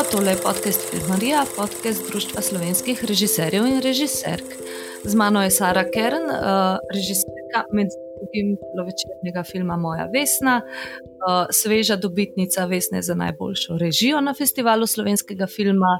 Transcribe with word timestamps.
živijo, 0.00 0.12
tole 0.12 0.30
je 0.30 0.36
podcast 0.42 0.90
Filmarija, 0.90 1.44
podcast 1.56 2.10
Društva 2.10 2.42
slovenskih 2.42 3.04
režiserjev 3.04 3.66
in 3.66 3.80
režiserk. 3.80 4.44
Z 5.04 5.14
mano 5.14 5.42
je 5.42 5.50
Sara 5.50 5.84
Kern, 5.90 6.24
uh, 6.24 6.78
režiserka 6.94 7.64
med 7.72 7.86
drugim 8.16 8.56
večernega 8.86 9.42
filma 9.52 9.76
Moja 9.76 10.08
Vesna, 10.14 10.60
uh, 10.62 11.46
sveža 11.50 11.96
dobitnica 11.96 12.64
Vesne 12.64 13.02
za 13.02 13.14
najboljšo 13.14 13.78
režijo 13.78 14.20
na 14.20 14.34
festivalu 14.34 14.86
slovenskega 14.86 15.46
filma. 15.46 15.98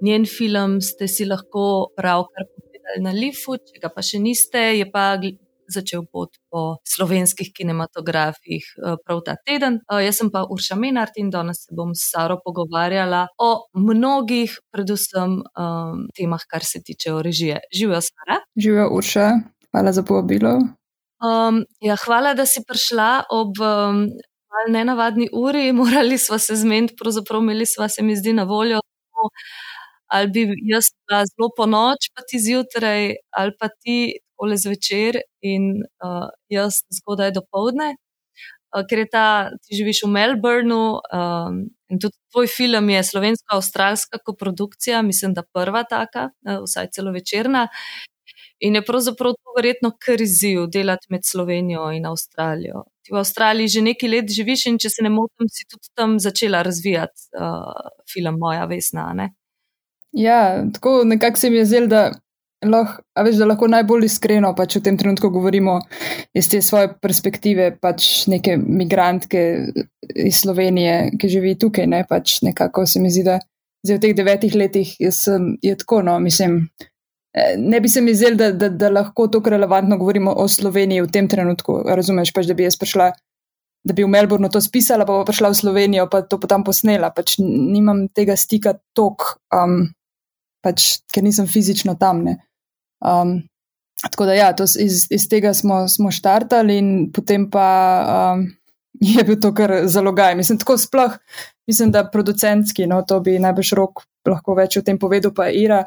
Njen 0.00 0.26
film 0.26 0.80
ste 0.80 1.08
si 1.08 1.24
lahko 1.24 1.92
pravkar 1.96 2.46
pogledali 2.56 3.02
na 3.02 3.10
Lifu, 3.10 3.56
če 3.56 3.80
ga 3.82 3.88
pa 3.88 4.02
še 4.02 4.18
niste, 4.18 4.58
je 4.58 4.90
pa 4.90 5.16
začel 5.68 6.04
pot 6.12 6.36
po 6.50 6.78
slovenskih 6.86 7.52
kinematografih 7.54 8.62
eh, 8.62 8.96
prav 9.04 9.22
ta 9.26 9.36
teden. 9.46 9.80
Eh, 9.86 10.02
jaz 10.06 10.20
sem 10.20 10.30
pa 10.30 10.44
Urša 10.50 10.76
Menard 10.76 11.16
in 11.16 11.30
danes 11.30 11.64
se 11.64 11.74
bom 11.76 11.94
s 11.94 12.10
Saro 12.12 12.38
pogovarjala 12.44 13.26
o 13.38 13.50
mnogih, 13.74 14.58
predvsem 14.72 15.40
um, 15.40 16.06
temah, 16.16 16.42
kar 16.48 16.64
se 16.64 16.82
tiče 16.84 17.14
režije. 17.22 17.60
Živijo, 17.72 18.00
Sara. 18.00 18.40
Živijo, 18.56 18.88
Urša. 18.96 19.28
Hvala 19.72 19.92
za 19.92 20.02
povabilo. 20.02 20.58
Um, 21.22 21.64
ja, 21.80 21.96
hvala, 21.96 22.34
da 22.34 22.46
si 22.46 22.64
prišla 22.68 23.24
ob. 23.30 23.58
Um, 23.60 24.06
Nenavadni 24.68 25.30
uri, 25.32 25.72
morali 25.80 26.18
smo 26.18 26.38
se 26.38 26.56
zmeniti, 26.56 26.94
pravzaprav 26.96 27.40
imeli 27.40 27.66
smo 27.66 27.88
se 27.88 28.02
mi 28.02 28.16
zdi 28.16 28.32
na 28.32 28.42
voljo, 28.44 28.80
ali 30.06 30.28
bi 30.28 30.40
jaz 30.72 30.84
bila 31.06 31.24
zelo 31.30 31.48
po 31.56 31.66
noč, 31.66 32.10
pa 32.14 32.22
ti 32.28 32.38
zjutraj, 32.38 33.14
ali 33.30 33.52
pa 33.58 33.68
ti 33.68 33.96
takole 34.32 34.56
zvečer 34.56 35.20
in 35.42 35.84
uh, 36.02 36.30
jaz 36.48 36.82
zgodaj 36.90 37.32
do 37.32 37.42
povdne, 37.50 37.94
uh, 38.74 38.84
ker 38.88 38.98
je 38.98 39.08
ta, 39.08 39.50
ti 39.62 39.76
živiš 39.76 40.04
v 40.06 40.10
Melbournu 40.10 40.98
um, 40.98 41.68
in 41.88 41.98
tudi 42.00 42.16
tvoj 42.32 42.46
film 42.48 42.90
je 42.90 43.02
slovensko-australska 43.02 44.18
koprodukcija, 44.24 45.02
mislim, 45.02 45.34
da 45.34 45.42
prva 45.42 45.84
taka, 45.84 46.30
uh, 46.48 46.64
vsaj 46.64 46.90
celo 46.92 47.12
večerna. 47.12 47.68
In 48.62 48.74
je 48.74 48.84
pravzaprav 48.84 49.32
to 49.34 49.52
verjetno 49.56 49.90
kar 49.98 50.20
izziv 50.22 50.68
delati 50.70 51.06
med 51.10 51.20
Slovenijo 51.24 51.90
in 51.92 52.06
Avstralijo. 52.06 52.84
Ti 53.02 53.12
v 53.12 53.18
Avstraliji 53.18 53.68
že 53.68 53.80
nekaj 53.82 54.08
let 54.08 54.30
živiš 54.30 54.66
in 54.66 54.78
če 54.78 54.90
se 54.90 55.02
ne 55.02 55.10
motim, 55.10 55.48
si 55.50 55.66
tudi 55.66 55.90
tam 55.94 56.18
začela 56.22 56.62
razvijati 56.62 57.26
uh, 57.34 57.90
film 58.12 58.38
Moja 58.38 58.64
Vesna. 58.70 59.12
Ne? 59.14 59.32
Ja, 60.12 60.62
tako 60.72 61.02
nekako 61.04 61.36
se 61.36 61.50
mi 61.50 61.56
je 61.56 61.64
zdelo, 61.66 61.86
da 61.86 62.12
lahko, 62.68 63.02
veš, 63.24 63.38
da 63.40 63.48
lahko 63.50 63.68
najbolj 63.70 64.06
iskreno 64.06 64.52
pač 64.58 64.76
v 64.78 64.84
tem 64.86 64.98
trenutku 64.98 65.30
govorimo 65.34 65.78
iz 66.34 66.48
te 66.50 66.62
svoje 66.62 66.92
perspektive, 67.02 67.72
pač 67.80 68.26
neke 68.30 68.56
migrantke 68.56 69.42
iz 70.14 70.42
Slovenije, 70.42 71.12
ki 71.18 71.32
živi 71.32 71.56
tukaj. 71.58 71.88
Ne, 71.90 72.04
pač 72.08 72.40
nekako 72.46 72.86
se 72.86 73.02
mi 73.02 73.10
zdi, 73.10 73.26
da 73.26 73.38
zdaj 73.82 73.98
v 73.98 74.02
teh 74.06 74.16
devetih 74.16 74.54
letih 74.54 74.94
sem, 75.10 75.56
je 75.62 75.76
tako, 75.78 76.02
no, 76.06 76.18
mislim. 76.22 76.66
Eh, 77.32 77.56
ne 77.56 77.80
bi 77.80 77.88
se 77.88 78.00
mi 78.04 78.14
zdelo, 78.14 78.36
da, 78.36 78.50
da, 78.52 78.68
da 78.68 78.90
lahko 78.92 79.26
tako 79.32 79.50
relevantno 79.50 79.96
govorimo 79.96 80.34
o 80.36 80.48
Sloveniji 80.48 81.00
v 81.02 81.10
tem 81.12 81.28
trenutku. 81.28 81.80
Razumeš, 81.88 82.32
pač, 82.36 82.46
da 82.46 82.54
bi 82.54 82.66
jaz 82.66 82.76
prišla, 82.76 83.08
da 83.82 83.96
bi 83.96 84.04
v 84.04 84.10
Melbournu 84.12 84.50
to 84.52 84.60
spisala, 84.60 85.06
pa 85.08 85.16
pa 85.16 85.24
prišla 85.30 85.50
v 85.50 85.58
Slovenijo, 85.58 86.06
pa 86.12 86.22
to 86.22 86.38
potem 86.38 86.64
posnela. 86.64 87.10
Pač 87.10 87.38
nimam 87.40 88.06
tega 88.12 88.36
stika 88.36 88.76
tok, 88.94 89.40
um, 89.54 89.88
pač, 90.62 91.00
ker 91.08 91.24
nisem 91.24 91.48
fizično 91.48 91.96
tam. 91.98 92.22
Ne. 92.28 92.36
Um, 93.02 93.42
tako 94.10 94.26
da, 94.26 94.34
ja, 94.34 94.54
iz, 94.78 95.06
iz 95.10 95.28
tega 95.28 95.54
smo, 95.54 95.88
smo 95.88 96.10
štartali, 96.10 96.78
in 96.78 96.88
potem 97.14 97.50
pa 97.50 97.66
um, 98.34 98.46
je 99.14 99.24
bil 99.24 99.40
to 99.40 99.52
kar 99.54 99.74
zalogaj. 99.84 100.36
Mislim, 100.36 100.58
tako 100.58 100.78
sploh, 100.78 101.18
mislim, 101.66 101.90
da 101.90 102.08
producentski, 102.10 102.86
no, 102.86 103.02
to 103.02 103.20
bi 103.20 103.38
najbrž 103.38 103.72
rok 103.78 104.04
lahko 104.28 104.54
več 104.54 104.78
o 104.78 104.86
tem 104.86 104.98
povedal, 104.98 105.34
pa 105.34 105.50
Ira. 105.50 105.84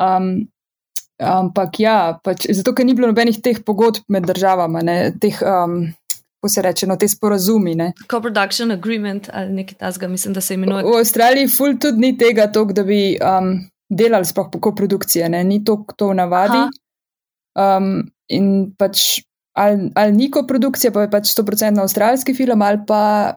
Um, 0.00 0.48
ampak 1.20 1.80
ja, 1.80 1.98
pač, 2.24 2.48
zato, 2.52 2.74
ker 2.76 2.84
ni 2.84 2.96
bilo 2.96 3.08
nobenih 3.08 3.40
teh 3.44 3.62
pogodb 3.64 4.04
med 4.08 4.28
državama, 4.28 4.84
ne, 4.84 4.98
teh. 5.20 5.40
Um, 5.44 5.86
Ko 6.36 6.50
se 6.52 6.60
reče, 6.62 6.84
no, 6.86 6.98
te 7.00 7.06
sporazumi. 7.08 7.72
Co-production 8.12 8.74
agreement 8.74 9.30
ali 9.32 9.54
nekaj 9.56 9.78
tasga, 9.80 10.06
mislim, 10.06 10.34
da 10.36 10.42
se 10.44 10.54
imenuje. 10.54 10.84
V 10.84 10.98
Avstraliji 11.00 11.48
ful 11.48 11.78
tudi 11.80 12.02
ni 12.04 12.10
tega, 12.20 12.44
tok, 12.52 12.74
da 12.76 12.84
bi 12.84 12.98
um, 13.16 13.54
delali 13.88 14.26
sploh 14.26 14.50
po 14.52 14.60
koprodukciji, 14.60 15.28
ni 15.44 15.62
to, 15.64 15.84
v 16.00 16.14
navadi. 16.14 16.66
Um, 17.56 18.10
in 18.28 18.72
pač 18.76 19.22
ali, 19.56 19.90
ali 19.94 20.12
ni 20.12 20.30
koprodukcija, 20.30 20.92
pa 20.92 21.06
je 21.06 21.10
pač 21.10 21.32
100% 21.32 21.80
avstralski 21.80 22.34
film, 22.36 22.62
ali 22.62 22.82
pa, 22.86 23.36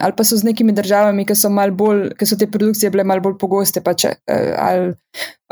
ali 0.00 0.16
pa 0.16 0.24
so 0.26 0.36
z 0.36 0.48
nekimi 0.48 0.74
državami, 0.74 1.26
ki 1.26 1.36
so, 1.38 1.50
bolj, 1.78 2.08
ki 2.18 2.26
so 2.26 2.38
te 2.40 2.50
produkcije 2.50 2.90
bile 2.90 3.04
malo 3.06 3.22
bolj 3.28 3.38
pogoste, 3.38 3.82
pač 3.84 4.08
ali 4.08 4.90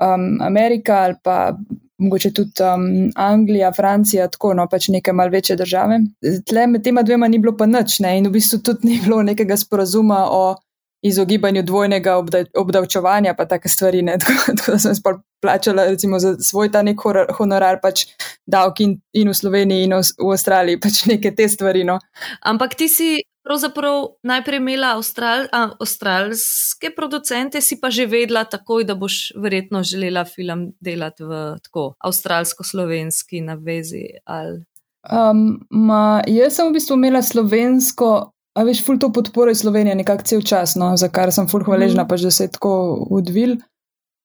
um, 0.03 0.41
Amerika, 0.43 1.05
ali 1.07 1.19
pa 1.23 1.55
mogoče 1.99 2.33
tudi 2.35 2.63
um, 2.63 3.11
Anglija, 3.15 3.73
Francija, 3.75 4.29
tako 4.31 4.55
no, 4.55 4.67
pač 4.71 4.89
neke 4.95 5.13
malce 5.13 5.37
večje 5.37 5.57
države. 5.57 6.01
Tle 6.47 6.67
med 6.67 6.85
tema 6.85 7.03
dvema 7.03 7.29
ni 7.29 7.39
bilo 7.39 7.57
pa 7.57 7.67
nič, 7.67 8.01
ne? 8.01 8.17
in 8.19 8.27
v 8.27 8.37
bistvu 8.39 8.63
tudi 8.63 8.91
ni 8.91 9.01
bilo 9.05 9.23
nekega 9.23 9.57
sporazuma 9.59 10.25
o 10.31 10.43
izogibanju 11.03 11.63
dvojnega 11.63 12.17
obdavčevanja, 12.57 13.35
pa 13.35 13.45
take 13.45 13.69
stvari. 13.69 14.03
Tako, 14.19 14.57
tako 14.57 14.73
da 14.73 14.79
sem 14.79 14.95
sploh 14.95 15.21
plačala 15.41 15.85
recimo, 15.85 16.19
za 16.19 16.37
svoj 16.41 16.73
ta 16.73 16.83
nek 16.83 17.01
honorar, 17.39 17.81
pač 17.83 18.07
davki 18.47 18.85
in, 18.85 18.95
in 19.13 19.31
v 19.31 19.35
Sloveniji 19.35 19.87
in 19.87 19.95
v, 19.95 20.03
v 20.19 20.31
Avstraliji, 20.35 20.81
pač 20.85 21.05
neke 21.11 21.35
te 21.35 21.49
stvari. 21.49 21.85
No. 21.85 21.99
Ampak 22.43 22.79
ti 22.79 22.89
si. 22.89 23.17
Pravzaprav 23.49 24.19
najprej 24.29 24.59
imela 24.61 24.91
Austral, 24.99 25.47
a, 25.57 25.71
avstralske 25.81 26.91
producente, 26.93 27.63
si 27.65 27.79
pa 27.81 27.89
že 27.89 28.05
vedela 28.05 28.43
takoj, 28.45 28.85
da 28.85 28.93
boš 28.93 29.33
verjetno 29.41 29.81
želela 29.81 30.27
film 30.29 30.67
delati 30.85 31.25
v 31.25 31.57
tako 31.65 31.95
avstralsko-slovenski 31.97 33.41
navezi. 33.47 34.05
Um, 35.09 35.65
ma, 35.71 36.21
jaz 36.29 36.59
sem 36.59 36.69
v 36.69 36.77
bistvu 36.77 36.99
imela 37.01 37.23
slovensko 37.25 38.11
A 38.57 38.65
veš, 38.67 38.83
ful 38.87 38.99
to 38.99 39.11
podporo 39.13 39.53
iz 39.53 39.61
Slovenije 39.61 39.95
nekako 39.95 40.25
cel 40.25 40.43
čas, 40.43 40.75
no, 40.75 40.97
za 40.97 41.09
kar 41.09 41.33
sem 41.33 41.49
ful 41.49 41.65
hvaležna, 41.65 42.05
mm. 42.05 42.09
pač 42.09 42.25
da 42.27 42.31
se 42.31 42.47
je 42.47 42.55
tako 42.57 42.73
odvil. 43.11 43.57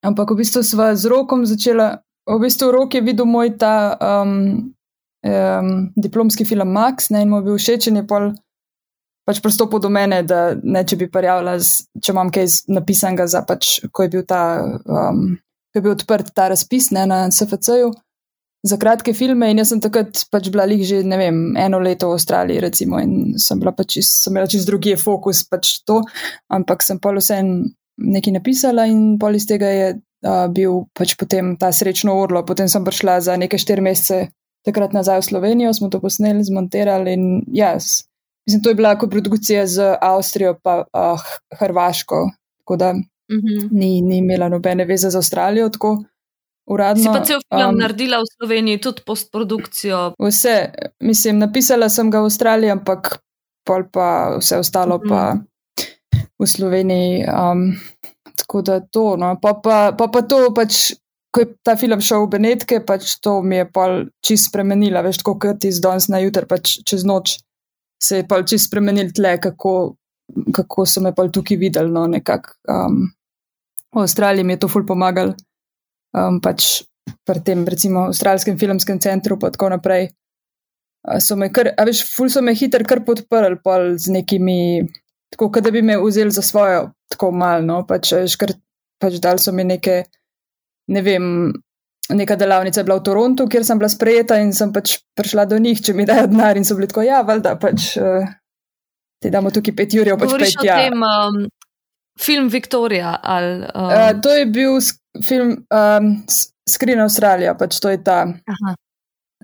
Ampak 0.04 0.32
v 0.32 0.42
bistvu 0.42 0.64
sva 0.64 0.94
z 0.96 1.12
rokom 1.12 1.46
začela, 1.48 2.04
v 2.28 2.40
bistvu 2.44 2.72
rok 2.72 2.96
je 2.96 3.04
videl 3.04 3.28
moj 3.30 3.54
ta 3.60 3.96
um, 4.00 4.74
um, 5.24 5.70
diplomski 5.96 6.46
film 6.46 6.72
Max, 6.76 7.12
ne, 7.12 7.24
in 7.24 7.30
mu 7.32 7.40
je 7.40 7.48
bil 7.50 7.60
všeč 7.60 7.88
in 7.92 8.02
je 8.02 8.08
pol 8.08 8.34
pač 9.24 9.40
prostopil 9.40 9.80
do 9.80 9.88
mene, 9.94 10.20
da 10.28 10.52
ne, 10.60 10.84
če 10.84 10.98
bi 11.00 11.08
parjavila, 11.12 11.56
če 12.04 12.12
imam 12.12 12.32
kaj 12.34 12.50
napisanega 12.76 13.28
za 13.32 13.44
pač, 13.48 13.78
ko 13.92 14.04
je 14.04 14.12
bil 14.18 14.26
ta, 14.28 14.44
um, 14.84 15.38
ko 15.72 15.80
je 15.80 15.84
bil 15.86 15.96
odprt 15.96 16.34
ta 16.36 16.50
razpis, 16.52 16.92
ne, 16.96 17.06
na 17.08 17.26
SFC-ju 17.32 17.94
za 18.64 18.78
kratke 18.80 19.14
filme 19.14 19.50
in 19.52 19.60
jaz 19.60 19.74
sem 19.74 19.82
takrat 19.84 20.24
pač 20.32 20.48
bila 20.52 20.66
lih 20.70 20.86
že, 20.88 21.02
ne 21.04 21.18
vem, 21.20 21.40
eno 21.60 21.80
leto 21.84 22.10
v 22.10 22.18
Avstraliji, 22.18 22.62
recimo, 22.64 23.00
in 23.04 23.36
sem 23.40 23.60
bila 23.60 23.74
pač, 23.76 24.00
sem 24.08 24.32
imela 24.32 24.48
čez 24.48 24.66
drugi 24.66 24.96
fokus 25.00 25.44
pač 25.50 25.82
to, 25.84 26.00
ampak 26.48 26.86
sem 26.86 27.00
pa 27.04 27.12
vsem 27.18 27.74
nekaj 28.00 28.34
napisala 28.40 28.88
in 28.90 29.20
pol 29.20 29.36
iz 29.36 29.46
tega 29.50 29.70
je 29.70 29.90
uh, 29.98 30.48
bil 30.50 30.86
pač 30.96 31.18
potem 31.20 31.54
ta 31.60 31.70
srečno 31.76 32.16
urlo. 32.18 32.42
Potem 32.48 32.72
sem 32.72 32.86
prišla 32.86 33.20
za 33.22 33.36
nekaj 33.38 33.60
štiri 33.60 33.84
mesece 33.86 34.32
takrat 34.64 34.96
nazaj 34.96 35.20
v 35.20 35.28
Slovenijo, 35.28 35.74
smo 35.76 35.92
to 35.92 36.00
posneli, 36.00 36.44
zmonterali 36.48 37.14
in 37.14 37.26
jaz. 37.52 38.08
Mislim, 38.48 38.64
to 38.64 38.72
je 38.72 38.80
bila 38.80 38.96
koprodukcija 39.00 39.68
z 39.68 40.00
Avstrijo 40.02 40.56
pa 40.64 40.84
uh, 40.88 41.20
Hrvaško, 41.60 42.32
tako 42.64 42.76
da 42.76 42.94
mhm. 42.94 43.44
-huh. 43.44 43.68
ni, 43.72 44.02
ni 44.02 44.18
imela 44.18 44.50
nobene 44.50 44.86
veze 44.86 45.10
z 45.10 45.16
Avstralijo. 45.16 45.70
Tako. 45.70 46.04
Uradno, 46.66 47.04
si 47.04 47.12
pa 47.12 47.20
cel 47.28 47.42
film 47.44 47.76
um, 47.76 47.80
naredila 47.82 48.22
v 48.24 48.28
Sloveniji, 48.38 48.80
tudi 48.80 49.04
postprodukcijo. 49.04 50.14
Vse, 50.16 50.72
mislim, 51.04 51.42
napisala 51.44 51.90
sem 51.92 52.08
ga 52.08 52.24
v 52.24 52.32
Avstraliji, 52.32 52.72
ampak 52.72 53.18
pol 53.68 53.84
pa 53.92 54.38
vse 54.40 54.62
ostalo 54.64 55.00
mm. 55.02 55.10
pa 55.12 55.22
mhm. 55.36 55.44
v 56.40 56.48
Sloveniji. 56.48 57.26
Um, 57.28 57.66
tako 58.40 58.62
da 58.64 58.80
to, 58.80 59.16
no. 59.20 59.36
pa, 59.42 59.60
pa, 59.60 59.92
pa, 59.98 60.08
pa 60.08 60.22
to 60.24 60.50
pač. 60.56 60.96
Ko 61.34 61.42
je 61.42 61.48
ta 61.66 61.74
film 61.74 61.98
šel 61.98 62.28
v 62.28 62.38
Benetke, 62.38 62.78
pač 62.86 63.16
to 63.18 63.40
mi 63.42 63.58
je 63.58 63.66
pol 63.66 64.04
čist 64.22 64.52
spremenila, 64.52 65.02
veš, 65.02 65.24
tako 65.24 65.32
kot 65.42 65.66
iz 65.66 65.80
danes 65.82 66.06
na 66.06 66.20
jutr, 66.22 66.46
pač 66.46 66.76
čez 66.86 67.02
noč 67.10 67.40
se 67.98 68.20
je 68.20 68.26
pol 68.30 68.46
čist 68.46 68.70
spremenil 68.70 69.10
tle, 69.18 69.40
kako, 69.42 69.96
kako 70.54 70.86
so 70.86 71.02
me 71.02 71.10
pol 71.18 71.32
tukaj 71.34 71.58
videli, 71.58 71.90
no, 71.90 72.06
nekako. 72.06 72.54
Um, 72.70 73.10
v 73.98 74.06
Avstraliji 74.06 74.46
mi 74.46 74.54
je 74.54 74.62
to 74.62 74.70
ful 74.70 74.86
pomagalo 74.86 75.34
um, 76.18 76.40
pač 76.44 76.84
pri 77.28 77.44
tem, 77.44 77.64
recimo, 77.68 78.08
avstralskem 78.10 78.58
filmskem 78.60 79.00
centru, 79.04 79.38
pa 79.40 79.52
tako 79.52 79.74
naprej. 79.76 80.10
So 81.20 81.36
me 81.36 81.50
kar, 81.52 81.74
a 81.76 81.86
veš, 81.88 82.04
ful 82.16 82.32
so 82.32 82.42
me 82.42 82.54
hitro 82.56 82.86
kar 82.88 83.04
podprli, 83.04 83.60
pol 83.64 83.94
z 84.00 84.14
nekimi, 84.16 84.86
tako 85.36 85.52
da 85.60 85.72
bi 85.72 85.82
me 85.84 85.98
vzeli 86.00 86.32
za 86.32 86.44
svojo, 86.46 86.94
tako 87.12 87.34
malno, 87.36 87.82
pač, 87.88 88.14
veš, 88.16 88.38
kar, 88.40 88.56
pač 89.04 89.20
dal 89.24 89.42
so 89.44 89.52
mi 89.52 89.66
neke, 89.68 90.06
ne 90.96 91.04
vem, 91.04 91.26
neka 92.14 92.38
delavnica 92.40 92.80
je 92.80 92.88
bila 92.88 93.02
v 93.02 93.06
Torontu, 93.10 93.50
kjer 93.52 93.68
sem 93.68 93.80
bila 93.80 93.92
sprejeta 93.92 94.40
in 94.40 94.56
sem 94.56 94.72
pač 94.76 95.02
prišla 95.18 95.48
do 95.52 95.60
njih, 95.60 95.84
če 95.84 95.96
mi 95.98 96.08
dajo 96.08 96.30
denar 96.32 96.60
in 96.60 96.68
so 96.68 96.80
bili 96.80 96.88
tako, 96.92 97.04
ja, 97.08 97.20
valjda, 97.28 97.58
pač. 97.60 97.94
Uh, 98.00 98.32
Ti 99.24 99.30
damo 99.32 99.54
tukaj 99.56 99.72
pet 99.72 99.94
ur, 99.96 100.10
pač 100.20 100.34
pet 100.36 100.66
ja. 100.68 100.82
Tem, 100.84 101.00
um, 101.00 101.46
film 102.20 102.48
Viktorija. 102.48 103.20
Ali, 103.24 103.66
um... 103.76 103.86
uh, 103.86 104.22
to 104.22 104.30
je 104.30 104.46
bil 104.46 104.80
film 105.28 105.52
um, 105.70 106.16
Screen 106.70 107.02
Australija, 107.02 107.56
pač 107.60 107.80
to 107.80 107.92
je 107.94 108.04
ta. 108.04 108.24
Aha. 108.28 108.76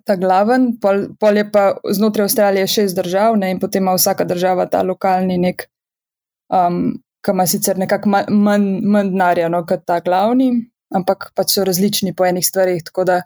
Ta 0.07 0.15
glaven, 0.15 0.71
pol, 0.81 1.09
pol 1.19 1.37
je 1.37 1.43
pa 1.51 1.73
znotraj 1.91 2.29
Avstralije 2.29 2.67
šest 2.71 2.95
držav, 2.97 3.35
ne, 3.37 3.51
in 3.51 3.59
potem 3.59 3.83
ima 3.83 3.93
vsaka 3.97 4.23
država 4.25 4.65
ta 4.71 4.79
lokalni 4.87 5.35
nek, 5.37 5.65
um, 6.55 6.95
ki 7.25 7.33
ima 7.35 7.45
sicer 7.47 7.77
nekako 7.77 8.09
manj 8.09 8.69
man 8.87 9.11
denarja 9.11 9.49
no, 9.51 9.59
kot 9.67 9.83
ta 9.85 9.99
glavni, 10.05 10.53
ampak 10.95 11.29
pač 11.35 11.57
so 11.57 11.67
različni 11.67 12.15
po 12.15 12.25
enih 12.25 12.47
stvarih. 12.47 12.81
Da, 13.05 13.19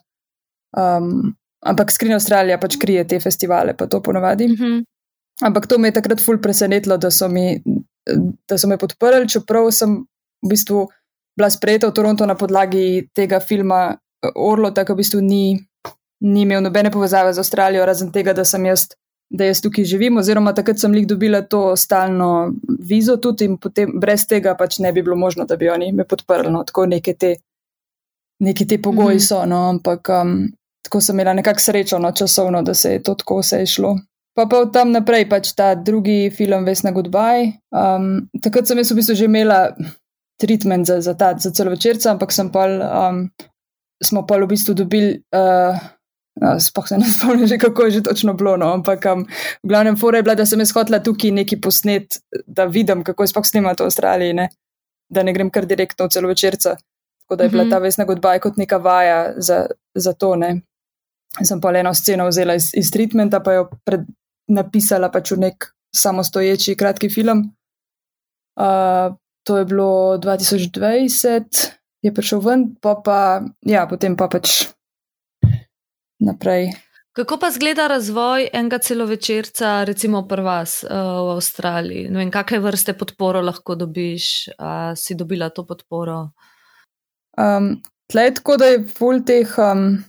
um, 0.81 1.35
ampak 1.61 1.93
Screen 1.93 2.17
Australija 2.17 2.57
pač 2.59 2.79
krije 2.81 3.05
te 3.07 3.21
festivale, 3.21 3.77
pa 3.77 3.87
to 3.87 4.01
ponovadi. 4.01 4.47
Mm 4.47 4.57
-hmm. 4.59 4.83
Ampak 5.41 5.67
to 5.67 5.77
me 5.77 5.87
je 5.87 5.93
takrat 5.93 6.21
ful 6.21 6.41
presenetilo, 6.41 6.97
da 6.97 7.11
so 7.11 7.27
mi 7.27 7.61
da 8.47 8.57
so 8.57 8.67
me 8.67 8.77
podprli, 8.77 9.29
čeprav 9.29 9.71
sem 9.71 10.03
v 10.43 10.49
bistvu 10.49 10.87
bila 11.37 11.49
sprejeta 11.49 11.89
v 11.89 11.95
Toronto 11.97 12.25
na 12.25 12.35
podlagi 12.35 13.09
tega 13.13 13.39
filma 13.39 13.93
eh, 13.93 14.31
Orlo, 14.35 14.71
tako 14.71 14.93
v 14.93 15.01
bistvu 15.01 15.21
ni, 15.21 15.57
ni 16.21 16.41
imel 16.43 16.61
nobene 16.61 16.91
povezave 16.91 17.33
z 17.33 17.41
Avstralijo, 17.41 17.85
razen 17.85 18.11
tega, 18.11 18.33
da 18.33 18.45
sem 18.45 18.65
jaz. 18.65 18.91
Da 19.33 19.47
jaz 19.47 19.63
tukaj 19.63 19.87
živim, 19.87 20.19
oziroma 20.21 20.51
takrat 20.53 20.77
sem 20.77 20.93
jih 20.93 21.07
dobila 21.09 21.39
to 21.49 21.73
stalno 21.79 22.51
vizo, 22.85 23.15
tudi 23.17 23.47
in 23.49 23.55
potem 23.57 23.95
brez 23.97 24.27
tega 24.29 24.51
pač 24.53 24.77
ne 24.83 24.91
bi 24.93 25.01
bilo 25.01 25.15
možno, 25.17 25.47
da 25.49 25.55
bi 25.57 25.71
oni 25.73 25.87
me 25.91 26.05
podprli. 26.05 26.51
No, 26.53 26.61
tako 26.67 26.85
neke 26.85 27.15
te, 27.17 27.31
neke 28.45 28.67
te 28.69 28.77
pogoji 28.77 29.15
mm 29.15 29.19
-hmm. 29.19 29.27
so, 29.27 29.45
no, 29.45 29.69
ampak 29.69 30.09
um, 30.09 30.51
tako 30.85 31.01
sem 31.01 31.15
imela 31.15 31.33
nekako 31.33 31.59
srečo, 31.59 31.99
no, 31.99 32.11
časovno, 32.11 32.61
da 32.61 32.73
se 32.73 32.91
je 32.91 33.03
to 33.03 33.15
tako 33.15 33.39
vse 33.39 33.63
išlo. 33.63 33.95
Pa 34.33 34.45
pa 34.49 34.65
od 34.65 34.73
tam 34.73 34.89
naprej 34.89 35.29
pač 35.29 35.53
ta 35.53 35.75
drugi 35.77 36.33
film, 36.33 36.65
Vesna 36.65 36.89
Goodbye. 36.91 37.61
Um, 37.69 38.29
takrat 38.41 38.65
sem 38.65 38.77
jaz 38.81 38.89
v 38.89 38.97
bistvu 38.97 39.15
že 39.15 39.29
imela 39.29 39.77
treatment 40.41 40.89
za, 40.89 41.01
za, 41.01 41.13
ta, 41.13 41.37
za 41.37 41.53
celo 41.53 41.69
večerca, 41.69 42.11
ampak 42.11 42.33
sem 42.33 42.49
pa, 42.49 42.65
um, 42.65 43.29
smo 44.01 44.25
pa 44.25 44.41
v 44.41 44.49
bistvu 44.49 44.73
dobili, 44.73 45.21
uh, 45.29 45.77
uh, 46.41 46.57
spoh 46.57 46.87
se 46.89 46.97
ne 46.97 47.05
spomnim 47.05 47.45
že, 47.47 47.61
kako 47.61 47.85
je 47.85 48.01
že 48.01 48.01
točno 48.09 48.33
bilo, 48.33 48.57
no, 48.57 48.73
ampak 48.73 49.05
um, 49.13 49.21
v 49.63 49.67
glavnem 49.69 49.95
fora 49.95 50.17
je 50.17 50.25
bila, 50.25 50.35
da 50.35 50.49
sem 50.49 50.59
jaz 50.59 50.73
hotela 50.73 50.99
tukaj 50.99 51.31
neki 51.31 51.61
posnet, 51.61 52.17
da 52.49 52.65
vidim, 52.65 53.05
kako 53.05 53.23
je 53.23 53.31
spoh 53.31 53.45
snimati 53.45 53.85
v 53.85 53.87
Avstraliji, 53.87 54.33
ne? 54.33 54.49
da 55.13 55.21
ne 55.23 55.33
grem 55.33 55.53
kar 55.53 55.69
direktno 55.69 56.09
v 56.09 56.09
celo 56.09 56.27
večerca. 56.27 56.75
Tako 57.23 57.35
da 57.35 57.43
je 57.43 57.49
bila 57.49 57.63
mm 57.63 57.67
-hmm. 57.67 57.71
ta 57.71 57.79
Vesna 57.79 58.05
Goodbye 58.05 58.39
kot 58.39 58.57
neka 58.57 58.77
vaja 58.77 59.33
za, 59.37 59.67
za 59.95 60.13
to, 60.13 60.35
ne. 60.35 60.61
Sem 61.43 61.61
pa 61.61 61.69
eno 61.77 61.93
sceno 61.93 62.27
vzela 62.27 62.55
iz, 62.55 62.71
iz 62.73 62.91
treatmenta, 62.91 63.39
pa 63.39 63.53
jo 63.53 63.69
pred, 63.85 64.01
napisala 64.51 65.09
pač 65.11 65.31
v 65.31 65.39
nek 65.47 65.69
samostoječi 65.95 66.75
kratki 66.75 67.09
film. 67.09 67.45
Uh, 68.59 69.15
to 69.43 69.57
je 69.57 69.65
bilo 69.65 70.17
2020, 70.17 71.67
je 72.01 72.13
prišel 72.13 72.39
ven, 72.39 72.65
pa 72.81 72.95
pa, 72.95 73.43
ja, 73.65 73.85
potem 73.89 74.15
pa 74.17 74.27
pač 74.27 74.67
naprej. 76.23 76.71
Kako 77.13 77.37
pa 77.37 77.51
zgleda 77.53 77.85
razvoj 77.87 78.47
enega 78.53 78.79
celovečerca, 78.81 79.83
recimo 79.85 80.23
pri 80.27 80.41
vas 80.41 80.79
uh, 80.81 80.89
v 81.27 81.35
Avstraliji? 81.37 82.07
Vem, 82.09 82.31
kakšne 82.33 82.59
vrste 82.63 82.95
podporo 82.97 83.43
lahko 83.45 83.75
dobiš, 83.77 84.49
a 84.57 84.95
si 84.97 85.13
dobila 85.13 85.51
to 85.53 85.65
podporo? 85.67 86.33
Um, 87.37 87.77
Tleh 88.09 88.25
je 88.25 88.33
tako, 88.39 88.57
da 88.57 88.65
je 88.65 88.81
full 88.97 89.21
teh 89.25 89.53
um, 89.57 90.03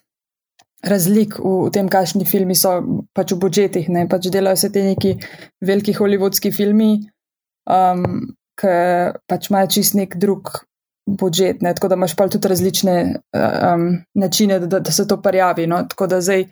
razlik 0.89 1.39
v, 1.39 1.55
v 1.67 1.73
tem, 1.75 1.89
kakšni 1.91 2.27
filmi 2.29 2.57
so 2.59 2.77
pač 3.17 3.35
v 3.35 3.41
budžetih. 3.43 3.89
Ne? 3.93 4.07
Pač 4.11 4.29
delajo 4.33 4.61
se 4.61 4.71
te 4.73 4.85
neki 4.85 5.17
veliki 5.65 5.95
holivudski 5.97 6.53
filmi, 6.55 6.99
um, 7.71 8.05
ki 8.61 8.77
pač 9.29 9.51
imajo 9.51 9.73
čist 9.77 9.99
nek 9.99 10.17
drug 10.21 10.53
budžet, 11.05 11.61
ne? 11.65 11.75
tako 11.77 11.91
da 11.93 11.99
imaš 12.01 12.15
pa 12.17 12.29
tudi 12.33 12.49
različne 12.49 12.97
um, 13.37 13.89
načine, 14.17 14.61
da, 14.65 14.81
da 14.81 14.93
se 14.93 15.07
to 15.09 15.21
prijavi. 15.23 15.67
No? 15.69 15.83
Tako 15.89 16.09
da 16.13 16.21
zdaj, 16.25 16.47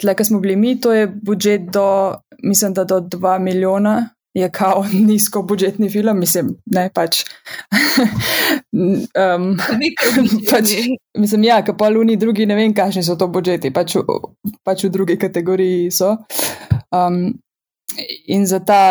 tle, 0.00 0.14
ki 0.16 0.24
smo 0.24 0.40
bili 0.40 0.56
mi, 0.56 0.78
to 0.80 0.94
je 0.96 1.08
budžet 1.08 1.68
do, 1.72 2.16
mislim, 2.42 2.74
da 2.74 2.84
do 2.84 3.00
2 3.00 3.38
milijona 3.44 3.98
je 4.34 4.50
kao 4.50 4.84
nizko 5.10 5.42
budžetni 5.42 5.90
film, 5.90 6.18
mislim, 6.18 6.54
ne 6.66 6.88
pač. 6.94 7.22
um, 9.36 9.56
pač 10.50 10.74
mislim, 11.18 11.44
ja, 11.44 11.62
pa 11.78 11.88
luni 11.88 12.16
drugi, 12.16 12.46
ne 12.46 12.54
vem, 12.54 12.74
kakšni 12.74 13.02
so 13.06 13.16
to 13.18 13.28
budžeti, 13.28 13.72
pač, 13.74 13.96
pač 14.64 14.84
v 14.84 14.92
drugi 14.94 15.18
kategoriji 15.18 15.90
so. 15.94 16.16
Um, 16.90 17.40
in 18.26 18.46
za 18.46 18.60
ta, 18.64 18.82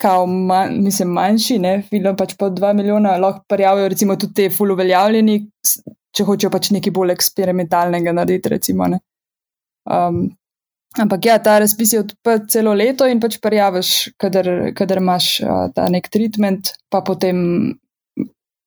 kao, 0.00 0.26
man, 0.26 0.78
mislim, 0.84 1.12
manjši, 1.12 1.58
ne, 1.58 1.74
film 1.90 2.16
pač 2.16 2.36
po 2.40 2.48
2 2.50 2.72
milijona, 2.74 3.18
lahko 3.20 3.44
prijavijo 3.48 3.88
recimo 3.88 4.16
tudi 4.16 4.34
te 4.34 4.48
full 4.50 4.72
uveljavljeni, 4.72 5.40
če 6.14 6.24
hočejo 6.24 6.50
pač 6.52 6.70
nekaj 6.72 6.94
bolj 6.94 7.12
eksperimentalnega 7.16 8.14
narediti, 8.16 8.52
recimo, 8.56 8.88
ne. 8.88 9.02
Um, 9.84 10.24
Ampak 10.94 11.26
ja, 11.26 11.38
ta 11.42 11.58
razpis 11.58 11.92
je 11.92 12.04
odprt 12.04 12.50
celo 12.54 12.74
leto 12.76 13.06
in 13.10 13.18
pač 13.22 13.40
prijaviš, 13.42 14.14
kadar 14.20 15.00
imaš 15.00 15.40
uh, 15.42 15.66
ta 15.74 15.88
nek 15.90 16.06
treatment, 16.12 16.70
pa 16.86 17.02
potem 17.02 17.38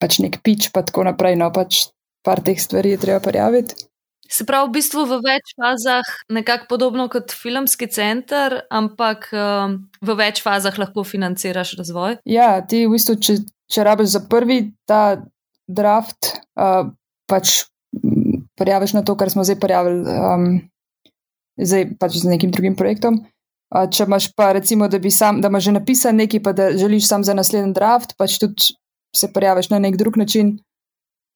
pač 0.01 0.19
nek 0.19 0.41
pič, 0.43 0.69
pa 0.75 0.83
tako 0.83 1.07
naprej. 1.07 1.37
No, 1.39 1.47
pač 1.55 1.87
par 2.27 2.43
teh 2.43 2.59
stvari 2.59 2.95
je 2.95 3.03
treba 3.05 3.23
prijaviti. 3.23 3.87
Se 4.27 4.43
pravi, 4.43 4.67
v 4.67 4.75
bistvu 4.75 5.05
v 5.07 5.21
več 5.23 5.53
fazah, 5.55 6.07
nekako 6.35 6.67
podobno 6.67 7.07
kot 7.07 7.31
filmski 7.31 7.87
center, 7.87 8.59
ampak 8.67 9.29
um, 9.31 9.77
v 10.03 10.15
več 10.19 10.41
fazah 10.43 10.75
lahko 10.75 11.05
financiraš 11.07 11.77
razvoj. 11.79 12.19
Ja, 12.27 12.57
ti 12.59 12.83
v 12.83 12.97
bistvu, 12.97 13.15
če, 13.23 13.37
če 13.71 13.87
rabiš 13.87 14.17
za 14.17 14.21
prvi 14.27 14.59
ta 14.89 15.23
draft, 15.63 16.33
uh, 16.59 16.91
pač 17.31 17.63
prijaviš 18.59 18.97
na 18.97 19.05
to, 19.07 19.15
kar 19.15 19.31
smo 19.31 19.47
zdaj 19.47 19.61
prijavili. 19.63 20.03
Um, 20.11 20.49
zdaj 21.57 21.89
pač 21.99 22.21
z 22.21 22.29
nekim 22.31 22.51
drugim 22.51 22.75
projektom. 22.75 23.21
Če 23.67 24.05
imaš 24.07 24.29
pa 24.35 24.53
recimo, 24.55 24.87
da, 24.87 24.99
sam, 25.11 25.41
da 25.43 25.51
imaš 25.51 25.67
že 25.67 25.75
napisan 25.75 26.15
nekaj, 26.15 26.41
pa 26.43 26.53
da 26.55 26.69
želiš 26.77 27.07
sam 27.07 27.23
za 27.27 27.33
naslednji 27.35 27.73
draft, 27.75 28.15
pač 28.17 28.37
tudi 28.39 28.71
se 29.15 29.27
prijaviš 29.33 29.69
na 29.69 29.79
nek 29.79 29.97
drug 29.99 30.17
način. 30.17 30.57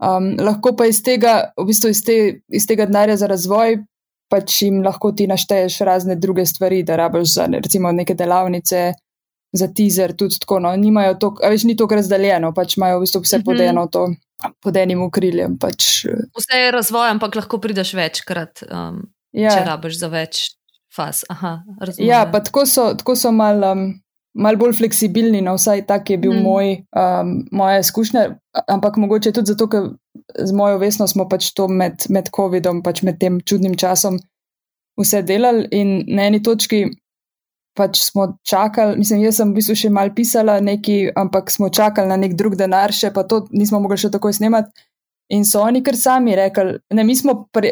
Um, 0.01 0.33
lahko 0.39 0.71
pa 0.73 0.87
iz 0.89 1.01
tega, 1.03 1.51
v 1.59 1.67
bistvu 1.67 1.91
iz, 1.91 2.01
te, 2.05 2.15
iz 2.49 2.65
tega 2.65 2.87
denarja 2.89 3.19
za 3.21 3.27
razvoj, 3.29 3.81
pač 4.31 4.61
jim 4.63 4.79
lahko 4.85 5.11
ti 5.11 5.27
našteješ 5.27 5.81
razne 5.85 6.15
druge 6.15 6.45
stvari, 6.47 6.81
da 6.87 6.95
rabiš 6.95 7.35
za 7.35 7.45
recimo 7.51 7.91
neke 7.91 8.15
delavnice, 8.17 8.93
za 9.53 9.67
teaser, 9.75 10.15
tudi 10.17 10.39
tako. 10.39 10.61
No, 10.63 10.71
nimajo 10.79 11.17
to, 11.19 11.33
a 11.43 11.51
več 11.51 11.67
ni 11.67 11.75
to 11.77 11.87
razdaljeno, 11.91 12.53
pač 12.55 12.77
imajo 12.79 13.01
v 13.01 13.05
bistvu 13.05 13.21
vse 13.21 13.37
mm 13.37 13.41
-hmm. 13.41 13.45
pod 13.45 13.61
eno 13.61 13.87
to. 13.87 14.09
Pod 14.63 14.77
enim 14.77 15.03
ukriljem. 15.03 15.57
Pač. 15.57 16.05
Vse 16.37 16.57
je 16.57 16.71
razvoj, 16.71 17.09
ampak 17.09 17.35
lahko 17.35 17.59
prideš 17.61 17.93
večkrat. 17.93 18.63
Um, 18.71 19.03
ja. 19.33 19.53
če 19.55 19.65
rabiš 19.67 19.99
za 20.01 20.09
več 20.11 20.41
faz. 20.95 21.23
Aha, 21.31 21.59
ja, 21.97 22.25
pa 22.31 22.41
tako 22.43 22.65
so, 22.67 22.91
tako 22.99 23.15
so 23.15 23.31
mal, 23.35 23.63
um, 23.63 23.85
mal 24.35 24.57
bolj 24.59 24.75
fleksibilni, 24.79 25.41
no 25.45 25.55
vsaj 25.59 25.85
tak 25.87 26.11
je 26.11 26.19
bil 26.21 26.33
mm. 26.35 26.43
moj, 26.43 26.73
um, 26.99 27.35
moja 27.55 27.79
izkušnja, 27.83 28.25
ampak 28.67 28.99
mogoče 29.01 29.33
tudi 29.35 29.53
zato, 29.53 29.69
ker 29.71 29.91
z 30.35 30.55
mojo 30.55 30.81
vesno 30.81 31.07
smo 31.07 31.27
pač 31.31 31.53
to 31.55 31.67
med, 31.71 32.07
med 32.09 32.31
COVID-om, 32.35 32.83
pač 32.83 33.03
med 33.07 33.19
tem 33.21 33.39
čudnim 33.47 33.77
časom 33.79 34.19
vse 34.99 35.23
delali 35.27 35.67
in 35.75 36.01
na 36.07 36.27
eni 36.29 36.43
točki. 36.43 36.89
Pač 37.71 38.01
smo 38.03 38.25
čakali, 38.43 38.97
mislim, 38.99 39.21
jaz 39.23 39.37
sem 39.39 39.53
v 39.53 39.55
bistvu 39.55 39.77
še 39.79 39.89
mal 39.95 40.09
pisala 40.11 40.57
neki, 40.59 41.13
ampak 41.15 41.47
smo 41.53 41.69
čakali 41.71 42.11
na 42.11 42.17
nek 42.19 42.33
drug 42.35 42.57
denar, 42.59 42.91
še 42.91 43.13
pa 43.15 43.23
to 43.23 43.45
nismo 43.55 43.79
mogli 43.79 43.95
še 43.95 44.09
takoj 44.11 44.35
snemati. 44.35 44.75
In 45.31 45.45
so 45.47 45.61
oni 45.63 45.79
kar 45.79 45.95
sami 45.95 46.35
rekli, 46.35 46.75
ne, 46.91 47.05
mi 47.07 47.15
smo 47.15 47.45
pre, 47.55 47.71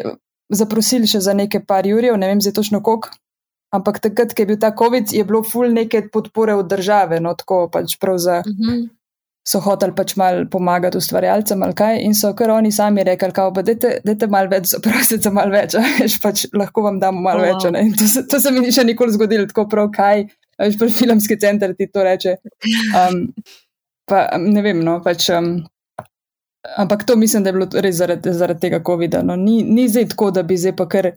zaprosili 0.50 1.08
še 1.10 1.22
za 1.24 1.34
nekaj 1.36 1.64
par 1.66 1.86
jurjev, 1.86 2.16
ne 2.20 2.30
vem 2.30 2.40
zdaj 2.42 2.56
točno 2.58 2.82
koliko. 2.84 3.12
Ampak 3.70 4.00
takrat, 4.02 4.32
ko 4.34 4.42
je 4.42 4.48
bil 4.50 4.58
ta 4.58 4.72
COVID, 4.74 5.12
je 5.14 5.24
bilo 5.24 5.44
ful 5.46 5.70
neke 5.70 6.02
podpore 6.10 6.56
od 6.58 6.66
države, 6.66 7.20
no 7.22 7.36
tako 7.38 7.68
pač 7.70 7.94
prav 8.02 8.18
za. 8.18 8.42
Uh 8.46 8.50
mhm. 8.52 8.70
-huh. 8.70 8.88
So 9.48 9.58
hoteli 9.60 9.94
pač 9.96 10.16
mal 10.16 10.44
pomagati 10.50 10.98
ustvarjalcem 10.98 11.62
ali 11.62 11.74
kaj, 11.74 11.98
in 12.04 12.14
so 12.14 12.34
kar 12.34 12.50
oni 12.50 12.72
sami 12.72 13.04
rekli, 13.04 13.32
da 13.32 13.62
dajte 14.04 14.26
malo 14.26 14.48
več, 14.48 14.66
zaprosite 14.66 15.22
za 15.22 15.30
malo 15.30 15.50
več, 15.50 15.74
veš 16.00 16.20
pač 16.22 16.44
lahko 16.52 16.82
vam 16.82 17.00
damo 17.00 17.20
malo 17.20 17.40
oh, 17.40 17.46
več. 17.46 17.64
Wow. 17.64 17.96
To, 17.98 18.06
se, 18.06 18.26
to 18.26 18.40
se 18.40 18.50
mi 18.50 18.60
ni 18.60 18.72
še 18.72 18.84
nikoli 18.84 19.12
zgodilo, 19.12 19.46
tako 19.46 19.66
prav 19.68 19.90
kaj, 19.90 20.26
veš 20.58 20.78
pač 20.78 20.92
filmski 20.92 21.38
center 21.40 21.74
ti 21.74 21.86
to 21.86 22.04
reče. 22.04 22.36
Um, 23.00 23.32
pa 24.04 24.38
ne 24.38 24.62
vem, 24.62 24.84
no 24.84 25.00
pač. 25.00 25.30
Um, 25.30 25.64
Ampak 26.76 27.04
to 27.04 27.16
mislim, 27.16 27.42
da 27.42 27.48
je 27.48 27.52
bilo 27.52 27.66
res 27.80 27.96
zaradi, 27.96 28.32
zaradi 28.32 28.60
tega 28.60 28.82
COVID-a. 28.86 29.22
No, 29.22 29.36
ni, 29.36 29.62
ni 29.62 29.88
zdaj 29.88 30.10
tako, 30.12 30.30
da 30.30 30.42
bi 30.42 30.58
zdaj 30.60 30.76
pa 30.76 30.86
kar 30.88 31.10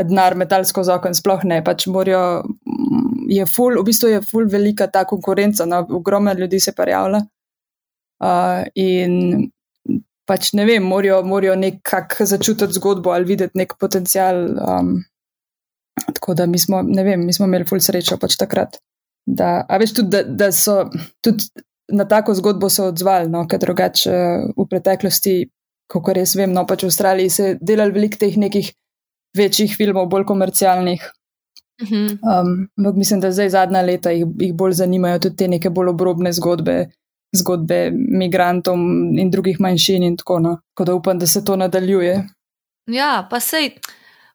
denar 0.00 0.36
metalsko 0.36 0.84
zakon, 0.84 1.16
sploh 1.16 1.44
ne. 1.48 1.62
Pač 1.64 1.86
morajo, 1.92 2.42
mm, 2.44 3.24
je 3.32 3.46
ful, 3.48 3.78
v 3.80 3.86
bistvu 3.88 4.12
je 4.12 4.20
ful 4.26 4.48
velika 4.52 4.90
ta 4.92 5.04
konkurenca, 5.08 5.66
no, 5.66 5.80
ogromno 6.00 6.34
ljudi 6.36 6.60
se 6.60 6.74
pa 6.76 6.88
javlja. 6.90 7.22
Uh, 8.22 8.68
in 8.78 9.48
pač 10.28 10.52
ne 10.54 10.66
vem, 10.68 10.84
morajo, 10.86 11.22
morajo 11.26 11.56
nekako 11.58 12.28
začutiti 12.28 12.78
zgodbo 12.78 13.10
ali 13.10 13.32
videti 13.32 13.58
nek 13.58 13.74
potencial. 13.80 14.44
Um, 14.60 14.94
tako 16.14 16.34
da 16.34 16.46
mi 16.46 16.58
smo, 16.58 16.82
ne 16.82 17.04
vem, 17.04 17.24
mi 17.26 17.32
smo 17.32 17.48
imeli 17.48 17.66
ful 17.68 17.80
srečo 17.80 18.20
pač 18.20 18.36
takrat. 18.40 18.78
Da, 19.26 19.62
a 19.68 19.78
veš 19.78 19.96
tudi, 19.98 20.10
da, 20.14 20.22
da 20.22 20.52
so 20.52 20.82
tudi 21.24 21.48
na 21.88 22.04
tako 22.08 22.34
zgodbo 22.34 22.68
se 22.68 22.82
odzvali, 22.82 23.28
no, 23.30 23.46
ker 23.48 23.60
drugače 23.60 24.12
uh, 24.12 24.52
v 24.56 24.68
preteklosti, 24.70 25.34
kot 25.92 26.12
res 26.16 26.36
vem, 26.38 26.52
no 26.52 26.64
pač 26.66 26.84
v 26.84 26.92
Avstraliji 26.92 27.30
se 27.30 27.48
je 27.48 27.58
delali 27.60 27.92
veliko 27.92 28.20
teh 28.20 28.36
nekih 28.38 28.70
večjih 29.36 29.74
filmov, 29.76 30.08
bolj 30.12 30.24
komercialnih. 30.28 31.04
Mhm. 31.82 32.06
Um, 32.22 32.96
mislim, 32.96 33.20
da 33.20 33.32
zdaj 33.32 33.48
zadnja 33.56 33.82
leta 33.82 34.10
jih, 34.10 34.26
jih 34.40 34.54
bolj 34.54 34.76
zanimajo 34.78 35.18
tudi 35.18 35.36
te 35.36 35.48
neke 35.48 35.70
bolj 35.70 35.90
obrobne 35.90 36.32
zgodbe, 36.32 36.76
zgodbe 37.36 37.90
migrantom 37.92 39.18
in 39.18 39.30
drugih 39.30 39.60
manjšin 39.60 40.02
in 40.02 40.16
tako 40.16 40.38
naprej. 40.38 40.52
No. 40.52 40.68
Tako 40.74 40.84
da 40.84 40.94
upam, 40.94 41.18
da 41.18 41.26
se 41.26 41.44
to 41.44 41.56
nadaljuje. 41.56 42.14
Ja, 42.92 43.26
pa 43.30 43.40
sej. 43.40 43.72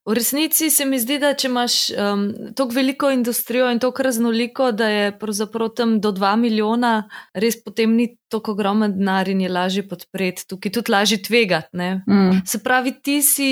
V 0.08 0.14
resnici 0.14 0.70
se 0.72 0.86
mi 0.86 1.00
zdi, 1.04 1.18
da 1.20 1.34
če 1.36 1.50
imaš 1.50 1.74
um, 1.92 2.22
tako 2.56 2.78
veliko 2.78 3.10
industrijo 3.12 3.68
in 3.72 3.80
tako 3.84 4.06
raznoliko, 4.08 4.70
da 4.72 4.88
je 4.88 5.10
pravzaprav 5.20 5.74
tam 5.76 5.98
do 6.00 6.14
2 6.16 6.36
milijona, 6.40 7.10
res 7.36 7.58
potem 7.64 7.98
ni 7.98 8.14
tako 8.32 8.54
ogromen 8.56 8.96
denar 8.96 9.28
in 9.28 9.42
je 9.44 9.52
lažje 9.52 9.84
podpreti, 9.88 10.48
tukaj 10.48 10.72
tudi 10.80 10.94
lažje 10.96 11.20
tvegati. 11.28 11.76
Mm. 12.08 12.40
Se 12.48 12.64
pravi, 12.64 12.96
ti 13.04 13.20
si 13.22 13.52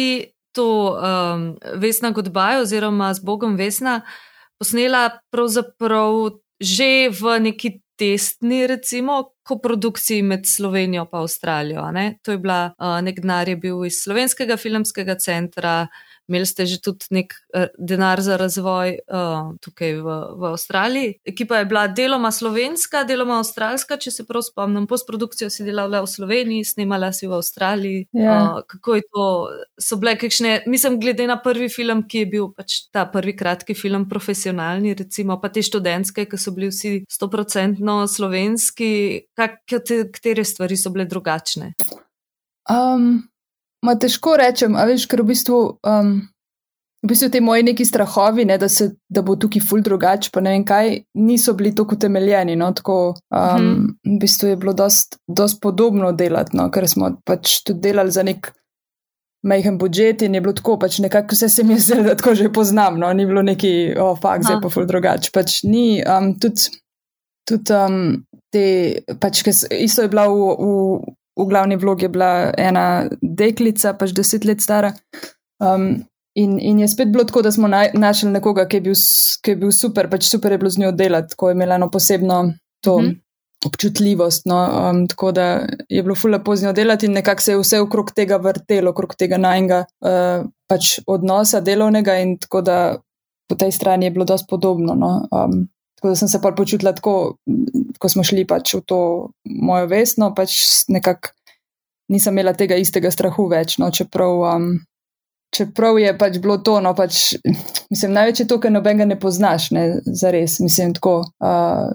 to 0.56 0.96
um, 0.96 1.50
Vesna 1.76 2.14
Godbaj 2.16 2.62
oziroma 2.64 3.12
z 3.14 3.20
Bogom 3.20 3.60
Vesna 3.60 4.00
posnela 4.58 5.10
pravzaprav 5.32 6.40
že 6.56 7.12
v 7.12 7.40
neki 7.50 7.82
testni, 8.00 8.64
recimo, 8.68 9.36
koprodukciji 9.44 10.24
med 10.24 10.48
Slovenijo 10.48 11.04
in 11.04 11.20
Avstralijo. 11.20 11.84
To 12.24 12.32
je 12.32 12.38
bila, 12.38 12.74
uh, 12.80 13.02
nek 13.04 13.20
denar 13.20 13.50
je 13.50 13.56
bil 13.56 13.86
iz 13.86 14.00
Slovenskega 14.04 14.58
filmskega 14.58 15.16
centra, 15.20 15.88
imeli 16.30 16.46
ste 16.46 16.66
že 16.66 16.80
tudi 16.82 17.06
nek 17.12 17.34
uh, 17.54 17.68
denar 17.78 18.22
za 18.22 18.38
razvoj 18.38 19.00
uh, 19.06 19.54
tukaj 19.62 19.94
v, 20.02 20.18
v 20.40 20.50
Avstraliji. 20.52 21.14
Ekipa 21.26 21.62
je 21.62 21.70
bila 21.70 21.88
deloma 21.88 22.32
slovenska, 22.32 23.04
deloma 23.04 23.40
avstralska, 23.42 23.98
če 24.02 24.12
se 24.12 24.26
prav 24.28 24.46
spomnim. 24.46 24.88
Postprodukcijo 24.90 25.50
si 25.54 25.66
delala 25.66 26.02
v 26.02 26.10
Sloveniji, 26.10 26.66
snimala 26.66 27.12
si 27.14 27.30
v 27.30 27.38
Avstraliji. 27.38 28.08
Ja. 28.18 28.36
Uh, 28.36 28.62
kako 28.68 28.98
je 29.00 29.06
to? 29.10 29.26
So 29.82 30.00
bile 30.02 30.16
kakšne, 30.20 30.64
mislim, 30.70 31.00
glede 31.00 31.28
na 31.30 31.38
prvi 31.42 31.70
film, 31.70 32.06
ki 32.10 32.26
je 32.26 32.32
bil 32.32 32.50
pač 32.56 32.86
ta 32.94 33.06
prvi 33.10 33.36
kratki 33.38 33.76
film, 33.78 34.08
profesionalni, 34.10 34.96
recimo 34.98 35.38
pa 35.42 35.52
te 35.54 35.64
študentske, 35.66 36.26
ki 36.30 36.40
so 36.40 36.54
bili 36.56 36.72
vsi 36.72 36.96
stoprocentno 37.12 38.02
slovenski, 38.10 38.92
katere 39.36 40.46
stvari 40.46 40.78
so 40.80 40.92
bile 40.96 41.06
drugačne? 41.10 41.74
Um, 42.72 43.28
Ma 43.86 43.94
težko 44.00 44.36
rečem, 44.42 44.78
a 44.78 44.88
veš, 44.90 45.06
ker 45.12 45.22
v 45.22 45.30
bistvu, 45.30 45.60
um, 45.86 46.16
v 47.06 47.10
bistvu 47.12 47.30
te 47.34 47.42
moje 47.44 47.66
neki 47.68 47.86
strahovi, 47.86 48.48
ne, 48.50 48.58
da, 48.62 48.70
se, 48.72 48.90
da 49.10 49.22
bo 49.26 49.36
tukaj 49.38 49.62
ful 49.62 49.84
drugače, 49.86 50.32
pa 50.34 50.42
ne 50.42 50.56
vem 50.56 50.66
kaj, 50.66 50.94
niso 51.22 51.54
bili 51.58 51.74
tako 51.76 52.00
utemeljeni. 52.00 52.58
No, 52.58 52.72
tako, 52.74 53.00
um, 53.30 53.40
hmm. 53.54 53.88
V 54.16 54.20
bistvu 54.24 54.54
je 54.54 54.60
bilo 54.62 54.74
dost, 54.74 55.20
dost 55.28 55.62
podobno 55.62 56.12
delati, 56.18 56.58
no, 56.58 56.70
ker 56.74 56.90
smo 56.90 57.14
pač 57.28 57.60
tudi 57.68 57.84
delali 57.90 58.16
za 58.16 58.26
nek 58.26 58.52
majhen 59.46 59.78
budžet 59.78 60.24
in 60.26 60.34
je 60.34 60.42
bilo 60.42 60.56
tako, 60.58 60.80
pač 60.82 60.98
nekako 61.04 61.38
vse 61.38 61.50
se 61.54 61.64
mi 61.64 61.76
je 61.76 61.84
zdelo, 61.86 62.08
da 62.08 62.16
tako 62.18 62.34
že 62.36 62.50
poznam, 62.54 62.98
no, 63.00 63.12
ni 63.14 63.28
bilo 63.30 63.44
neki, 63.46 63.94
o, 63.94 64.12
oh, 64.12 64.18
fakt, 64.22 64.48
zdaj 64.48 64.58
pa 64.64 64.72
ful 64.74 64.88
drugače. 64.90 65.30
Pač 65.34 65.60
ni, 65.70 66.02
um, 66.02 66.32
tudi, 66.42 66.72
tudi 67.46 67.78
um, 67.78 68.00
te, 68.54 68.66
pač, 69.22 69.44
isto 69.70 70.02
je 70.02 70.10
bila 70.10 70.26
v. 70.32 70.50
v 70.58 71.14
v 71.36 71.46
glavni 71.50 71.76
vlogi 71.76 72.06
je 72.06 72.10
bila 72.10 72.52
ena 72.58 73.08
deklica, 73.22 73.94
pač 73.94 74.14
deset 74.16 74.46
let 74.46 74.62
stara. 74.62 74.94
Um, 75.60 76.06
in, 76.36 76.60
in 76.60 76.80
je 76.80 76.88
spet 76.88 77.12
bilo 77.12 77.24
tako, 77.24 77.42
da 77.42 77.52
smo 77.52 77.68
naj, 77.72 77.94
našli 77.94 78.32
nekoga, 78.32 78.68
ki 78.68 78.80
je, 78.80 78.86
bil, 78.88 78.98
ki 79.44 79.56
je 79.56 79.60
bil 79.60 79.76
super, 79.76 80.10
pač 80.12 80.30
super 80.30 80.56
je 80.56 80.58
bilo 80.64 80.72
z 80.72 80.84
njo 80.84 80.92
delati, 80.96 81.36
ko 81.36 81.50
je 81.50 81.58
imela 81.58 81.76
eno 81.76 81.92
posebno 81.92 82.42
to. 82.84 83.00
Mm 83.00 83.06
-hmm. 83.06 83.22
Občutljivost, 83.66 84.46
no, 84.46 84.58
um, 84.92 85.08
tako 85.08 85.32
da 85.32 85.66
je 85.90 86.04
bilo 86.04 86.16
fully 86.16 86.44
pozno 86.44 86.74
delati, 86.74 87.06
in 87.06 87.12
nekako 87.12 87.42
se 87.42 87.52
je 87.52 87.58
vse 87.58 87.80
okrog 87.80 88.12
tega 88.12 88.38
vrtelo, 88.38 88.92
okrog 88.92 89.16
tega 89.16 89.38
najnega 89.38 89.80
uh, 89.80 90.46
pač 90.68 91.00
odnosa 91.08 91.62
delovnega, 91.62 92.18
in 92.18 92.38
tako 92.38 92.62
da 92.62 92.98
po 93.50 93.56
tej 93.56 93.72
strani 93.72 94.06
je 94.06 94.12
bilo 94.12 94.26
dosti 94.26 94.48
podobno. 94.50 94.94
No, 94.94 95.28
um, 95.32 95.68
tako 95.96 96.12
da 96.12 96.16
sem 96.20 96.28
se 96.28 96.42
pa 96.42 96.52
počutila 96.52 96.94
tako, 96.94 97.38
ko 98.00 98.10
smo 98.12 98.24
šli 98.24 98.46
pač 98.48 98.76
v 98.76 98.82
to 98.86 99.00
mojo 99.46 99.88
vesno, 99.92 100.34
pač 100.36 100.58
nekako 100.92 101.34
nisem 102.12 102.34
imela 102.34 102.54
tega 102.54 102.78
istega 102.80 103.12
strahu 103.12 103.48
več. 103.50 103.80
No, 103.82 103.90
čeprav, 103.94 104.44
um, 104.52 104.70
čeprav 105.56 106.00
je 106.02 106.14
pač 106.18 106.40
bilo 106.44 106.60
to, 106.62 106.78
no, 106.84 106.94
pač, 106.98 107.36
mislim, 107.90 108.16
največ 108.18 108.44
je 108.44 108.48
to, 108.52 108.60
ker 108.62 108.74
nobenega 108.74 109.08
ne 109.10 109.20
poznaš, 109.20 109.72
ne, 109.76 109.88
za 110.06 110.34
res. 110.36 110.60
Mislim, 110.64 110.96
tako. 110.98 111.22
Uh, 111.44 111.92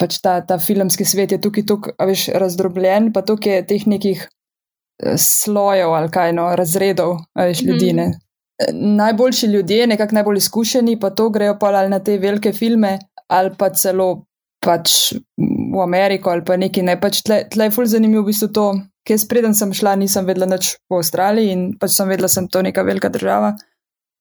Pač 0.00 0.14
ta, 0.24 0.38
ta 0.40 0.56
filmski 0.56 1.04
svet 1.04 1.34
je 1.34 1.36
tukaj 1.44 1.66
tako 1.68 1.92
razdrobljen, 2.40 3.10
pa 3.12 3.20
tukaj 3.20 3.58
je 3.58 3.64
teh 3.68 3.82
nekih 3.84 4.22
eh, 4.24 5.18
slojev 5.20 5.92
ali 5.92 6.08
kaj 6.08 6.32
no, 6.38 6.46
razredov, 6.56 7.18
veš, 7.36 7.60
ljudi. 7.68 7.90
Mm. 7.92 8.14
Najboljši 8.96 9.50
ljudje, 9.52 9.86
nekako 9.92 10.16
najbolj 10.16 10.40
izkušeni, 10.40 10.94
pa 11.00 11.10
to 11.12 11.28
grejo 11.28 11.58
pa 11.60 11.68
ali 11.68 11.92
na 11.92 11.98
te 12.00 12.16
velike 12.16 12.54
filme, 12.56 12.94
ali 13.30 13.54
pa 13.58 13.70
celo 13.70 14.26
pač 14.60 15.14
v 15.38 15.80
Ameriko 15.82 16.30
ali 16.30 16.44
pa 16.44 16.56
nekaj. 16.60 16.84
Ne. 16.84 16.96
Pač 17.00 17.22
tle, 17.26 17.44
tle 17.50 17.68
je 17.68 17.74
fulj 17.74 17.94
zanimivo 17.94 18.26
v 18.26 18.32
bistvu 18.32 18.50
to, 18.54 18.66
ker 19.06 19.18
spreden 19.18 19.56
sem 19.56 19.72
šla, 19.74 19.96
nisem 19.96 20.28
vedela 20.28 20.48
nič 20.50 20.76
po 20.90 21.00
Avstraliji 21.00 21.54
in 21.54 21.62
pač 21.80 21.96
sem 21.96 22.10
vedela, 22.10 22.28
sem 22.28 22.48
to 22.48 22.62
neka 22.62 22.84
velika 22.86 23.08
država. 23.12 23.54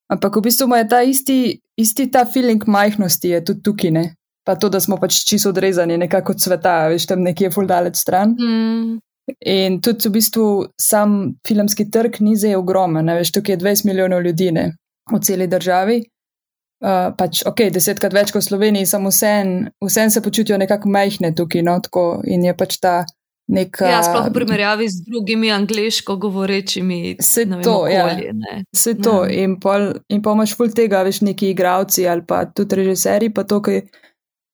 Ampak 0.10 0.40
v 0.40 0.46
bistvu 0.48 0.70
ima 0.70 0.82
ta 0.90 1.04
isti, 1.06 1.60
isti 1.78 2.08
ta 2.10 2.24
feeling 2.26 2.64
majhnosti, 2.66 3.36
je 3.36 3.44
tudi 3.52 3.66
tukaj, 3.66 3.92
ne. 3.94 4.06
Pa 4.48 4.56
to, 4.58 4.70
da 4.72 4.80
smo 4.82 4.98
pač 4.98 5.20
čisto 5.28 5.52
odrezani 5.52 6.00
nekako 6.02 6.34
od 6.34 6.42
sveta, 6.42 6.88
veš, 6.90 7.06
tam 7.12 7.22
nekje 7.22 7.52
fulj 7.54 7.68
daleč 7.70 8.00
stran. 8.00 8.34
Mm. 8.40 8.98
In 9.46 9.78
tudi 9.86 10.10
v 10.10 10.16
bistvu 10.16 10.46
sam 10.82 11.36
filmski 11.46 11.86
trg 11.94 12.18
ni 12.26 12.34
zdaj 12.40 12.58
ogromen, 12.58 13.12
veš, 13.20 13.36
tukaj 13.36 13.60
je 13.60 13.62
20 13.62 13.86
milijonov 13.86 14.24
ljudi 14.26 14.50
ne, 14.56 14.66
v 15.12 15.20
celi 15.22 15.46
državi. 15.52 16.00
Uh, 16.80 17.10
pač, 17.12 17.42
ok, 17.44 17.66
desetkrat 17.76 18.14
več 18.16 18.30
kot 18.32 18.40
v 18.40 18.48
Sloveniji, 18.48 18.88
samo 18.88 19.12
vse 19.12 20.04
se 20.14 20.22
počutijo 20.24 20.56
nekako 20.56 20.88
majhne 20.88 21.34
tukaj, 21.36 21.64
no, 21.68 21.74
tako 21.84 22.04
in 22.24 22.46
je 22.48 22.54
pač 22.56 22.78
ta 22.80 23.02
nek. 23.52 23.82
Ja, 23.84 23.98
sploh 24.06 24.30
v 24.30 24.36
primerjavi 24.38 24.88
z 24.88 25.04
drugimi 25.04 25.52
angliško 25.52 26.16
govorečimi. 26.24 27.18
Se 27.20 27.44
to, 27.50 27.82
ja. 27.92 28.06
okolje, 28.06 28.32
ja. 28.32 28.60
Se 28.72 28.94
to, 28.96 29.26
ja. 29.26 29.42
in 29.44 29.58
pol, 29.60 29.90
in 30.08 30.22
pol 30.24 30.38
imaš 30.38 30.54
ful 30.56 30.72
tega, 30.76 31.02
veš, 31.04 31.20
neki 31.28 31.50
igravci 31.52 32.06
ali 32.08 32.24
pa 32.28 32.46
tudi 32.48 32.80
režiserji, 32.80 33.34
pa 33.36 33.44
to, 33.44 33.60
ki 33.60 33.82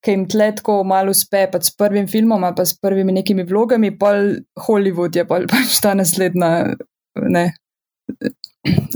jim 0.09 0.23
tletko 0.29 0.79
malo 0.87 1.13
uspe, 1.13 1.43
pa 1.51 1.61
s 1.61 1.75
prvim 1.77 2.07
filmom 2.09 2.41
ali 2.41 2.57
pa 2.57 2.65
s 2.65 2.73
prvimi 2.81 3.13
nekimi 3.19 3.45
vlogami, 3.45 3.91
pol 3.99 4.39
Hollywood 4.65 5.13
je 5.13 5.27
pol 5.29 5.45
pač 5.51 5.77
ta 5.83 5.93
naslednja, 5.93 6.73
ne. 7.21 7.45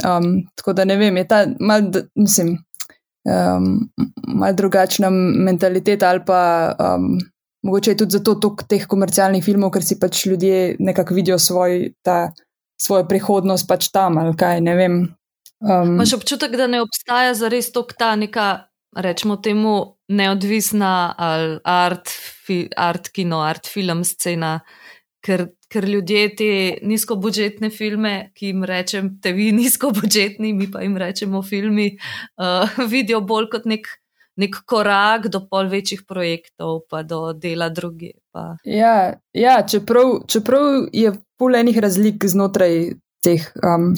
Um, 0.02 0.48
tako 0.58 0.74
da 0.74 0.86
ne 0.90 0.98
vem, 0.98 1.22
je 1.22 1.28
ta, 1.30 1.44
mal, 1.62 1.86
mislim 2.18 2.56
um, 3.26 3.90
malo 4.28 4.54
drugačna 4.54 5.10
mentaliteta 5.10 6.10
ali 6.10 6.22
pa 6.26 6.76
um, 6.80 7.18
mogoče 7.64 7.92
je 7.92 7.98
tudi 7.98 8.12
zato 8.12 8.36
toliko 8.36 8.64
teh 8.70 8.86
komercialnih 8.88 9.44
filmov, 9.44 9.72
ker 9.76 9.84
si 9.84 10.00
pač 10.00 10.26
ljudje 10.26 10.76
nekako 10.80 11.14
vidijo 11.14 11.40
svoj, 11.40 11.92
ta, 12.06 12.32
svojo 12.82 13.08
prihodnost 13.08 13.68
pač 13.68 13.90
tam 13.92 14.18
ali 14.18 14.36
kaj, 14.38 14.62
ne 14.62 14.76
vem. 14.76 15.00
Um, 15.60 15.96
Imaš 15.98 16.14
občutek, 16.16 16.56
da 16.56 16.68
ne 16.68 16.82
obstaja 16.82 17.34
zares 17.36 17.72
tok 17.76 17.94
ta 18.00 18.14
neka, 18.16 18.50
rečemo 18.96 19.36
temu, 19.44 19.76
neodvisna 20.10 21.14
ali 21.18 21.58
art, 21.64 22.10
fi, 22.46 22.64
art 22.78 23.12
kino, 23.14 23.42
art 23.44 23.68
film 23.68 24.04
scena, 24.08 24.60
ker 25.26 25.50
ker 25.70 25.86
ljudje 25.86 26.24
te 26.36 26.50
nizkobudžetne 26.90 27.70
filme, 27.74 28.14
ki 28.38 28.52
jim 28.52 28.66
rečem, 28.68 29.14
te 29.22 29.34
vi 29.38 29.52
nizkobudžetni, 29.56 30.54
mi 30.58 30.70
pa 30.72 30.84
jim 30.84 30.98
rečemo 30.98 31.44
filmi, 31.46 31.92
uh, 32.42 32.80
vidijo 32.94 33.22
bolj 33.22 33.50
kot 33.54 33.70
nek, 33.70 33.88
nek 34.40 34.62
korak 34.70 35.30
do 35.30 35.44
pol 35.46 35.70
večjih 35.70 36.04
projektov, 36.10 36.84
pa 36.90 37.04
do 37.06 37.34
dela 37.38 37.70
druge. 37.70 38.16
Pa. 38.34 38.56
Ja, 38.66 39.14
ja 39.34 39.60
čeprav, 39.62 40.24
čeprav 40.30 40.90
je 40.94 41.14
pol 41.40 41.58
enih 41.60 41.78
razlik 41.86 42.26
znotraj 42.26 42.96
teh. 43.26 43.50
Um, 43.64 43.94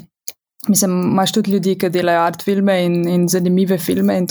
Mislim, 0.69 0.91
imaš 1.09 1.31
tudi 1.33 1.51
ljudi, 1.55 1.71
ki 1.73 1.89
delajo 1.89 2.19
art 2.21 2.43
filme 2.45 2.75
in, 2.85 2.99
in 3.09 3.23
zanimive 3.27 3.79
filme. 3.81 4.13
In 4.21 4.27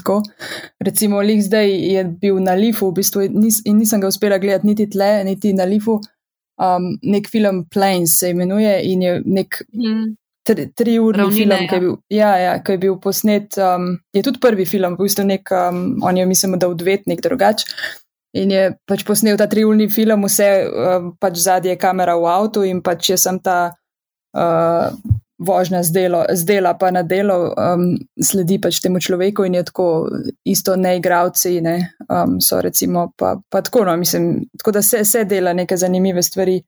Recimo, 0.78 1.18
Lih 1.26 1.40
zdaj 1.42 1.66
je 1.94 2.04
bil 2.04 2.38
na 2.38 2.54
Lifu, 2.54 2.86
v 2.92 3.00
bistvu 3.00 3.24
nis, 3.34 3.58
in 3.66 3.80
nisem 3.82 4.00
ga 4.00 4.06
uspela 4.06 4.38
gledati 4.38 4.66
niti 4.66 4.86
tle, 4.90 5.24
niti 5.26 5.50
na 5.52 5.66
Lifu, 5.66 5.98
um, 6.60 6.90
nek 7.02 7.28
film 7.28 7.64
Plains 7.72 8.18
se 8.20 8.30
imenuje 8.30 8.74
in 8.92 9.02
je 9.02 9.14
nek 9.24 9.62
mm. 9.72 10.04
tri, 10.46 10.68
tri 10.76 10.98
urni 10.98 11.24
Ravnine, 11.24 11.56
film, 11.56 11.68
ki 11.68 11.74
je, 11.74 11.78
ja. 11.78 11.80
bil, 11.80 11.96
ja, 12.10 12.34
ja, 12.36 12.52
ki 12.64 12.76
je 12.76 12.82
bil 12.84 12.98
posnet. 13.02 13.58
Um, 13.58 13.94
je 14.14 14.22
tudi 14.26 14.42
prvi 14.42 14.66
film, 14.68 14.98
v 14.98 15.08
bistvu 15.08 15.26
nek, 15.30 15.52
um, 15.56 15.82
on 16.06 16.20
je, 16.20 16.26
mislim, 16.28 16.58
da 16.60 16.70
odvetnik 16.70 17.22
drugač. 17.24 17.66
In 18.38 18.52
je 18.54 18.68
pač 18.86 19.02
posnel 19.06 19.38
ta 19.38 19.48
triulni 19.50 19.88
film, 19.90 20.28
vse 20.28 20.50
um, 20.68 21.10
pač 21.18 21.40
zadnje 21.42 21.74
kamera 21.80 22.14
v 22.18 22.28
avtu 22.30 22.62
in 22.68 22.82
pač 22.84 23.10
je 23.10 23.18
sem 23.18 23.40
ta 23.42 23.72
uh, 24.38 24.92
vožnja 25.40 25.82
z, 25.82 25.92
delo, 25.92 26.24
z 26.28 26.44
dela 26.44 26.74
pa 26.78 26.90
na 26.92 27.02
delo, 27.02 27.54
um, 27.56 27.96
sledi 28.20 28.58
pač 28.60 28.80
temu 28.84 29.00
človeku 29.00 29.46
in 29.48 29.56
je 29.56 29.64
tako 29.70 29.86
isto 30.44 30.76
neigravci, 30.76 31.60
ne, 31.64 31.76
um, 32.08 32.36
so 32.44 32.60
recimo 32.60 33.08
pa, 33.16 33.38
pa 33.48 33.62
tako, 33.64 33.86
no, 33.88 33.96
mislim, 33.96 34.44
tako 34.58 34.76
da 34.76 34.82
se, 34.82 35.04
se 35.04 35.24
dela 35.24 35.52
neke 35.56 35.76
zanimive 35.76 36.22
stvari. 36.22 36.60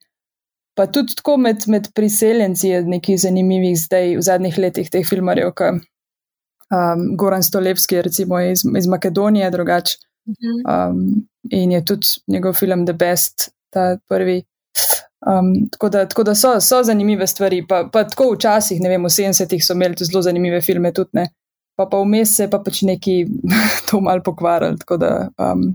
Pa 0.73 0.87
tudi 0.89 1.13
tako 1.15 1.37
med, 1.37 1.67
med 1.69 1.91
priseljenci 1.93 2.69
je 2.69 2.81
nekaj 2.81 3.17
zanimivih 3.27 3.77
zdaj 3.77 4.15
v 4.17 4.21
zadnjih 4.25 4.57
letih 4.57 4.89
teh 4.89 5.05
filmarjev, 5.05 5.51
kot 5.53 5.83
um, 6.73 7.11
Goran 7.17 7.43
Stolevski, 7.43 8.01
recimo 8.01 8.39
iz, 8.41 8.65
iz 8.77 8.87
Makedonije, 8.87 9.51
drugače. 9.51 9.97
Mhm. 10.27 10.55
Um, 10.65 11.27
in 11.51 11.71
je 11.71 11.85
tudi 11.85 12.07
njegov 12.27 12.53
film 12.53 12.85
The 12.85 12.93
Best, 12.93 13.51
ta 13.69 13.97
prvi. 14.09 14.43
Um, 15.27 15.53
tako 15.71 15.89
da, 15.89 16.07
tako 16.07 16.23
da 16.23 16.35
so, 16.35 16.57
so 16.61 16.81
zanimive 16.83 17.27
stvari. 17.27 17.61
Pa, 17.67 17.83
pa 17.93 18.03
tako 18.07 18.33
včasih, 18.33 18.81
ne 18.81 18.89
vem, 18.91 19.05
v 19.05 19.11
70-ih 19.13 19.63
so 19.63 19.77
imeli 19.77 20.05
zelo 20.05 20.21
zanimive 20.21 20.61
filme, 20.61 20.91
tudi 20.93 21.19
ne. 21.19 21.29
Pa 21.75 21.87
pa 21.89 22.01
vmes 22.03 22.35
se 22.37 22.49
pa 22.51 22.59
pač 22.61 22.83
neki 22.85 23.23
to 23.89 24.01
mal 24.01 24.21
pokvarjali. 24.25 24.77
Um, 25.37 25.73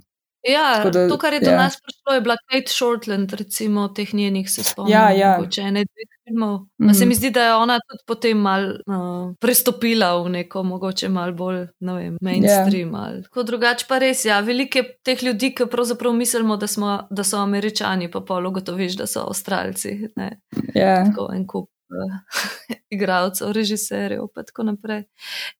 Ja, 0.48 0.84
da, 0.84 1.08
to, 1.08 1.18
kar 1.18 1.34
je 1.34 1.40
do 1.40 1.50
ja. 1.50 1.56
nas 1.56 1.76
prišlo, 1.82 2.14
je 2.14 2.20
bila 2.20 2.36
Kate 2.46 2.72
Shortland, 2.72 3.32
recimo, 3.32 3.88
teh 3.88 4.14
njenih 4.14 4.50
se 4.50 4.62
spomnim. 4.64 4.92
Ja, 4.92 5.10
ja. 5.10 5.32
Ene, 5.58 5.84
filmov. 6.28 6.60
Mm. 6.78 6.94
Se 6.94 7.06
mi 7.06 7.14
zdi, 7.14 7.30
da 7.30 7.42
je 7.42 7.54
ona 7.54 7.78
tudi 7.88 8.02
potem 8.06 8.38
mal 8.38 8.66
uh, 8.70 9.34
prestopila 9.40 10.12
v 10.22 10.28
neko 10.28 10.62
mogoče 10.62 11.08
mal 11.08 11.32
bolj, 11.32 11.64
ne 11.80 11.94
vem, 11.94 12.18
mainstream. 12.20 12.92
Yeah. 12.92 13.24
Kot 13.32 13.46
drugače 13.46 13.88
pa 13.88 13.98
res, 14.02 14.24
ja, 14.24 14.40
veliko 14.40 14.82
je 14.82 14.90
teh 15.04 15.22
ljudi, 15.22 15.52
ki 15.54 15.68
pravzaprav 15.70 16.14
mislimo, 16.14 16.56
da, 16.56 16.66
smo, 16.66 17.00
da 17.10 17.24
so 17.24 17.40
američani, 17.42 18.10
pa 18.10 18.20
polo 18.20 18.50
gotoviš, 18.50 19.00
da 19.00 19.06
so 19.06 19.26
avstralci. 19.26 19.96
Ja. 20.16 20.30
Yeah. 20.74 21.10
Tako 21.10 21.32
en 21.34 21.46
kup. 21.46 21.70
Igravcev, 22.94 23.52
režiserjev, 23.56 24.26
in 24.28 24.44
tako 24.44 24.62
naprej. 24.68 25.06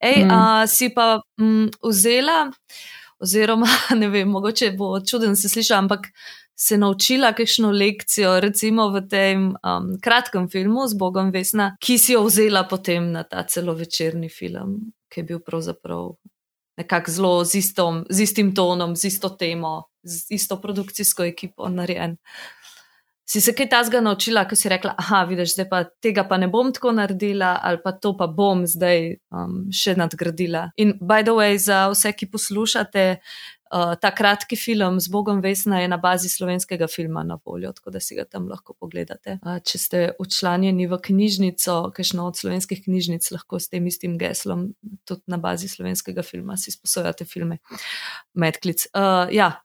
Ej, 0.01 0.25
mm. 0.25 0.31
a, 0.31 0.67
si 0.69 0.91
pa 0.95 1.21
m, 1.41 1.71
vzela, 1.83 2.51
oziroma 3.19 3.67
ne 4.01 4.09
vem, 4.09 4.29
mogoče 4.29 4.73
bo 4.77 5.01
čuden 5.01 5.37
se 5.37 5.49
slišati, 5.49 5.79
ampak 5.79 6.11
se 6.61 6.79
naučila 6.79 7.33
kakšno 7.33 7.71
lekcijo, 7.71 8.41
recimo 8.41 8.89
v 8.91 9.05
tem 9.09 9.45
um, 9.55 9.93
kratkem 10.03 10.49
filmu 10.51 10.89
z 10.89 10.99
Bogom 10.99 11.31
Vesna, 11.31 11.77
ki 11.81 11.99
si 11.99 12.17
jo 12.17 12.25
vzela 12.27 12.65
potem 12.67 13.13
na 13.13 13.23
ta 13.23 13.45
celovečerni 13.47 14.29
film, 14.29 14.91
ki 15.07 15.21
je 15.21 15.25
bil 15.25 15.39
pravzaprav 15.39 16.17
nekako 16.79 17.11
zelo 17.11 17.45
z, 17.45 17.55
istom, 17.63 18.05
z 18.11 18.27
istim 18.27 18.55
tonom, 18.55 18.97
z 18.97 19.05
isto 19.05 19.31
temo, 19.31 19.91
z 20.03 20.27
isto 20.35 20.59
produkcijsko 20.61 21.25
ekipo 21.31 21.69
narejen. 21.69 22.17
Si 23.29 23.41
se 23.41 23.53
kaj 23.53 23.69
tazga 23.69 24.01
naučila, 24.01 24.47
ko 24.49 24.57
si 24.57 24.71
rekla, 24.73 24.95
ah, 24.99 25.27
vidiš, 25.29 25.53
zdaj 25.53 25.67
pa 25.69 25.83
tega 25.85 26.25
pa 26.25 26.39
ne 26.41 26.49
bom 26.49 26.71
tako 26.73 26.95
naredila, 26.97 27.59
ali 27.63 27.79
pa 27.85 27.93
to 27.93 28.15
pa 28.17 28.27
bom 28.27 28.63
zdaj 28.67 29.19
um, 29.31 29.67
še 29.69 29.99
nadgradila. 30.01 30.71
In 30.81 30.95
by 30.97 31.27
the 31.27 31.35
way, 31.37 31.59
za 31.61 31.91
vse, 31.93 32.15
ki 32.17 32.31
poslušate, 32.33 33.05
uh, 33.73 33.95
ta 34.01 34.11
kratki 34.15 34.57
film 34.57 35.01
z 35.01 35.09
Bogom 35.13 35.41
Vesna 35.45 35.81
je 35.81 35.89
na 35.89 35.99
bazi 36.01 36.29
slovenskega 36.29 36.87
filma 36.91 37.23
na 37.25 37.39
voljo, 37.45 37.73
tako 37.73 37.91
da 37.95 38.01
si 38.01 38.17
ga 38.17 38.25
tam 38.25 38.49
lahko 38.49 38.75
pogledate. 38.75 39.39
Uh, 39.43 39.61
če 39.65 39.79
ste 39.79 40.03
učlanjeni 40.19 40.89
v 40.91 40.99
knjižnico, 41.05 41.79
kakšno 41.97 42.27
od 42.29 42.41
slovenskih 42.41 42.83
knjižnic, 42.85 43.31
lahko 43.35 43.61
s 43.61 43.73
tem 43.73 43.87
istim 43.87 44.19
geslom 44.19 44.73
tudi 45.09 45.25
na 45.27 45.39
bazi 45.43 45.69
slovenskega 45.69 46.25
filma 46.27 46.57
si 46.57 46.75
sposojate 46.75 47.29
filme. 47.29 47.61
Medklic. 48.35 48.89
Uh, 48.95 49.27
ja, 49.35 49.57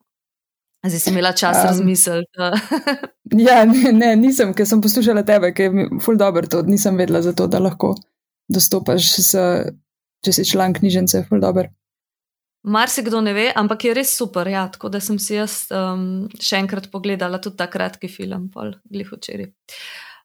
Zdaj 0.83 0.99
si 0.99 1.09
imela 1.09 1.31
čas 1.31 1.57
um, 1.57 1.67
razmisliti. 1.67 2.39
ja, 3.47 3.61
ne, 3.65 3.91
ne, 3.95 4.15
nisem, 4.19 4.51
ker 4.51 4.67
sem 4.67 4.81
poslušala 4.83 5.23
tebe, 5.23 5.53
ker 5.55 5.71
je 5.71 5.85
ful 6.03 6.19
dobro 6.19 6.43
to, 6.47 6.59
nisem 6.67 6.99
vedela 6.99 7.21
za 7.23 7.31
to, 7.31 7.47
da 7.47 7.61
lahko 7.63 7.93
dostopaš, 8.51 9.13
s, 9.23 9.45
če 10.25 10.33
si 10.35 10.45
član 10.49 10.75
knjižnice, 10.75 11.23
ful 11.29 11.39
dobro. 11.39 11.71
Mar 12.63 12.89
se 12.89 13.03
kdo 13.03 13.19
ne 13.21 13.33
ve, 13.35 13.49
ampak 13.55 13.83
je 13.85 13.93
res 13.97 14.13
super. 14.17 14.47
Ja, 14.47 14.67
tako 14.71 14.89
da 14.89 15.01
sem 15.03 15.19
si 15.19 15.35
jaz 15.35 15.65
um, 15.75 16.29
še 16.39 16.61
enkrat 16.63 16.87
pogledala 16.93 17.41
tudi 17.43 17.59
ta 17.59 17.67
kratki 17.67 18.07
film, 18.07 18.47
pol 18.53 18.71
glih 18.91 19.09
včeraj. 19.11 19.51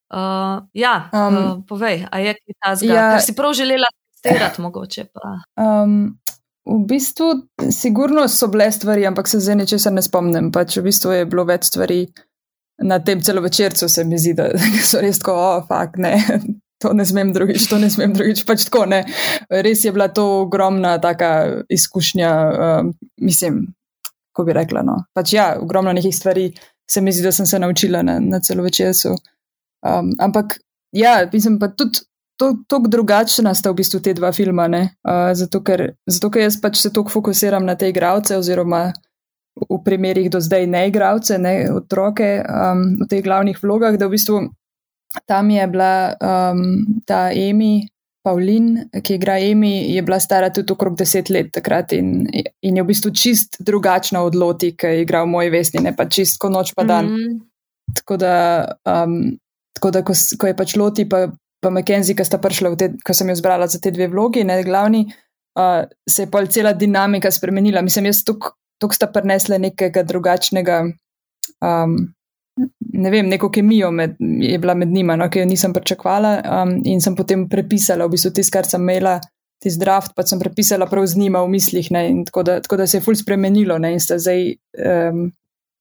Uh, 0.09 0.62
ja, 0.79 0.95
um, 1.12 1.37
uh, 1.37 1.51
povej, 1.69 2.07
a 2.07 2.23
je 2.23 2.37
kaj 2.39 2.59
ta 2.62 2.75
zgolj? 2.79 2.95
Ja, 2.95 3.09
Ker 3.17 3.25
si 3.27 3.35
prav 3.37 3.57
želela 3.59 3.91
testirati, 3.91 4.62
mogoče 4.65 5.09
pa. 5.12 5.35
Um, 5.61 6.17
V 6.69 6.83
bistvu, 6.85 7.31
sigurno 7.73 8.27
so 8.29 8.47
bile 8.53 8.67
stvari, 8.73 9.07
ampak 9.09 9.29
se 9.29 9.39
zdaj 9.41 9.57
nečesa 9.57 9.91
ne 9.91 10.03
spomnim. 10.05 10.51
Pač 10.53 10.77
v 10.77 10.83
bistvu 10.91 11.15
je 11.15 11.29
bilo 11.31 11.47
več 11.49 11.71
stvari 11.71 12.03
na 12.85 12.99
tem 13.01 13.23
celovečercu, 13.25 13.89
se 13.89 14.05
mi 14.05 14.19
zdi, 14.21 14.35
da 14.37 14.51
so 14.91 15.01
res 15.01 15.23
tako, 15.23 15.37
oh, 15.41 15.62
fakt, 15.69 15.97
ne, 15.97 16.12
to 16.79 16.93
ne 16.95 17.07
smem 17.07 17.33
drugič, 17.33 17.67
to 17.71 17.79
ne 17.79 17.91
smem 17.91 18.14
drugič. 18.14 18.45
Pač 18.47 18.69
tako, 18.69 18.87
ne. 18.87 19.03
Res 19.51 19.85
je 19.85 19.93
bila 19.93 20.09
to 20.09 20.45
ogromna 20.45 20.99
taka 21.03 21.62
izkušnja, 21.69 22.31
um, 22.49 22.93
mislim, 23.21 23.67
ko 24.33 24.47
bi 24.47 24.55
rekla. 24.57 24.85
No. 24.87 25.03
Pač 25.14 25.35
ja, 25.35 25.51
ogromno 25.61 25.93
nekih 25.93 26.14
stvari 26.14 26.53
se 26.91 27.01
mi 27.01 27.12
zdi, 27.12 27.27
da 27.27 27.33
sem 27.33 27.47
se 27.47 27.59
naučila 27.59 28.03
na, 28.03 28.19
na 28.21 28.41
celovečercu. 28.41 29.17
Um, 29.83 30.14
ampak 30.19 30.59
ja, 30.95 31.21
mislim 31.33 31.59
pa 31.59 31.69
tudi 31.69 32.07
tako 32.38 32.87
drugačna 32.88 33.55
sta 33.55 33.71
v 33.71 33.81
bistvu 33.83 34.01
te 34.01 34.14
dva 34.14 34.31
filma. 34.33 34.69
Uh, 34.71 35.35
zato, 35.35 35.61
ker, 35.67 35.93
zato, 36.07 36.31
ker 36.31 36.47
jaz 36.47 36.61
pač 36.62 36.79
se 36.79 36.93
tako 36.95 37.11
fokusiram 37.11 37.67
na 37.67 37.75
te 37.75 37.91
igravce, 37.91 38.38
oziroma 38.38 38.93
v 39.59 39.81
primerih 39.85 40.31
do 40.31 40.41
zdaj 40.41 40.67
ne 40.71 40.85
igravce, 40.88 41.38
ne 41.38 41.55
otroke 41.75 42.38
um, 42.47 42.85
v 43.03 43.09
teh 43.11 43.25
glavnih 43.25 43.59
vlogah, 43.62 43.99
da 43.99 44.07
v 44.07 44.14
bistvu 44.14 44.45
tam 45.27 45.51
je 45.51 45.66
bila 45.66 46.16
um, 46.21 46.66
ta 47.07 47.29
Emi. 47.33 47.88
Pavlin, 48.29 48.90
ki 48.92 49.14
igra 49.14 49.38
Emi, 49.40 49.94
je 49.94 50.03
bila 50.03 50.18
stara 50.21 50.51
tudi 50.53 50.75
okrog 50.75 50.97
deset 50.99 51.31
let 51.31 51.53
takrat 51.55 51.94
in, 51.97 52.27
in 52.61 52.77
je 52.77 52.83
v 52.83 52.87
bistvu 52.90 53.12
čist 53.14 53.57
drugačna 53.64 54.21
od 54.27 54.35
Loti, 54.35 54.73
ki 54.77 54.90
je 54.90 55.05
igral 55.05 55.27
moj 55.31 55.49
vesni, 55.55 55.81
ne 55.81 55.94
pa 55.97 56.05
čist 56.11 56.37
ko 56.42 56.51
noč 56.53 56.75
pa 56.77 56.85
dan. 56.85 57.07
Mm 57.07 57.14
-hmm. 57.14 57.38
Tako 57.94 58.16
da, 58.16 58.35
um, 58.85 59.38
tako 59.73 59.90
da 59.90 60.03
ko, 60.05 60.12
ko 60.38 60.47
je 60.47 60.57
pač 60.57 60.77
Loti, 60.77 61.09
pa 61.09 61.29
pa 61.61 61.71
McKenzie, 61.71 62.14
ki 62.14 62.27
sta 62.27 62.38
prišla, 62.38 62.75
ko 63.05 63.14
sem 63.14 63.31
jo 63.33 63.38
zbrala 63.38 63.66
za 63.71 63.81
te 63.83 63.90
dve 63.94 64.09
vlogi, 64.11 64.44
ne 64.47 64.61
glavni, 64.64 65.07
uh, 65.59 65.85
se 66.09 66.25
je 66.25 66.31
pa 66.31 66.44
cela 66.47 66.73
dinamika 66.73 67.31
spremenila. 67.31 67.83
Mislim, 67.83 68.07
jaz 68.11 68.23
tukaj 68.25 68.94
sta 68.94 69.11
prinesla 69.11 69.59
nekega 69.59 70.05
drugačnega, 70.07 70.85
um, 71.64 71.97
ne 72.92 73.11
vem, 73.11 73.29
neko 73.29 73.51
kemijo 73.51 73.90
med, 73.90 74.16
je 74.20 74.59
bila 74.59 74.74
med 74.74 74.88
njima, 74.88 75.16
no, 75.16 75.29
ki 75.31 75.42
jo 75.42 75.48
nisem 75.48 75.72
pričakvala 75.72 76.38
um, 76.44 76.79
in 76.85 77.01
sem 77.05 77.16
potem 77.16 77.48
prepisala 77.48 78.07
v 78.07 78.16
bistvu 78.16 78.33
tisto, 78.37 78.57
kar 78.57 78.68
sem 78.68 78.83
imela. 78.83 79.18
Ti 79.59 79.72
zdrav, 79.74 80.12
pa 80.14 80.22
sem 80.22 80.38
prepisala 80.38 80.87
prav 80.87 81.03
z 81.11 81.18
njima 81.18 81.40
v 81.42 81.48
mislih, 81.51 81.88
ne, 81.90 82.03
tako, 82.29 82.44
da, 82.46 82.61
tako 82.62 82.77
da 82.79 82.85
se 82.87 83.01
je 83.01 83.03
ful 83.03 83.16
spremenilo 83.18 83.74
ne, 83.83 83.90
in 83.96 83.98
sta 83.98 84.14
zdaj 84.22 84.53
um, 84.55 85.24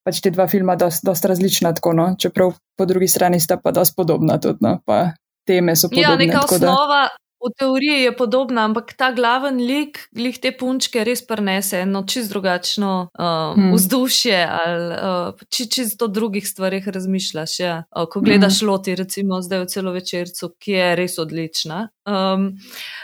pač 0.02 0.22
te 0.24 0.32
dva 0.34 0.48
filma 0.50 0.74
dosta 0.80 1.06
dost 1.12 1.28
različna, 1.30 1.76
tako, 1.78 1.94
no, 1.94 2.08
čeprav 2.18 2.56
po 2.74 2.88
drugi 2.90 3.06
strani 3.12 3.38
sta 3.40 3.60
pa 3.62 3.72
dosta 3.76 3.94
podobna 3.98 4.40
tudi, 4.42 4.66
no, 4.66 4.80
pa 4.82 5.12
teme 5.46 5.76
so 5.78 5.92
podobne. 5.94 6.10
Ja, 6.10 6.18
neka 6.18 6.42
osnova 6.48 7.04
da... 7.06 7.14
v 7.48 7.54
teoriji 7.58 8.04
je 8.04 8.14
podobna, 8.18 8.66
ampak 8.68 8.94
ta 8.98 9.12
glaven 9.16 9.60
lik, 9.64 10.00
lik 10.18 10.40
te 10.44 10.52
punčke 10.52 11.04
res 11.08 11.24
prenese 11.28 11.82
eno 11.86 12.04
čist 12.08 12.32
drugačno 12.34 12.92
um, 13.08 13.28
hmm. 13.56 13.74
vzdušje 13.76 14.40
ali 14.48 14.98
uh, 14.98 15.46
či, 15.50 15.68
čisto 15.72 16.06
o 16.06 16.12
drugih 16.12 16.48
stvarih 16.48 16.88
razmišljaš. 16.88 17.60
Ja. 17.60 17.76
Uh, 17.92 18.08
ko 18.10 18.22
gledaš 18.22 18.62
hmm. 18.62 18.70
loti, 18.70 18.96
recimo 18.96 19.42
zdaj 19.42 19.64
v 19.64 19.70
celo 19.72 19.94
večercu, 19.96 20.52
ki 20.60 20.76
je 20.78 20.90
res 21.00 21.18
odlična. 21.20 21.88
Um, 22.08 22.52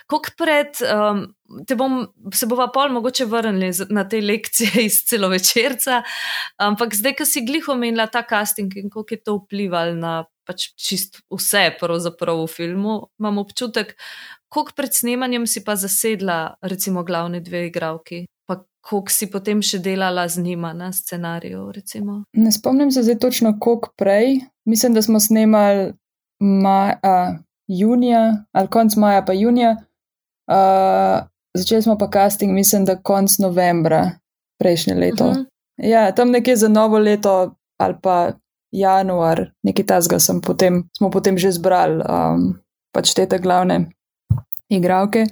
Kot 0.07 0.35
pred. 0.37 0.83
Um, 0.87 1.31
Te 1.67 1.75
bom, 1.77 1.99
se 2.33 2.47
bova 2.49 2.65
pol 2.73 2.89
mogoče 2.95 3.27
vrnili 3.29 3.67
na 3.93 4.07
te 4.09 4.17
lekcije 4.23 4.81
iz 4.87 5.03
celovečerca, 5.05 5.99
ampak 6.65 6.95
zdaj, 6.97 7.13
ko 7.19 7.27
si 7.29 7.43
glih 7.45 7.67
omenila 7.69 8.07
ta 8.09 8.23
casting 8.25 8.73
in 8.79 8.89
kako 8.89 9.13
je 9.13 9.19
to 9.21 9.35
vplivalo 9.37 9.93
na 9.93 10.15
pač 10.45 10.71
čist 10.79 11.21
vse, 11.31 11.71
pravzaprav 11.79 12.43
v 12.43 12.49
filmu, 12.51 12.95
imam 13.19 13.37
občutek, 13.43 13.95
koliko 14.53 14.75
pred 14.75 14.93
snemanjem 14.93 15.47
si 15.47 15.63
pa 15.63 15.75
zasedla, 15.75 16.57
recimo, 16.61 17.03
glavne 17.03 17.41
dve 17.41 17.67
igravki. 17.67 18.25
Pa 18.45 18.61
koliko 18.85 19.11
si 19.11 19.29
potem 19.31 19.63
še 19.65 19.79
delala 19.79 20.27
z 20.27 20.43
njima 20.43 20.73
na 20.73 20.91
scenariju? 20.93 21.71
Recimo? 21.71 22.23
Ne 22.37 22.51
spomnim 22.51 22.91
se 22.91 23.03
zdaj 23.03 23.19
točno, 23.19 23.55
koliko 23.59 23.93
prej. 23.97 24.43
Mislim, 24.69 24.93
da 24.93 25.01
smo 25.01 25.19
snemali 25.19 25.93
maj, 26.39 26.97
a, 27.03 27.37
junija 27.67 28.45
ali 28.51 28.67
konc 28.67 28.95
maja, 28.95 29.23
pa 29.25 29.33
junija. 29.33 29.77
A, 30.47 30.59
začeli 31.57 31.81
smo 31.81 31.97
pa 31.97 32.09
casting, 32.13 32.53
mislim, 32.53 32.85
da 32.85 32.99
konc 33.01 33.39
novembra 33.39 34.11
prejšnje 34.59 34.95
leto. 34.95 35.25
Uh 35.25 35.35
-huh. 35.35 35.45
Ja, 35.77 36.11
tam 36.11 36.31
nekje 36.31 36.55
za 36.55 36.67
novo 36.67 36.99
leto 36.99 37.55
ali 37.77 37.95
pa 38.01 38.31
januar, 38.73 39.51
nekaj 39.63 39.85
tasga 39.85 40.19
smo 40.19 40.41
potem, 40.41 40.83
potem 41.11 41.37
že 41.37 41.53
zbrali, 41.53 42.01
um, 42.01 42.57
pač 42.93 43.13
te 43.13 43.25
te 43.29 43.37
glavne 43.39 43.93
igravke. 44.69 45.27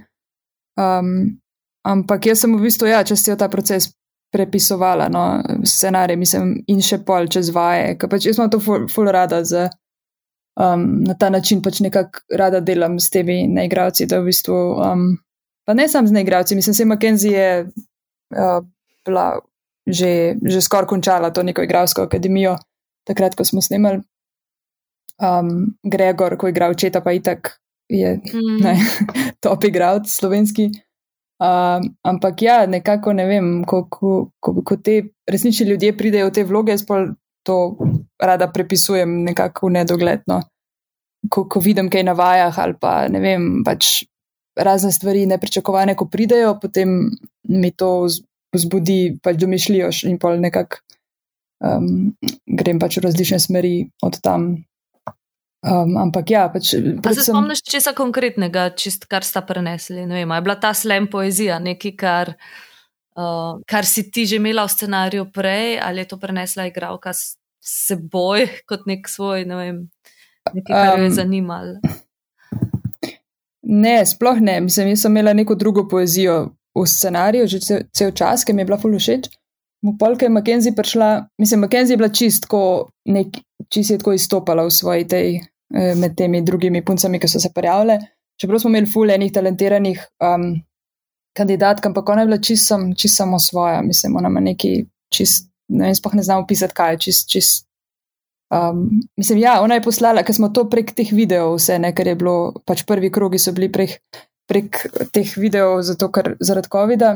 Um, 0.78 1.42
ampak 1.82 2.30
jaz 2.30 2.46
sem 2.46 2.54
v 2.54 2.62
bistvu, 2.62 2.92
ja, 2.92 3.02
če 3.04 3.18
si 3.18 3.32
jo 3.32 3.38
ta 3.38 3.50
proces 3.50 3.90
prepisovala, 4.32 5.10
no, 5.12 5.42
scenarij, 5.68 6.16
mislim, 6.16 6.54
in 6.72 6.80
še 6.86 7.02
pol 7.04 7.28
čez 7.28 7.50
vaje, 7.52 7.98
ker 8.00 8.10
pač 8.10 8.30
jaz 8.30 8.38
sem 8.40 8.52
to 8.54 8.62
ful, 8.64 8.86
ful 8.88 9.10
rada 9.12 9.42
z 9.44 9.68
um, 10.56 11.02
na 11.04 11.18
ta 11.20 11.30
način 11.34 11.62
pač 11.66 11.82
nekako 11.84 12.24
rada 12.40 12.62
delam 12.64 13.00
s 13.00 13.10
temi 13.12 13.44
neigravci. 13.50 14.08
V 14.08 14.22
bistvu, 14.30 14.60
um, 14.86 15.08
pa 15.66 15.74
ne 15.74 15.90
samo 15.90 16.08
z 16.08 16.16
neigravci, 16.16 16.56
mislim, 16.56 16.78
da 16.78 16.84
je 16.84 16.92
Mackenzie 16.94 17.48
uh, 17.66 18.60
bila 19.06 19.42
že, 19.82 20.38
že 20.46 20.62
skoraj 20.62 20.88
končala 20.88 21.34
to 21.34 21.44
neko 21.44 21.64
igralsko 21.66 22.06
akademijo, 22.06 22.54
takrat, 23.08 23.36
ko 23.36 23.46
smo 23.48 23.62
snemali. 23.62 24.02
Um, 25.22 25.76
Gregor, 25.84 26.38
ko 26.38 26.48
je 26.48 26.56
igral 26.56 26.74
očeta, 26.74 27.02
pa 27.02 27.14
itak 27.14 27.58
je 27.92 28.16
mm. 28.18 28.58
ne, 28.64 28.76
top 29.44 29.64
igralec 29.70 30.10
slovenski. 30.10 30.72
Um, 31.42 31.88
ampak 32.06 32.42
ja, 32.42 32.66
nekako 32.70 33.14
ne 33.18 33.26
vem, 33.26 33.50
ko, 33.66 33.84
ko, 33.90 34.30
ko, 34.40 34.62
ko 34.62 34.78
te 34.78 35.02
resnični 35.30 35.72
ljudje 35.74 35.96
pridejo 35.98 36.30
v 36.30 36.36
te 36.38 36.46
vloge, 36.46 36.76
jaz 36.76 36.86
pa 36.86 37.02
to 37.46 37.58
rada 38.22 38.48
prepisujem 38.54 39.24
nekako 39.26 39.72
nedogledno. 39.74 40.42
Ko, 41.30 41.46
ko 41.50 41.62
vidim 41.62 41.90
kaj 41.90 42.04
na 42.06 42.14
vajah 42.18 42.60
ali 42.62 42.78
pa 42.82 43.08
ne 43.10 43.22
vem, 43.22 43.50
pač 43.66 44.04
razne 44.58 44.92
stvari 44.92 45.26
nepričakovane, 45.30 45.96
ko 45.98 46.06
pridejo, 46.06 46.56
potem 46.62 47.10
mi 47.50 47.72
to 47.72 48.08
vzbudi 48.54 49.18
pač 49.24 49.38
domišljijo 49.42 49.90
in 50.10 50.18
pol 50.22 50.38
nekako 50.42 50.82
um, 51.62 52.12
grem 52.46 52.82
pač 52.82 52.98
v 52.98 53.06
različne 53.06 53.40
smeri 53.40 53.76
od 54.04 54.20
tam. 54.24 54.52
Um, 55.62 55.94
ampak 56.02 56.34
ja, 56.34 56.48
pač. 56.50 56.74
Predvsem... 56.74 57.22
Se 57.22 57.30
spomniš 57.30 57.62
česa 57.62 57.94
konkretnega, 57.94 58.72
čist, 58.74 59.06
kar 59.10 59.26
sta 59.26 59.44
prenesli? 59.46 60.08
Vem, 60.10 60.26
je 60.34 60.42
bila 60.42 60.58
ta 60.58 60.74
slem 60.74 61.06
poezija 61.12 61.60
nekaj, 61.62 61.94
kar, 61.94 62.34
uh, 63.14 63.62
kar 63.70 63.86
si 63.86 64.08
ti 64.10 64.26
že 64.26 64.42
imela 64.42 64.66
v 64.66 64.74
scenariju 64.74 65.30
prej, 65.30 65.78
ali 65.78 66.02
je 66.02 66.10
to 66.10 66.18
prenesla 66.18 66.66
igralka 66.66 67.14
s 67.14 67.38
seboj 67.62 68.50
kot 68.66 68.90
nek 68.90 69.06
svoj, 69.06 69.46
ne 69.46 69.60
vem, 69.60 69.78
nekaj, 70.50 70.74
kar 70.74 70.96
um, 70.98 71.06
jo 71.06 71.12
je 71.12 71.14
zanimalo? 71.20 71.78
Ne, 73.72 74.02
sploh 74.06 74.42
ne. 74.42 74.58
Mislim, 74.66 74.90
jaz 74.92 75.06
sem 75.06 75.14
imela 75.14 75.34
neko 75.38 75.56
drugo 75.56 75.86
poezijo 75.88 76.56
v 76.74 76.88
scenariju 76.88 77.48
že 77.48 77.60
cel, 77.62 77.86
cel 77.94 78.12
čas, 78.12 78.42
ki 78.44 78.58
mi 78.58 78.66
je 78.66 78.68
bila 78.72 78.82
ful 78.82 78.98
všeč. 78.98 79.30
Polka 80.00 80.26
je 80.26 80.30
Mackenzie 80.30 80.76
prišla, 80.78 81.28
mislim, 81.42 81.60
Mackenzie 81.60 81.94
je 81.94 81.98
bila 81.98 82.10
čistko, 82.10 82.90
čist 83.70 83.92
je 83.92 83.98
tako 83.98 84.14
izstopala 84.14 84.66
v 84.66 84.72
svoji 84.72 85.08
tej, 85.08 85.42
eh, 85.74 85.96
med 85.96 86.16
temi 86.18 86.42
drugimi 86.42 86.86
puncami, 86.86 87.20
ki 87.20 87.28
so 87.28 87.40
se 87.40 87.50
prijavile. 87.54 88.00
Čeprav 88.42 88.60
smo 88.60 88.70
imeli 88.70 88.90
ful 88.94 89.10
enih 89.10 89.32
talentiranih 89.34 90.06
um, 90.22 90.62
kandidatk, 91.38 91.86
ampak 91.86 92.10
ona 92.10 92.22
je 92.22 92.28
bila 92.28 92.38
čist, 92.38 92.72
čist 92.98 93.18
samo 93.18 93.40
svoja, 93.40 93.82
mislim, 93.82 94.16
ona 94.16 94.30
ima 94.30 94.40
neki 94.40 94.86
čist, 95.14 95.50
ne 95.70 95.86
vem, 95.86 95.96
spoh 95.96 96.14
ne 96.14 96.24
znam 96.24 96.44
opisati, 96.44 96.74
kaj 96.74 96.94
je 96.94 97.00
čist, 97.00 97.30
čist. 97.30 97.68
Um, 98.54 99.02
mislim, 99.18 99.40
ja, 99.40 99.62
ona 99.62 99.78
je 99.78 99.82
poslala, 99.82 100.24
ker 100.24 100.36
smo 100.36 100.50
to 100.50 100.66
prek 100.70 100.92
teh 100.96 101.12
videov 101.14 101.56
vse, 101.56 101.80
ne, 101.80 101.94
ker 101.96 102.08
je 102.08 102.16
bilo, 102.16 102.54
pač 102.66 102.84
prvi 102.86 103.12
krogi 103.12 103.40
so 103.40 103.54
bili 103.56 103.72
prek 103.72 104.02
prek 104.52 104.82
teh 105.16 105.30
videov, 105.40 105.80
zato 105.88 106.10
ker 106.12 106.36
zaradi 106.44 106.72
COVID-a. 106.72 107.12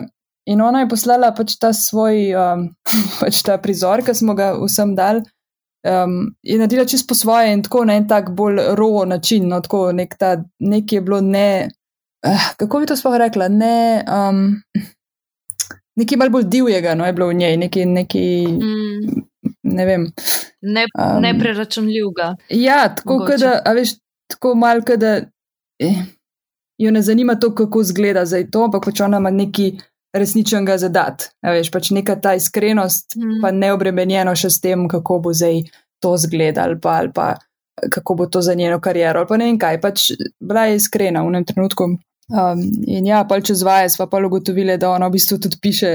In 0.45 0.61
ona 0.61 0.83
je 0.83 0.89
poslala 0.89 1.31
pač 1.33 1.55
ta 1.61 1.71
svoj 1.73 2.35
um, 2.37 2.67
pač 3.21 3.41
ta 3.45 3.57
prizor, 3.61 4.03
ki 4.05 4.13
smo 4.17 4.35
ga 4.37 4.53
vsem 4.59 4.93
dali. 4.97 5.23
Um, 5.85 6.33
je 6.41 6.57
naredila 6.57 6.85
čisto 6.89 7.13
po 7.13 7.15
svoje 7.15 7.53
in 7.53 7.61
tako 7.61 7.83
na 7.85 7.93
en 7.93 8.07
tak 8.09 8.31
bolj 8.33 8.61
rovo 8.77 9.05
način. 9.05 9.49
No, 9.49 9.61
tako 9.61 9.91
nek 9.93 10.15
ta, 10.17 10.37
nek 10.59 10.93
je 10.93 11.01
bilo 11.01 11.21
ne. 11.21 11.69
Uh, 12.25 12.47
kako 12.57 12.81
bi 12.81 12.89
to 12.89 12.97
sploh 12.97 13.17
rekla? 13.21 13.49
Ne. 13.53 14.01
Um, 14.09 14.61
nekaj 15.95 16.17
malo 16.17 16.33
bolj 16.37 16.49
divjega 16.49 16.95
no, 16.95 17.05
je 17.05 17.13
bilo 17.13 17.29
v 17.29 17.39
njej, 17.41 17.57
nekaj. 17.57 17.85
nekaj 17.85 18.47
mm. 18.57 19.23
Ne 19.65 19.85
vem. 19.85 20.05
Ne, 20.61 20.85
um, 20.93 21.21
nepreračunljivega. 21.21 22.35
Ja, 22.49 22.95
tako, 22.95 23.19
kada, 23.27 23.59
veš, 23.73 23.95
tako 24.29 24.55
malo, 24.55 24.81
da. 24.97 25.17
Eh, 25.81 26.05
jo 26.77 26.91
ne 26.91 27.01
zanima 27.01 27.35
to, 27.35 27.55
kako 27.55 27.81
izgleda 27.81 28.25
zdaj 28.25 28.49
to, 28.51 28.63
ampak 28.63 28.85
pač 28.85 29.01
ona 29.01 29.17
ima 29.17 29.29
neki 29.29 29.73
resničnega 30.15 30.77
zadat. 30.81 31.29
Ja, 31.43 31.53
veš, 31.55 31.71
pač 31.73 31.91
neka 31.95 32.15
ta 32.21 32.35
iskrenost, 32.39 33.17
mm. 33.19 33.41
pa 33.43 33.51
neobremenjeno 33.55 34.35
še 34.37 34.51
s 34.53 34.61
tem, 34.63 34.87
kako 34.91 35.19
bo 35.27 35.35
zdaj 35.35 35.63
to 36.03 36.15
izgledal, 36.15 36.77
pa, 36.81 36.99
ali 37.01 37.11
pa 37.15 37.33
kako 37.91 38.15
bo 38.15 38.25
to 38.31 38.41
za 38.41 38.53
njeno 38.53 38.79
kariero, 38.79 39.19
ali 39.19 39.27
pa 39.27 39.37
ne 39.37 39.49
vem 39.49 39.59
kaj. 39.59 39.79
Pač 39.83 40.11
bila 40.39 40.67
je 40.69 40.79
iskrena 40.79 41.23
v 41.23 41.33
enem 41.33 41.47
trenutku. 41.47 41.95
Um, 42.25 42.61
in 42.89 43.05
ja, 43.05 43.23
pa 43.27 43.37
čez 43.41 43.61
vaje 43.63 43.89
smo 43.93 44.07
pa 44.09 44.21
ugotovili, 44.25 44.77
da 44.81 44.89
ona 44.95 45.07
v 45.07 45.17
bistvu 45.19 45.37
tudi 45.41 45.59
piše 45.61 45.91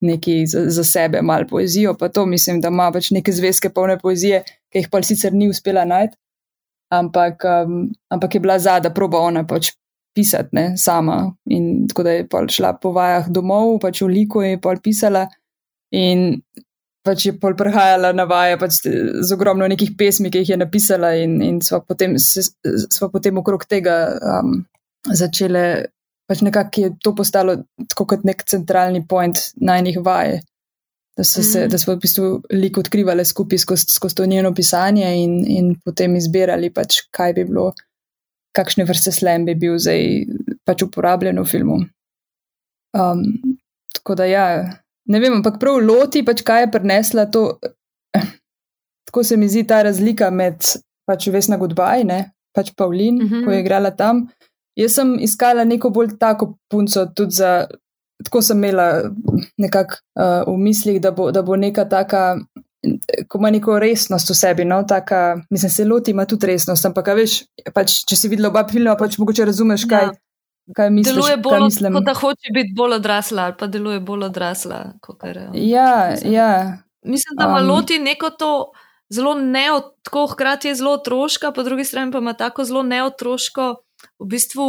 nekaj 0.00 0.46
za, 0.46 0.64
za 0.72 0.84
sebe, 0.84 1.20
malo 1.22 1.46
poezijo, 1.50 1.94
pa 1.94 2.08
to 2.08 2.24
mislim, 2.26 2.60
da 2.60 2.72
ima 2.72 2.88
pač 2.92 3.10
neke 3.10 3.32
zvezke 3.32 3.70
polne 3.70 3.98
poezije, 4.00 4.42
ki 4.72 4.82
jih 4.82 4.88
pa 4.90 5.02
sicer 5.04 5.34
ni 5.36 5.50
uspela 5.50 5.84
najti. 5.84 6.16
Ampak, 6.90 7.44
um, 7.44 7.90
ampak 8.10 8.34
je 8.34 8.40
bila 8.40 8.58
zadnja, 8.58 8.90
proba 8.90 9.20
ona 9.22 9.44
pač 9.46 9.70
pisati 10.14 10.56
ne, 10.56 10.64
sama. 10.76 11.22
In 11.50 11.86
tako 11.88 12.04
da 12.06 12.16
je 12.16 12.26
pač 12.30 12.58
šla 12.58 12.74
po 12.82 12.92
vajah 12.96 13.30
domov, 13.32 13.78
pač 13.82 14.02
v 14.02 14.10
liku 14.12 14.42
je 14.44 14.58
pač 14.62 14.82
pisala. 14.84 15.26
In 15.96 16.42
pač 17.06 17.26
je 17.26 17.32
pol 17.40 17.56
prihajala 17.58 18.12
na 18.16 18.26
vaje 18.28 18.58
pač 18.60 18.82
z 18.84 19.30
ogromno 19.34 19.68
nekih 19.70 19.94
pesmi, 19.98 20.30
ki 20.30 20.42
jih 20.42 20.54
je 20.54 20.60
napisala, 20.60 21.14
in, 21.18 21.40
in 21.42 21.62
smo 21.64 21.80
potem, 21.86 22.16
potem 23.12 23.40
okrog 23.40 23.64
tega 23.68 23.96
um, 24.20 24.60
začele, 25.08 25.64
pač 26.28 26.44
nekako 26.46 26.84
je 26.84 26.92
to 27.02 27.14
postalo 27.16 27.56
kot 27.96 28.24
nek 28.28 28.44
centralni 28.48 29.06
point 29.08 29.50
najnih 29.56 30.00
vaj. 30.04 30.40
Da, 31.18 31.24
se, 31.26 31.42
mm. 31.42 31.68
da 31.72 31.78
smo 31.80 31.96
v 31.96 32.00
bistvu 32.00 32.26
lik 32.54 32.78
odkrivali 32.80 33.24
skupaj 33.26 33.58
skozi 33.60 33.90
skoz 33.92 34.14
to 34.16 34.24
njeno 34.30 34.54
pisanje 34.56 35.08
in, 35.20 35.40
in 35.44 35.72
potem 35.84 36.14
izbirali, 36.16 36.70
pač, 36.72 37.02
kaj 37.12 37.34
bi 37.36 37.44
bilo 37.48 37.72
kakšne 38.56 38.84
vrste 38.88 39.12
slam 39.14 39.44
bi 39.48 39.54
bil 39.54 39.78
zdaj 39.78 40.26
pač 40.66 40.82
uporabljen 40.86 41.38
v 41.40 41.46
filmu. 41.48 41.78
Um, 42.96 43.22
tako 43.94 44.16
da 44.18 44.26
ja, 44.26 44.46
ne 45.06 45.20
vem, 45.22 45.38
ampak 45.38 45.60
prav 45.62 45.78
loti, 45.82 46.24
pač 46.26 46.42
kaj 46.46 46.66
je 46.66 46.72
prinesla 46.74 47.26
to. 47.30 47.44
Tako 49.10 49.24
se 49.26 49.36
mi 49.36 49.48
zdi 49.50 49.64
ta 49.66 49.80
razlika 49.82 50.28
med 50.30 50.62
pač 51.06 51.26
Vesna 51.34 51.56
Goodbye, 51.58 52.04
ne 52.06 52.20
pač 52.54 52.72
Pavlin, 52.76 53.18
uh 53.18 53.24
mhm. 53.24 53.34
-huh. 53.34 53.44
ko 53.44 53.50
je 53.50 53.60
igrala 53.60 53.90
tam. 53.90 54.28
Jaz 54.76 54.94
sem 54.94 55.18
iskala 55.20 55.64
neko 55.64 55.90
bolj 55.90 56.16
tako 56.18 56.54
punco, 56.70 57.06
tudi 57.06 57.34
za, 57.34 57.66
tako 58.24 58.42
sem 58.42 58.58
imela 58.58 59.10
nekako 59.58 59.94
uh, 60.20 60.54
v 60.54 60.58
mislih, 60.58 61.00
da 61.00 61.10
bo, 61.10 61.30
da 61.30 61.42
bo 61.42 61.56
neka 61.56 61.84
taka 61.84 62.38
ko 63.28 63.38
ima 63.38 63.50
neko 63.50 63.78
resnost 63.78 64.30
v 64.30 64.34
sebi, 64.34 64.64
no, 64.64 64.82
taka, 64.88 65.40
mislim, 65.50 65.70
se 65.70 65.84
loti 65.84 66.10
ima 66.10 66.24
tudi 66.26 66.46
resnost, 66.46 66.86
ampak, 66.86 67.12
veš, 67.16 67.42
pač, 67.74 68.00
če 68.08 68.16
si 68.16 68.30
videl 68.32 68.48
oba 68.48 68.64
filma, 68.68 68.96
pač 68.96 69.18
mogoče 69.20 69.44
razumeš, 69.50 69.84
kaj, 69.90 70.06
ja. 70.08 70.74
kaj 70.76 70.92
misliš. 70.94 71.16
Deluje 71.16 71.40
bolj, 71.44 71.66
kot 71.92 72.06
da 72.06 72.14
hoče 72.16 72.54
biti 72.56 72.72
bolj 72.76 72.96
odrasla, 73.00 73.50
ali 73.50 73.58
pa 73.60 73.68
deluje 73.68 74.00
bolj 74.00 74.30
odrasla. 74.30 74.84
Kar, 75.04 75.42
ja, 75.52 75.90
mislim. 76.14 76.32
ja. 76.32 76.52
Mislim, 77.04 77.36
da 77.36 77.48
ima 77.48 77.60
um, 77.60 77.68
loti 77.68 77.98
neko 77.98 78.30
to 78.30 78.52
zelo 79.12 79.34
neotroško, 79.34 80.26
hkrati 80.32 80.68
je 80.68 80.74
zelo 80.80 80.92
otroška, 80.96 81.52
po 81.52 81.62
drugi 81.62 81.84
strani 81.84 82.12
pa 82.12 82.18
ima 82.18 82.32
tako 82.32 82.64
zelo 82.64 82.82
neotroško 82.82 83.74
v 84.20 84.26
bistvu, 84.28 84.66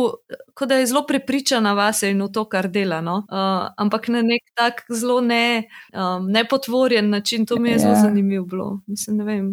kot 0.55 0.69
da 0.69 0.75
je 0.79 0.85
zelo 0.87 1.03
prepričana 1.07 1.73
vase 1.73 2.11
in 2.11 2.21
v 2.23 2.29
to, 2.31 2.45
kar 2.49 2.69
dela. 2.71 3.01
No? 3.01 3.23
Uh, 3.27 3.67
ampak 3.77 4.07
na 4.07 4.21
nek 4.23 4.45
tak 4.55 4.85
zelo 4.89 5.19
ne, 5.21 5.67
um, 5.93 6.29
nepotvorjen 6.31 7.09
način, 7.09 7.45
to 7.45 7.59
mi 7.59 7.69
je 7.69 7.73
ja. 7.73 7.79
zelo 7.79 7.95
zanimivo. 8.01 8.81
Mislim, 8.87 9.17
ne 9.17 9.27
vem. 9.27 9.51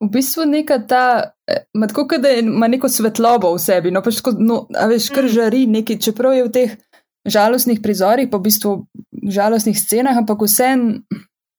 V 0.00 0.08
bistvu 0.08 0.44
neka 0.48 0.78
ta, 0.88 1.32
eh, 1.48 1.64
tako 1.88 2.18
da 2.18 2.30
ima 2.30 2.68
neko 2.68 2.88
svetlobo 2.88 3.52
v 3.54 3.58
sebi, 3.60 3.90
no 3.90 4.02
pač 4.02 4.20
tako, 4.20 4.32
no, 4.38 4.62
a 4.76 4.86
veš, 4.88 5.10
kar 5.12 5.24
mm. 5.24 5.34
žari 5.34 5.66
nekaj, 5.66 5.98
čeprav 6.00 6.36
je 6.36 6.44
v 6.44 6.52
teh 6.52 6.76
žalostnih 7.28 7.82
prizorih, 7.84 8.30
pa 8.30 8.40
v 8.40 8.48
bistvu 8.48 8.72
žalostnih 9.28 9.76
scenah, 9.76 10.16
ampak 10.16 10.40
vse 10.44 10.72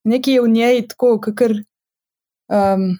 nekaj 0.04 0.34
je 0.34 0.42
v 0.42 0.48
njej 0.50 0.82
tako, 0.94 1.18
kakor. 1.22 1.54
Um, 2.52 2.98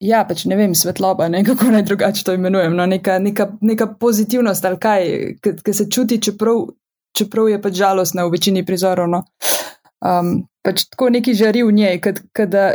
ja, 0.00 0.24
pač 0.28 0.44
ne 0.44 0.56
vem, 0.56 0.74
svetloba, 0.74 1.28
ne 1.32 1.42
kako 1.44 1.70
naj 1.72 1.82
drugače 1.88 2.24
to 2.24 2.34
imenujem. 2.36 2.76
No, 2.76 2.86
neka, 2.86 3.18
neka, 3.18 3.50
neka 3.60 3.86
pozitivnost 4.00 4.64
ali 4.64 4.80
kaj, 4.80 5.06
ki 5.40 5.74
se 5.74 5.88
čuti, 5.90 6.20
čeprav, 6.22 6.66
čeprav 7.16 7.48
je 7.48 7.60
pač 7.62 7.78
žalostna 7.80 8.26
v 8.26 8.36
večini 8.36 8.64
prizorov. 8.66 9.08
No. 9.10 9.24
Um, 10.04 10.46
pač 10.64 10.84
tako 10.90 11.10
neki 11.14 11.34
žari 11.34 11.62
v 11.64 11.72
njej, 11.72 12.00
da 12.52 12.66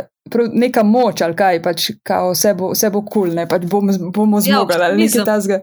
neka 0.52 0.82
moč 0.82 1.22
ali 1.22 1.36
kaj, 1.36 1.60
pač 1.62 1.90
kao, 2.06 2.32
vse 2.32 2.54
bo 2.54 2.72
kul, 2.72 3.04
cool, 3.12 3.34
ne 3.36 3.46
pač 3.48 3.66
bomo, 3.70 3.94
bomo 4.14 4.40
ja, 4.40 4.46
zmogli 4.48 4.78
ja, 4.78 4.86
ali 4.88 5.04
nekaj 5.04 5.26
tasga. 5.26 5.60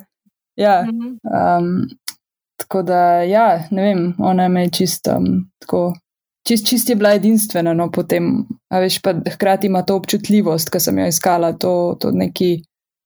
Ja. 0.59 0.83
Um, 0.87 1.87
tako 2.59 2.83
da, 2.83 3.23
ja, 3.23 3.63
ne 3.71 3.83
vem, 3.83 4.13
ona 4.19 4.47
me 4.47 4.67
je 4.67 4.71
čisto 4.81 5.15
um, 5.17 5.49
tako 5.63 5.93
čist, 6.49 6.67
čist 6.67 6.89
je 6.89 6.97
bila 6.97 7.13
edinstvena, 7.17 7.75
no 7.77 7.89
potem, 7.93 8.43
a 8.73 8.81
veš, 8.81 8.99
pa 9.05 9.13
hkrati 9.35 9.69
ima 9.69 9.83
to 9.85 9.97
občutljivost, 9.99 10.71
ki 10.73 10.81
sem 10.81 10.99
jo 11.01 11.07
iskala, 11.11 11.53
to, 11.53 11.73
to 12.01 12.11
neki, 12.15 12.51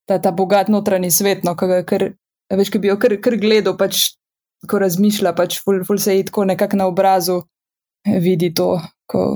ta, 0.08 0.20
ta 0.24 0.32
bogat 0.32 0.72
notranji 0.72 1.12
svet, 1.12 1.44
no, 1.48 1.56
ker, 1.60 2.14
veš, 2.54 2.72
ki 2.72 2.84
bi 2.84 2.92
jo 2.92 3.00
kar, 3.02 3.18
kar 3.24 3.38
gledal, 3.42 3.76
pač, 3.80 4.14
ko 4.70 4.80
razmišlja, 4.80 5.36
pač 5.36 5.60
ful, 5.64 5.82
ful 5.88 6.00
se 6.00 6.16
je 6.16 6.30
tako 6.30 6.48
nekako 6.48 6.80
na 6.80 6.88
obrazu 6.88 7.42
vidi 8.06 8.54
to, 8.56 8.78
ko, 9.12 9.36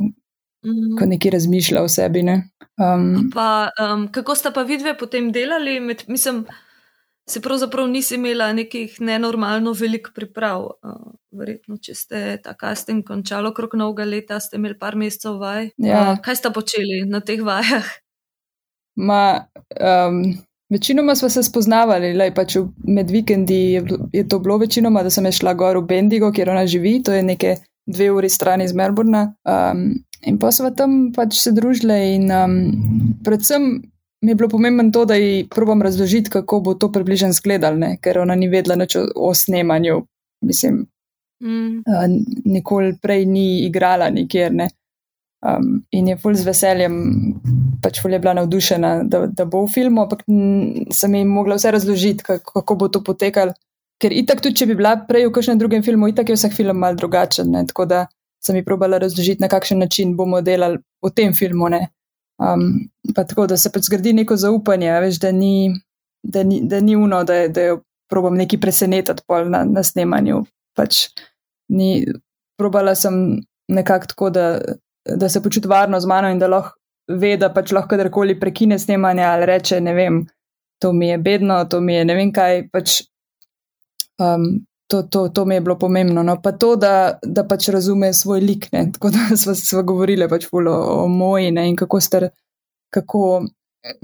ko 1.00 1.08
nekaj 1.08 1.36
razmišlja 1.38 1.84
o 1.84 1.89
sebi. 1.91 2.24
Ne? 2.24 2.38
Um, 2.80 3.30
pa, 3.34 3.70
um, 3.82 4.08
kako 4.13 4.36
sta 4.36 4.52
pa 4.56 4.63
vidve 4.67 4.96
potem 4.98 5.32
delali? 5.36 5.80
Med, 5.84 6.04
mislim, 6.08 6.46
se 7.30 7.41
pravzaprav 7.41 7.88
nisi 7.91 8.15
imela 8.15 8.52
nekih 8.54 9.02
nenormalno 9.02 9.74
velik 9.76 10.12
priprav. 10.15 10.70
Uh, 10.84 11.15
verjetno, 11.38 11.78
če 11.82 11.95
ste 11.95 12.23
ta 12.43 12.56
casting 12.60 13.06
končali 13.06 13.50
okrog 13.52 13.78
novega 13.80 14.08
leta, 14.08 14.39
ste 14.43 14.60
imeli 14.60 14.78
par 14.80 14.97
mesecev 15.00 15.39
vaj. 15.41 15.71
Ja. 15.78 16.02
Uh, 16.02 16.19
kaj 16.23 16.41
sta 16.41 16.52
počeli 16.56 17.04
na 17.10 17.21
teh 17.26 17.43
vajah? 17.45 17.88
Ma, 18.97 19.45
um, 19.78 20.21
večinoma 20.73 21.15
smo 21.15 21.30
se 21.30 21.43
spoznavali, 21.45 22.13
le 22.17 22.32
pač 22.36 22.58
med 22.88 23.12
vikendi 23.13 23.60
je, 23.78 23.84
je 24.13 24.23
to 24.28 24.39
bilo 24.41 24.58
večinoma, 24.58 25.04
da 25.06 25.13
sem 25.13 25.30
šla 25.32 25.54
gor 25.54 25.78
v 25.78 25.86
Bendigo, 25.91 26.32
kjer 26.34 26.50
ona 26.50 26.65
živi, 26.67 26.97
to 27.06 27.13
je 27.13 27.23
nekaj 27.23 27.60
dve 27.88 28.10
uri 28.12 28.30
stran 28.30 28.62
iz 28.62 28.73
Melbourna. 28.73 29.36
Um, 29.45 30.02
in 30.26 30.39
pa 30.41 30.52
smo 30.52 30.73
tam 30.76 31.12
pač 31.15 31.38
se 31.39 31.54
družili 31.54 32.00
in 32.15 32.32
um, 32.34 32.58
predvsem 33.23 33.78
mi 34.21 34.32
je 34.32 34.36
bilo 34.36 34.50
pomembno 34.50 34.91
to, 34.91 35.06
da 35.06 35.15
ji 35.15 35.47
probam 35.50 35.82
razložiti, 35.82 36.30
kako 36.30 36.60
bo 36.60 36.73
to 36.73 36.91
približno 36.91 37.30
izgledalo, 37.30 37.88
ker 38.02 38.19
ona 38.19 38.36
ni 38.36 38.50
vedela 38.50 38.76
nič 38.76 38.95
o, 38.95 39.06
o 39.15 39.34
snemanju. 39.34 40.02
Mislim, 40.41 40.88
mm. 41.43 41.84
uh, 41.86 42.06
nikoli 42.45 42.95
prej 43.02 43.26
ni 43.26 43.65
igrala 43.65 44.10
nikjer. 44.10 44.54
Ne. 44.54 44.69
Um, 45.45 45.84
in 45.91 46.08
je 46.08 46.17
ful 46.17 46.34
z 46.34 46.47
veseljem, 46.47 46.95
pač 47.82 48.02
ful 48.02 48.15
je 48.15 48.19
bila 48.19 48.34
navdušena, 48.39 48.91
da, 49.06 49.26
da 49.30 49.45
bo 49.45 49.62
v 49.67 49.71
filmu, 49.71 50.02
ampak 50.08 50.23
sem 50.91 51.15
jim 51.15 51.30
mogla 51.30 51.60
vse 51.60 51.71
razložiti, 51.76 52.26
kako, 52.26 52.56
kako 52.58 52.76
bo 52.76 52.88
to 52.89 53.04
potekalo. 53.06 53.54
Ker 54.02 54.13
itak 54.13 54.41
tudi, 54.41 54.58
če 54.58 54.67
bi 54.69 54.78
bila 54.78 54.95
prej 55.10 55.28
v 55.28 55.34
kakšnem 55.34 55.62
drugem 55.62 55.86
filmu, 55.86 56.10
itak 56.10 56.30
je 56.30 56.38
vsak 56.38 56.54
film 56.58 56.78
mal 56.82 56.97
drugačen. 56.97 57.50
Ne? 57.54 57.63
Tako 57.69 57.86
da 57.89 58.06
sem 58.43 58.58
jim 58.58 58.65
probala 58.65 59.00
razložiti, 59.02 59.41
na 59.41 59.50
kakšen 59.50 59.80
način 59.82 60.15
bomo 60.17 60.41
delali 60.41 60.82
v 61.06 61.13
tem 61.13 61.34
filmu. 61.38 61.69
Um, 62.38 62.89
pa 63.15 63.23
tako, 63.26 63.47
da 63.50 63.58
se 63.58 63.71
pač 63.73 63.89
zgradi 63.89 64.13
neko 64.13 64.38
zaupanje, 64.38 64.91
veš, 65.02 65.21
da 65.21 65.32
ni, 65.32 65.71
da 66.23 66.43
ni, 66.43 66.62
da 66.62 66.82
ni 66.82 66.95
uno, 66.95 67.23
da, 67.23 67.47
da 67.47 67.71
jo 67.71 67.82
probam 68.10 68.38
neki 68.38 68.60
presenetiti 68.62 69.26
pol 69.28 69.50
na, 69.50 69.63
na 69.65 69.84
snemanju. 69.84 70.43
Pač 70.77 71.07
ni, 71.73 72.05
probala 72.59 72.95
sem 72.95 73.41
nekako 73.67 74.11
tako, 74.13 74.29
da, 74.29 74.45
da 75.05 75.29
se 75.29 75.41
počuti 75.43 75.67
varno 75.67 75.99
z 75.99 76.07
mano 76.07 76.29
in 76.31 76.39
da 76.39 76.47
lahko 76.47 76.77
ve, 77.07 77.37
da 77.39 77.49
pač 77.53 77.71
lahko 77.71 77.95
kadarkoli 77.95 78.39
prekine 78.39 78.79
snemanje 78.79 79.23
ali 79.23 79.45
reče, 79.45 79.81
ne 79.81 79.93
vem, 79.95 80.23
to 80.79 80.93
mi 80.93 81.09
je 81.09 81.17
bedno, 81.17 81.63
to 81.65 81.79
mi 81.81 81.95
je 81.95 82.05
ne 82.05 82.15
vem 82.15 82.31
kaj, 82.35 82.67
pač 82.71 83.01
um, 84.19 84.65
to, 84.87 85.03
to, 85.03 85.29
to 85.29 85.45
mi 85.45 85.55
je 85.55 85.61
bilo 85.61 85.77
pomembno. 85.79 86.23
No, 86.23 86.37
pa 86.41 86.51
to, 86.51 86.75
da, 86.75 87.19
da 87.23 87.43
pač 87.47 87.69
razume 87.73 88.13
svoj 88.13 88.41
lik. 88.41 88.69
Ne? 88.71 88.87
Tako 88.93 89.11
da 89.11 89.37
smo, 89.37 89.55
smo 89.55 89.83
govorili 89.83 90.29
pač 90.29 90.47
o, 90.51 90.59
o 91.03 91.07
moji 91.07 91.51
ne? 91.51 91.67
in 91.69 91.75
kako, 91.75 91.99
star, 92.01 92.29
kako, 92.93 93.45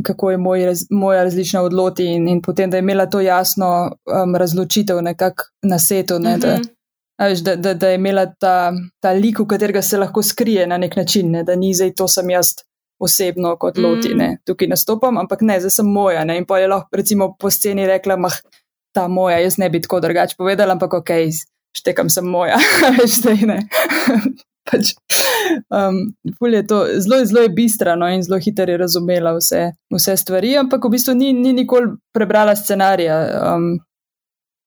kako 0.05 0.31
je 0.31 0.37
moj, 0.37 0.65
raz, 0.65 0.85
moja 0.89 1.23
različna 1.23 1.61
odloti, 1.61 2.05
in, 2.05 2.27
in 2.27 2.41
potem, 2.41 2.69
da 2.69 2.77
je 2.77 2.81
imela 2.81 3.05
to 3.05 3.21
jasno 3.21 3.91
um, 4.23 4.35
razločitev 4.35 5.01
nekako 5.01 5.43
na 5.63 5.79
svetu. 5.79 6.19
Ne? 6.19 6.37
Da, 6.37 6.53
mhm. 6.55 7.43
da, 7.43 7.55
da, 7.55 7.73
da 7.73 7.89
je 7.89 7.95
imela 7.95 8.25
ta, 8.39 8.73
ta 8.99 9.11
lik, 9.11 9.39
v 9.39 9.47
katerega 9.47 9.81
se 9.81 9.97
lahko 9.97 10.23
skrije 10.23 10.67
na 10.67 10.77
nek 10.77 10.95
način, 10.95 11.31
ne? 11.31 11.43
da 11.43 11.55
ni 11.55 11.73
zdaj 11.73 11.93
to 11.95 12.07
sem 12.07 12.29
jaz. 12.29 12.55
Osebno 13.03 13.57
kot 13.59 13.77
loti, 13.77 14.13
ne, 14.15 14.37
tukaj 14.47 14.67
nastopam, 14.69 15.17
ampak 15.19 15.41
ne, 15.43 15.57
zdaj 15.59 15.71
sem 15.75 15.87
moja. 15.91 16.21
Ne, 16.23 16.37
in 16.39 16.45
pa 16.47 16.59
je 16.61 16.69
lahko, 16.71 16.87
recimo, 16.95 17.33
po 17.39 17.49
sceni 17.51 17.87
rekla, 17.89 18.15
mah, 18.15 18.37
ta 18.95 19.07
moja, 19.11 19.41
jaz 19.43 19.57
ne 19.59 19.67
bi 19.69 19.81
tako 19.81 19.99
drugače 19.99 20.37
povedala, 20.37 20.77
ampak 20.77 20.93
ok, 21.01 21.11
štekam 21.75 22.09
sem 22.13 22.29
moja, 22.29 22.61
več 22.99 23.17
zdaj 23.17 23.43
ne. 23.49 23.59
Pač, 24.69 24.93
um, 25.69 25.99
je 26.51 26.61
to, 26.67 26.85
zelo, 26.99 27.25
zelo 27.25 27.41
je 27.41 27.49
bistrano 27.49 28.07
in 28.09 28.23
zelo 28.23 28.39
hitro 28.39 28.71
je 28.71 28.77
razumela 28.77 29.33
vse, 29.37 29.71
vse 29.93 30.17
stvari, 30.17 30.55
ampak 30.57 30.85
v 30.85 30.93
bistvu 30.95 31.15
ni, 31.19 31.33
ni 31.33 31.53
nikoli 31.53 31.95
prebrala 32.13 32.55
scenarija. 32.55 33.17
Um, 33.55 33.79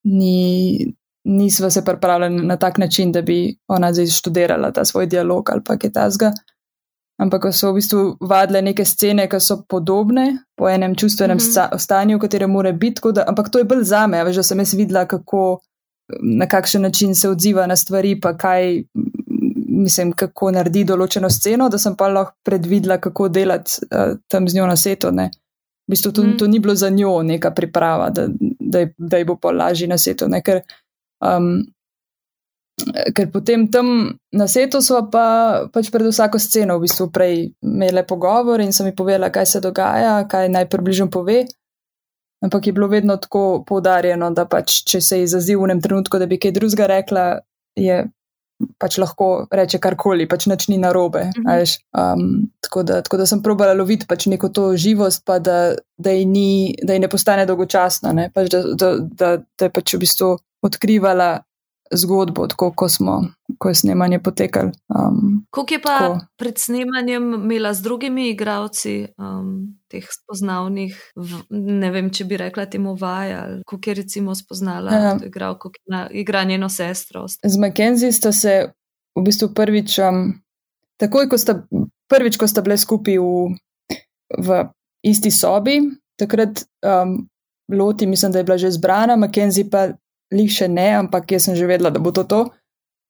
ni, 0.04 0.92
nisva 1.24 1.70
se 1.70 1.84
pripravljali 1.84 2.46
na 2.46 2.56
tak 2.56 2.78
način, 2.78 3.12
da 3.12 3.22
bi 3.22 3.56
ona 3.68 3.92
zdaj 3.92 4.06
študirala 4.06 4.70
ta 4.72 4.84
svoj 4.84 5.06
dialog 5.06 5.50
ali 5.50 5.64
pa 5.66 5.76
kaj 5.76 5.92
tasga 5.92 6.30
ampak 7.18 7.48
so 7.52 7.72
v 7.72 7.80
bistvu 7.80 8.00
vadile 8.20 8.62
neke 8.62 8.84
scene, 8.84 9.26
ki 9.28 9.40
so 9.40 9.62
podobne 9.68 10.44
po 10.56 10.68
enem 10.68 10.94
čustvenem 10.94 11.36
mm 11.36 11.40
-hmm. 11.40 11.78
stanju, 11.78 12.16
v 12.16 12.20
katerem 12.20 12.50
mora 12.50 12.72
biti. 12.72 13.00
Da, 13.12 13.24
ampak 13.28 13.48
to 13.50 13.58
je 13.58 13.64
bolj 13.64 13.84
za 13.84 14.06
me, 14.06 14.24
veš, 14.24 14.36
da 14.36 14.42
sem 14.42 14.58
jaz 14.58 14.74
videla, 14.74 15.06
kako, 15.06 15.60
na 16.22 16.46
kakšen 16.46 16.82
način 16.82 17.14
se 17.14 17.28
odziva 17.28 17.66
na 17.66 17.76
stvari, 17.76 18.20
pa 18.20 18.36
kaj. 18.36 18.84
Mislim, 19.68 20.12
kako 20.12 20.50
naredi 20.54 20.84
določeno 20.86 21.30
sceno, 21.30 21.68
da 21.68 21.78
sem 21.78 21.96
pa 21.98 22.08
lahko 22.12 22.36
predvidela, 22.46 23.00
kako 23.02 23.28
delati 23.28 23.86
uh, 23.90 24.16
tam 24.30 24.48
z 24.48 24.58
njo 24.58 24.66
na 24.66 24.76
setu. 24.76 25.10
V 25.10 25.30
bistvu 25.90 26.12
to, 26.12 26.22
mm. 26.22 26.36
to 26.38 26.46
ni 26.46 26.58
bilo 26.58 26.74
za 26.74 26.90
njo 26.90 27.22
neka 27.22 27.50
priprava, 27.54 28.10
da, 28.10 28.26
da, 28.60 28.86
da 28.98 29.18
ji 29.18 29.24
bo 29.24 29.36
pa 29.38 29.50
lažje 29.54 29.88
na 29.88 29.98
setu. 29.98 30.28
Ne? 30.28 30.42
Ker 30.42 30.62
um, 31.22 31.64
ker 33.16 33.30
potem 33.32 33.68
tam 33.72 34.18
na 34.32 34.46
svetu 34.48 34.82
smo 34.84 35.06
pa 35.08 35.66
pač 35.72 35.88
pred 35.88 36.06
vsako 36.06 36.38
sceno 36.38 36.76
v 36.76 36.84
bistvu 36.84 37.08
prej 37.08 37.56
imeli 37.64 38.04
pogovor 38.04 38.60
in 38.60 38.72
sem 38.72 38.90
ji 38.90 38.96
povedala, 38.96 39.32
kaj 39.32 39.46
se 39.46 39.60
dogaja, 39.64 40.26
kaj 40.28 40.52
naj 40.52 40.68
približno 40.68 41.08
pove. 41.10 41.46
Ampak 42.44 42.66
je 42.66 42.72
bilo 42.76 42.88
vedno 42.88 43.16
tako 43.16 43.64
poudarjeno, 43.64 44.28
da 44.30 44.44
pač, 44.44 44.82
če 44.84 45.00
se 45.00 45.22
ji 45.22 45.26
zazi 45.26 45.56
v 45.56 45.64
enem 45.70 45.80
trenutku, 45.80 46.20
da 46.20 46.28
bi 46.28 46.36
kaj 46.36 46.52
drugega 46.52 46.86
rekla, 46.92 47.24
je 47.80 48.04
pač 48.80 48.96
lahko 49.00 49.46
reče 49.52 49.80
karkoli, 49.82 50.26
pač 50.28 50.46
nič 50.48 50.68
ni 50.72 50.78
narobe. 50.80 51.26
Mhm. 51.36 51.74
Um, 51.96 52.50
tako, 52.64 52.82
da, 52.82 53.00
tako 53.04 53.20
da 53.20 53.26
sem 53.28 53.42
probala 53.44 53.76
loviti 53.76 54.08
pač 54.08 54.28
neko 54.32 54.48
to 54.48 54.70
živost, 54.80 55.24
pa 55.28 55.38
da, 55.38 55.76
da, 55.98 56.14
ji 56.14 56.24
ni, 56.24 56.74
da 56.82 56.96
ji 56.96 57.04
ne 57.04 57.10
postane 57.12 57.46
dolgočasno, 57.46 58.12
ne? 58.16 58.30
pač 58.34 58.50
da, 58.52 58.62
da, 58.74 58.92
da, 59.00 59.34
da 59.58 59.68
je 59.68 59.72
pač 59.72 59.94
v 59.94 60.02
bistvu 60.04 60.32
odkrivala 60.66 61.30
zgodbo, 61.94 62.46
tako 62.46 62.72
ko, 62.72 62.88
smo, 62.88 63.22
ko 63.58 63.68
je 63.68 63.74
snemanje 63.74 64.18
potekalo. 64.18 64.70
Um, 64.88 65.46
Kako 65.50 65.74
je 65.74 65.82
pa 65.82 65.98
tako. 65.98 66.20
pred 66.36 66.58
snemanjem 66.58 67.34
imela 67.34 67.74
z 67.74 67.82
drugimi 67.82 68.28
igravci 68.30 69.06
um, 69.18 69.78
teh 69.88 70.04
spoznavnih, 70.10 71.12
v, 71.16 71.42
ne 71.50 71.90
vem, 71.90 72.10
če 72.10 72.24
bi 72.24 72.36
rekla 72.36 72.66
temu 72.66 72.94
vaj, 72.94 73.34
ali 73.34 73.60
kako 73.66 73.90
je 73.90 73.94
recimo 73.94 74.34
spoznala 74.34 74.92
ja. 74.92 75.12
igralko, 75.26 75.70
ki 75.70 75.80
na, 75.86 76.06
igra 76.10 76.44
njeno 76.44 76.68
sestro? 76.68 77.26
Z 77.28 77.58
McKenzie 77.58 78.12
sta 78.12 78.32
se 78.32 78.72
v 79.16 79.22
bistvu 79.22 79.52
prvič, 79.54 79.98
um, 79.98 80.34
takoj 81.00 81.28
ko 81.28 81.38
sta, 81.38 81.60
prvič, 82.10 82.36
ko 82.36 82.48
sta 82.48 82.62
bile 82.66 82.78
skupaj 82.78 83.18
v, 83.18 83.54
v 84.42 84.66
isti 85.06 85.30
sobi, 85.30 85.80
takrat. 86.18 86.66
Um, 86.82 87.26
Loti, 87.66 88.06
mislim, 88.06 88.30
da 88.30 88.38
je 88.38 88.44
bila 88.44 88.54
že 88.58 88.68
zbrana, 88.70 89.16
McKenzie 89.18 89.66
pa 89.66 89.88
lih 90.34 90.50
še 90.50 90.68
ne, 90.68 90.88
ampak 91.02 91.30
jaz 91.36 91.48
sem 91.48 91.56
že 91.58 91.68
vedela, 91.68 91.90
da 91.90 92.02
bo 92.02 92.12
to 92.14 92.24
to. 92.24 92.46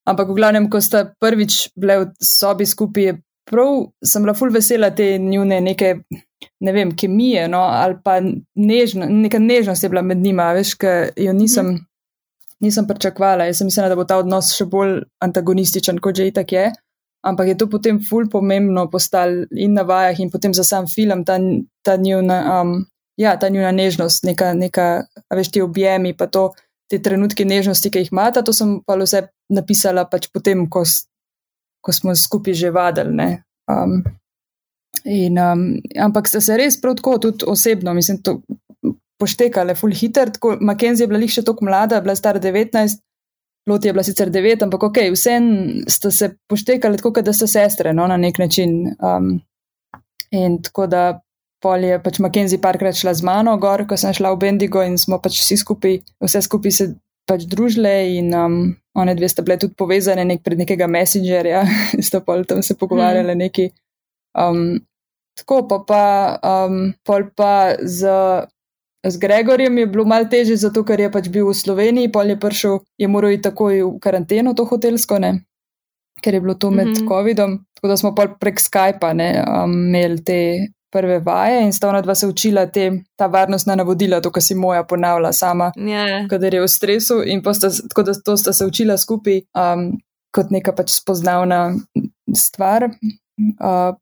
Ampak 0.07 0.31
v 0.31 0.39
glavnem, 0.39 0.69
ko 0.71 0.79
sta 0.79 1.09
prvič 1.19 1.75
bile 1.75 1.99
v 2.05 2.07
sobi 2.23 2.67
skupaj, 2.69 3.17
prav 3.47 3.91
sem 4.03 4.23
bila 4.23 4.35
ful 4.35 4.53
vesela 4.55 4.91
te 4.95 5.17
njune 5.19 5.61
neke, 5.61 5.97
ne 6.61 6.73
vem, 6.73 6.93
kemije, 6.97 7.49
no, 7.51 7.65
ali 7.67 7.99
pa 8.05 8.19
nežno, 8.23 9.07
neka 9.07 9.39
nežnost 9.43 9.83
je 9.83 9.91
bila 9.91 10.03
med 10.03 10.23
njima, 10.23 10.53
veš, 10.55 10.75
ker 10.79 11.11
jo 11.17 11.35
nisem, 11.35 11.73
mm. 11.75 11.85
nisem 12.67 12.87
pričakvala. 12.87 13.49
Jaz 13.49 13.63
sem 13.63 13.71
mislila, 13.71 13.91
da 13.91 13.99
bo 13.99 14.07
ta 14.07 14.19
odnos 14.23 14.53
še 14.55 14.67
bolj 14.71 15.01
antagonističen, 15.23 16.03
kot 16.03 16.19
že 16.19 16.29
itak 16.31 16.53
je. 16.53 16.67
Ampak 17.27 17.51
je 17.51 17.57
to 17.59 17.67
potem 17.71 17.99
ful 18.07 18.29
pomembno 18.31 18.87
postalo 18.91 19.49
in 19.51 19.75
na 19.75 19.83
vajah, 19.83 20.21
in 20.23 20.31
potem 20.31 20.55
za 20.55 20.63
sam 20.63 20.87
film, 20.87 21.25
ta, 21.27 21.41
ta 21.83 21.97
njuna, 21.99 22.39
um, 22.61 22.77
ja, 23.19 23.35
ta 23.41 23.51
njuna 23.51 23.73
nežnost, 23.75 24.23
neka, 24.29 24.53
neka, 24.55 24.87
veš, 25.35 25.51
ti 25.51 25.63
objemi, 25.63 26.15
pa 26.15 26.31
to 26.31 26.53
te 26.91 27.01
trenutke 27.03 27.45
nežnosti, 27.45 27.91
ki 27.91 28.05
jih 28.05 28.13
imata, 28.13 28.45
to 28.47 28.55
sem 28.55 28.79
pa 28.87 28.97
vse 29.01 29.27
napisala 29.53 30.07
pač 30.11 30.29
potem, 30.33 30.67
ko, 30.71 30.85
ko 31.83 31.95
smo 31.95 32.15
skupaj 32.15 32.55
že 32.55 32.71
vadili. 32.75 33.33
Um, 33.71 33.99
in, 35.05 35.39
um, 35.39 35.67
ampak 35.99 36.31
sta 36.31 36.41
se 36.41 36.57
res 36.59 36.79
prav 36.81 36.97
tako, 37.01 37.19
tudi 37.27 37.47
osebno, 37.51 37.95
mislim, 37.95 38.23
to 38.23 38.41
poštekale, 39.19 39.75
full 39.75 39.95
hitter. 39.95 40.31
Tako, 40.31 40.57
Mackenzie 40.61 41.07
je 41.07 41.11
bila 41.11 41.29
še 41.29 41.45
tako 41.47 41.67
mlada, 41.67 42.01
bila 42.05 42.17
stara 42.17 42.43
19. 42.43 43.03
Loti 43.67 43.89
je 43.89 43.93
bila 43.97 44.05
sicer 44.07 44.31
devet, 44.31 44.63
ampak 44.63 44.85
ok, 44.87 45.01
vsem 45.11 45.47
sta 45.91 46.13
se 46.15 46.31
poštekali 46.47 47.01
tako, 47.01 47.23
da 47.27 47.35
so 47.35 47.49
sestre, 47.51 47.91
no, 47.97 48.07
na 48.07 48.19
nek 48.21 48.39
način. 48.39 48.93
Um, 49.03 49.41
in 50.31 50.61
tako 50.63 50.87
da 50.91 51.03
pol 51.63 51.85
je 51.85 51.99
pač 52.03 52.21
Mackenzie 52.21 52.61
parkrat 52.63 52.99
šla 52.99 53.15
z 53.17 53.25
mano 53.27 53.57
gor, 53.61 53.87
ko 53.89 53.97
sem 53.97 54.15
šla 54.15 54.35
v 54.35 54.41
Bendigo 54.45 54.83
in 54.85 54.99
smo 55.01 55.19
pač 55.23 55.41
vsi 55.41 55.57
skupaj, 55.61 56.01
vse 56.23 56.43
skupaj 56.45 56.73
se 56.73 56.87
pač 57.27 57.47
družile 57.51 57.95
in 58.17 58.31
um, 58.37 58.59
one 58.95 59.15
dve 59.19 59.29
sta 59.29 59.43
bile 59.43 59.59
tudi 59.61 59.75
povezane 59.79 60.25
nek 60.25 60.45
pred 60.47 60.61
nekega 60.63 60.87
messengerja, 60.91 61.65
sta 62.07 62.23
pol 62.23 62.47
tam 62.49 62.63
se 62.63 62.79
pogovarjale 62.79 63.35
mm. 63.35 63.41
neki. 63.47 63.71
Um, 64.37 64.79
tako 65.37 65.65
pa 65.69 65.81
pa, 65.89 66.05
um, 66.41 66.93
pol 67.05 67.27
pa 67.37 67.75
z, 67.81 68.13
z 69.05 69.21
Gregorjem 69.21 69.83
je 69.83 69.89
bilo 69.91 70.07
mal 70.09 70.29
teže, 70.31 70.57
zato 70.61 70.85
ker 70.87 71.01
je 71.03 71.11
pač 71.13 71.29
bil 71.33 71.51
v 71.51 71.57
Sloveniji, 71.57 72.13
pol 72.13 72.33
je 72.33 72.39
prišel, 72.41 72.81
je 73.01 73.11
moral 73.11 73.37
iti 73.37 73.49
takoj 73.49 73.83
v 73.83 73.99
karanteno, 74.01 74.55
to 74.55 74.69
hotelsko, 74.69 75.21
ne. 75.21 75.41
ker 76.25 76.33
je 76.33 76.41
bilo 76.41 76.55
to 76.55 76.71
med 76.71 76.89
mm 76.89 76.95
-hmm. 76.95 77.09
COVID-om. 77.09 77.53
Tako 77.75 77.89
da 77.89 77.97
smo 77.97 78.15
pa 78.15 78.25
prek 78.41 78.61
Skypa 78.61 79.13
ne, 79.13 79.45
um, 79.45 79.73
imeli 79.73 80.25
te 80.25 80.39
prve 80.97 81.19
vaje 81.25 81.61
in 81.67 81.75
sta 81.77 81.91
ona 81.91 82.01
dva 82.05 82.15
se 82.17 82.29
učila 82.31 82.65
te, 82.73 82.89
ta 83.21 83.29
varnostna 83.33 83.77
navodila, 83.77 84.23
to, 84.25 84.33
kar 84.33 84.45
si 84.45 84.57
moja 84.57 84.87
ponavlja 84.89 85.33
sama, 85.37 85.71
yeah. 85.77 86.09
Ja. 86.09 86.23
kadar 86.31 86.57
je 86.57 86.65
v 86.65 86.73
stresu 86.73 87.21
in 87.25 87.45
sta, 87.45 87.71
tako 87.91 88.07
da 88.09 88.17
to 88.25 88.37
sta 88.41 88.57
se 88.57 88.67
učila 88.67 88.97
skupaj 88.99 89.43
um, 89.53 89.91
kot 90.35 90.51
neka 90.51 90.73
pač 90.77 90.97
spoznavna 90.97 91.61
stvar. 92.37 92.91
Uh, 93.61 93.95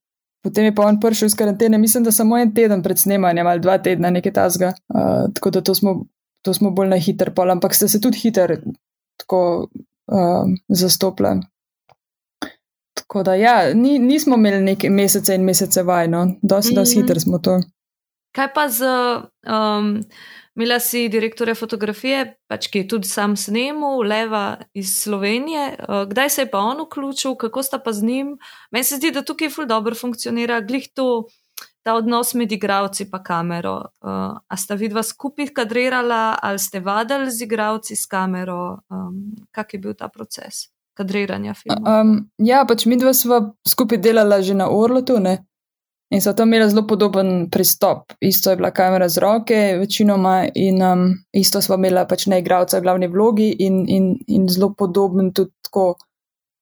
Potem 0.44 0.68
je 0.68 0.74
pa 0.76 0.84
on 0.84 0.98
prišel 1.00 1.30
iz 1.30 1.34
karantene, 1.34 1.78
mislim, 1.80 2.04
da 2.04 2.12
samo 2.12 2.36
en 2.36 2.50
teden 2.54 2.82
pred 2.84 2.98
snemanjem 3.00 3.46
ali 3.48 3.62
dva 3.64 3.78
tedna, 3.80 4.10
nekaj 4.12 4.32
tasga. 4.36 4.74
Uh, 4.92 5.32
tako 5.34 5.50
da 5.50 5.62
to 5.64 5.74
smo, 5.74 5.94
to 6.44 6.52
smo 6.54 6.70
bolj 6.70 6.90
na 6.90 6.98
hiter 7.00 7.30
pol, 7.34 7.50
ampak 7.50 7.72
ste 7.74 7.88
se 7.88 8.00
tudi 8.00 8.20
hiter 8.20 8.58
tako 9.16 9.40
uh, 10.12 10.44
zastopili. 10.68 11.40
Tako 13.04 13.22
da, 13.22 13.34
ja, 13.34 13.74
ni, 13.74 13.98
nismo 13.98 14.36
imeli 14.36 14.62
nekaj 14.64 14.90
mesece 14.90 15.34
in 15.34 15.44
mesece 15.44 15.82
vajno, 15.82 16.26
dosti, 16.42 16.74
mm 16.74 16.78
-hmm. 16.78 16.94
hitro 17.02 17.20
smo 17.20 17.38
to. 17.38 17.60
Kaj 18.32 18.48
pa 18.54 18.68
z, 18.68 18.84
um, 19.46 20.00
imela 20.56 20.80
si 20.80 21.08
direktorja 21.08 21.54
fotografije, 21.54 22.38
pač 22.48 22.66
ki 22.66 22.78
je 22.78 22.88
tudi 22.88 23.08
sam 23.08 23.36
snemal, 23.36 24.00
leva 24.02 24.56
iz 24.74 24.96
Slovenije. 24.96 25.76
Uh, 25.88 26.08
kdaj 26.08 26.30
se 26.30 26.42
je 26.42 26.50
pa 26.50 26.58
on 26.58 26.80
vključil, 26.80 27.34
kako 27.34 27.62
sta 27.62 27.78
pa 27.78 27.92
z 27.92 28.02
njim? 28.02 28.38
Meni 28.70 28.84
se 28.84 28.96
zdi, 28.96 29.10
da 29.10 29.22
tukaj 29.22 29.50
ful 29.50 29.66
dobro 29.66 29.94
funkcionira, 29.94 30.60
glih 30.60 30.88
to, 30.94 31.26
ta 31.82 31.94
odnos 31.94 32.34
med 32.34 32.52
igravci 32.52 33.10
pa 33.10 33.22
kamero. 33.22 33.76
Uh, 33.76 34.40
a 34.48 34.56
sta 34.56 34.74
vidva 34.74 35.02
skupaj 35.02 35.52
kadrirala 35.54 36.38
ali 36.42 36.58
ste 36.58 36.80
vadili 36.80 37.30
z 37.30 37.42
igravci 37.42 37.96
s 37.96 38.06
kamero? 38.06 38.78
Um, 38.88 39.46
kak 39.50 39.74
je 39.74 39.78
bil 39.78 39.94
ta 39.94 40.08
proces? 40.08 40.73
Kadriranja 40.96 41.54
filma. 41.58 42.00
Um, 42.00 42.14
ja, 42.38 42.64
pač 42.68 42.86
mi 42.86 42.98
dva 43.00 43.14
sva 43.16 43.40
skupaj 43.68 44.00
delala 44.02 44.40
že 44.42 44.54
na 44.54 44.70
Orlotu 44.70 45.18
ne? 45.22 45.38
in 46.14 46.20
so 46.20 46.32
tam 46.32 46.52
imeli 46.52 46.70
zelo 46.70 46.86
podoben 46.86 47.50
pristop. 47.50 48.12
Isto 48.20 48.50
je 48.50 48.56
bila 48.56 48.70
kamera 48.70 49.08
z 49.08 49.18
roke, 49.18 49.76
večinoma, 49.80 50.46
in 50.54 50.82
um, 50.82 51.06
isto 51.32 51.60
sva 51.62 51.78
imela 51.80 52.04
pač 52.06 52.26
ne 52.30 52.38
igravca 52.38 52.78
v 52.78 52.82
glavni 52.82 53.08
vlogi 53.10 53.48
in, 53.58 53.84
in, 53.88 54.12
in 54.28 54.48
zelo 54.48 54.74
podoben 54.78 55.32
tudi 55.32 55.50
tako. 55.62 55.94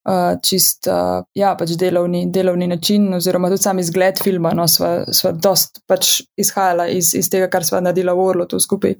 Uh, 0.02 0.32
čist, 0.42 0.88
uh, 0.90 1.22
ja, 1.38 1.52
pač 1.54 1.76
delovni, 1.78 2.24
delovni 2.34 2.66
način, 2.66 3.04
oziroma 3.14 3.46
tudi 3.52 3.62
sam 3.62 3.78
izgled 3.78 4.18
filma, 4.18 4.50
no, 4.50 4.64
sva, 4.66 5.04
sva 5.14 5.30
dost 5.30 5.78
pač 5.86 6.24
izhajala 6.34 6.88
iz, 6.90 7.12
iz 7.14 7.28
tega, 7.30 7.46
kar 7.52 7.62
sva 7.62 7.78
naredila 7.84 8.16
v 8.18 8.24
Orlotu 8.32 8.58
skupaj. 8.58 8.96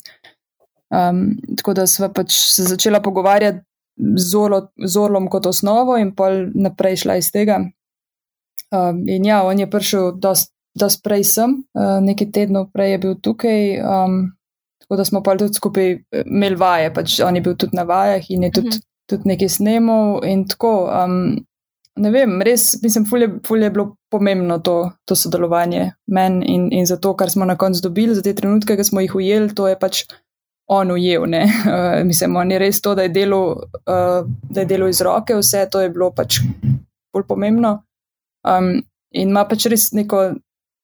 Um, 0.94 1.24
tako 1.58 1.74
da 1.74 1.88
sva 1.90 2.06
pač 2.14 2.36
se 2.52 2.68
začela 2.68 3.00
pogovarjati 3.02 3.64
z 3.96 4.96
orlom 4.98 5.28
kot 5.30 5.46
osnovo 5.46 5.96
in 6.00 6.14
pol 6.16 6.48
naprej 6.54 7.02
šla 7.04 7.16
iz 7.20 7.30
tega. 7.32 7.60
Um, 8.72 9.02
in 9.08 9.24
ja, 9.24 9.42
on 9.44 9.58
je 9.60 9.70
prišel 9.70 10.14
dosti 10.16 11.02
prej 11.04 11.24
sem, 11.28 11.58
uh, 11.76 11.98
nekaj 12.00 12.30
tednov 12.32 12.70
prej 12.72 12.94
je 12.94 12.98
bil 12.98 13.18
tukaj, 13.20 13.76
um, 13.84 14.32
tako 14.80 14.96
da 14.96 15.04
smo 15.04 15.20
pa 15.22 15.36
tudi 15.36 15.54
skupaj 15.54 15.90
eh, 15.92 16.24
imeli 16.24 16.56
vaje, 16.56 16.92
pač 16.94 17.20
on 17.20 17.36
je 17.36 17.42
bil 17.44 17.56
tudi 17.56 17.76
na 17.76 17.84
vajah 17.84 18.30
in 18.30 18.48
je 18.48 18.50
tudi, 18.50 18.68
mhm. 18.68 18.86
tudi 19.12 19.28
nekaj 19.34 19.48
snemal 19.48 20.22
in 20.24 20.46
tako. 20.48 20.88
Um, 20.88 21.44
ne 22.00 22.10
vem, 22.10 22.38
res, 22.40 22.78
mislim, 22.82 23.04
fulje, 23.04 23.28
fulje 23.46 23.68
je 23.68 23.70
bilo 23.74 23.96
pomembno 24.10 24.58
to, 24.64 24.76
to 25.04 25.16
sodelovanje 25.16 25.90
meni 26.06 26.46
in, 26.48 26.68
in 26.72 26.86
za 26.88 26.96
to, 26.96 27.12
kar 27.16 27.30
smo 27.30 27.44
na 27.44 27.56
koncu 27.60 27.82
dobili, 27.84 28.14
za 28.14 28.22
te 28.24 28.34
trenutke, 28.34 28.76
ki 28.76 28.84
smo 28.88 29.04
jih 29.04 29.14
ujeli, 29.14 29.52
to 29.54 29.68
je 29.68 29.78
pač 29.78 30.04
on 30.72 30.90
ujel. 30.90 31.22
Uh, 31.22 32.04
mislim, 32.10 32.36
on 32.36 32.50
je 32.50 32.58
res 32.58 32.80
to, 32.80 32.94
da 32.94 33.02
je, 33.02 33.08
delo, 33.08 33.42
uh, 33.86 34.28
da 34.50 34.60
je 34.60 34.66
delo 34.66 34.88
iz 34.88 35.00
roke, 35.00 35.34
vse 35.34 35.66
to 35.70 35.80
je 35.80 35.90
bilo 35.90 36.10
pač 36.14 36.40
bolj 37.12 37.26
pomembno. 37.28 37.82
Um, 38.48 38.72
in 39.10 39.28
ima 39.28 39.44
pač 39.48 39.66
res 39.70 39.90
neko, 39.92 40.32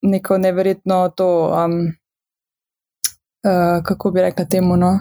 neko 0.03 0.39
neverjetno 0.39 1.01
to, 1.17 1.29
um, 1.65 1.81
uh, 3.47 3.83
kako 3.85 4.11
bi 4.11 4.23
rekla 4.23 4.45
temu, 4.45 4.77
no? 4.77 4.93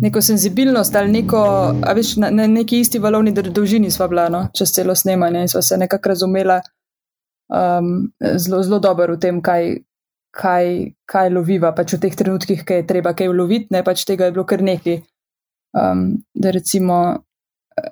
neko 0.00 0.22
senzibilnost 0.22 0.96
ali 0.96 1.12
neko, 1.12 1.42
a 1.82 1.92
veš, 1.92 2.16
na, 2.22 2.30
na 2.30 2.46
neki 2.46 2.80
isti 2.80 2.98
valovni 2.98 3.32
dolžini 3.32 3.90
sva 3.90 4.08
bila, 4.08 4.28
no? 4.28 4.46
čez 4.54 4.72
celo 4.74 4.94
snemanje 4.94 5.40
in 5.40 5.48
sva 5.48 5.62
se 5.62 5.76
nekako 5.76 6.08
razumela 6.14 6.60
um, 7.48 8.12
zelo, 8.36 8.62
zelo 8.62 8.78
dobro 8.78 9.16
v 9.16 9.20
tem, 9.20 9.42
kaj, 9.42 9.76
kaj, 10.34 10.92
kaj 11.08 11.30
loviva, 11.32 11.72
pač 11.76 11.94
v 11.96 12.02
teh 12.02 12.16
trenutkih, 12.16 12.64
ki 12.66 12.82
je 12.82 12.86
treba 12.88 13.14
kaj 13.16 13.30
uloviti, 13.30 13.72
ne 13.74 13.82
pač 13.84 14.04
tega 14.08 14.28
je 14.28 14.36
bilo 14.36 14.44
kar 14.48 14.62
nekaj. 14.64 15.00
Um, 15.78 16.04
da 16.34 16.50
recimo, 16.54 16.98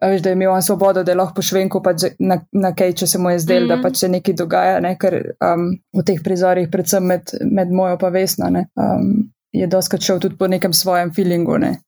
veš, 0.01 0.23
da 0.25 0.31
je 0.31 0.39
imel 0.39 0.53
on 0.53 0.63
svobodo, 0.63 1.05
da 1.05 1.13
je 1.13 1.19
lahko 1.21 1.35
pošvenko 1.41 1.83
pač 1.85 2.09
na, 2.19 2.39
na 2.53 2.73
kaj, 2.77 2.95
če 3.01 3.07
se 3.07 3.19
mu 3.19 3.31
je 3.31 3.39
zdel, 3.39 3.61
mm 3.61 3.65
-hmm. 3.65 3.69
da 3.69 3.77
mhm. 3.77 3.83
pač 3.83 3.97
se 3.97 4.09
nekaj 4.09 4.35
dogaja, 4.35 4.81
ne, 4.81 4.97
ker 4.99 5.15
um, 5.41 5.71
v 5.93 6.05
teh 6.05 6.23
prizorih, 6.25 6.69
predvsem 6.73 7.05
med, 7.05 7.31
med 7.45 7.73
mojo 7.73 7.99
pa 7.99 8.09
vesno, 8.09 8.51
ne, 8.51 8.67
um, 8.75 9.33
je 9.53 9.67
doskrat 9.67 10.03
šel 10.03 10.21
tudi 10.21 10.37
po 10.37 10.47
nekem 10.47 10.73
svojem 10.73 11.13
feelingu. 11.15 11.59
Ne. 11.59 11.79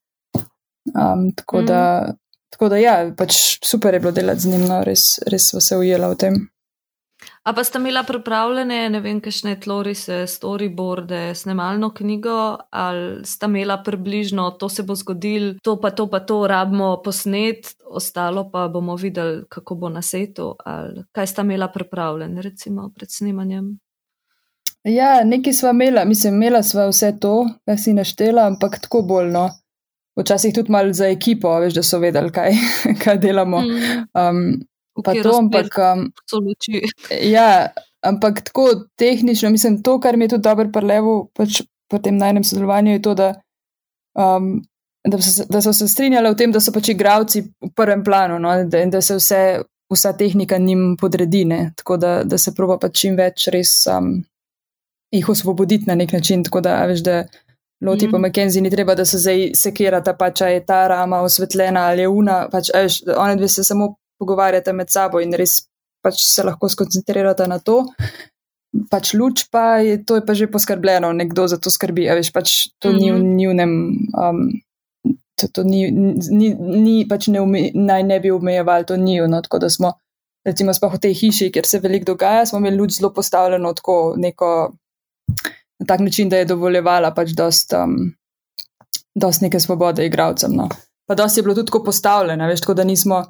Um, 0.95 1.31
tako, 1.35 1.57
mm 1.57 1.63
-hmm. 1.63 1.67
da, 1.67 2.13
tako 2.49 2.69
da, 2.69 2.77
ja, 2.77 3.11
pač 3.17 3.33
super 3.63 3.93
je 3.93 3.99
bilo 3.99 4.11
delati 4.11 4.39
z 4.39 4.45
njim, 4.45 4.61
no, 4.61 4.83
res, 4.83 5.19
res 5.27 5.49
smo 5.49 5.61
se 5.61 5.77
ujela 5.77 6.09
v 6.09 6.15
tem. 6.15 6.49
A 7.49 7.53
pa 7.53 7.63
ste 7.63 7.79
imeli 7.81 8.01
pripravljene, 8.07 8.75
ne 8.93 8.99
vem, 9.01 9.17
kakšne 9.25 9.55
tlorise, 9.57 10.19
storyboarde, 10.29 11.33
snemalno 11.35 11.87
knjigo, 11.97 12.57
ali 12.69 13.25
ste 13.25 13.49
imeli 13.49 13.73
približno, 13.85 14.51
to 14.61 14.69
se 14.69 14.85
bo 14.85 14.93
zgodil, 14.95 15.55
to 15.65 15.79
pa 15.81 15.89
to 15.89 16.05
pa 16.11 16.19
to 16.19 16.43
rabimo 16.47 16.91
posnet, 17.01 17.73
ostalo 17.89 18.45
pa 18.51 18.67
bomo 18.67 18.95
videli, 18.95 19.41
kako 19.49 19.75
bo 19.75 19.89
na 19.89 20.01
svetu, 20.01 20.51
ali 20.65 21.03
kaj 21.11 21.27
ste 21.27 21.41
imeli 21.41 21.71
pripravljene, 21.73 22.41
recimo 22.41 22.91
pred 22.95 23.09
snemanjem. 23.11 23.79
Ja, 24.83 25.23
nekaj 25.25 25.53
sva 25.53 25.73
imela, 25.73 26.05
mislim, 26.05 26.37
imela 26.37 26.61
sva 26.63 26.85
vse 26.93 27.15
to, 27.19 27.47
kar 27.65 27.81
si 27.81 27.97
naštela, 27.97 28.45
ampak 28.45 28.77
tako 28.85 29.01
boljno. 29.01 29.49
Včasih 30.21 30.53
tudi 30.53 30.71
malo 30.71 30.93
za 30.93 31.09
ekipo, 31.09 31.57
veš, 31.59 31.81
da 31.81 31.83
so 31.83 31.97
vedeli, 31.97 32.29
kaj, 32.29 32.53
kaj 33.03 33.17
delamo. 33.17 33.65
Mm. 33.65 34.05
Um, 34.13 34.59
pa 35.05 35.13
to, 35.23 35.35
ampak. 35.37 35.77
Um, 35.77 36.11
ja, 37.35 37.69
ampak 38.01 38.41
tako 38.41 38.69
tehnično, 38.95 39.49
mislim, 39.49 39.81
to, 39.83 39.99
kar 39.99 40.17
mi 40.17 40.25
je 40.25 40.35
tudi 40.35 40.43
dobro 40.43 40.69
prelevo 40.73 41.29
pač 41.33 41.61
po 41.89 41.97
tem 41.97 42.17
najnem 42.17 42.43
sodelovanju, 42.43 42.91
je 42.91 43.01
to, 43.01 43.13
da, 43.17 43.33
um, 44.13 44.61
da, 45.07 45.21
so, 45.21 45.43
da 45.49 45.61
so 45.61 45.73
se 45.73 45.87
strinjali 45.87 46.29
v 46.29 46.37
tem, 46.37 46.51
da 46.51 46.61
so 46.61 46.71
pač 46.71 46.91
igravci 46.93 47.41
v 47.41 47.71
prvem 47.75 48.03
planu 48.05 48.39
no, 48.39 48.53
da, 48.63 48.85
da 48.85 49.01
se 49.01 49.17
vse, 49.17 49.41
vsa 49.89 50.13
tehnika 50.13 50.57
njim 50.57 50.95
podredine, 51.01 51.73
tako 51.75 51.97
da, 51.97 52.19
da 52.23 52.37
se 52.37 52.53
proba 52.55 52.77
pač 52.77 53.01
čim 53.01 53.17
več 53.17 53.47
res 53.49 53.73
um, 53.89 54.19
jih 55.11 55.29
osvoboditi 55.29 55.89
na 55.89 55.95
nek 55.97 56.13
način. 56.13 56.43
Tako 56.45 56.61
da, 56.61 56.83
veš, 56.85 57.01
da 57.01 57.23
Loti 57.81 58.07
mm. 58.07 58.11
po 58.11 58.19
McKenzie 58.19 58.61
ni 58.61 58.69
treba, 58.69 58.95
da 58.95 59.05
se 59.05 59.17
zdaj 59.17 59.51
sekirata, 59.55 60.13
pa 60.19 60.31
če 60.35 60.45
je 60.51 60.65
ta 60.65 60.87
rama 60.87 61.21
osvetljena 61.23 61.85
ali 61.87 62.03
je 62.03 62.07
una, 62.11 62.41
pač, 62.51 62.73
veš, 62.75 63.01
one 63.15 63.37
dve 63.39 63.47
se 63.47 63.63
samo 63.63 63.93
pogovarjate 64.19 64.73
med 64.73 64.91
sabo 64.91 65.21
in 65.23 65.33
res 65.33 65.69
pač 66.03 66.23
se 66.33 66.43
lahko 66.43 66.69
skoncentrirate 66.71 67.47
na 67.47 67.59
to. 67.59 67.83
Pač 68.89 69.13
luč 69.17 69.47
pa 69.49 69.81
je, 69.81 69.97
to 70.05 70.19
je 70.19 70.23
pa 70.25 70.35
že 70.37 70.49
poskrbljeno, 70.51 71.09
nekdo 71.13 71.47
za 71.49 71.57
to 71.57 71.73
skrbi, 71.73 72.05
a 72.09 72.15
veš, 72.19 72.31
pač 72.31 72.69
to 72.77 72.91
mm 72.91 72.95
-hmm. 72.95 72.99
ni 72.99 73.11
v 73.11 73.17
mhm. 73.17 73.35
njunem, 73.37 73.71
um, 74.13 74.39
to, 75.35 75.47
to 75.47 75.63
ni, 75.63 75.89
ni, 76.31 76.53
ni 76.55 77.07
pač 77.09 77.27
ne 77.27 77.41
ume, 77.41 77.71
naj 77.73 78.03
ne 78.03 78.19
bi 78.19 78.31
omejevali 78.31 78.85
to 78.85 78.95
njivno, 78.95 79.41
tako 79.41 79.59
da 79.59 79.69
smo, 79.69 79.93
recimo, 80.45 80.73
sploh 80.73 80.93
v 80.93 80.99
tej 80.99 81.13
hiši, 81.13 81.51
kjer 81.51 81.65
se 81.65 81.79
veliko 81.79 82.05
dogaja, 82.13 82.45
smo 82.45 82.59
imeli 82.59 82.77
luč 82.77 82.99
zelo 82.99 83.13
postavljeno 83.13 83.73
tako 83.73 84.13
neko, 84.17 84.73
na 85.79 85.85
tak 85.87 85.99
način, 85.99 86.29
da 86.29 86.37
je 86.37 86.45
dovoljevala 86.45 87.13
pač 87.13 87.29
dost, 87.31 87.73
um, 87.73 88.13
dost 89.15 89.41
neke 89.41 89.59
svobode 89.59 90.05
igravcem, 90.05 90.51
no. 90.53 90.69
Pa 91.07 91.15
dost 91.15 91.37
je 91.37 91.43
bilo 91.43 91.55
tudi 91.55 91.65
tako 91.65 91.83
postavljeno, 91.83 92.47
veš, 92.47 92.61
tako 92.61 92.73
da 92.73 92.83
nismo, 92.83 93.25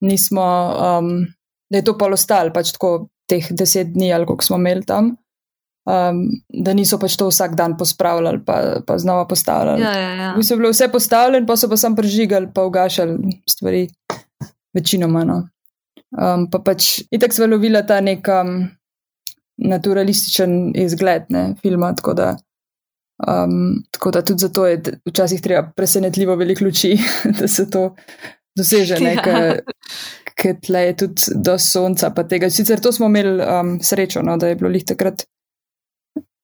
nismo, 0.00 0.44
um, 0.98 1.26
da 1.70 1.78
je 1.78 1.84
to 1.84 1.96
pa 1.98 2.08
ostalo, 2.12 2.52
pač 2.54 2.72
tako 2.76 3.08
teh 3.30 3.46
deset 3.50 3.92
dni, 3.94 4.12
ali 4.12 4.26
koliko 4.26 4.44
smo 4.44 4.58
imeli 4.58 4.84
tam, 4.86 5.12
um, 5.86 6.24
da 6.48 6.74
niso 6.74 6.98
pač 6.98 7.16
to 7.16 7.28
vsak 7.30 7.54
dan 7.58 7.76
pospravljali, 7.78 8.42
pa, 8.46 8.80
pa 8.86 8.98
znova 8.98 9.26
postavljali. 9.28 9.82
Ja, 9.82 9.94
ja, 9.98 10.10
ja. 10.14 10.34
So 10.42 10.56
bili 10.56 10.72
vse 10.72 10.90
postavljeni, 10.92 11.46
pa 11.46 11.56
so 11.56 11.70
pa 11.70 11.78
sam 11.80 11.96
prežigali, 11.96 12.50
pa 12.54 12.64
ugašali 12.66 13.38
stvari, 13.48 13.86
večinoma. 14.74 15.24
No. 15.24 15.40
Um, 16.10 16.48
pa 16.50 16.58
pač 16.58 17.00
itek 17.10 17.34
smo 17.34 17.46
lovili 17.46 17.80
ta 17.86 18.00
nek 18.02 18.28
um, 18.34 18.64
naturalističen 19.60 20.72
izgled 20.74 21.28
ne, 21.30 21.54
filma, 21.62 21.94
tako 21.94 22.14
da. 22.18 22.34
Um, 23.20 23.82
tako 23.92 24.10
da 24.10 24.22
tudi 24.24 24.40
zato 24.40 24.64
je 24.66 24.80
včasih 25.06 25.42
treba 25.44 25.66
presenetljivo 25.76 26.34
veliko 26.40 26.64
luči, 26.64 26.94
da 27.40 27.48
se 27.48 27.68
to 27.70 27.94
doseže, 28.58 28.98
ja. 29.00 29.56
ker 30.40 30.56
tle 30.62 30.84
je 30.86 30.96
tudi 31.04 31.34
do 31.34 31.58
sonca. 31.58 32.12
Sicer 32.48 32.80
to 32.80 32.92
smo 32.92 33.06
imeli 33.06 33.42
um, 33.44 33.74
srečo, 33.82 34.22
no, 34.22 34.36
da 34.36 34.48
je 34.48 34.56
bilo 34.56 34.70
lih 34.70 34.84
takrat 34.84 35.26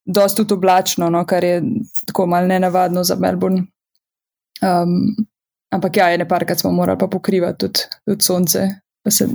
dosti 0.06 0.42
tudi 0.42 0.54
oblačno, 0.54 1.10
no, 1.10 1.24
kar 1.26 1.44
je 1.44 1.62
tako 2.06 2.26
mal 2.26 2.46
nenavadno 2.46 3.04
za 3.04 3.16
Melbourne. 3.16 3.66
Um, 4.62 5.16
ampak 5.74 5.96
ja, 5.96 6.10
ene 6.14 6.28
parkrat 6.28 6.60
smo 6.60 6.70
morali 6.72 6.98
pa 6.98 7.08
pokrivati 7.08 7.58
tudi, 7.58 7.80
tudi 8.06 8.24
sonce, 8.24 8.68
pa 9.04 9.10
se 9.10 9.28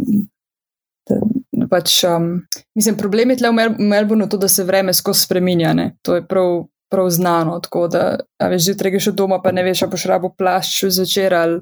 Pač, 1.72 2.04
um, 2.04 2.42
mislim, 2.76 2.98
problem 2.98 3.32
je 3.32 3.38
tle 3.42 3.50
v, 3.50 3.56
Mel 3.56 3.76
Melbournu 3.80 4.28
to, 4.30 4.38
da 4.38 4.48
se 4.52 4.64
vreme 4.64 4.94
skozi 4.94 5.24
spreminja. 5.24 5.74
Ne? 5.74 5.86
To 6.04 6.16
je 6.16 6.26
prav, 6.28 6.66
prav 6.92 7.10
znano. 7.10 7.60
Tako 7.64 7.88
da, 7.88 8.04
veš, 8.50 8.66
zjutraj 8.66 8.92
greš 8.92 9.08
od 9.14 9.20
doma, 9.22 9.42
pa 9.44 9.54
ne 9.56 9.64
veš, 9.64 9.86
a 9.86 9.88
boš 9.92 10.06
rabo 10.12 10.34
plašč 10.38 10.84
zvečer 10.90 11.34
ali 11.34 11.62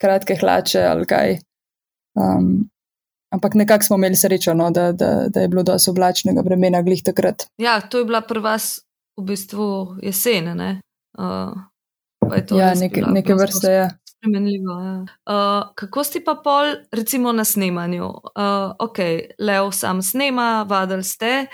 kratke 0.00 0.36
hlače 0.40 0.82
ali 0.88 1.06
kaj. 1.06 1.38
Um, 2.18 2.68
ampak 3.34 3.54
nekako 3.54 3.84
smo 3.84 3.96
imeli 3.96 4.16
srečo, 4.16 4.54
no, 4.54 4.70
da, 4.70 4.92
da, 4.92 5.28
da 5.28 5.40
je 5.40 5.48
bilo 5.48 5.62
dosti 5.62 5.90
oblačnega 5.90 6.42
vremena 6.44 6.82
glih 6.82 7.02
takrat. 7.04 7.46
Ja, 7.58 7.80
to 7.80 7.98
je 7.98 8.04
bila 8.04 8.20
pri 8.20 8.40
vas 8.40 8.80
v 9.16 9.24
bistvu 9.30 9.66
jesen. 10.02 10.52
Ne? 10.56 10.80
Uh, 11.18 11.54
ja, 12.56 12.74
neke, 12.74 13.04
neke 13.06 13.34
vrste. 13.34 13.72
Ja. 13.72 13.90
Spremenljivo. 14.08 14.74
Ja. 14.84 14.96
Uh, 15.02 15.70
kako 15.74 16.04
si 16.04 16.24
pa 16.24 16.34
pol, 16.44 16.74
recimo 16.92 17.32
na 17.32 17.44
snemanju? 17.44 18.04
Uh, 18.04 18.74
ok, 18.78 18.98
Leo 19.38 19.70
sam 19.72 20.02
snema, 20.02 20.66
vadel 20.68 21.02
ste. 21.02 21.46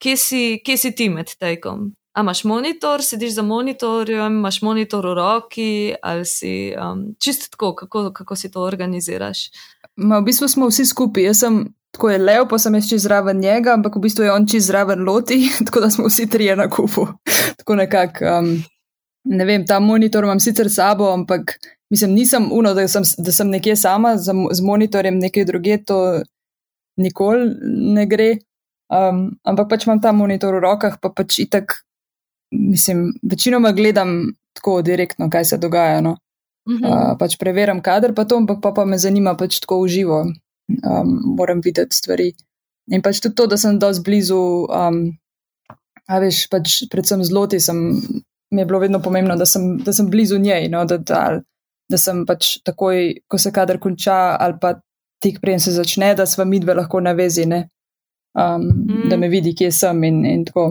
Kje 0.00 0.16
si, 0.16 0.42
kje 0.64 0.76
si 0.76 0.94
ti 0.96 1.08
med 1.12 1.32
tekom? 1.40 1.90
A 2.20 2.22
imaš 2.22 2.44
monitor, 2.44 3.00
sediš 3.04 3.34
za 3.34 3.42
monitorjem, 3.42 4.32
imaš 4.32 4.62
monitor 4.62 5.06
v 5.06 5.14
roki, 5.14 5.94
ali 6.02 6.24
si 6.28 6.74
um, 6.76 7.14
čisto 7.18 7.46
tako, 7.50 7.74
kako, 7.74 8.12
kako 8.12 8.36
si 8.36 8.50
to 8.52 8.60
organiziraš? 8.60 9.38
Ma, 9.96 10.18
v 10.18 10.26
bistvu 10.28 10.48
smo 10.48 10.68
vsi 10.68 10.84
skupaj. 10.84 11.24
Jaz 11.24 11.40
sem 11.40 11.56
tako 11.96 12.10
je 12.10 12.18
Leo, 12.18 12.44
pa 12.48 12.58
sem 12.60 12.76
še 12.84 12.98
zraven 13.00 13.40
njega, 13.40 13.72
ampak 13.78 13.96
v 13.96 14.04
bistvu 14.04 14.28
je 14.28 14.34
on 14.34 14.44
čez 14.46 14.68
zraven 14.68 15.00
loti, 15.08 15.40
tako 15.66 15.80
da 15.80 15.90
smo 15.90 16.12
vsi 16.12 16.28
trije 16.28 16.58
na 16.60 16.68
kupu. 16.68 17.08
tako 17.62 17.80
nekako, 17.80 18.36
um, 18.36 18.52
ne 19.24 19.48
vem, 19.48 19.64
ta 19.64 19.80
monitor 19.80 20.28
imam 20.28 20.44
sicer 20.44 20.68
sabo, 20.68 21.08
ampak 21.16 21.56
mislim, 21.88 22.12
nisem 22.20 22.52
uno, 22.52 22.76
da 22.76 22.84
sem, 22.88 23.06
da 23.16 23.32
sem 23.32 23.48
nekje 23.48 23.80
sama 23.80 24.18
z, 24.20 24.36
z 24.52 24.60
monitorjem, 24.60 25.16
nekaj 25.24 25.48
druge, 25.48 25.80
to 25.88 26.20
nikoli 27.00 27.48
ne 27.96 28.04
gre. 28.06 28.34
Um, 28.92 29.30
ampak 29.46 29.72
pač 29.72 29.88
imam 29.88 30.04
ta 30.04 30.12
monitor 30.12 30.52
v 30.58 30.66
rokah, 30.68 31.00
pa 31.00 31.08
pač 31.16 31.40
itak 31.48 31.80
mislim, 32.50 33.12
večinoma 33.22 33.72
gledam 33.72 34.32
tako 34.52 34.82
direktno, 34.82 35.30
kaj 35.30 35.44
se 35.44 35.58
dogaja. 35.58 36.00
No. 36.00 36.16
Uh 36.68 36.74
-huh. 36.74 37.12
uh, 37.12 37.16
pač 37.18 37.36
preverjam 37.38 37.82
kader, 37.82 38.14
pa 38.14 38.24
to, 38.24 38.36
ampak 38.36 38.58
pa, 38.62 38.72
pa 38.72 38.84
me 38.84 38.98
zanima 38.98 39.36
pač 39.36 39.60
tako 39.60 39.80
uživo. 39.80 40.20
Um, 40.68 41.20
moram 41.36 41.60
videti 41.64 41.96
stvari. 41.96 42.32
In 42.90 43.02
pač 43.02 43.20
tudi 43.20 43.34
to, 43.34 43.46
da 43.46 43.56
sem 43.56 43.78
dosti 43.78 44.02
blizu, 44.04 44.66
um, 44.66 45.18
a 46.06 46.18
veš, 46.18 46.48
pač 46.50 46.84
predvsem 46.90 47.24
zloti, 47.24 47.60
sem, 47.60 47.76
mi 48.50 48.60
je 48.60 48.66
bilo 48.66 48.78
vedno 48.78 49.00
pomembno, 49.02 49.36
da 49.36 49.46
sem, 49.46 49.78
da 49.78 49.92
sem 49.92 50.10
blizu 50.10 50.38
njej, 50.38 50.68
no, 50.68 50.84
da, 50.84 50.98
da, 50.98 51.40
da 51.88 51.98
sem 51.98 52.24
pač 52.26 52.58
takoj, 52.64 53.14
ko 53.28 53.38
se 53.38 53.52
kader 53.52 53.78
konča, 53.78 54.36
ali 54.40 54.58
pa 54.60 54.74
tik 55.22 55.40
prej 55.40 55.60
se 55.60 55.74
začne, 55.76 56.14
da 56.14 56.26
sva 56.26 56.44
midve 56.44 56.74
lahko 56.74 57.00
navezine, 57.00 57.68
um, 58.34 58.62
mm. 58.62 59.08
da 59.10 59.16
me 59.16 59.28
vidi, 59.28 59.54
kje 59.54 59.72
sem 59.72 60.04
in, 60.04 60.24
in 60.26 60.44
tako 60.44 60.70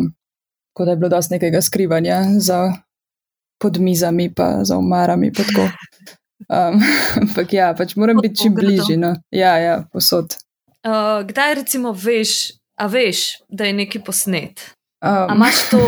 tako 0.80 0.86
da 0.86 0.92
je 0.92 0.98
bilo 0.98 1.10
dosti 1.10 1.34
nekega 1.34 1.62
skrivanja 1.62 2.24
za 2.40 2.74
podmizami, 3.62 4.34
pa 4.34 4.60
za 4.64 4.78
umarami. 4.78 5.32
Pa 5.34 5.44
um, 5.44 6.82
ampak 7.22 7.54
ja, 7.54 7.74
pač 7.78 7.96
moram 7.96 8.18
biti 8.22 8.42
čim 8.42 8.56
bližje. 8.56 8.98
No. 8.98 9.16
Ja, 9.32 9.58
ja, 9.58 9.84
posod. 9.94 10.36
Uh, 10.88 11.28
kdaj 11.28 11.56
recimo 11.56 11.92
veš, 11.92 12.52
a 12.80 12.88
veš, 12.88 13.44
da 13.50 13.66
je 13.66 13.74
neki 13.74 14.00
posnet? 14.00 14.72
Um. 15.04 15.36
Amaš 15.36 15.70
to, 15.72 15.84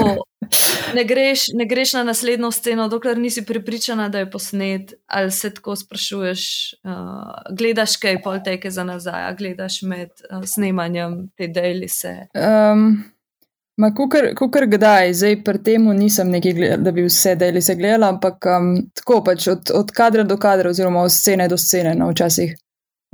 ne 0.97 1.03
greš, 1.07 1.45
ne 1.55 1.65
greš 1.65 1.93
na 1.93 2.03
naslednjo 2.03 2.51
sceno, 2.51 2.89
dokler 2.91 3.17
nisi 3.17 3.45
pripričana, 3.45 4.09
da 4.09 4.19
je 4.19 4.31
posnet, 4.31 4.93
ali 5.07 5.31
se 5.31 5.53
tako 5.53 5.75
sprašuješ, 5.75 6.73
uh, 6.83 7.55
gledaš 7.57 7.95
kaj 7.95 8.19
pol 8.21 8.43
teke 8.43 8.71
za 8.71 8.83
nazaj, 8.83 9.35
gledaš 9.39 9.81
med 9.81 10.11
uh, 10.27 10.43
snemanjem 10.43 11.29
te 11.37 11.47
delise. 11.47 12.27
Um. 12.35 13.05
Ma, 13.79 13.93
kukar 13.95 14.65
kdaj, 14.67 15.13
zdaj 15.15 15.37
pri 15.45 15.59
tem 15.63 15.85
nisem 15.95 16.31
nekaj, 16.31 16.53
gleda, 16.53 16.77
da 16.83 16.91
bi 16.91 17.05
vse 17.05 17.35
deli 17.39 17.61
se 17.63 17.75
gledala, 17.79 18.09
ampak 18.11 18.45
um, 18.51 18.73
tako 18.97 19.21
pač 19.23 19.47
od, 19.47 19.71
od 19.75 19.93
kadra 19.95 20.25
do 20.27 20.37
kadra, 20.37 20.69
oziroma 20.69 21.05
od 21.05 21.13
scene 21.13 21.47
do 21.47 21.57
scene. 21.57 21.93
No, 21.95 22.09
včasih, 22.11 22.51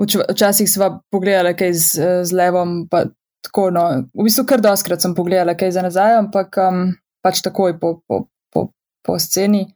vč, 0.02 0.18
včasih 0.34 0.70
sva 0.72 0.90
pogledala 1.14 1.54
kaj 1.58 1.74
z, 1.78 2.10
z 2.26 2.38
levom, 2.38 2.80
pa 2.90 3.06
tako. 3.46 3.70
No, 3.76 3.86
v 4.18 4.28
bistvu 4.28 4.48
kar 4.50 4.64
doskrat 4.64 5.06
sem 5.06 5.14
pogledala 5.16 5.56
kaj 5.58 5.76
za 5.78 5.86
nazaj, 5.86 6.18
ampak 6.24 6.58
um, 6.66 6.88
pač 7.24 7.44
takoj 7.46 7.78
po, 7.80 8.00
po, 8.10 8.26
po, 8.54 8.70
po 9.06 9.20
sceni, 9.22 9.68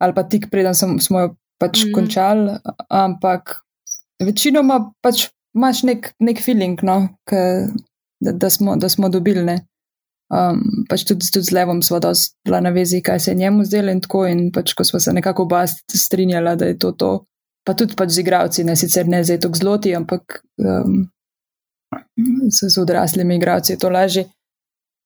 ali 0.00 0.16
pa 0.16 0.24
tik 0.24 0.48
preden 0.50 0.74
sem, 0.74 0.96
smo 1.04 1.26
jo 1.26 1.34
pač 1.60 1.84
mm. 1.84 1.92
končali. 1.94 2.56
Ampak 2.88 3.60
večinoma 4.24 4.80
pač 5.04 5.28
imaš 5.54 5.84
nek, 5.84 6.14
nek 6.22 6.40
feeling, 6.40 6.80
no, 6.86 7.02
k, 7.28 7.68
da, 8.24 8.32
da, 8.32 8.50
smo, 8.50 8.80
da 8.80 8.88
smo 8.88 9.12
dobili. 9.12 9.44
Ne. 9.44 9.60
Um, 10.30 10.86
pač 10.86 11.02
tudi, 11.08 11.26
tudi 11.26 11.50
z 11.50 11.54
Levom 11.56 11.82
smo 11.82 11.98
dosti 11.98 12.36
bila 12.46 12.60
na 12.62 12.70
vezi, 12.70 13.00
kaj 13.02 13.18
se 13.20 13.30
je 13.32 13.34
njemu 13.34 13.64
zdelo 13.66 13.90
in 13.90 14.00
tako. 14.00 14.26
In 14.30 14.50
pač, 14.54 14.74
ko 14.78 14.84
smo 14.86 15.00
se 15.00 15.12
nekako 15.12 15.42
oba 15.42 15.64
strinjala, 15.66 16.54
da 16.56 16.70
je 16.70 16.78
to 16.78 16.92
to. 16.92 17.10
Pa 17.66 17.74
tudi 17.74 17.96
pač 17.98 18.14
z 18.14 18.22
igravci, 18.22 18.64
ne 18.64 18.76
sicer 18.76 19.08
ne 19.08 19.24
zdaj 19.24 19.40
tako 19.42 19.58
zloti, 19.58 19.94
ampak 19.94 20.40
um, 20.62 21.02
z, 22.50 22.70
z 22.70 22.78
odraslimi 22.78 23.36
igravci 23.36 23.74
je 23.74 23.78
to 23.82 23.90
lažje. 23.90 24.28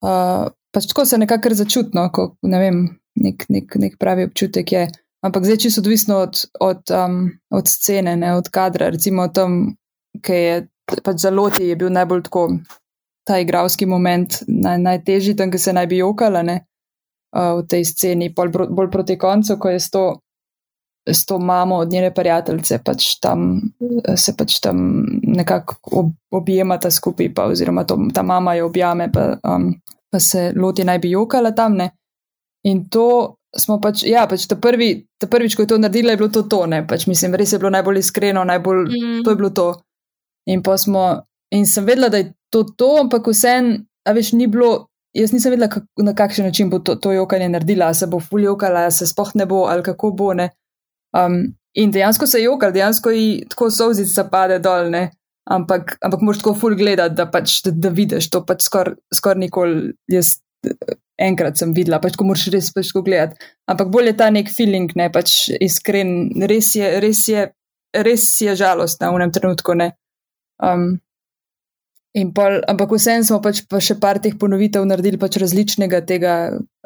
Uh, 0.05 0.53
pač 0.75 0.91
tako 0.93 1.07
se 1.09 1.19
nekako 1.19 1.55
začutno, 1.57 2.05
ko 2.13 2.35
ne 2.45 2.61
vem, 2.61 2.85
nek, 3.17 3.49
nek, 3.49 3.77
nek 3.81 3.99
pravi 3.99 4.29
občutek 4.29 4.73
je. 4.73 4.85
Ampak 5.25 5.49
zdaj 5.49 5.57
čisto 5.65 5.81
odvisno 5.81 6.21
od, 6.29 6.45
od, 6.61 6.85
um, 6.93 7.31
od 7.49 7.69
scene, 7.69 8.13
ne, 8.17 8.37
od 8.37 8.53
kadra. 8.53 8.93
Recimo 8.93 9.29
tam, 9.33 9.73
ki 10.21 10.37
je 10.37 10.57
pač 11.01 11.25
za 11.25 11.33
loti, 11.33 11.71
je 11.73 11.81
bil 11.81 11.89
najbolj 11.89 12.27
tako 12.29 12.49
ta 13.25 13.39
igralski 13.41 13.87
moment 13.87 14.43
naj, 14.49 14.79
najtežji, 14.79 15.37
tam, 15.37 15.51
ki 15.51 15.59
se 15.59 15.73
naj 15.73 15.87
bi 15.91 16.03
jokala 16.03 16.43
ne, 16.43 16.59
uh, 17.37 17.61
v 17.61 17.67
tej 17.71 17.85
sceni, 17.89 18.31
bolj, 18.37 18.53
bolj 18.69 18.91
proti 18.93 19.19
koncu, 19.19 19.57
ko 19.59 19.73
je 19.73 19.81
s 19.81 19.91
to, 19.91 20.05
s 21.09 21.27
to 21.29 21.39
mamo 21.39 21.77
od 21.77 21.93
njene 21.93 22.15
prijateljice, 22.15 22.79
pač 22.85 23.19
tam 23.21 23.61
se 24.17 24.37
pač 24.37 24.61
tam 24.61 25.05
nekako 25.23 25.77
ob, 26.01 26.13
objemata 26.33 26.91
skupaj, 26.91 27.33
pa, 27.35 27.49
oziroma 27.53 27.85
to, 27.85 27.99
ta 28.15 28.23
mama 28.23 28.55
jo 28.55 28.67
objame, 28.67 29.11
pa, 29.13 29.35
um, 29.45 29.73
pa 30.11 30.21
se 30.21 30.53
loti 30.57 30.85
naj 30.85 30.99
bi 30.99 31.11
jokala 31.11 31.53
tam. 31.53 31.77
Ne. 31.81 31.91
In 32.65 32.87
to 32.89 33.37
smo 33.59 33.79
pač, 33.81 34.05
ja, 34.09 34.25
pač 34.31 34.47
ta, 34.51 34.57
prvi, 34.57 35.07
ta 35.21 35.29
prvič, 35.31 35.55
ko 35.55 35.65
je 35.65 35.75
to 35.75 35.79
naredila, 35.79 36.15
je 36.15 36.21
bilo 36.21 36.31
to 36.33 36.45
tone. 36.51 36.83
Pač, 36.89 37.07
mislim, 37.11 37.37
res 37.39 37.53
je 37.53 37.61
bilo 37.63 37.71
najbolj 37.75 38.01
iskreno, 38.01 38.45
najbolj, 38.45 38.87
mm. 38.89 39.21
to 39.25 39.35
je 39.35 39.39
bilo 39.39 39.51
to. 39.55 39.69
In 40.51 40.63
pa 40.65 40.77
smo, 40.81 41.05
in 41.55 41.67
sem 41.71 41.87
vedela, 41.87 42.11
da 42.11 42.21
je 42.23 42.33
to, 42.53 42.65
to 42.65 42.91
ampak 43.01 43.31
vseeno, 43.31 43.79
a 44.05 44.13
veš, 44.17 44.35
ni 44.39 44.51
bilo. 44.51 44.89
Jaz 45.15 45.31
nisem 45.31 45.53
vedela, 45.55 45.69
kak, 45.71 45.85
na 46.03 46.11
kakšen 46.19 46.49
način 46.49 46.71
bo 46.71 46.81
to, 46.83 46.97
to 46.99 47.13
jokanje 47.15 47.47
naredila, 47.49 47.93
se 47.95 48.09
bo 48.11 48.19
fuljokala, 48.21 48.89
se 48.91 49.07
spoh 49.07 49.31
ne 49.39 49.47
bo 49.47 49.65
ali 49.71 49.83
kako 49.87 50.11
bo. 50.11 50.33
Um, 50.35 51.37
in 51.79 51.93
dejansko 51.95 52.27
se 52.27 52.43
jokal, 52.43 52.73
dejansko 52.75 53.13
ji 53.15 53.45
tako 53.49 53.71
sozica 53.71 54.25
pade 54.31 54.59
dol, 54.59 54.91
ne? 54.91 55.11
ampak, 55.45 55.99
ampak 56.01 56.23
moraš 56.25 56.41
tako 56.41 56.55
ful 56.57 56.77
gledati, 56.77 57.15
da, 57.19 57.27
pač, 57.31 57.61
da, 57.65 57.71
da 57.71 57.93
vidiš 57.93 58.31
to 58.33 58.43
pač 58.47 58.65
skoraj 58.67 58.97
skor 59.15 59.41
nikoli. 59.41 59.93
Jaz 60.11 60.39
enkrat 61.21 61.61
sem 61.61 61.75
videla, 61.77 62.01
pač 62.03 62.17
ko 62.19 62.27
moraš 62.27 62.49
res 62.55 62.71
pač 62.75 62.93
gledati. 62.97 63.39
Ampak 63.71 63.93
bolj 63.93 64.13
je 64.13 64.17
ta 64.21 64.31
nek 64.33 64.51
feeling, 64.51 64.93
ne 64.97 65.11
pač 65.13 65.51
iskren, 65.61 66.33
res 66.51 66.73
je, 66.79 66.89
res 67.05 67.27
je, 67.29 67.49
res 67.95 68.27
je 68.41 68.57
žalost 68.59 69.05
na 69.05 69.13
unem 69.15 69.33
trenutku. 69.35 69.77
Um, 70.65 70.95
Pol, 72.15 72.61
ampak 72.71 72.93
vseeno 72.95 73.27
smo 73.27 73.41
pač 73.43 73.65
pa 73.67 73.81
še 73.83 73.97
par 73.99 74.21
teh 74.23 74.37
ponovitev 74.39 74.85
naredili 74.87 75.19
pač 75.19 75.35
različnega 75.43 75.99
tega. 76.07 76.35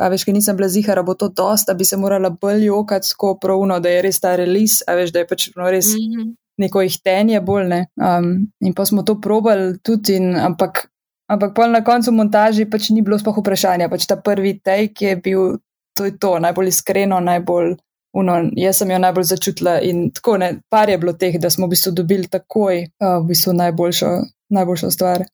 A 0.01 0.09
veš, 0.09 0.25
ki 0.25 0.33
nisem 0.33 0.57
bila 0.57 0.71
zihara, 0.73 1.05
bo 1.05 1.13
to 1.21 1.29
dosta, 1.29 1.75
da 1.75 1.77
bi 1.77 1.85
se 1.85 1.99
morala 2.01 2.31
bolj 2.33 2.65
jokati 2.65 3.13
tako 3.13 3.35
pravno, 3.37 3.77
da 3.77 3.93
je 3.93 4.07
res 4.07 4.23
ta 4.25 4.33
release, 4.41 4.81
a 4.89 4.97
veš, 4.97 5.13
da 5.13 5.21
je 5.21 5.29
pač 5.29 5.51
no, 5.53 5.69
res 5.69 5.93
mm 5.93 6.07
-hmm. 6.15 6.31
neko 6.65 6.83
ihtenje 6.83 7.43
bolj 7.45 7.67
ne. 7.69 7.81
Um, 8.01 8.49
in 8.65 8.73
pa 8.73 8.87
smo 8.89 9.03
to 9.03 9.21
probali 9.21 9.77
tudi, 9.83 10.17
in, 10.17 10.33
ampak, 10.37 10.89
ampak 11.29 11.53
pol 11.55 11.77
na 11.77 11.85
koncu 11.85 12.13
montaži 12.13 12.65
pač 12.65 12.89
ni 12.91 13.03
bilo 13.03 13.19
spoh 13.19 13.37
vprašanja. 13.37 13.89
Pač 13.89 14.07
ta 14.07 14.17
prvi 14.17 14.61
take 14.65 15.07
je 15.07 15.17
bil, 15.17 15.59
to 15.95 16.05
je 16.05 16.17
to, 16.19 16.39
najbolj 16.39 16.69
iskreno, 16.69 17.21
najbolj. 17.21 17.77
Uno, 18.17 18.51
jaz 18.57 18.79
sem 18.79 18.91
jo 18.91 18.99
najbolj 18.99 19.25
začutila 19.25 19.81
in 19.81 20.11
tako 20.11 20.39
ne, 20.39 20.61
par 20.71 20.89
je 20.89 20.99
bilo 20.99 21.13
teh, 21.13 21.39
da 21.39 21.51
smo 21.51 21.67
v 21.67 21.71
bistvu 21.71 21.93
dobili 21.93 22.27
takoj 22.27 22.89
uh, 23.01 23.21
v 23.21 23.27
bistvu 23.29 23.53
najboljšo 23.53 24.09
najboljša 24.55 24.91
stvar. 24.91 25.25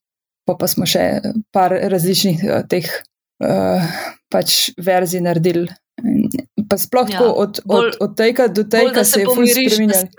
Pa, 0.45 0.53
pa 0.59 0.67
smo 0.69 0.85
še 0.85 1.03
par 1.55 1.73
različnih 1.73 2.43
uh, 2.45 2.61
teh 2.69 2.85
uh, 3.41 3.81
pač 4.29 4.69
verzij 4.77 5.23
naredili. 5.25 5.69
Pa 6.69 6.77
sploh 6.77 7.09
ja, 7.09 7.23
od, 7.25 7.61
bolj, 7.65 7.95
od, 7.95 8.01
od 8.03 8.17
tega 8.17 8.47
do 8.51 8.65
tega 8.69 9.03
se 9.03 9.23
je 9.23 9.29
ful 9.29 9.47
spremenil. 9.47 10.09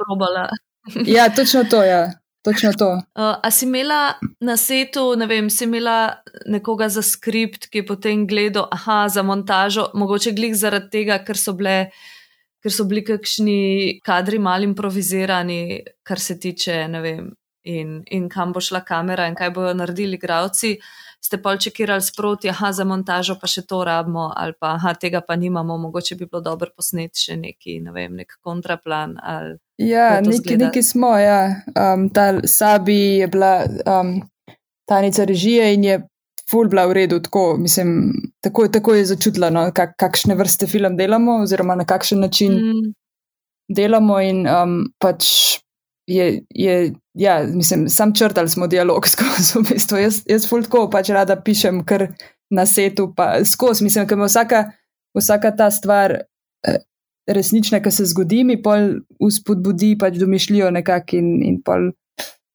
ja, 1.17 1.29
točno 1.35 1.65
to, 1.71 1.83
ja. 1.85 2.07
Točno 2.47 2.71
to. 2.79 2.93
Uh, 2.95 3.35
a 3.43 3.51
si 3.51 3.67
imela 3.67 4.15
na 4.41 4.55
setu, 4.57 5.17
ne 5.19 5.27
vem, 5.27 5.51
si 5.51 5.65
imela 5.67 6.23
nekoga 6.47 6.87
za 6.89 7.03
skript, 7.03 7.67
ki 7.67 7.83
je 7.83 7.87
potem 7.87 8.23
gledal, 8.27 8.69
aha, 8.71 9.09
za 9.11 9.25
montažo, 9.27 9.89
mogoče 9.99 10.31
glih 10.31 10.55
zaradi 10.55 10.93
tega, 10.93 11.19
ker 11.27 11.39
so 11.39 11.57
bile. 11.59 11.91
Ker 12.63 12.73
so 12.73 12.87
bili 12.89 13.03
kakšni 13.07 13.59
kadri 14.03 14.39
malo 14.43 14.67
improvizirani, 14.67 15.83
kar 16.03 16.19
se 16.19 16.35
tiče 16.41 16.79
vem, 17.03 17.29
in, 17.67 18.03
in 18.07 18.29
kam 18.29 18.53
bo 18.53 18.61
šla 18.63 18.81
kamera 18.87 19.27
in 19.27 19.35
kaj 19.35 19.51
bojo 19.51 19.75
naredili 19.75 20.17
igravci. 20.21 20.77
Ste 21.21 21.41
pol 21.43 21.57
čekirali 21.59 22.05
sproti, 22.05 22.51
aha, 22.53 22.71
za 22.77 22.85
montažo 22.87 23.35
pa 23.41 23.49
še 23.51 23.65
to 23.67 23.81
rabimo, 23.85 24.29
ali 24.37 24.55
pa 24.61 24.77
aha, 24.77 24.93
tega 24.95 25.21
pa 25.27 25.35
nimamo, 25.37 25.79
mogoče 25.87 26.15
bi 26.15 26.29
bilo 26.29 26.43
dobro 26.45 26.71
posneti 26.77 27.25
še 27.25 27.39
neki, 27.41 27.81
ne 27.83 27.95
vem, 27.95 28.15
nek 28.21 28.37
kontraplan. 28.45 29.17
Ja, 29.83 30.21
neki, 30.23 30.59
neki 30.61 30.83
smo, 30.87 31.17
ja. 31.19 31.41
Um, 31.75 32.07
ta 32.15 32.29
Sabi 32.47 32.99
je 33.25 33.31
bila 33.33 33.57
um, 33.65 34.21
tanica 34.87 35.25
režije 35.25 35.73
in 35.75 35.89
je 35.89 35.99
full 36.51 36.71
bila 36.71 36.87
v 36.87 37.01
redu, 37.01 37.19
tako, 37.21 37.57
mislim, 37.59 38.13
tako, 38.41 38.69
tako 38.69 38.95
je 38.95 39.11
začutila, 39.11 39.51
no, 39.51 39.67
kak, 39.75 39.97
kakšne 39.99 40.39
vrste 40.39 40.71
film 40.71 40.97
delamo 40.97 41.41
oziroma 41.43 41.75
na 41.75 41.85
kakšen 41.85 42.21
način 42.23 42.53
mm. 42.53 42.93
delamo 43.69 44.21
in 44.23 44.47
um, 44.47 44.83
pač 45.03 45.59
je, 46.07 46.43
je, 46.51 46.95
ja, 47.15 47.43
mislim, 47.55 47.89
sam 47.89 48.15
črtali 48.15 48.49
smo 48.49 48.67
dialog 48.67 49.09
skozi, 49.13 49.59
v 49.59 49.63
bistvu. 49.73 49.99
Jaz, 49.99 50.23
jaz 50.27 50.49
fultko 50.49 50.87
pač 50.91 51.11
rada 51.15 51.37
pišem, 51.37 51.83
ker 51.87 52.09
na 52.51 52.67
setu 52.67 53.13
pa 53.17 53.45
skozi. 53.45 53.85
Mislim, 53.85 54.07
ker 54.07 54.19
me 54.19 54.31
vsaka, 54.31 54.65
vsaka 55.19 55.53
ta 55.57 55.71
stvar 55.71 56.17
eh, 56.17 56.81
resnična, 57.27 57.83
ki 57.83 57.91
se 57.91 58.07
zgodi, 58.13 58.45
mi 58.45 58.61
pol 58.63 59.01
uspodbudi 59.21 59.97
pač 59.99 60.19
domišljijo 60.23 60.71
nekak 60.79 61.15
in, 61.19 61.39
in 61.43 61.61
pol. 61.65 61.91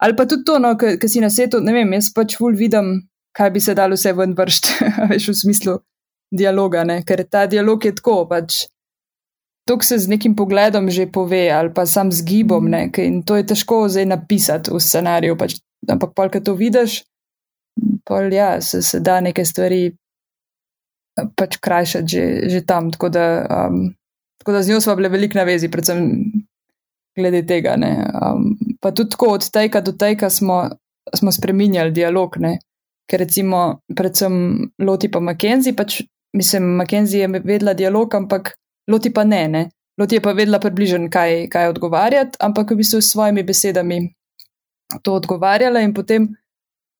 Ali 0.02 0.16
pa 0.18 0.26
tudi 0.26 0.48
to, 0.48 0.58
no, 0.60 0.74
ki 0.80 1.08
si 1.10 1.22
na 1.22 1.30
setu, 1.30 1.60
ne 1.62 1.76
vem, 1.76 1.92
jaz 1.94 2.10
pač 2.16 2.34
ful 2.40 2.56
vidim, 2.58 2.96
kaj 3.38 3.52
bi 3.54 3.62
se 3.62 3.76
dalo 3.78 4.00
vse 4.00 4.16
ven 4.18 4.34
vršti, 4.38 4.78
veš, 5.12 5.28
v 5.30 5.40
smislu 5.44 5.76
dialoga, 6.32 6.86
ne? 6.88 7.02
ker 7.06 7.24
ta 7.28 7.46
dialog 7.52 7.86
je 7.86 7.94
tako 8.00 8.24
pač 8.30 8.66
to 9.66 9.78
se 9.82 9.98
z 9.98 10.08
nekim 10.08 10.36
pogledom 10.36 10.90
že 10.90 11.08
pove, 11.08 11.50
ali 11.50 11.74
pa 11.74 11.86
sam 11.86 12.12
z 12.12 12.26
gibom, 12.26 12.70
ne, 12.70 12.90
in 12.98 13.24
to 13.24 13.36
je 13.36 13.46
težko 13.46 13.88
zdaj 13.90 14.06
napisati 14.06 14.72
v 14.72 14.80
scenariju. 14.80 15.38
Pač, 15.38 15.60
ampak, 15.90 16.14
pol, 16.16 16.30
ko 16.30 16.40
to 16.42 16.54
vidiš, 16.58 17.04
pol, 18.06 18.34
ja, 18.34 18.62
se, 18.62 18.82
se 18.82 19.00
da 19.00 19.22
neke 19.22 19.46
stvari 19.46 19.92
eh, 19.92 21.28
pač 21.36 21.58
krajšati 21.62 22.08
že, 22.08 22.26
že 22.50 22.66
tam. 22.66 22.92
Tako 22.92 23.10
da, 23.10 23.26
um, 23.70 23.94
tako 24.42 24.52
da 24.52 24.64
z 24.64 24.74
njo 24.74 24.82
smo 24.82 24.96
bili 24.96 25.10
veliko 25.10 25.38
na 25.38 25.46
vezi, 25.46 25.70
predvsem 25.70 26.10
glede 27.16 27.46
tega. 27.46 27.78
Um, 27.78 28.58
pa 28.82 28.92
tudi 28.92 29.14
tako 29.14 29.38
od 29.38 29.50
tega 29.52 29.82
do 29.82 29.92
tega 29.92 30.30
smo, 30.30 30.70
smo 31.14 31.32
spremenjali 31.32 31.92
dialog, 31.92 32.38
ne, 32.40 32.58
ker 33.10 33.20
recimo, 33.20 33.82
predvsem 33.96 34.34
Loti 34.80 35.12
pa 35.12 35.20
Mackenzie, 35.20 35.76
pač 35.76 36.02
mislim, 36.34 36.76
Mackenzie 36.80 37.28
je 37.28 37.42
vedela 37.44 37.74
dialog, 37.74 38.16
ampak 38.16 38.56
Loti 38.88 39.12
pa 39.14 39.24
ne, 39.24 39.48
ne. 39.48 39.70
Loti 40.00 40.18
je 40.18 40.22
pa 40.22 40.32
vedela 40.34 40.60
približno, 40.60 41.10
kaj, 41.12 41.48
kaj 41.52 41.70
odgovarjati, 41.76 42.40
ampak 42.40 42.72
v 42.72 42.82
bistvu 42.82 43.02
s 43.02 43.12
svojimi 43.12 43.44
besedami 43.44 44.02
to 45.04 45.14
odgovarjala 45.14 45.84
in 45.86 45.94
potem 45.94 46.28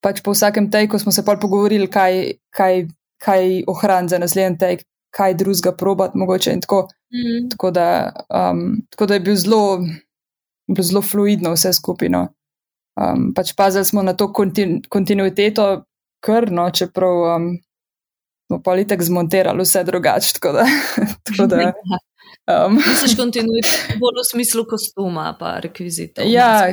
pač 0.02 0.22
po 0.26 0.34
vsakem 0.34 0.70
teku 0.72 1.00
smo 1.00 1.12
se 1.12 1.24
pa 1.26 1.36
pogovorili, 1.36 1.88
kaj, 1.88 2.38
kaj, 2.50 2.88
kaj 3.22 3.64
ohraniti 3.68 4.16
za 4.16 4.20
naslednji 4.20 4.58
tek, 4.58 4.84
kaj 5.12 5.36
drugega 5.38 5.76
probati 5.78 6.18
mogoče 6.18 6.54
in 6.54 6.62
tako. 6.62 6.88
Mm. 7.12 7.50
Tako, 7.52 7.72
da, 7.72 7.88
um, 8.30 8.82
tako 8.90 9.06
da 9.06 9.14
je 9.14 9.20
bil 9.20 9.36
zelo, 9.36 9.80
bil 10.68 10.84
zelo 10.84 11.02
fluidno 11.02 11.52
vse 11.54 11.74
skupino. 11.74 12.28
Um, 12.96 13.32
pač 13.36 13.54
pazili 13.56 13.86
smo 13.86 14.04
na 14.04 14.14
to 14.14 14.32
kontinu, 14.34 14.80
kontinuiteto 14.90 15.84
krno, 16.24 16.70
čeprav 16.72 17.36
um, 17.36 17.52
smo 18.52 18.62
pa 18.64 18.84
tako 18.84 19.04
zmontirali 19.04 19.64
vse 19.64 19.84
drugače. 19.84 20.34
Tako 20.34 20.52
da. 20.52 20.66
tako 21.28 21.48
da 21.48 21.74
um. 22.68 22.76
Misliš, 22.90 23.16
kontinuitete 23.18 23.98
bolj 24.02 24.20
v 24.22 24.28
smislu 24.32 24.66
kostuma, 24.70 25.36
pa 25.40 25.60
rekvizitov? 25.60 26.26
Ja, 26.28 26.68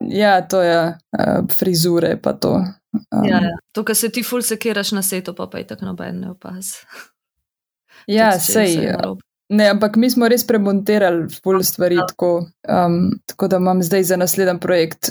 ja, 0.00 0.48
to 0.48 0.62
je 0.62 0.86
uh, 0.86 1.56
frizure, 1.58 2.16
pa 2.22 2.32
to. 2.32 2.64
Um. 2.92 3.24
Ja, 3.24 3.42
ja. 3.42 3.56
To, 3.72 3.84
kar 3.84 3.96
se 3.96 4.08
ti 4.08 4.22
ful 4.22 4.42
sekiraš 4.42 4.92
na 4.92 5.02
setu, 5.02 5.34
pa, 5.34 5.46
pa 5.46 5.58
je 5.58 5.66
tako 5.66 5.90
noben 5.90 6.20
ne 6.20 6.30
opaz. 6.30 6.76
Ja, 8.06 8.38
sej. 8.38 8.78
Ne, 9.48 9.68
ampak 9.70 9.96
mi 9.96 10.08
smo 10.10 10.28
res 10.28 10.46
premontirali 10.46 11.26
ful 11.42 11.62
stvari, 11.62 11.98
ja. 11.98 12.06
tako, 12.08 12.46
um, 12.68 13.10
tako 13.26 13.48
da 13.48 13.56
imam 13.60 13.82
zdaj 13.82 14.02
za 14.02 14.16
naslednji 14.16 14.60
projekt 14.60 15.10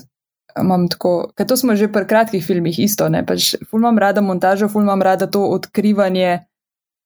imam 0.62 0.88
tako, 0.90 1.32
ker 1.38 1.48
to 1.48 1.58
smo 1.58 1.76
že 1.76 1.92
pri 1.92 2.06
kratkih 2.08 2.46
filmih 2.46 2.80
isto, 2.80 3.10
ne 3.10 3.24
pač 3.26 3.54
ful 3.70 3.82
imam 3.82 3.98
rada 4.00 4.22
montažo, 4.22 4.70
ful 4.70 4.84
imam 4.84 5.02
rada 5.02 5.28
to 5.28 5.42
odkrivanje 5.54 6.44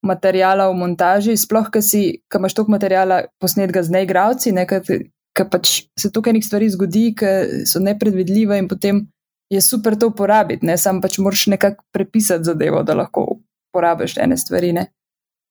materijala 0.06 0.70
v 0.70 0.78
montaži, 0.78 1.38
sploh, 1.38 1.70
ker 1.74 1.82
si, 1.84 2.22
ker 2.30 2.42
imaš 2.42 2.56
toliko 2.58 2.76
materijala 2.76 3.22
posnetka 3.42 3.84
z 3.84 3.96
neigravci, 3.96 4.54
ne, 4.56 4.66
ker 4.68 5.50
pač 5.52 5.88
se 5.98 6.12
tukaj 6.14 6.36
nekaj 6.36 6.48
stvari 6.48 6.70
zgodi, 6.74 7.06
ker 7.18 7.66
so 7.70 7.82
nepredvidljive 7.84 8.60
in 8.62 8.70
potem 8.70 9.06
je 9.54 9.62
super 9.64 9.96
to 9.96 10.12
uporabiti, 10.12 10.66
ne, 10.68 10.78
sam 10.78 11.02
pač 11.02 11.18
moraš 11.24 11.48
nekako 11.54 11.84
prepisati 11.96 12.48
zadevo, 12.48 12.84
da 12.84 12.98
lahko 12.98 13.26
uporabiš 13.72 14.18
ene 14.24 14.38
stvari, 14.38 14.74
ne. 14.76 14.88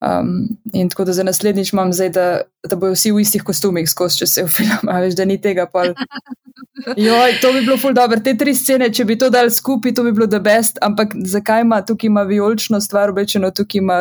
Um, 0.07 0.49
in 0.73 0.89
tako 0.89 1.05
da 1.05 1.13
za 1.13 1.23
naslednjič 1.23 1.73
imam 1.73 1.93
zdaj, 1.93 2.09
da, 2.09 2.41
da 2.69 2.77
bojo 2.77 2.93
vsi 2.93 3.11
v 3.13 3.21
istih 3.21 3.43
kostumih 3.43 3.89
skozi, 3.91 4.21
če 4.23 4.27
se 4.27 4.45
v 4.45 4.53
film, 4.53 4.91
a 4.93 5.01
veš, 5.03 5.17
da 5.19 5.25
ni 5.25 5.39
tega 5.43 5.67
pa. 5.67 5.89
Joj, 7.07 7.39
to 7.43 7.51
bi 7.53 7.63
bilo 7.65 7.79
ful 7.81 7.95
dobro. 7.97 8.21
Te 8.23 8.37
tri 8.39 8.55
scene, 8.55 8.91
če 8.93 9.05
bi 9.09 9.17
to 9.19 9.31
dal 9.33 9.51
skupaj, 9.51 9.95
to 9.97 10.05
bi 10.07 10.13
bilo 10.15 10.29
the 10.31 10.39
best, 10.41 10.79
ampak 10.85 11.17
zakaj 11.27 11.65
ima 11.65 11.81
tukaj 11.83 12.07
ima 12.07 12.23
vijolično 12.29 12.81
stvar, 12.81 13.11
običajno 13.11 13.51
tukaj 13.51 13.79
ima 13.79 13.99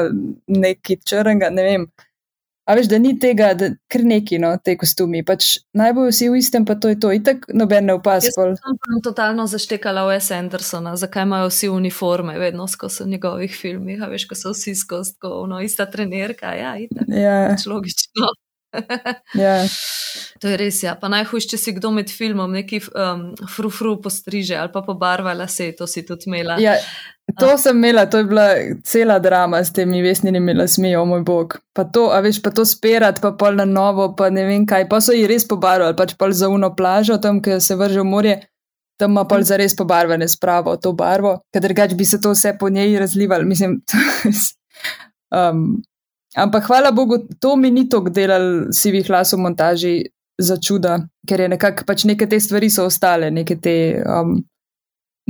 neki 0.47 0.99
črnga, 1.05 1.49
ne 1.49 1.63
vem. 1.63 1.87
A 2.65 2.73
veš, 2.73 2.87
da 2.89 2.97
ni 2.97 3.11
tega, 3.21 3.51
da 3.53 3.67
kar 3.93 4.01
neki, 4.09 4.39
no, 4.41 4.49
te 4.57 4.73
kostumi. 4.81 5.21
Pač 5.25 5.51
najbolj 5.77 6.09
vsi 6.09 6.29
v 6.33 6.39
istem, 6.41 6.65
pa 6.65 6.73
to 6.81 6.89
je 6.89 6.97
to. 7.01 7.11
Itak 7.13 7.45
noben 7.53 7.85
ne 7.85 7.93
upas. 7.99 8.25
Jaz 8.25 8.37
sem 8.37 9.01
totalno 9.05 9.45
zaštekala 9.49 10.07
v 10.09 10.15
S. 10.17 10.33
Andersona, 10.33 10.95
zakaj 10.97 11.27
imajo 11.27 11.51
vsi 11.51 11.69
uniforme, 11.69 12.39
vedno 12.41 12.65
skozi 12.67 13.05
njegovih 13.09 13.53
filmih, 13.53 14.01
a 14.01 14.09
veš, 14.09 14.25
ko 14.31 14.39
so 14.39 14.55
vsi 14.55 14.73
skozi, 14.75 15.13
no, 15.21 15.61
ista 15.61 15.85
trenerka, 15.85 16.55
ja, 16.57 16.73
itak. 16.81 17.05
Ja. 17.13 17.37
Pač 17.53 17.67
logično. 17.69 18.33
ja. 19.43 19.55
To 20.39 20.51
je 20.51 20.57
res, 20.59 20.81
ja. 20.83 20.95
Pa 20.99 21.09
najhujš, 21.11 21.47
če 21.51 21.59
si 21.59 21.73
kdo 21.75 21.91
med 21.95 22.11
filmom 22.11 22.51
neki 22.55 22.81
um, 22.91 23.27
frufru 23.51 23.95
postriže 24.03 24.57
ali 24.59 24.71
pa 24.73 24.83
pobarvala 24.85 25.47
se, 25.51 25.71
to 25.77 25.87
si 25.87 26.05
tudi 26.05 26.29
imela. 26.29 26.57
Ja, 26.61 26.75
to 27.39 27.49
A. 27.53 27.57
sem 27.57 27.77
imela, 27.77 28.05
to 28.05 28.21
je 28.21 28.27
bila 28.29 28.47
cela 28.83 29.19
drama 29.19 29.63
s 29.63 29.73
temi 29.73 30.01
vesnimi 30.01 30.53
lasmi, 30.53 30.95
o 30.95 31.05
moj 31.05 31.23
bog. 31.25 31.57
Pa 31.73 31.83
to, 31.83 32.09
a 32.13 32.19
veš, 32.21 32.41
pa 32.43 32.51
to 32.51 32.65
spirat, 32.65 33.21
pa 33.21 33.31
pol 33.31 33.57
na 33.57 33.65
novo, 33.65 34.11
pa 34.15 34.29
ne 34.29 34.45
vem 34.45 34.67
kaj. 34.67 34.89
Pa 34.91 35.01
so 35.01 35.15
ji 35.15 35.27
res 35.27 35.47
pobarvali, 35.47 35.95
pač 35.97 36.13
pol 36.19 36.35
za 36.35 36.51
uno 36.51 36.73
plažo, 36.75 37.17
tam, 37.17 37.41
ki 37.41 37.59
se 37.59 37.79
vrže 37.79 38.03
v 38.03 38.11
morje. 38.11 38.37
Tam 38.95 39.11
ima 39.11 39.25
pa 39.27 39.41
za 39.43 39.57
res 39.59 39.75
pobarvane 39.75 40.27
spravo 40.31 40.77
to 40.79 40.93
barvo, 40.95 41.41
ker 41.51 41.63
drugač 41.65 41.95
bi 41.99 42.05
se 42.07 42.21
to 42.21 42.31
vse 42.31 42.53
po 42.59 42.69
njej 42.69 42.99
razlivali. 42.99 43.45
Mislim, 43.45 43.81
um, 45.39 45.81
Ampak 46.35 46.67
hvala 46.67 46.91
Bogu, 46.91 47.17
to 47.39 47.55
mi 47.55 47.71
ni 47.71 47.87
tako 47.89 48.11
delal 48.11 48.67
sivih 48.75 49.09
las 49.09 49.31
v 49.33 49.39
montaži 49.39 49.95
za 50.37 50.57
čuda, 50.59 50.97
ker 51.27 51.45
je 51.45 51.47
nekako 51.49 51.85
pač 51.87 52.03
neke 52.03 52.27
te 52.27 52.39
stvari 52.39 52.69
so 52.69 52.85
ostale, 52.89 53.31
neke 53.31 53.55
te, 53.55 54.03
um, 54.03 54.35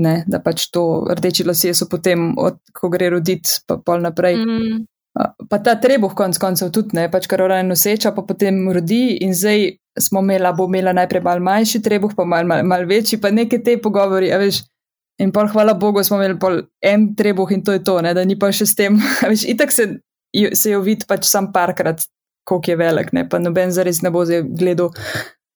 ne, 0.01 0.15
da 0.27 0.41
pač 0.41 0.69
to 0.73 1.05
rdeči 1.13 1.45
lasje 1.45 1.75
so 1.77 1.85
potem, 1.91 2.31
od, 2.41 2.57
ko 2.73 2.89
gre 2.89 3.11
roditi, 3.13 3.61
pa 3.67 3.77
pol 3.77 4.01
naprej. 4.01 4.39
Mm. 4.41 4.83
Pa 5.49 5.61
ta 5.63 5.77
trebuh 5.79 6.11
konc 6.17 6.35
koncev 6.41 6.73
tudi 6.75 6.97
ne, 6.97 7.05
pač 7.11 7.29
kar 7.31 7.45
ora 7.45 7.61
noseča, 7.63 8.11
pa 8.11 8.25
potem 8.25 8.65
rodi 8.73 9.15
in 9.23 9.31
zdaj 9.37 9.77
smo 10.01 10.25
imela, 10.25 10.51
bo 10.57 10.65
imela 10.67 10.91
najprej 10.97 11.23
mal 11.23 11.39
manjši 11.39 11.79
trebuh, 11.85 12.17
pa 12.17 12.25
mal, 12.27 12.49
mal, 12.49 12.65
mal 12.67 12.83
večji, 12.89 13.21
pa 13.21 13.31
neke 13.31 13.61
te 13.63 13.77
pogovori, 13.81 14.33
a 14.33 14.41
veš. 14.41 14.65
In 15.23 15.29
pol 15.31 15.47
hvala 15.47 15.77
Bogu 15.79 16.01
smo 16.03 16.17
imeli 16.19 16.35
pol 16.35 16.65
en 16.83 17.13
trebuh 17.15 17.53
in 17.55 17.61
to 17.63 17.71
je 17.71 17.79
to, 17.85 18.01
ne, 18.03 18.11
da 18.17 18.25
ni 18.27 18.35
pa 18.35 18.49
še 18.51 18.65
s 18.67 18.75
tem, 18.75 18.97
a 19.23 19.29
veš, 19.31 19.45
itak 19.53 19.71
se 19.71 19.87
se 20.53 20.73
jo 20.73 20.81
vidi 20.85 21.07
pač 21.07 21.27
sam 21.29 21.51
parkrat, 21.53 22.05
koliko 22.45 22.71
je 22.71 22.77
velik, 22.77 23.13
ne? 23.13 23.25
pa 23.29 23.39
noben 23.41 23.73
zares 23.73 24.01
ne 24.05 24.11
bo 24.13 24.25
zdaj 24.25 24.43
gledal, 24.59 24.91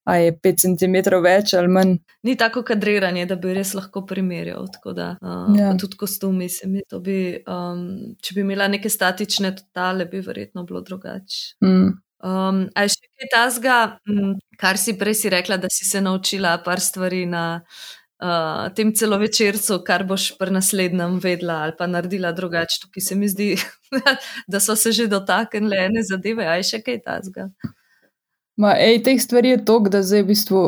a 0.09 0.15
je 0.17 0.33
5 0.33 0.63
cm 0.63 0.97
več 1.23 1.53
ali 1.57 1.69
manj. 1.71 1.95
Ni 2.25 2.35
tako 2.39 2.63
kadriranje, 2.65 3.27
da 3.29 3.37
bi 3.39 3.53
res 3.53 3.75
lahko 3.77 4.03
primerjal. 4.09 4.65
Da, 4.95 5.11
uh, 5.21 5.51
ja. 5.57 5.71
Tudi 5.79 5.99
kostumi, 5.99 6.49
mi, 6.71 6.83
bi, 7.05 7.19
um, 7.45 7.85
če 8.17 8.37
bi 8.37 8.45
imela 8.45 8.69
neke 8.71 8.89
statične 8.89 9.53
totale, 9.57 10.09
bi 10.09 10.23
verjetno 10.25 10.65
bilo 10.69 10.81
drugače. 10.85 11.59
Mm. 11.65 11.91
Um, 12.19 12.65
a 12.75 12.83
je 12.83 12.95
še 12.97 13.05
kaj 13.15 13.29
tasga, 13.31 13.77
kar 14.59 14.81
si 14.81 14.97
prej 14.99 15.15
si 15.21 15.29
rekla, 15.31 15.55
da 15.61 15.69
si 15.71 15.85
se 15.87 16.01
naučila 16.03 16.57
par 16.65 16.81
stvari 16.83 17.21
na 17.29 17.45
uh, 17.61 17.98
tem 18.75 18.91
celovečercu, 18.95 19.79
kar 19.87 20.03
boš 20.03 20.33
pri 20.37 20.51
naslednjem 20.51 21.19
vedela 21.23 21.61
ali 21.63 21.73
pa 21.77 21.87
naredila 21.87 22.31
drugače. 22.31 22.81
Tukaj 22.83 23.01
se 23.01 23.15
mi 23.15 23.29
zdi, 23.29 23.55
da 24.51 24.59
so 24.59 24.75
se 24.75 24.91
že 24.91 25.07
dotaknile 25.07 25.85
ene 25.85 26.03
zadeve, 26.03 26.47
a 26.47 26.59
je 26.59 26.67
še 26.73 26.81
kaj 26.83 27.01
tasga. 27.05 27.49
Ma, 28.59 28.75
ej, 28.75 28.99
teh 29.03 29.21
stvari 29.21 29.55
je 29.55 29.65
toliko, 29.65 29.89
da 29.89 30.03
zdaj 30.03 30.23
v 30.23 30.31
bistvu 30.33 30.63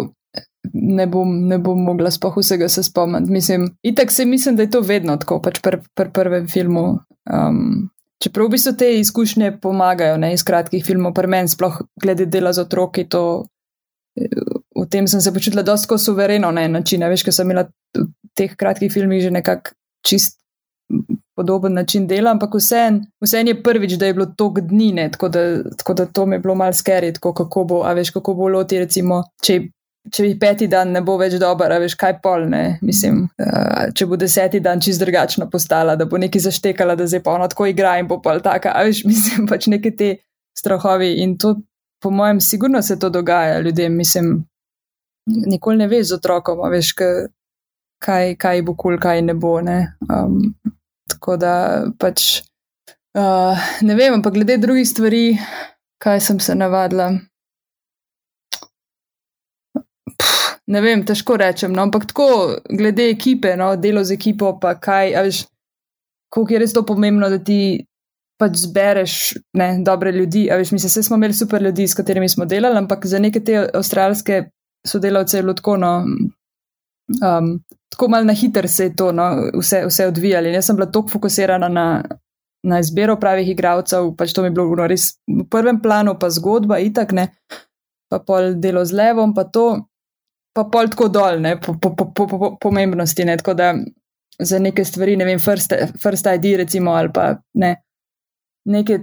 ne 0.73 1.07
bom, 1.07 1.31
ne 1.47 1.57
bom 1.59 1.79
mogla 1.83 2.11
spoh 2.11 2.37
vsega 2.37 2.69
se 2.69 2.83
spomniti. 2.83 3.31
Mislim, 3.31 3.67
itak 3.83 4.11
se 4.11 4.25
mislim, 4.25 4.55
da 4.55 4.63
je 4.63 4.71
to 4.71 4.81
vedno 4.81 5.17
tako, 5.17 5.41
pač 5.43 5.59
pri 5.59 5.81
pr 5.95 6.11
prvem 6.13 6.47
filmu. 6.47 7.01
Um, 7.27 7.89
čeprav 8.23 8.47
v 8.47 8.55
bistvu 8.55 8.73
te 8.79 8.93
izkušnje 8.99 9.57
pomagajo, 9.61 10.17
ne 10.17 10.31
iz 10.33 10.45
kratkih 10.47 10.85
filmov, 10.85 11.13
pri 11.17 11.27
meni 11.27 11.51
sploh 11.51 11.81
glede 11.99 12.25
dela 12.25 12.53
z 12.53 12.63
otroki, 12.63 13.09
to 13.09 13.43
v 14.81 14.89
tem 14.89 15.07
sem 15.07 15.21
se 15.21 15.33
počutila 15.33 15.63
dosto 15.63 15.97
suvereno 15.97 16.51
na 16.51 16.65
en 16.65 16.71
način. 16.71 17.03
Veš, 17.03 17.23
ker 17.23 17.33
sem 17.33 17.49
imela 17.49 17.67
v 17.97 18.07
teh 18.37 18.55
kratkih 18.57 18.91
filmih 18.93 19.21
že 19.21 19.31
nekako 19.31 19.75
čist 20.05 20.41
podoben 21.35 21.73
način 21.73 22.07
dela, 22.07 22.31
ampak 22.31 22.55
vseeno 22.55 23.05
vse 23.21 23.43
je 23.47 23.63
prvič, 23.63 23.93
da 23.93 24.05
je 24.05 24.13
bilo 24.13 24.25
tok 24.37 24.59
dni, 24.59 24.91
ne, 24.91 25.11
tako, 25.11 25.29
da, 25.29 25.63
tako 25.77 25.93
da 25.93 26.05
to 26.05 26.25
mi 26.25 26.35
je 26.35 26.39
bilo 26.39 26.55
mal 26.55 26.73
skeri, 26.73 27.13
kako 27.13 27.63
bo, 27.63 27.83
a 27.83 27.93
veš, 27.93 28.11
kako 28.11 28.33
bo 28.33 28.47
loti, 28.47 28.79
recimo, 28.79 29.23
če. 29.43 29.61
Če 30.01 30.23
bi 30.25 30.31
peti 30.41 30.65
dan 30.65 30.89
ne 30.95 31.03
bo 31.05 31.13
več 31.21 31.35
dober, 31.37 31.69
veš 31.77 31.93
kaj 31.93 32.15
pol, 32.23 32.47
ne? 32.49 32.79
mislim, 32.81 33.19
uh, 33.37 33.91
če 33.93 34.07
bo 34.09 34.17
deseti 34.17 34.57
dan 34.59 34.81
čist 34.81 34.97
drugačna 34.97 35.45
postala, 35.45 35.93
da 35.95 36.07
bo 36.09 36.17
neki 36.17 36.39
zaštekala, 36.41 36.95
da 36.97 37.05
zdaj 37.05 37.21
pa 37.21 37.35
ona 37.37 37.45
tako 37.47 37.67
igra 37.69 37.91
in 38.01 38.09
bo 38.09 38.17
pol 38.17 38.41
taka, 38.41 38.73
a 38.73 38.81
veš, 38.87 39.03
mislim, 39.11 39.45
pač 39.45 39.67
neke 39.69 39.91
te 39.93 40.15
strahovi 40.57 41.11
in 41.21 41.35
to, 41.37 41.53
po 42.01 42.09
mojem, 42.09 42.41
sigurno 42.41 42.81
se 42.81 42.97
to 42.99 43.11
dogaja 43.13 43.59
ljudem, 43.61 43.93
mislim, 43.93 44.33
nikoli 45.25 45.77
ne 45.77 45.87
veš 45.87 46.07
z 46.07 46.17
otrokom, 46.19 46.63
veš, 46.71 46.93
kaj, 48.01 48.35
kaj 48.41 48.61
bo 48.61 48.75
kul, 48.75 48.95
cool, 48.95 49.01
kaj 49.01 49.21
ne 49.25 49.33
bo, 49.33 49.59
ne. 49.61 49.95
Um, 50.09 50.53
tako 51.09 51.37
da 51.37 51.53
pač, 51.99 52.41
uh, 53.17 53.67
ne 53.81 53.97
vem, 53.97 54.17
ampak 54.17 54.33
glede 54.33 54.57
drugih 54.61 54.87
stvari, 54.87 55.25
kaj 56.01 56.21
sem 56.21 56.39
se 56.39 56.55
navadila. 56.55 57.11
ne 60.71 60.81
vem, 60.81 61.03
težko 61.05 61.37
rečem. 61.37 61.73
No, 61.75 61.85
ampak 61.87 62.07
tako, 62.11 62.57
glede 62.69 63.09
ekipe, 63.11 63.55
no, 63.59 63.73
delo 63.75 64.03
z 64.07 64.15
ekipo, 64.15 64.53
pa 64.61 64.75
kaj, 64.79 65.15
veš, 65.27 65.43
koliko 66.31 66.55
je 66.55 66.61
res 66.63 66.75
to 66.75 66.85
pomembno, 66.87 67.29
da 67.31 67.41
ti 67.43 67.85
pač 68.41 68.57
zbereš 68.63 69.15
ne, 69.59 69.73
dobre 69.85 70.13
ljudi. 70.15 70.47
Veš, 70.49 70.73
mislim, 70.73 70.93
vse 70.93 71.03
smo 71.05 71.19
imeli 71.19 71.37
super 71.37 71.61
ljudi, 71.61 71.87
s 71.87 71.97
katerimi 71.97 72.29
smo 72.29 72.47
delali, 72.49 72.79
ampak 72.79 73.05
za 73.05 73.19
neke 73.19 73.43
te 73.43 73.59
avstralske 73.67 74.43
sodelavce 74.87 75.37
je 75.37 75.43
bilo 75.43 75.53
tako, 75.53 75.77
no, 75.77 75.91
um, 77.21 77.51
tako 77.89 78.07
mal 78.07 78.25
na 78.25 78.33
hiter 78.33 78.69
se 78.69 78.89
je 78.89 78.95
to 78.95 79.11
no, 79.11 79.29
vse, 79.59 79.85
vse 79.87 80.07
odvijali. 80.07 80.53
Jaz 80.53 80.65
sem 80.65 80.75
bila 80.75 80.91
tako 80.91 81.17
fokusirana 81.17 81.69
na. 81.69 81.87
Na 82.61 82.77
izbiro 82.77 83.15
pravih 83.17 83.47
igralcev, 83.49 84.11
pač 84.13 84.35
to 84.37 84.43
mi 84.43 84.51
je 84.51 84.53
bilo 84.53 84.75
no, 84.77 84.85
res 84.85 85.15
v 85.25 85.47
prvem 85.49 85.79
planu, 85.81 86.11
pa 86.21 86.27
zgodba, 86.29 86.77
itak 86.77 87.09
ne, 87.17 87.23
pa 88.05 88.19
pol 88.21 88.51
delo 88.61 88.83
z 88.85 88.93
levom, 88.99 89.33
pa 89.33 89.47
to 89.49 89.63
pa 90.53 90.65
pol 90.67 90.89
tako 90.91 91.07
dol, 91.11 91.39
ne, 91.41 91.55
po, 91.59 91.75
po, 91.79 91.93
po, 91.95 92.11
po, 92.11 92.27
po 92.27 92.49
pomembnosti. 92.59 93.25
Ne, 93.25 93.37
tako 93.39 93.55
da 93.57 93.73
za 94.39 94.59
neke 94.59 94.85
stvari, 94.85 95.15
ne 95.17 95.25
vem, 95.25 95.39
first, 95.39 95.73
first 96.01 96.27
ID, 96.27 96.55
recimo, 96.63 96.95
ali 96.97 97.11
pa 97.13 97.35
ne, 97.53 97.75
neke, 98.69 98.99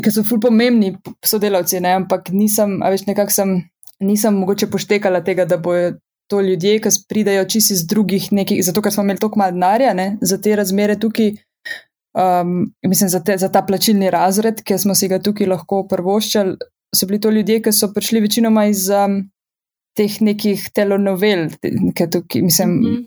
ki 0.00 0.12
so 0.12 0.24
ful 0.26 0.40
pomembni 0.42 0.92
sodelavci, 1.26 1.80
ne, 1.84 1.94
ampak 2.02 2.30
nisem, 2.34 2.80
a 2.82 2.92
veš, 2.92 3.06
nekako 3.08 3.34
sem, 3.34 3.54
nisem 4.00 4.34
mogoče 4.34 4.70
poštekala 4.70 5.20
tega, 5.24 5.44
da 5.44 5.56
bojo 5.56 5.92
to 6.30 6.40
ljudje, 6.40 6.78
ki 6.80 6.92
pridajo 7.08 7.44
čisi 7.44 7.74
iz 7.74 7.86
drugih 7.86 8.30
nekih, 8.32 8.62
zato 8.64 8.82
ker 8.82 8.94
smo 8.94 9.02
imeli 9.02 9.18
toliko 9.18 9.38
malo 9.38 9.56
denarja, 9.56 9.94
ne, 9.94 10.12
za 10.20 10.38
te 10.38 10.56
razmere 10.56 10.98
tukaj. 10.98 11.34
Um, 12.10 12.72
mislim, 12.86 13.08
za, 13.10 13.20
te, 13.22 13.36
za 13.38 13.48
ta 13.48 13.62
plačilni 13.62 14.10
razred, 14.10 14.62
ki 14.66 14.78
smo 14.78 14.94
si 14.98 15.08
ga 15.08 15.20
tukaj 15.22 15.46
lahko 15.46 15.84
prvoščali, 15.90 16.56
so 16.96 17.06
bili 17.06 17.20
to 17.22 17.30
ljudje, 17.30 17.60
ki 17.62 17.72
so 17.74 17.92
prišli 17.94 18.22
večinoma 18.24 18.64
iz 18.70 18.88
um, 18.90 19.20
teh 19.98 20.16
nekih 20.22 20.64
telonovel, 20.74 21.48
ki 21.94 22.08
tukaj, 22.10 22.42
mislim, 22.42 22.74
mm 22.74 22.88
-hmm. 22.88 23.04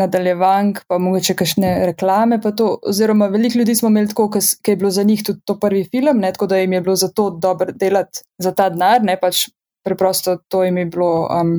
nadaljevank, 0.00 0.80
pa 0.88 0.98
mogoče 0.98 1.34
kakšne 1.34 1.74
reklame. 1.86 2.40
To, 2.56 2.78
oziroma, 2.88 3.26
veliko 3.26 3.58
ljudi 3.58 3.74
smo 3.74 3.88
imeli 3.88 4.08
tako, 4.08 4.30
ker 4.30 4.72
je 4.72 4.76
bilo 4.76 4.90
za 4.90 5.02
njih 5.02 5.22
tudi 5.24 5.40
to 5.44 5.58
prvi 5.60 5.84
film, 5.84 6.18
ne, 6.18 6.32
tako 6.32 6.46
da 6.46 6.56
jim 6.56 6.72
je 6.72 6.80
bilo 6.80 6.96
za 6.96 7.08
to 7.08 7.30
dobro 7.30 7.72
delati 7.72 8.20
za 8.38 8.52
ta 8.52 8.68
denar, 8.70 9.04
ne 9.04 9.20
pač 9.20 9.48
preprosto 9.84 10.38
to 10.48 10.64
jim 10.64 10.78
je 10.78 10.86
bilo. 10.86 11.28
Um, 11.28 11.54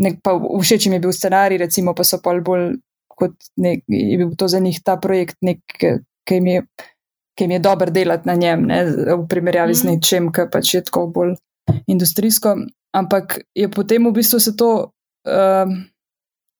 nek, 0.00 0.20
pa 0.24 0.36
všeč 0.38 0.86
jim 0.86 0.96
je 0.96 1.02
bil 1.04 1.12
scenarij, 1.12 1.60
recimo, 1.60 1.94
pa 1.94 2.04
so 2.04 2.20
pa 2.22 2.34
bolj 2.40 2.78
kot 3.20 3.36
nek, 3.60 3.84
je 3.88 4.16
bil 4.16 4.32
to 4.36 4.48
za 4.48 4.58
njih 4.58 4.80
ta 4.84 4.96
projekt, 4.96 5.36
ki 5.40 6.40
jim 6.40 6.46
je. 6.46 6.64
Ki 7.38 7.46
jim 7.46 7.52
je 7.54 7.58
dobro 7.62 7.90
delati 7.94 8.26
na 8.28 8.34
njem, 8.34 8.66
ne, 8.68 8.78
v 9.16 9.22
primerjavi 9.30 9.72
mm. 9.72 9.78
z 9.78 9.86
nečem, 9.86 10.26
kar 10.34 10.50
pač 10.52 10.74
je 10.74 10.82
tako 10.84 11.06
bolj 11.14 11.36
industrijsko 11.88 12.56
ampak 12.92 13.46
je 13.54 13.70
potem 13.70 14.02
v 14.06 14.12
bistvu 14.12 14.40
se 14.40 14.56
to, 14.56 14.90
uh, 15.26 15.68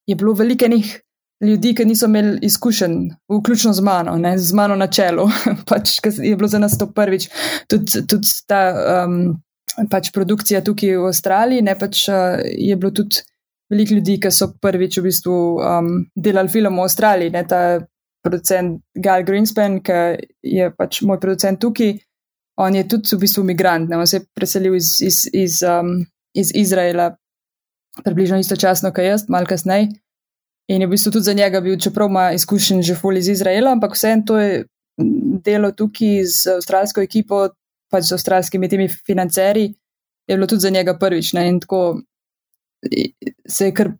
je 0.07 0.15
bilo 0.15 0.33
veliko 0.33 0.65
enih 0.65 1.01
ljudi, 1.41 1.73
ki 1.75 1.85
niso 1.85 2.05
imeli 2.05 2.39
izkušenj, 2.45 3.09
vključno 3.29 3.73
z 3.73 3.81
mano, 3.81 4.15
ne, 4.17 4.37
z 4.37 4.53
mano 4.53 4.75
na 4.75 4.87
čelu, 4.87 5.27
pač 5.69 5.97
je 6.03 6.35
bilo 6.35 6.47
za 6.47 6.59
nas 6.59 6.77
to 6.77 6.87
prvič. 6.87 7.29
Tudi 7.67 8.05
tud 8.07 8.27
ta 8.47 8.61
um, 9.05 9.41
pač 9.91 10.11
produkcija 10.15 10.63
tukaj 10.65 10.97
v 10.97 11.09
Avstraliji, 11.09 11.65
ne 11.65 11.75
pač 11.79 12.05
uh, 12.09 12.39
je 12.41 12.75
bilo 12.75 12.91
tudi 12.95 13.23
veliko 13.71 13.97
ljudi, 13.97 14.17
ki 14.19 14.31
so 14.35 14.51
prvič 14.61 14.99
v 14.99 15.07
bistvu 15.07 15.35
um, 15.57 15.91
delali 16.15 16.51
film 16.51 16.79
v 16.79 16.87
Avstraliji, 16.89 17.35
ne 17.37 17.47
ta. 17.47 17.63
Producent 18.21 18.75
Gal 19.01 19.23
Greenspan, 19.25 19.79
ki 19.81 19.95
je 20.45 20.67
pač 20.77 20.99
moj 21.09 21.17
producent 21.17 21.57
tukaj, 21.57 21.95
on 22.61 22.75
je 22.77 22.83
tudi 22.85 23.15
v 23.15 23.17
bistvu 23.23 23.41
imigrant, 23.41 23.89
ne, 23.89 23.97
on 23.97 24.05
se 24.05 24.19
je 24.19 24.25
preselil 24.37 24.75
iz, 24.77 24.91
iz, 25.01 25.23
iz 25.33 25.55
um, 25.65 26.03
iz 26.33 26.51
Izraela, 26.55 27.15
približno 28.03 28.39
istočasno, 28.39 28.91
kot 28.91 29.03
jaz, 29.03 29.25
malo 29.29 29.45
kasneje. 29.45 29.89
In 30.71 30.81
je 30.81 30.87
v 30.87 30.91
bistvu 30.91 31.11
tudi 31.11 31.27
za 31.27 31.33
njega 31.33 31.61
bil, 31.61 31.79
čeprav 31.79 32.09
ima 32.09 32.31
izkušen 32.31 32.81
že 32.81 32.95
ful 32.95 33.17
iz 33.17 33.27
Izraela, 33.27 33.71
ampak 33.71 33.95
vseeno 33.95 34.23
to 34.27 34.37
je 34.39 34.65
delo 35.45 35.71
tukaj 35.71 36.23
z 36.25 36.55
avstralsko 36.55 37.01
ekipo, 37.01 37.49
pač 37.91 38.07
z 38.09 38.17
avstralskimi 38.17 38.69
temi 38.69 38.87
financerji, 38.89 39.73
je 40.27 40.37
bilo 40.37 40.47
tudi 40.47 40.65
za 40.65 40.71
njega 40.73 40.95
prvič. 40.99 41.33
Ne? 41.37 41.47
In 41.49 41.59
tako 41.59 42.01
se 43.47 43.69
je 43.69 43.75
kar. 43.75 43.93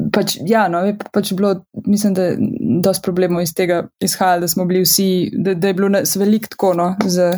Pač, 0.00 0.38
ja, 0.48 0.62
no, 0.72 0.78
je 0.86 0.94
pač 1.12 1.34
bilo, 1.36 1.50
mislim, 1.84 2.14
da 2.16 2.30
je 2.30 2.36
dosti 2.80 3.04
problemov 3.04 3.42
iz 3.44 3.50
tega 3.52 3.82
izhajalo, 4.00 4.46
da 4.46 4.48
smo 4.48 4.64
bili 4.64 4.80
vsi, 4.80 5.28
da, 5.36 5.52
da 5.52 5.68
je 5.68 5.76
bilo 5.76 5.90
nas 5.92 6.14
veliko 6.16 6.48
tako, 6.54 6.70
no, 6.78 6.86
z 7.04 7.34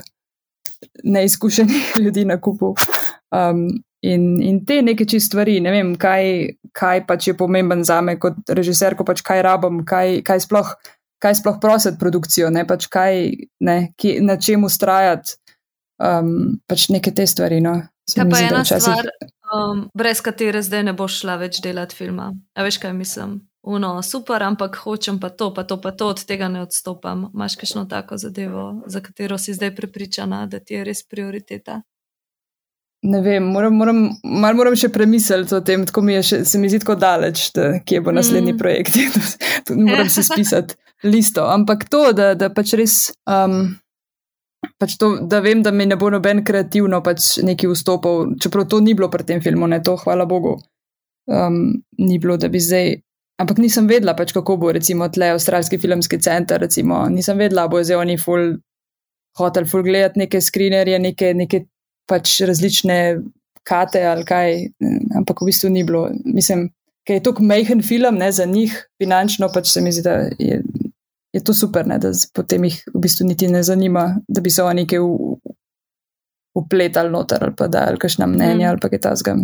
neizkušenih 1.03 1.97
ljudi 2.05 2.25
na 2.25 2.39
kupu. 2.41 2.75
Um, 3.35 3.67
In, 4.03 4.41
in 4.43 4.65
te 4.67 4.81
neke 4.83 5.05
čist 5.07 5.29
stvari, 5.31 5.61
ne 5.63 5.71
vem, 5.71 5.93
kaj, 5.95 6.25
kaj 6.75 7.05
pač 7.07 7.29
je 7.29 7.37
pomemben 7.39 7.85
za 7.87 8.01
me 8.03 8.17
kot 8.19 8.51
režiser, 8.51 8.97
ko 8.99 9.07
pač 9.07 9.23
kaj 9.23 9.45
rabim, 9.47 9.85
kaj, 9.87 10.17
kaj 10.27 10.43
sploh, 10.43 10.73
sploh 11.23 11.61
prositi 11.63 12.01
produkcijo, 12.01 12.49
ne 12.51 12.65
pač 12.67 12.89
kaj, 12.91 13.21
ne, 13.63 13.77
ki, 13.95 14.17
na 14.27 14.35
čem 14.43 14.67
ustrajati, 14.67 15.39
um, 16.03 16.59
pač 16.67 16.89
neke 16.93 17.15
te 17.15 17.27
stvari. 17.27 17.61
No. 17.65 17.79
Kaj 18.15 18.29
pa 18.31 18.43
je 18.43 18.51
ena 18.51 18.65
stvar, 18.67 19.09
um, 19.55 19.87
brez 19.95 20.21
katere 20.21 20.63
zdaj 20.63 20.89
ne 20.91 20.97
boš 20.99 21.23
šla 21.23 21.39
več 21.45 21.63
delati 21.65 21.97
filma? 21.97 22.33
A 22.55 22.67
veš, 22.67 22.81
kaj 22.83 22.95
mislim? 22.99 23.39
Uno, 23.63 23.95
super, 24.03 24.43
ampak 24.43 24.81
hočem 24.83 25.21
pa 25.23 25.31
to, 25.31 25.53
pa 25.55 25.63
to, 25.63 25.79
pa 25.79 25.93
to, 25.95 26.11
od 26.11 26.25
tega 26.27 26.49
ne 26.51 26.65
odstopam. 26.67 27.29
Imáš 27.31 27.57
kakšno 27.61 27.87
tako 27.87 28.19
zadevo, 28.19 28.83
za 28.91 29.01
katero 29.01 29.39
si 29.39 29.55
zdaj 29.55 29.77
prepričana, 29.77 30.47
da 30.51 30.59
ti 30.59 30.75
je 30.75 30.85
res 30.91 31.07
prioriteta? 31.07 31.83
ne 33.03 33.21
vem, 33.21 33.45
moram, 33.45 33.75
moram, 33.75 34.03
malo 34.23 34.57
moram 34.57 34.77
še 34.79 34.93
premisliti 34.95 35.57
o 35.57 35.61
tem, 35.67 35.87
tako 35.89 36.05
mi 36.07 36.15
je 36.15 36.23
še, 36.29 36.41
se 36.47 36.59
mi 36.63 36.71
zdi 36.71 36.83
tako 36.85 36.97
daleč, 37.03 37.49
da, 37.57 37.73
kje 37.83 38.03
bo 38.07 38.15
naslednji 38.15 38.55
mm. 38.55 38.61
projekt. 38.61 38.99
Moram 39.89 40.09
si 40.11 40.23
spisati 40.27 40.77
listo. 41.07 41.47
Ampak 41.51 41.89
to, 41.91 42.11
da, 42.17 42.33
da 42.39 42.51
pač 42.55 42.75
res. 42.79 42.97
Um, 43.27 43.75
Pač 44.79 44.97
to, 44.99 45.15
da 45.27 45.41
vem, 45.43 45.63
da 45.63 45.73
mi 45.75 45.87
ne 45.87 45.97
bo 45.99 46.11
noben 46.11 46.45
kreativno 46.47 47.01
pač 47.03 47.37
neki 47.43 47.71
vstopil, 47.71 48.37
čeprav 48.43 48.69
to 48.71 48.79
ni 48.83 48.95
bilo 48.95 49.09
pri 49.11 49.27
tem 49.27 49.43
filmu, 49.43 49.67
ne 49.71 49.81
to, 49.83 49.97
hvala 49.99 50.27
Bogu, 50.31 50.57
um, 51.31 51.59
ni 51.99 52.19
bilo, 52.23 52.37
da 52.39 52.51
bi 52.51 52.63
zdaj. 52.63 52.95
Ampak 53.43 53.59
nisem 53.59 53.89
vedela, 53.91 54.15
pač, 54.15 54.31
kako 54.37 54.57
bo, 54.61 54.71
recimo, 54.75 55.09
tle 55.11 55.33
Avstralski 55.35 55.81
filmski 55.83 56.21
center, 56.23 56.61
recimo, 56.63 57.01
nisem 57.11 57.41
vedela, 57.41 57.67
bo 57.71 57.81
zdaj 57.83 57.99
oni 58.05 58.19
full 58.21 58.55
hotel, 59.39 59.67
full 59.67 59.83
gledati 59.83 60.23
neke 60.23 60.41
skrinerje, 60.41 60.99
neke, 61.03 61.33
neke 61.35 61.65
pač 62.11 62.37
različne 62.47 62.99
kate 63.67 64.03
ali 64.07 64.27
kaj, 64.27 64.57
ampak 65.19 65.43
v 65.43 65.49
bistvu 65.51 65.71
ni 65.73 65.83
bilo. 65.87 66.09
Mislim, 66.27 66.69
ker 67.07 67.19
je 67.19 67.25
to 67.27 67.35
majhen 67.41 67.83
film 67.83 68.19
ne, 68.21 68.31
za 68.33 68.47
njih, 68.47 68.75
finančno 69.03 69.49
pač 69.55 69.73
se 69.73 69.83
mi 69.83 69.93
zdi, 69.95 70.05
da 70.07 70.17
je, 70.39 70.63
je 71.33 71.41
to 71.45 71.55
super, 71.55 71.87
ne, 71.87 71.99
da 71.99 72.13
potem 72.35 72.65
jih 72.69 72.83
v 72.95 73.01
bistvu 73.07 73.27
niti 73.27 73.49
ne 73.49 73.63
zanima, 73.63 74.05
da 74.29 74.41
bi 74.41 74.51
se 74.51 74.63
oni 74.63 74.83
nekaj 74.83 74.99
upletali 76.55 77.11
noter 77.11 77.45
ali 77.45 77.55
pa 77.57 77.69
da 77.69 77.87
ali 77.89 77.99
kakšna 77.99 78.27
mnenja 78.27 78.67
mm. 78.67 78.71
ali 78.71 78.81
pa 78.81 78.89
kaj 78.89 79.01
tasga. 79.01 79.37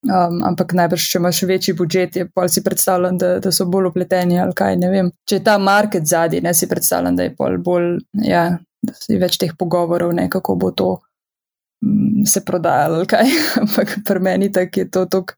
Um, 0.00 0.38
ampak 0.48 0.72
najbrž, 0.72 1.10
če 1.12 1.18
imaš 1.20 1.42
večji 1.44 1.74
budžet, 1.76 2.14
je 2.16 2.24
pol 2.32 2.48
si 2.48 2.62
predstavljam, 2.64 3.18
da, 3.20 3.34
da 3.44 3.50
so 3.52 3.66
bolj 3.68 3.90
upleteni 3.90 4.38
ali 4.40 4.54
kaj, 4.56 4.78
ne 4.80 4.88
vem. 4.88 5.10
Če 5.28 5.40
je 5.40 5.44
ta 5.44 5.58
market 5.60 6.06
zadnji, 6.08 6.40
ne 6.40 6.54
si 6.56 6.68
predstavljam, 6.70 7.18
da 7.18 7.26
je 7.26 7.34
pol 7.36 7.58
bolj, 7.60 7.98
ja, 8.24 8.46
da 8.80 8.96
si 8.96 9.18
več 9.20 9.36
teh 9.42 9.52
pogovorov, 9.58 10.14
ne 10.16 10.24
kako 10.32 10.56
bo 10.56 10.70
to 10.72 10.88
se 12.26 12.40
prodajali, 12.46 13.02
ali 13.02 13.10
kaj. 13.12 13.34
Ampak 13.62 13.98
pri 14.06 14.24
meni 14.24 14.48
tak 14.52 14.76
je 14.76 14.86
to 14.88 15.04
tok 15.04 15.34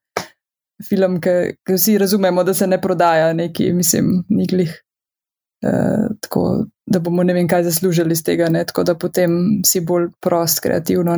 film, 0.87 1.19
ki 1.23 1.75
vsi 1.75 1.99
razumemo, 1.99 2.45
da 2.45 2.55
se 2.55 2.67
ne 2.67 2.81
prodaja 2.81 3.33
neki, 3.33 3.73
mislim, 3.73 4.23
niglih. 4.29 4.79
Uh, 5.63 6.11
tako 6.21 6.65
da 6.87 6.99
bomo 6.99 7.23
ne 7.23 7.35
vem, 7.35 7.49
kaj 7.49 7.63
zaslužili 7.63 8.13
iz 8.13 8.25
tega, 8.25 8.49
ne? 8.49 8.65
tako 8.65 8.83
da 8.85 8.95
potem 8.99 9.63
si 9.67 9.81
bolj 9.81 10.09
prost, 10.21 10.61
kreativno. 10.61 11.15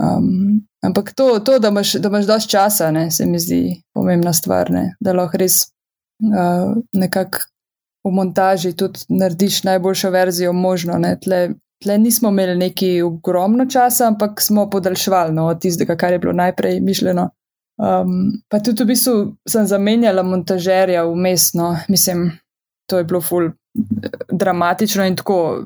Um, 0.00 0.60
ampak 0.84 1.12
to, 1.14 1.38
to 1.44 1.58
da, 1.58 1.68
imaš, 1.68 1.92
da 1.92 2.08
imaš 2.08 2.26
dosti 2.26 2.50
časa, 2.50 2.90
ne, 2.90 3.10
se 3.10 3.26
mi 3.26 3.38
zdi 3.38 3.82
pomembna 3.94 4.32
stvar, 4.32 4.70
ne, 4.70 4.94
da 5.00 5.12
lahko 5.12 5.40
res 5.40 5.62
uh, 6.24 6.76
nekako 6.92 7.38
v 8.04 8.12
montaži 8.16 8.72
tudi 8.76 9.00
narediš 9.08 9.62
najboljšo 9.64 10.10
verzijo 10.10 10.52
možno. 10.52 10.98
Ne, 10.98 11.16
tle, 11.20 11.50
tle 11.82 11.98
nismo 11.98 12.28
imeli 12.28 12.56
neki 12.56 13.02
ogromno 13.02 13.66
časa, 13.66 14.06
ampak 14.08 14.40
smo 14.40 14.70
podaljšvali 14.70 15.34
no, 15.34 15.46
od 15.46 15.60
tistega, 15.60 15.96
kar 15.96 16.12
je 16.12 16.18
bilo 16.18 16.32
najprej 16.32 16.80
mišljeno. 16.80 17.28
Um, 17.80 18.32
pa 18.48 18.60
tudi 18.60 18.84
v 18.84 18.92
bistvu 18.92 19.14
sem 19.48 19.66
zamenjala 19.66 20.22
montažerja 20.22 21.04
vmesno, 21.04 21.76
mislim, 21.88 22.30
to 22.88 22.98
je 22.98 23.04
bilo 23.04 23.20
ful 23.20 23.50
dramatično 24.32 25.04
in 25.06 25.16
tako 25.16 25.64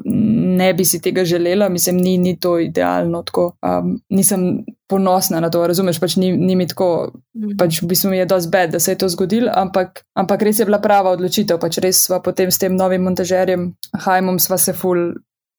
ne 0.57 0.75
bi 0.75 0.85
si 0.85 1.01
tega 1.01 1.25
želela, 1.25 1.69
mislim, 1.69 1.97
ni, 1.97 2.19
ni 2.19 2.37
to 2.41 2.59
idealno. 2.59 3.23
Tako, 3.23 3.53
um, 3.63 4.01
nisem 4.09 4.65
ponosna 4.89 5.41
na 5.41 5.51
to, 5.51 5.67
razumeš, 5.67 6.01
pač 6.01 6.17
ni, 6.17 6.33
ni 6.37 6.57
mi 6.57 6.67
tako, 6.69 7.13
mhm. 7.37 7.57
pač 7.59 7.83
v 7.83 7.89
bistvu 7.89 8.11
mi 8.11 8.19
je 8.19 8.27
dosti 8.27 8.51
bed, 8.51 8.71
da 8.71 8.81
se 8.81 8.93
je 8.93 8.99
to 8.99 9.09
zgodilo, 9.09 9.51
ampak, 9.55 10.05
ampak 10.15 10.43
res 10.43 10.61
je 10.61 10.69
bila 10.69 10.79
prava 10.79 11.15
odločitev. 11.17 11.59
Pač 11.61 11.79
res 11.83 12.05
sva 12.07 12.21
potem 12.23 12.51
s 12.51 12.61
tem 12.61 12.77
novim 12.77 13.03
montažerjem, 13.03 13.73
Hajmom, 14.07 14.39
sva 14.39 14.59
se 14.59 14.77
ful, 14.77 15.15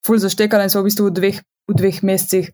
ful 0.06 0.22
zaštekala 0.22 0.68
in 0.68 0.74
sva 0.74 0.84
v 0.84 0.91
bistvu 0.91 1.10
v 1.10 1.18
dveh, 1.20 1.41
v 1.72 1.80
dveh 1.82 2.04
mesecih 2.04 2.52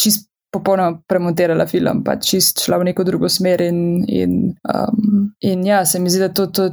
čist 0.00 0.29
popolnoma 0.50 0.98
premontirala 1.06 1.66
film, 1.66 2.02
pa 2.04 2.16
čist 2.18 2.64
šla 2.64 2.80
v 2.80 2.88
neko 2.90 3.04
drugo 3.06 3.28
smer. 3.30 3.62
In, 3.62 3.80
in, 4.08 4.36
um, 4.66 5.30
in 5.40 5.62
ja, 5.66 5.84
se 5.86 6.00
mi 6.00 6.10
zdi, 6.10 6.20
da 6.24 6.28
to, 6.34 6.46
to 6.46 6.68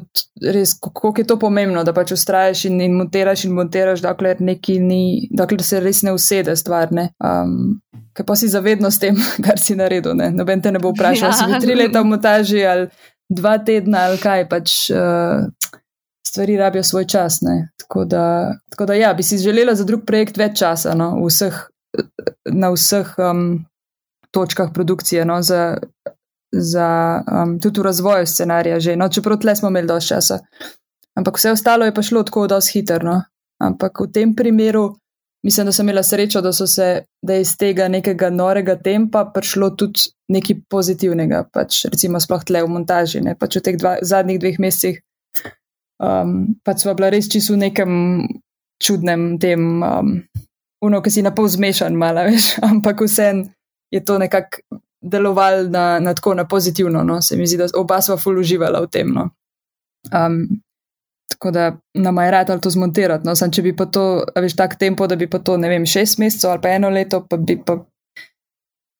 res, 0.53 0.73
kako 0.82 1.13
je 1.17 1.28
to 1.28 1.38
pomembno, 1.39 1.84
da 1.86 1.93
pač 1.93 2.15
ustraješ 2.15 2.65
in, 2.71 2.82
in 2.82 2.97
montiraš 2.97 3.45
in 3.45 3.53
montiraš, 3.57 4.01
dokler, 4.05 4.41
ni, 4.41 5.01
dokler 5.32 5.63
se 5.63 5.82
res 5.84 6.01
ne 6.07 6.15
usede 6.17 6.55
stvar. 6.57 6.91
Ne. 6.91 7.11
Um, 7.23 7.78
Kaj 8.17 8.25
pa 8.25 8.34
si 8.34 8.47
zavedno 8.49 8.89
s 8.89 8.97
tem, 8.97 9.17
kar 9.45 9.61
si 9.61 9.78
naredil? 9.78 10.15
Ne? 10.17 10.32
Noben 10.34 10.61
te 10.61 10.73
ne 10.73 10.82
bo 10.82 10.89
vprašal, 10.95 11.30
ja. 11.34 11.38
si 11.38 11.61
tri 11.61 11.78
leta 11.78 12.01
v 12.01 12.15
montaži 12.15 12.65
ali 12.65 12.89
dva 13.30 13.59
tedna 13.61 14.07
ali 14.09 14.17
kaj. 14.21 14.47
Pač, 14.49 14.78
uh, 14.89 15.45
stvari 16.28 16.57
rabijo 16.57 16.84
svoj 16.84 17.05
čas. 17.05 17.39
Tako 17.78 18.05
da, 18.05 18.53
tako 18.69 18.86
da, 18.86 18.93
ja, 18.97 19.13
bi 19.13 19.23
si 19.23 19.38
želela 19.38 19.75
za 19.75 19.86
drug 19.86 20.05
projekt 20.05 20.38
več 20.38 20.57
časa, 20.59 20.95
no, 20.97 21.13
vseh 21.25 21.55
na 22.45 22.71
vseh 22.73 23.13
um, 23.17 23.65
točkah 24.31 24.71
produkcije, 24.73 25.25
no, 25.25 25.41
za, 25.41 25.77
za 26.51 26.89
um, 27.25 27.57
tudi 27.59 27.79
v 27.79 27.87
razvoju 27.89 28.27
scenarija, 28.27 28.79
že, 28.79 28.95
no, 28.95 29.09
čeprav 29.09 29.39
tle 29.41 29.55
smo 29.55 29.69
imeli 29.69 29.87
dosti 29.87 30.15
časa. 30.15 30.39
Ampak 31.17 31.37
vse 31.37 31.51
ostalo 31.51 31.85
je 31.85 31.93
pa 31.93 32.01
šlo 32.01 32.23
tako 32.23 32.47
dosti 32.47 32.79
hitro. 32.79 33.03
No. 33.03 33.21
Ampak 33.63 33.99
v 34.05 34.11
tem 34.13 34.35
primeru 34.35 34.91
mislim, 35.47 35.65
da 35.65 35.71
sem 35.71 35.85
imela 35.85 36.03
srečo, 36.03 36.41
da, 36.41 36.53
se, 36.53 37.03
da 37.21 37.33
je 37.33 37.41
iz 37.41 37.57
tega 37.57 37.87
nekega 37.87 38.29
norega 38.29 38.75
tempa 38.75 39.25
prišlo 39.33 39.69
tudi 39.69 40.09
nekaj 40.27 40.57
pozitivnega, 40.69 41.43
pač 41.53 41.85
recimo 41.85 42.19
sploh 42.19 42.43
tle 42.43 42.63
v 42.65 42.71
montaži, 42.73 43.21
ne 43.23 43.35
pač 43.39 43.55
v 43.59 43.63
teh 43.63 43.77
dva, 43.79 43.97
zadnjih 44.01 44.41
dveh 44.43 44.59
mesecih. 44.59 44.99
Um, 46.03 46.59
pač 46.67 46.83
smo 46.83 46.93
bila 46.97 47.09
res 47.13 47.29
čisto 47.31 47.55
v 47.55 47.61
nekem 47.63 47.91
čudnem 48.83 49.37
tem 49.39 49.63
um, 49.81 50.11
uno, 50.88 51.01
ki 51.03 51.11
si 51.13 51.23
na 51.25 51.33
pol 51.35 51.49
zmešan, 51.51 51.95
malo 51.99 52.25
več, 52.29 52.55
ampak 52.63 53.03
vsem 53.05 53.45
je 53.93 54.03
to 54.03 54.17
nekako 54.19 54.81
delovalo 55.01 55.69
na, 55.69 55.99
na 55.99 56.13
tako 56.13 56.33
na 56.33 56.47
pozitivno. 56.47 57.03
No? 57.03 57.21
Se 57.21 57.38
mi 57.38 57.47
zdi, 57.47 57.57
da 57.57 57.67
oba 57.75 58.01
sva 58.01 58.17
ful 58.17 58.39
uživala 58.39 58.81
v 58.81 58.89
tem. 58.91 59.11
No? 59.13 59.29
Um, 60.13 60.47
tako 61.31 61.51
da 61.51 61.77
nam 61.93 62.17
je 62.17 62.31
rad 62.31 62.49
ali 62.49 62.61
to 62.61 62.69
zmontirati. 62.69 63.27
No? 63.27 63.35
Sam, 63.35 63.51
če 63.51 63.61
bi 63.61 63.75
pa 63.75 63.85
to, 63.85 64.25
veš, 64.35 64.55
tak 64.55 64.75
tempo, 64.79 65.07
da 65.07 65.15
bi 65.15 65.29
pa 65.29 65.39
to, 65.39 65.57
ne 65.57 65.69
vem, 65.69 65.85
šest 65.85 66.19
mesecev 66.19 66.51
ali 66.51 66.61
pa 66.61 66.73
eno 66.75 66.89
leto, 66.89 67.23
pa 67.29 67.38
bi 67.38 67.59
pa. 67.65 67.77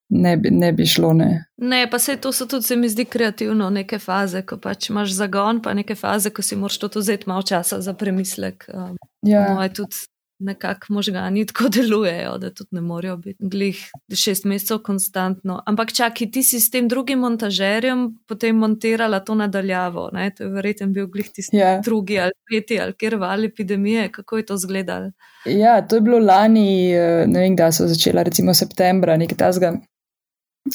Ne 0.10 0.38
bi, 0.38 0.50
ne 0.56 0.72
bi 0.72 0.86
šlo. 0.88 1.10
Ne. 1.14 1.46
ne, 1.60 1.82
pa 1.92 2.00
se 2.00 2.16
to 2.16 2.32
so 2.32 2.46
tudi, 2.48 2.64
se 2.64 2.76
mi 2.76 2.88
zdi, 2.90 3.06
kreativno, 3.06 3.68
neke 3.70 4.00
faze, 4.00 4.40
ko 4.48 4.56
pač 4.58 4.88
imaš 4.90 5.12
zagon, 5.18 5.60
pa 5.62 5.74
neke 5.76 5.98
faze, 6.00 6.32
ko 6.32 6.42
si 6.42 6.56
moraš 6.56 6.78
to 6.80 6.88
vzeti 6.96 7.28
malo 7.28 7.44
časa 7.44 7.82
za 7.82 7.94
premislek. 7.94 8.70
Um, 8.74 8.96
ja. 9.28 9.42
No, 9.52 9.68
tudi 9.68 10.08
nekako 10.40 10.94
možgani 10.94 11.46
tako 11.46 11.70
delujejo, 11.76 12.38
da 12.38 12.54
tudi 12.54 12.70
ne 12.72 12.82
morejo 12.82 13.18
biti 13.18 13.38
glih 13.40 13.80
šest 14.16 14.46
mesecev 14.46 14.80
konstantno. 14.86 15.62
Ampak 15.66 15.94
čakaj, 15.94 16.32
ti 16.32 16.44
si 16.44 16.60
s 16.60 16.72
tem 16.72 16.88
drugim 16.88 17.20
montažerjem 17.20 18.08
potem 18.28 18.56
montirala 18.56 19.20
to 19.20 19.36
nadaljavo. 19.36 20.10
Ne? 20.14 20.30
To 20.38 20.44
je 20.44 20.50
verjetno 20.50 20.88
bil 20.88 21.08
glih 21.08 21.30
tisti 21.34 21.58
yeah. 21.58 21.78
Ja. 21.78 21.82
drugi 21.82 22.20
ali 22.20 22.34
tretji 22.50 22.80
ali 22.80 22.94
kjer 22.94 23.16
val 23.16 23.46
epidemije. 23.46 24.12
Kako 24.12 24.38
je 24.38 24.46
to 24.46 24.54
izgledalo? 24.54 25.12
Ja, 25.46 25.82
to 25.88 25.96
je 25.96 26.02
bilo 26.02 26.20
lani, 26.20 26.94
eh, 26.94 27.26
ne 27.28 27.40
vem, 27.40 27.56
da 27.56 27.72
so 27.72 27.88
začela, 27.88 28.24
recimo 28.24 28.54
septembra, 28.54 29.18
nekaj 29.18 29.38
tasga. 29.38 29.74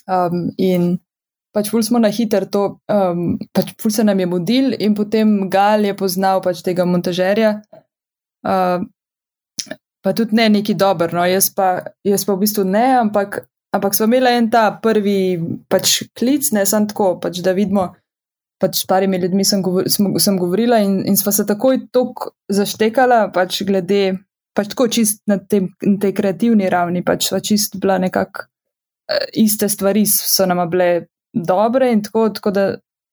Um, 0.08 0.48
in 0.58 0.96
pač 1.52 1.68
ful 1.70 1.82
smo 1.84 2.00
na 2.00 2.08
hiter 2.08 2.46
to, 2.48 2.78
um, 2.88 3.36
pač 3.52 3.74
ful 3.80 3.92
se 3.92 4.04
nam 4.04 4.20
je 4.20 4.26
mudil 4.26 4.72
in 4.78 4.94
potem 4.96 5.50
Gal 5.52 5.84
je 5.84 5.94
poznal 5.96 6.40
pač 6.44 6.62
tega 6.64 6.86
montažerja. 6.88 7.60
Uh, 8.42 8.88
pa 10.02 10.12
tudi 10.12 10.36
ne 10.36 10.48
neki 10.48 10.74
dober. 10.74 11.14
No. 11.14 11.24
Jaz, 11.26 11.50
pa, 11.54 11.78
jaz 12.04 12.26
pa 12.26 12.34
v 12.34 12.42
bistvu 12.42 12.64
ne, 12.68 12.84
ampak, 13.00 13.42
ampak 13.74 13.96
smo 13.96 14.10
imeli 14.10 14.34
en 14.38 14.50
ta 14.50 14.66
prvi 14.82 15.38
pač 15.70 16.02
klic, 16.18 16.50
ne 16.56 16.66
sem 16.68 16.88
tako, 16.90 17.14
pač, 17.22 17.42
da 17.44 17.54
vidimo. 17.56 17.92
Pač 18.62 18.84
s 18.84 18.86
parimi 18.86 19.18
ljudmi 19.18 19.42
sem, 19.46 19.62
govor, 19.62 19.88
sem, 19.90 20.06
sem 20.22 20.36
govorila 20.38 20.78
in, 20.84 21.00
in 21.10 21.16
sva 21.18 21.32
se 21.34 21.42
takoj 21.48 21.80
tako 21.90 22.30
zaštekala, 22.46 23.24
pač 23.34 23.64
glede, 23.66 24.20
pač 24.54 24.70
tako 24.70 24.86
čist 24.86 25.24
na, 25.26 25.40
tem, 25.40 25.66
na 25.82 25.96
tej 25.98 26.12
kreativni 26.14 26.68
ravni, 26.70 27.02
pač 27.02 27.26
sva 27.26 27.40
čist 27.42 27.74
bila 27.82 27.96
nekako 27.98 28.44
uh, 28.46 29.24
iste 29.42 29.66
stvari, 29.66 30.04
so 30.06 30.46
nama 30.46 30.68
bile 30.70 31.08
dobre 31.34 31.90
in 31.90 32.04
tako, 32.06 32.28
tako 32.36 32.52
da 32.54 32.68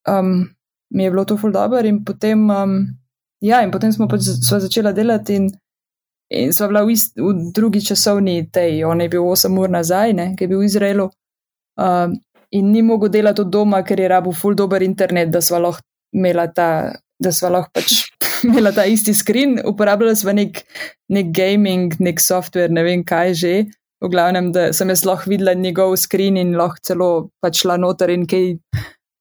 um, 0.05 0.45
mi 0.93 1.07
je 1.07 1.15
bilo 1.15 1.25
to 1.25 1.37
ful 1.37 1.49
dobro 1.55 1.81
in 1.81 2.03
potem, 2.05 2.45
um, 2.53 2.77
ja, 3.41 3.63
in 3.65 3.73
potem 3.73 3.89
smo 3.95 4.05
pač 4.11 4.29
sva 4.29 4.61
začela 4.61 4.93
delati 4.93 5.41
in 5.41 5.49
In 6.29 6.53
sva 6.53 6.69
bila 6.69 6.83
v, 6.85 6.93
ist, 6.93 7.17
v 7.17 7.49
drugi 7.53 7.81
časovni 7.81 8.45
tej, 8.53 8.83
on 8.85 9.01
je 9.01 9.09
bil 9.09 9.25
8 9.25 9.49
ur 9.57 9.71
nazaj, 9.73 10.13
ne, 10.13 10.27
ki 10.37 10.45
je 10.45 10.49
bil 10.51 10.61
v 10.61 10.67
Izraelu. 10.69 11.07
Um, 11.79 12.19
in 12.53 12.69
ni 12.69 12.83
mogel 12.85 13.09
delati 13.09 13.41
od 13.41 13.49
doma, 13.49 13.81
ker 13.85 13.97
je 13.97 14.09
rabu 14.11 14.33
full 14.33 14.57
dober 14.57 14.83
internet, 14.85 15.31
da 15.33 15.41
sva 15.41 15.57
lahko 15.63 15.81
imela 16.13 16.45
ta, 16.53 16.93
da 17.17 17.33
sva 17.33 17.49
lahko 17.55 17.73
pač 17.73 17.95
imela 18.47 18.69
ta 18.75 18.85
isti 18.85 19.15
screen. 19.17 19.57
Uporabljala 19.65 20.13
sva 20.17 20.35
nek, 20.37 20.61
nek 21.09 21.31
gaming, 21.33 21.97
nek 21.97 22.21
software, 22.21 22.69
ne 22.69 22.85
vem 22.85 23.01
kaj 23.05 23.33
že. 23.41 23.53
V 23.99 24.07
glavnem, 24.13 24.51
da 24.55 24.69
sem 24.71 24.93
jaz 24.93 25.01
lahko 25.09 25.33
videla 25.33 25.55
njegov 25.57 25.95
screen 25.97 26.37
in 26.37 26.53
lahko 26.59 26.85
celo 26.85 27.09
pač 27.41 27.63
šla 27.65 27.79
noter 27.81 28.13
in 28.13 28.27
kaj 28.29 28.51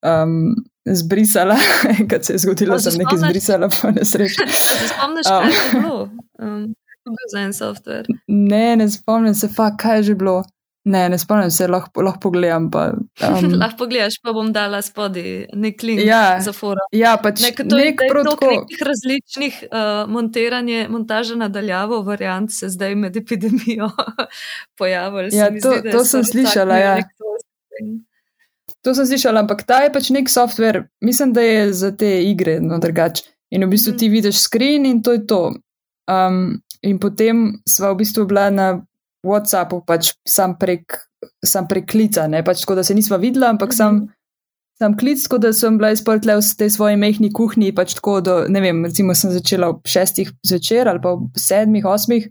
um, 0.04 0.52
zbrisala, 0.84 1.56
kad 2.10 2.20
se 2.20 2.36
je 2.36 2.44
zgodilo, 2.44 2.76
da 2.76 2.84
sem 2.84 3.00
nekaj 3.00 3.24
zbrisala, 3.24 3.72
pa 3.72 3.94
nesreča. 3.96 4.44
Se 4.52 4.92
spomniš, 4.92 5.32
um, 5.32 5.48
kaj 5.48 5.56
je 5.56 5.72
bilo? 5.72 5.96
Um 6.36 6.68
bil 7.14 7.32
za 7.32 7.42
en 7.46 7.56
softver. 7.56 8.06
Ne, 8.26 8.76
ne 8.76 8.88
spomnim 8.90 9.34
se, 9.34 9.48
fa, 9.48 9.70
kaj 9.76 10.00
je 10.00 10.08
že 10.10 10.14
bilo. 10.20 10.42
Ne, 10.88 11.08
ne 11.08 11.18
spomnim 11.18 11.50
se, 11.50 11.66
lahko, 11.68 12.02
lahko 12.02 12.20
pogledam. 12.28 12.70
Pa, 12.72 12.86
um, 13.28 13.50
lahko 13.60 13.84
pogledaš, 13.84 14.18
pa 14.24 14.32
bom 14.32 14.52
dala 14.54 14.80
spodaj 14.82 15.48
nek 15.52 15.84
link 15.84 16.02
ja, 16.06 16.38
za 16.44 16.54
forum. 16.56 16.88
Ja, 16.96 17.16
pač 17.22 17.42
nek, 17.44 17.60
to, 17.60 17.76
nek 17.76 18.00
protokol. 18.08 18.54
Nekih 18.62 18.84
različnih 18.88 19.62
uh, 19.68 20.02
monteranje, 20.10 20.86
montaža 20.92 21.36
nadaljavo 21.36 22.00
variant 22.06 22.52
se 22.54 22.70
zdaj 22.72 22.96
med 22.96 23.16
epidemijo 23.20 23.90
pojavili. 24.78 25.34
Ja, 25.36 25.50
to, 25.52 25.76
zdi, 25.76 25.92
to 25.92 26.04
sem 26.08 26.24
slišala, 26.24 26.78
ja. 26.80 26.94
To 28.86 28.94
sem 28.94 29.08
slišala, 29.10 29.42
ampak 29.44 29.66
ta 29.68 29.82
je 29.84 29.92
pač 29.92 30.12
nek 30.14 30.30
softver, 30.32 30.84
mislim, 31.04 31.34
da 31.36 31.44
je 31.44 31.72
za 31.76 31.90
te 31.96 32.08
igre, 32.30 32.60
no 32.64 32.78
drugače. 32.80 33.26
In 33.50 33.64
v 33.64 33.72
bistvu 33.72 33.96
ti 33.96 34.08
mm. 34.08 34.12
vidiš 34.12 34.40
screen 34.44 34.86
in 34.86 35.02
to 35.02 35.12
je 35.16 35.26
to. 35.26 35.42
Um, 36.08 36.60
In 36.86 36.98
potem 37.02 37.58
sva 37.66 37.92
v 37.92 38.04
bistvu 38.04 38.26
bila 38.30 38.48
na 38.54 38.68
WhatsAppu, 39.26 39.82
pač 39.86 40.12
sam 40.28 40.54
prek, 40.58 41.00
sam 41.44 41.66
prek 41.70 41.88
klica, 41.90 42.28
ne 42.30 42.44
pač 42.46 42.62
tako, 42.62 42.78
da 42.78 42.86
se 42.86 42.94
nisva 42.94 43.18
videla, 43.18 43.50
ampak 43.50 43.68
mm 43.68 43.72
-hmm. 43.72 43.76
sam, 43.76 44.08
sam 44.78 44.96
klic, 44.96 45.22
tako 45.22 45.38
da 45.38 45.52
sem 45.52 45.78
bila 45.78 45.90
izpoltle 45.90 46.36
v 46.36 46.56
tej 46.58 46.70
svoji 46.70 46.96
mehni 46.96 47.32
kuhinji, 47.32 47.74
pač 47.74 47.94
tako, 47.94 48.20
da 48.20 48.48
ne 48.48 48.60
vem, 48.60 48.84
recimo 48.84 49.14
sem 49.14 49.30
začela 49.30 49.68
ob 49.68 49.86
šestih 49.86 50.32
zvečer 50.46 50.88
ali 50.88 51.00
pa 51.02 51.10
ob 51.10 51.30
sedmih, 51.36 51.84
osmih. 51.84 52.28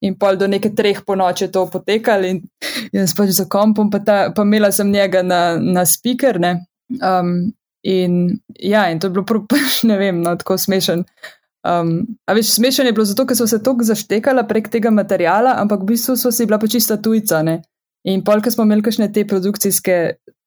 In 0.00 0.18
pol 0.18 0.36
do 0.36 0.46
neke 0.46 0.74
treh 0.74 1.00
po 1.06 1.14
noči 1.16 1.48
to 1.48 1.66
potekalo, 1.66 2.24
in 2.24 2.42
jaz 2.92 3.14
pač 3.14 3.28
za 3.28 3.44
kompom, 3.44 3.90
pa, 3.90 3.98
ta, 3.98 4.32
pa 4.36 4.42
imela 4.42 4.72
sem 4.72 4.90
njega 4.90 5.22
na, 5.22 5.56
na 5.56 5.84
speaker. 5.84 6.40
Um, 7.00 7.52
in 7.82 8.40
ja, 8.60 8.90
in 8.90 9.00
to 9.00 9.06
je 9.06 9.10
bilo, 9.10 9.46
pač 9.48 9.82
ne 9.90 9.96
vem, 9.98 10.20
no, 10.20 10.36
tako 10.36 10.58
smešen. 10.58 11.04
Um, 11.64 12.18
a 12.28 12.34
veš, 12.36 12.54
smešno 12.58 12.84
je 12.84 12.92
bilo 12.92 13.04
zato, 13.08 13.24
ker 13.26 13.36
so 13.36 13.46
se 13.48 13.62
tako 13.62 13.86
zaštekala 13.88 14.44
prek 14.48 14.68
tega 14.68 14.90
materijala, 14.92 15.54
ampak 15.62 15.80
v 15.80 15.94
bistvu 15.94 16.16
so 16.20 16.32
si 16.32 16.44
bila 16.46 16.58
pa 16.60 16.68
čista 16.68 16.98
tujca. 17.00 17.40
Ne? 17.42 17.62
In 18.04 18.20
pol, 18.24 18.42
ko 18.44 18.52
smo 18.52 18.66
imeli 18.68 18.84
kakšne 18.84 19.08
te 19.12 19.24
produkcijske 19.24 19.96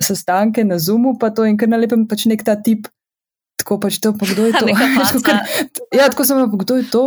sestanke 0.04 0.62
na 0.64 0.78
Zoomu, 0.78 1.16
pa 1.18 1.32
to 1.34 1.48
in 1.50 1.58
kar 1.58 1.72
na 1.72 1.80
lepem 1.82 2.06
pač 2.08 2.28
nek 2.30 2.46
ta 2.46 2.54
tip, 2.62 2.86
tako 3.58 3.80
pač 3.82 3.98
to, 4.04 4.14
pa 4.14 4.30
kdo 4.30 4.46
je 4.46 4.54
to? 4.62 4.68
ja, 6.00 6.06
tako 6.06 6.28
sem 6.28 6.38
rekel, 6.38 6.62
kdo 6.62 6.78
je 6.78 6.86
to? 6.94 7.06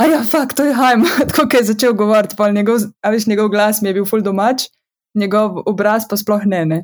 A 0.00 0.06
ja, 0.06 0.22
fakt, 0.24 0.56
to 0.56 0.64
je 0.64 0.72
hajm, 0.72 1.02
tako 1.34 1.48
je 1.56 1.64
začel 1.74 1.96
govoriti, 1.98 2.38
pa 2.38 2.52
njegov, 2.54 2.86
a 3.02 3.10
veš, 3.10 3.26
njegov 3.26 3.50
glas 3.50 3.82
mi 3.82 3.90
je 3.90 3.98
bil 3.98 4.06
ful 4.06 4.22
domač. 4.22 4.70
njegov 5.18 5.62
obraz 5.66 6.06
pa 6.06 6.16
sploh 6.16 6.46
ne. 6.46 6.64
ne. 6.66 6.76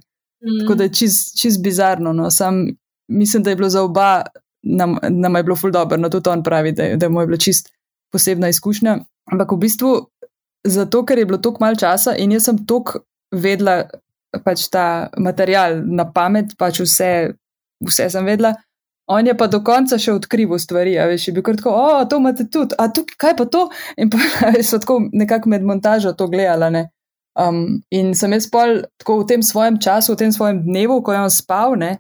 Mm. 0.43 0.61
Tako 0.61 0.75
da 0.75 0.85
je 0.85 0.93
čist, 0.93 1.39
čist 1.39 1.63
bizarno. 1.63 2.13
No. 2.13 2.31
Sam 2.31 2.67
mislim, 3.09 3.43
da 3.43 3.51
je 3.51 3.57
bilo 3.57 3.69
za 3.69 3.83
oba, 3.83 4.23
nam, 4.67 4.99
nam 5.11 5.37
je 5.37 5.43
bilo 5.43 5.57
ful 5.57 5.71
dobro, 5.71 5.99
no 6.01 6.11
tudi 6.11 6.31
on 6.31 6.43
pravi, 6.43 6.73
da, 6.73 6.89
da 6.97 7.09
mu 7.09 7.21
je 7.21 7.27
bila 7.27 7.39
čist 7.39 7.71
posebna 8.13 8.49
izkušnja. 8.49 8.99
Ampak 9.33 9.53
v 9.53 9.61
bistvu 9.63 9.93
zato, 10.67 11.05
ker 11.07 11.19
je 11.19 11.27
bilo 11.27 11.39
toliko 11.39 11.65
mal 11.65 11.79
časa 11.79 12.17
in 12.19 12.33
jaz 12.35 12.49
sem 12.49 12.59
toliko 12.67 13.05
vedela 13.33 13.85
pač 14.45 14.67
ta 14.73 15.09
material 15.19 15.81
na 15.87 16.07
pamet, 16.13 16.57
pač 16.59 16.81
vse, 16.85 17.11
vse 17.87 18.09
sem 18.13 18.27
vedela. 18.27 18.55
On 19.07 19.27
je 19.27 19.37
pa 19.39 19.47
do 19.47 19.61
konca 19.63 20.01
še 20.03 20.17
odkrival 20.17 20.59
stvari, 20.59 20.97
a 20.99 21.07
veš, 21.07 21.29
je 21.29 21.35
bil 21.37 21.45
kar 21.47 21.59
tako, 21.61 21.77
o, 21.79 22.01
to 22.11 22.19
imate 22.19 22.49
tudi, 22.51 22.75
a 22.75 22.89
tukaj, 22.91 23.19
kaj 23.23 23.37
pa 23.39 23.47
to? 23.47 23.63
In 24.03 24.11
pa 24.11 24.19
so 24.67 24.81
tako 24.83 24.99
nekako 25.13 25.53
med 25.55 25.67
montažo 25.67 26.17
to 26.19 26.27
gledala, 26.33 26.73
ne. 26.75 26.89
Um, 27.37 27.85
in 27.93 28.15
sem 28.17 28.33
jaz 28.33 28.49
pol 28.51 28.81
tako 28.99 29.21
v 29.21 29.29
tem 29.31 29.43
svojem 29.45 29.77
času, 29.79 30.15
v 30.15 30.25
tem 30.25 30.33
svojem 30.35 30.63
dnevu, 30.65 31.03
ko 31.05 31.15
je 31.15 31.23
on 31.23 31.31
spal, 31.31 31.77
ne, 31.79 31.99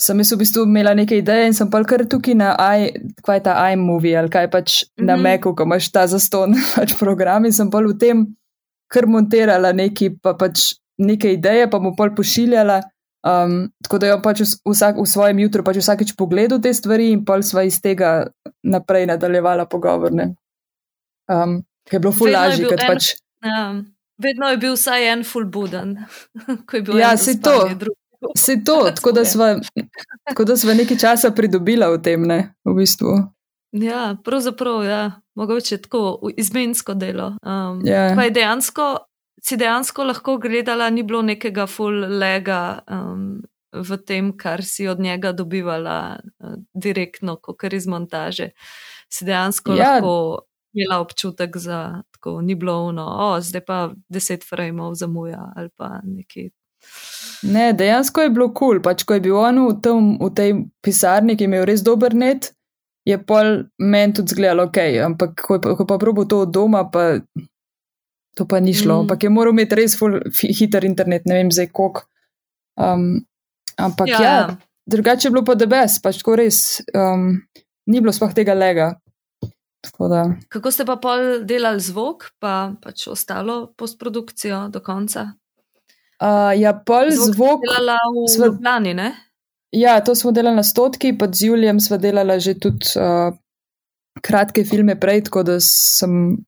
sem 0.00 0.18
jaz 0.22 0.32
v 0.32 0.38
bistvu 0.38 0.64
imela 0.66 0.94
neke 0.94 1.18
ideje 1.18 1.46
in 1.50 1.54
sem 1.54 1.70
pa 1.70 1.82
kar 1.84 2.04
tukaj 2.06 2.34
na 2.38 2.52
i, 2.78 2.90
kaj 3.26 3.40
je 3.40 3.44
ta 3.48 3.54
iMovie 3.72 4.14
ali 4.18 4.30
kaj 4.30 4.50
pač 4.50 4.82
mm 4.82 4.86
-hmm. 4.86 5.06
na 5.06 5.16
mhm. 5.16 5.22
Macu, 5.22 5.54
ko 5.54 5.62
imaš 5.62 5.92
ta 5.92 6.06
zaston 6.06 6.54
pač 6.76 6.98
program 6.98 7.44
in 7.44 7.52
sem 7.52 7.70
pa 7.70 7.80
v 7.80 7.98
tem 7.98 8.26
kar 8.88 9.06
montirala 9.06 9.72
neki 9.72 10.10
pa 10.22 10.34
pač 10.34 10.74
neke 10.98 11.32
ideje, 11.32 11.70
pa 11.70 11.78
mu 11.78 11.94
pol 11.96 12.14
pošiljala. 12.14 12.82
Um, 13.28 13.70
tako 13.82 13.98
da 13.98 14.06
je 14.06 14.16
pač 14.22 14.42
vsak, 14.66 14.98
v 15.02 15.06
svojem 15.06 15.38
jutru 15.42 15.64
pač 15.66 15.80
vsakeč 15.82 16.14
pogledal 16.18 16.60
te 16.62 16.72
stvari 16.74 17.10
in 17.12 17.24
pol 17.26 17.42
sva 17.42 17.64
iz 17.66 17.80
tega 17.82 18.30
naprej 18.62 19.08
nadaljevala 19.10 19.66
pogovorne. 19.70 20.34
Um, 21.28 21.62
je 21.90 21.98
bilo 21.98 22.12
fulaži, 22.14 22.66
ker 22.70 22.84
pač. 22.86 23.14
Ja. 23.44 23.74
Vedno 24.18 24.50
je 24.50 24.58
bil 24.58 24.74
vsaj 24.74 25.12
en 25.12 25.24
full 25.26 25.46
buden. 25.46 25.98
ja, 27.02 27.16
se 27.16 27.38
to. 27.42 27.54
Se 28.36 28.64
to, 28.64 28.90
tako 28.96 29.12
da, 29.12 29.24
sva, 29.24 29.56
tako 30.28 30.44
da 30.44 30.56
sva 30.56 30.74
nekaj 30.74 30.98
časa 30.98 31.30
pridobila 31.30 31.90
v 31.94 32.00
tem, 32.02 32.22
ne, 32.26 32.54
v 32.64 32.74
bistvu. 32.78 33.18
Ja, 33.72 34.16
pravzaprav, 34.24 34.84
ja, 34.84 35.20
mogoče 35.34 35.78
tako 35.84 36.30
izmensko 36.36 36.94
delo. 36.94 37.34
Um, 37.42 37.82
ja. 37.86 38.14
Pa 38.16 38.24
je 38.24 38.30
dejansko, 38.30 38.96
si 39.44 39.56
dejansko 39.56 40.04
lahko 40.08 40.38
gledala, 40.38 40.90
ni 40.90 41.02
bilo 41.02 41.22
nekega 41.22 41.66
full 41.66 42.06
lega 42.18 42.80
um, 42.90 43.42
v 43.72 43.98
tem, 44.06 44.32
kar 44.36 44.64
si 44.64 44.88
od 44.88 45.00
njega 45.00 45.32
dobivala 45.32 46.16
uh, 46.18 46.56
direktno, 46.74 47.36
kot 47.36 47.72
iz 47.72 47.86
montaže. 47.86 48.50
Si 49.12 49.28
dejansko 49.28 49.76
ja. 49.76 49.92
lahko 49.92 50.48
imela 50.72 51.00
občutek, 51.00 51.56
da 51.56 52.02
ni 52.42 52.54
bilo 52.54 52.82
uno, 52.82 53.04
oh, 53.06 53.40
zdaj 53.40 53.64
pa 53.64 53.90
deset 54.08 54.44
frameov 54.48 54.94
zamuja 54.94 55.52
ali 55.56 55.68
pa 55.76 56.00
nekaj. 56.04 56.50
Ne, 57.42 57.72
dejansko 57.72 58.24
je 58.24 58.30
bilo 58.34 58.48
kul, 58.50 58.78
cool. 58.78 58.82
pač 58.82 59.04
ko 59.06 59.14
je 59.14 59.22
bil 59.22 59.36
on 59.38 59.60
v, 59.68 59.74
tem, 59.82 60.06
v 60.18 60.30
tej 60.34 60.50
pisarni, 60.82 61.36
ki 61.36 61.46
je 61.46 61.50
imel 61.50 61.66
res 61.68 61.84
dober 61.86 62.14
net, 62.14 62.50
je 63.06 63.18
pol 63.22 63.68
meni 63.78 64.16
tudi 64.16 64.34
zgledalo 64.34 64.68
ok, 64.68 64.78
ampak 65.06 65.38
ko, 65.38 65.58
ko 65.62 65.86
pa 65.88 65.98
probo 66.02 66.26
to 66.28 66.42
od 66.44 66.52
doma, 66.52 66.84
pa 66.90 67.22
to 68.36 68.46
pa 68.46 68.60
ni 68.60 68.74
šlo. 68.74 69.00
Mm. 69.00 69.00
Ampak 69.06 69.24
je 69.24 69.30
moral 69.32 69.56
imeti 69.56 69.78
res 69.78 69.96
hiter 70.42 70.86
internet, 70.86 71.26
ne 71.26 71.40
vem 71.40 71.50
zdaj 71.54 71.70
koliko. 71.72 72.06
Um, 72.78 73.24
ampak 73.78 74.12
ja, 74.12 74.20
ja, 74.22 74.34
ja. 74.34 74.56
drugače 74.86 75.26
je 75.26 75.34
bilo 75.34 75.42
pa 75.46 75.56
debes, 75.58 75.98
pač 76.02 76.22
ko 76.22 76.36
res 76.38 76.78
um, 76.94 77.40
ni 77.90 78.02
bilo 78.02 78.14
sploh 78.14 78.34
tega 78.34 78.54
lega. 78.54 78.92
Kako 80.50 80.70
ste 80.74 80.84
pa 80.84 80.98
pol 81.00 81.46
delali 81.46 81.80
zvok, 81.82 82.34
pa 82.42 82.74
pač 82.82 83.06
ostalo 83.10 83.72
postprodukcijo 83.78 84.68
do 84.74 84.82
konca? 84.84 85.32
Uh, 86.18 86.50
ja, 86.58 86.74
pol 86.74 87.12
zvok. 87.14 87.34
zvok 87.34 87.60
delala 87.62 87.98
v 88.10 88.26
sva, 88.26 88.46
Ljubljani, 88.50 88.94
ne? 88.94 89.12
Ja, 89.70 90.00
to 90.02 90.14
smo 90.18 90.32
delali 90.34 90.56
na 90.56 90.64
stotki, 90.66 91.12
pa 91.18 91.28
z 91.30 91.52
Julijem 91.52 91.78
sva 91.80 91.98
delala 92.00 92.38
že 92.42 92.56
tudi 92.58 92.90
uh, 92.98 93.30
kratke 94.24 94.64
filme 94.64 94.96
prej, 94.98 95.28
tako 95.28 95.44
da 95.46 95.60
sem 95.62 96.38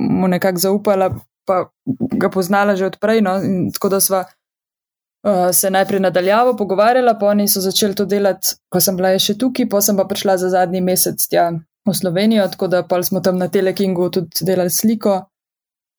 mu 0.00 0.28
nekako 0.28 0.58
zaupala, 0.58 1.10
pa 1.46 1.70
ga 2.18 2.30
poznala 2.30 2.74
že 2.76 2.90
odprej. 2.90 3.22
No, 3.22 3.36
tako 3.76 3.88
da 3.94 4.00
sva 4.00 4.24
uh, 4.26 5.50
se 5.54 5.70
najprej 5.70 6.00
nadaljavo 6.00 6.56
pogovarjala, 6.56 7.14
pa 7.14 7.30
oni 7.30 7.48
so 7.48 7.62
začeli 7.62 7.94
to 7.94 8.08
delati, 8.10 8.56
ko 8.68 8.80
sem 8.80 8.96
bila 8.96 9.14
še 9.18 9.36
tukaj, 9.38 9.68
pa 9.70 9.84
sem 9.84 9.96
pa 9.96 10.08
prišla 10.10 10.40
za 10.42 10.50
zadnji 10.50 10.80
mesec 10.80 11.22
tja 11.30 11.52
v 11.86 11.94
Slovenijo, 11.94 12.48
tako 12.50 12.66
da 12.66 12.82
pa 12.82 12.98
smo 13.02 13.20
tam 13.20 13.38
na 13.38 13.48
Telekingu 13.48 14.10
tudi 14.10 14.44
delali 14.44 14.70
sliko. 14.70 15.20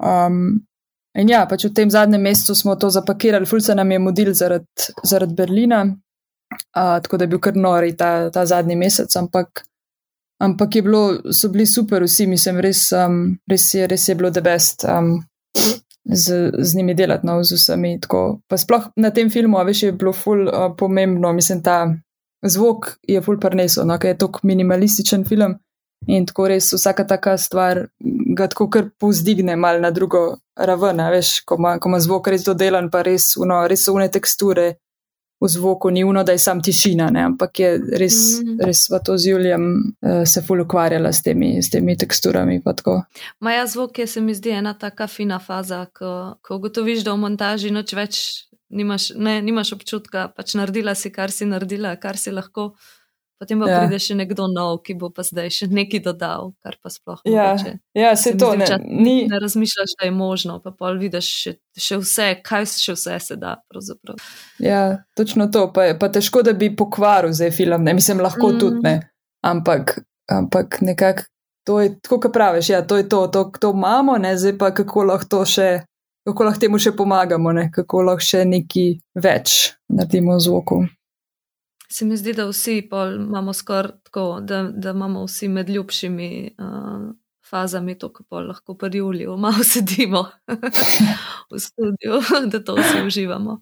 Um, 0.02 0.66
in 1.20 1.30
ja, 1.30 1.46
pač 1.50 1.66
v 1.68 1.74
tem 1.76 1.90
zadnjem 1.92 2.22
mesecu 2.22 2.56
smo 2.56 2.76
to 2.76 2.90
zapakirali, 2.90 3.46
ful 3.46 3.62
se 3.62 3.76
nam 3.76 3.92
je 3.92 4.00
mudil 4.00 4.34
zaradi 4.34 4.94
zarad 5.04 5.34
Berlina, 5.36 5.84
uh, 6.78 6.98
tako 7.04 7.18
da 7.18 7.28
je 7.28 7.34
bil 7.34 7.40
kar 7.40 7.56
nori 7.56 7.96
ta, 7.98 8.30
ta 8.30 8.46
zadnji 8.46 8.76
mesec, 8.76 9.16
ampak, 9.16 9.64
ampak 10.44 10.76
je 10.76 10.82
bilo, 10.82 11.04
so 11.32 11.50
bili 11.50 11.66
super 11.66 12.04
vsi, 12.04 12.28
mislim, 12.28 12.60
res, 12.64 12.88
um, 12.96 13.38
res, 13.50 13.74
je, 13.74 13.88
res 13.88 14.08
je 14.10 14.16
bilo 14.16 14.32
the 14.32 14.42
best. 14.42 14.86
Um, 14.86 15.20
Z, 16.02 16.34
z 16.58 16.76
njimi 16.76 16.96
delati, 16.98 17.28
no, 17.28 17.44
z 17.46 17.54
vsemi. 17.60 17.92
Tako. 18.02 18.40
Pa 18.50 18.58
sploh 18.58 18.88
na 18.98 19.12
tem 19.14 19.30
filmu, 19.30 19.60
veš, 19.62 19.84
je 19.84 19.92
bilo 19.94 20.10
ful 20.18 20.48
uh, 20.50 20.72
pomembno, 20.78 21.30
mislim, 21.38 21.60
ta 21.62 21.76
zvok 22.42 22.88
je 23.08 23.22
ful 23.22 23.38
prenesel, 23.38 23.86
no, 23.86 24.00
ker 24.02 24.16
je 24.16 24.18
to 24.24 24.32
minimalističen 24.44 25.28
film. 25.30 25.60
In 26.10 26.26
tako 26.26 26.48
res 26.50 26.72
vsaka 26.74 27.06
taka 27.06 27.36
stvar 27.38 27.84
ga 28.38 28.48
tako 28.50 28.68
kar 28.74 28.90
povzdigne 29.00 29.56
mal 29.56 29.82
na 29.82 29.92
drugo 29.94 30.40
raven, 30.66 31.02
veš, 31.12 31.42
ko 31.46 31.58
ima, 31.60 31.76
ko 31.80 31.90
ima 31.90 32.00
zvok 32.00 32.32
res 32.34 32.46
dodelan, 32.46 32.90
pa 32.92 33.04
res, 33.06 33.34
uno, 33.38 33.62
res 33.68 33.86
so 33.86 33.96
une 33.96 34.10
teksture 34.12 34.74
v 35.42 35.48
zvoku, 35.50 35.90
ni 35.90 36.04
uno, 36.04 36.24
da 36.24 36.36
je 36.36 36.40
sam 36.40 36.62
tišina, 36.62 37.10
ne, 37.10 37.24
ampak 37.32 37.60
je 37.60 37.72
res, 37.98 38.18
mm. 38.38 38.60
res 38.62 38.84
v 38.94 39.00
to 39.02 39.18
z 39.18 39.32
Julijem 39.32 39.66
uh, 39.74 40.22
se 40.26 40.44
ful 40.46 40.62
ukvarjala 40.62 41.10
s 41.10 41.26
temi, 41.26 41.56
s 41.62 41.74
temi 41.74 41.98
teksturami. 41.98 42.62
Maja 43.42 43.66
zvok 43.68 44.00
je 44.00 44.08
se 44.08 44.22
mi 44.22 44.36
zdi 44.38 44.54
ena 44.60 44.74
taka 44.78 45.08
fina 45.08 45.40
faza, 45.40 45.88
ko, 45.98 46.38
ko 46.46 46.62
ugotoviš, 46.62 47.02
da 47.04 47.18
v 47.18 47.24
montaži 47.26 47.74
noč 47.74 47.94
več 47.98 48.22
nimaš, 48.70 49.12
ne, 49.18 49.40
nimaš 49.42 49.74
občutka, 49.74 50.30
pač 50.36 50.54
naredila 50.56 50.94
si, 50.96 51.10
kar 51.10 51.34
si 51.34 51.50
naredila, 51.50 51.96
kar 51.98 52.22
si 52.22 52.32
lahko. 52.32 52.76
Potem 53.42 53.58
pa 53.58 53.66
ja. 53.66 53.78
pride 53.82 53.98
še 53.98 54.14
nekdo 54.14 54.46
nov, 54.46 54.84
ki 54.86 54.94
bo 55.02 55.08
pa 55.10 55.24
zdaj 55.26 55.48
še 55.50 55.68
nekaj 55.74 56.04
dodal, 56.06 56.52
kar 56.62 56.76
pa 56.78 56.92
sploh 56.94 57.24
ne. 57.26 57.32
Ja, 57.34 57.56
ja 57.98 58.12
se 58.14 58.36
to 58.38 58.52
ne, 58.54 58.68
ni. 58.86 59.16
Ne 59.32 59.40
razmišljaš, 59.42 59.96
da 59.98 60.06
je 60.06 60.12
možno, 60.14 60.60
pa 60.62 60.70
pol 60.70 61.00
vidiš 61.02 61.30
še, 61.40 61.54
še 61.74 61.98
vse, 62.04 62.28
kaj 62.46 62.70
še 62.76 62.94
vse 62.94 63.18
se 63.26 63.40
da. 63.42 63.56
Pravzaprav. 63.66 64.22
Ja, 64.62 64.84
točno 65.18 65.50
to. 65.50 65.66
Pa, 65.74 65.88
pa 65.98 66.12
težko, 66.14 66.46
da 66.46 66.54
bi 66.54 66.70
pokvaril 66.70 67.34
zdaj 67.34 67.50
film, 67.58 67.82
ne 67.90 67.98
mislim, 67.98 68.22
lahko 68.22 68.52
mm. 68.54 68.62
tudi 68.62 68.86
ne. 68.86 68.96
Ampak, 69.42 69.98
ampak 70.30 70.78
nekako 70.86 71.26
to 71.66 71.82
je, 71.82 71.96
tako 71.98 72.22
kot 72.22 72.38
praviš, 72.38 72.70
ja, 72.76 72.86
to 72.86 73.02
je 73.02 73.10
to, 73.10 73.26
to, 73.34 73.48
to 73.58 73.74
imamo, 73.74 74.22
ne, 74.22 74.38
zdaj 74.38 74.58
pa 74.62 74.70
kako 74.70 75.10
lahko 75.10 75.32
to 75.34 75.44
še. 75.50 75.70
Kako 76.30 76.46
lahko 76.46 76.62
temu 76.62 76.78
še 76.78 76.94
pomagamo, 76.94 77.58
ne? 77.58 77.72
kako 77.74 78.06
lahko 78.06 78.22
še 78.22 78.46
nekaj 78.46 79.00
več 79.18 79.72
naredimo 79.90 80.38
v 80.38 80.44
zvoku 80.46 80.84
se 81.92 82.06
mi 82.06 82.18
zdi, 82.18 82.34
da 82.34 82.46
vsi 82.48 82.90
imamo 83.16 83.54
skoraj 83.54 83.92
tako, 84.04 84.40
da, 84.42 84.64
da 84.74 84.90
imamo 84.90 85.26
vsi 85.26 85.48
med 85.48 85.70
ljubšimi 85.70 86.56
uh, 86.60 87.16
fazami 87.50 87.98
to, 87.98 88.14
ko 88.14 88.40
lahko 88.40 88.78
pri 88.78 88.98
Juliju 88.98 89.38
malo 89.38 89.64
sedimo 89.64 90.26
v 91.52 91.60
studiu, 91.60 92.22
da 92.52 92.64
to 92.64 92.76
vsi 92.76 93.06
uživamo. 93.08 93.62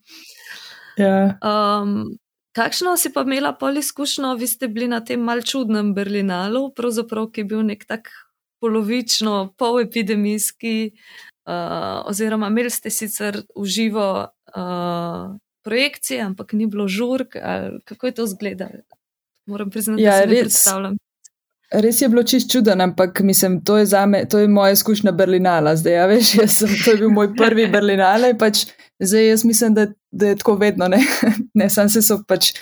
Yeah. 0.98 1.38
Ja. 1.42 1.82
Um, 1.82 2.18
kakšno 2.56 2.98
si 2.98 3.14
pa 3.14 3.22
imela 3.22 3.54
pol 3.58 3.78
izkušnjo, 3.78 4.36
vi 4.36 4.48
ste 4.48 4.68
bili 4.68 4.88
na 4.88 5.00
tem 5.06 5.22
mal 5.24 5.42
čudnem 5.42 5.94
Berlinalu, 5.94 6.74
pravzaprav, 6.76 7.32
ki 7.32 7.42
je 7.42 7.50
bil 7.54 7.66
nek 7.66 7.86
tak 7.88 8.12
polovično, 8.60 9.54
polepidemijski, 9.58 10.92
uh, 11.48 12.04
oziroma 12.06 12.52
imeli 12.52 12.70
ste 12.70 12.90
sicer 12.90 13.42
uživo. 13.56 14.28
Uh, 14.56 15.38
projekcije, 15.64 16.22
ampak 16.22 16.54
ni 16.54 16.68
bilo 16.68 16.88
žurk. 16.88 17.36
Kako 17.86 18.08
je 18.08 18.12
to 18.12 18.24
izgledalo? 18.24 18.82
Moram 19.46 19.70
priznati, 19.70 20.04
ja, 20.04 20.12
da 20.12 20.22
se 20.22 20.28
ne 20.28 20.40
predstavljam. 20.40 20.98
Res 21.70 22.02
je 22.02 22.10
bilo 22.10 22.24
čist 22.24 22.50
čuden, 22.52 22.82
ampak 22.82 23.20
mislim, 23.22 23.60
to 23.66 23.78
je, 23.78 23.86
zame, 23.86 24.24
to 24.30 24.40
je 24.40 24.48
moja 24.48 24.74
izkušnja 24.74 25.12
Berlinala. 25.12 25.76
Zdaj, 25.76 25.94
ja, 25.94 26.06
veš, 26.10 26.32
sem, 26.50 26.70
to 26.86 26.92
je 26.92 26.98
bil 26.98 27.12
moj 27.14 27.30
prvi 27.38 27.68
Berlinale. 27.74 28.34
Pač, 28.38 28.66
zdaj, 29.00 29.28
jaz 29.30 29.46
mislim, 29.46 29.74
da, 29.78 29.86
da 30.12 30.32
je 30.32 30.40
tako 30.42 30.56
vedno. 30.56 30.88
Ne, 30.88 31.04
ne 31.62 31.70
sam 31.70 31.90
se 31.90 32.02
so 32.02 32.24
pač 32.28 32.54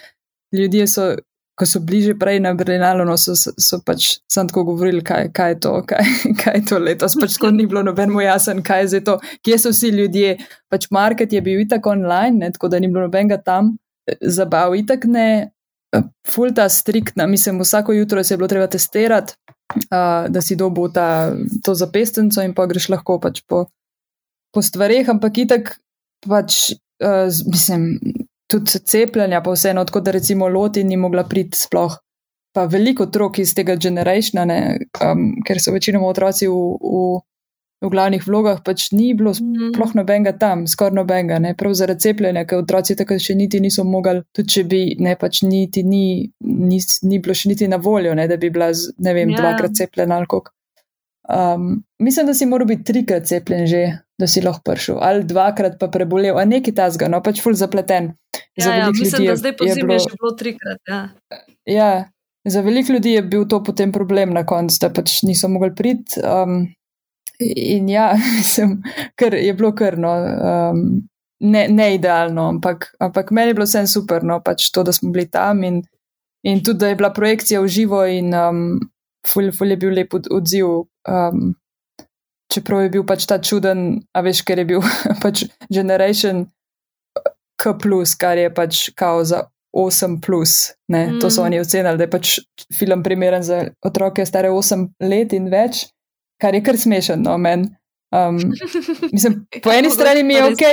ljudje, 0.52 0.88
so, 0.88 1.14
ko 1.58 1.66
so 1.66 1.82
bliže 1.82 2.14
prej 2.20 2.38
na 2.44 2.54
Berlinalu, 2.54 3.06
no, 3.08 3.16
so, 3.18 3.34
so, 3.34 3.50
so 3.58 3.80
pač 3.82 4.20
sam 4.30 4.50
tako 4.50 4.64
govorili, 4.72 5.02
kaj, 5.02 5.32
kaj 5.34 5.56
je 5.56 5.60
to, 5.66 5.74
kaj, 5.90 6.12
kaj 6.44 6.60
je 6.60 6.64
to 6.70 6.78
letos. 6.78 7.18
Pač 7.18 7.38
tako 7.40 7.52
ni 7.56 7.66
bilo 7.66 7.82
noben 7.88 8.14
mu 8.14 8.22
jasen, 8.22 8.62
kaj 8.66 8.86
je 8.94 9.02
to, 9.08 9.18
kje 9.42 9.58
so 9.66 9.74
vsi 9.74 9.90
ljudje. 9.96 10.38
Pač 10.70 10.90
market 10.94 11.34
je 11.34 11.42
bil 11.42 11.66
itak 11.66 11.90
online, 11.90 12.38
ne, 12.38 12.52
tako 12.54 12.70
da 12.70 12.80
ni 12.80 12.92
bilo 12.92 13.08
nobenega 13.08 13.42
tam, 13.42 13.74
zabav 14.22 14.78
itak 14.78 15.10
ne, 15.10 15.28
fulta 16.28 16.70
striktna, 16.70 17.28
mislim, 17.28 17.60
vsako 17.60 17.94
jutro 17.94 18.24
se 18.24 18.34
je 18.34 18.38
bilo 18.38 18.48
treba 18.48 18.68
testirati, 18.68 19.34
uh, 19.76 20.30
da 20.30 20.42
si 20.42 20.56
dobo 20.56 20.90
ta, 20.90 21.34
to 21.64 21.76
zapestenco 21.76 22.44
in 22.44 22.54
pa 22.54 22.66
greš 22.66 22.90
lahko 22.94 23.20
pač 23.24 23.42
po, 23.48 23.66
po 24.54 24.62
stvareh, 24.62 25.10
ampak 25.10 25.38
itak 25.38 25.78
pač, 26.28 26.76
uh, 27.04 27.32
mislim, 27.50 27.98
tudi 28.48 28.80
cepljenja, 28.80 29.42
pa 29.44 29.52
vseeno, 29.52 29.86
tako 29.86 30.02
da 30.02 30.12
recimo 30.12 30.48
Loti 30.48 30.84
ni 30.84 30.98
mogla 30.98 31.24
priti 31.24 31.58
sploh. 31.58 31.98
Pa 32.56 32.66
veliko 32.66 33.04
otrok 33.04 33.40
iz 33.40 33.54
tega 33.54 33.76
generationa, 33.76 34.56
um, 35.04 35.36
ker 35.46 35.60
so 35.62 35.72
večinoma 35.72 36.08
otroci 36.08 36.48
v, 36.48 36.54
v, 36.82 37.20
v 37.86 37.90
glavnih 37.94 38.24
vlogah, 38.26 38.64
pač 38.66 38.88
ni 38.92 39.14
bilo 39.14 39.32
Mhm. 39.32 39.74
sploh 39.76 39.94
nobenega 39.96 40.32
tam, 40.40 40.64
skoraj 40.68 40.96
nobenega, 40.96 41.40
ne 41.40 41.54
prav 41.56 41.74
zaradi 41.74 42.00
cepljenja, 42.02 42.46
ker 42.48 42.64
otroci 42.64 42.96
takrat 42.96 43.22
še 43.22 43.36
niti 43.36 43.60
niso 43.60 43.84
mogli, 43.84 44.24
tudi 44.34 44.50
če 44.50 44.64
bi, 44.64 44.96
ne 45.00 45.16
pač 45.16 45.44
niti 45.44 45.84
ni, 45.84 46.32
ni, 46.42 46.80
ni 47.04 47.20
bilo 47.20 47.34
še 47.36 47.50
niti 47.50 47.68
na 47.68 47.78
voljo, 47.78 48.16
ne, 48.16 48.28
da 48.28 48.38
bi 48.38 48.50
bila, 48.50 48.72
ne 48.98 49.14
vem, 49.14 49.30
Ja. 49.30 49.38
dvakrat 49.38 49.76
cepljena 49.76 50.16
ali 50.16 50.26
kako. 50.26 50.52
Um, 51.30 51.84
mislim, 52.00 52.26
da 52.26 52.34
si 52.34 52.46
moral 52.46 52.68
biti 52.68 52.84
trikrat 52.84 53.26
cepljen 53.28 53.68
že, 53.68 54.00
da 54.18 54.28
si 54.28 54.42
lahko 54.42 54.62
prišel, 54.66 54.98
ali 55.00 55.24
dvakrat 55.24 55.80
pa 55.80 55.88
prebolel, 55.88 56.38
a 56.38 56.46
nekaj 56.46 56.74
tasga, 56.74 57.08
no 57.08 57.22
pač 57.22 57.42
ful 57.42 57.54
zapleten. 57.54 58.14
Za 58.58 58.70
Ja, 58.70 58.76
ja, 58.76 58.86
veliko 58.86 59.00
mislim, 59.00 59.20
ljudi 59.20 59.26
da 59.26 59.32
je- 59.32 59.38
zdaj 59.38 59.58
po 59.58 59.64
je 59.64 59.74
zimi 59.74 59.82
je 59.84 59.88
bilo- 59.88 60.00
že 60.00 60.16
bilo 60.18 60.32
trikrat. 60.32 60.80
Ja. 60.88 61.10
Ja, 61.66 61.90
za 62.46 62.62
veliko 62.62 62.94
ljudi 62.94 63.12
je 63.12 63.22
bil 63.24 63.46
to 63.46 63.64
potem 63.64 63.92
problem 63.92 64.34
na 64.34 64.46
koncu, 64.46 64.78
da 64.82 64.90
pač 64.90 65.22
niso 65.24 65.48
mogli 65.48 65.76
priti. 65.76 66.18
Um, 66.20 66.68
in 67.40 67.90
ja, 67.90 68.14
mislim, 68.38 68.82
ker 69.16 69.34
je 69.34 69.54
bilo 69.54 69.72
krno, 69.72 70.10
um, 70.12 70.82
ne, 71.40 71.68
ne 71.70 71.96
idealno, 71.96 72.48
ampak, 72.50 72.96
ampak 73.00 73.32
meni 73.32 73.48
je 73.48 73.54
bilo 73.54 73.66
vse 73.66 73.88
super, 73.88 74.24
no 74.24 74.40
pač 74.42 74.72
to, 74.72 74.84
da 74.84 74.92
smo 74.92 75.12
bili 75.12 75.28
tam 75.28 75.64
in, 75.64 75.84
in 76.44 76.64
tudi, 76.64 76.80
da 76.80 76.88
je 76.88 76.96
bila 76.96 77.14
projekcija 77.14 77.62
v 77.62 77.68
živo 77.68 78.06
in 78.06 78.34
um, 78.34 78.80
ful, 79.28 79.52
ful 79.52 79.70
je 79.70 79.78
bil 79.78 79.94
lep 79.94 80.14
od, 80.14 80.28
odziv. 80.32 80.66
Um, 81.06 81.54
čeprav 82.54 82.82
je 82.86 82.90
bil 82.90 83.06
pač 83.08 83.26
ta 83.26 83.40
čuden, 83.42 84.02
a 84.14 84.22
veš, 84.22 84.42
ker 84.48 84.60
je 84.60 84.66
bil 84.66 84.82
pač 85.24 85.46
Generation 85.70 86.46
K, 87.58 87.74
kar 88.20 88.38
je 88.38 88.50
pač 88.54 88.90
kao 88.96 89.24
za 89.26 89.48
8, 89.74 90.22
plus, 90.22 90.74
ne, 90.88 91.08
mm. 91.08 91.20
to 91.20 91.30
so 91.30 91.42
Mm. 91.42 91.46
oni 91.46 91.60
ocenili, 91.60 91.98
da 91.98 92.04
je 92.04 92.10
pač 92.10 92.40
film 92.78 93.04
primeren 93.04 93.44
za 93.44 93.66
otroke 93.86 94.26
stare 94.26 94.50
8 94.50 94.88
let 95.02 95.34
in 95.34 95.50
več, 95.50 95.88
kar 96.42 96.56
je 96.56 96.64
kar 96.64 96.78
smešen, 96.78 97.22
no, 97.22 97.38
meni. 97.38 97.70
Um, 98.14 98.38
mislim, 99.14 99.46
po 99.64 99.72
eni 99.72 99.90
strani 99.90 100.24
mi 100.24 100.34
je 100.34 100.46
ok, 100.46 100.64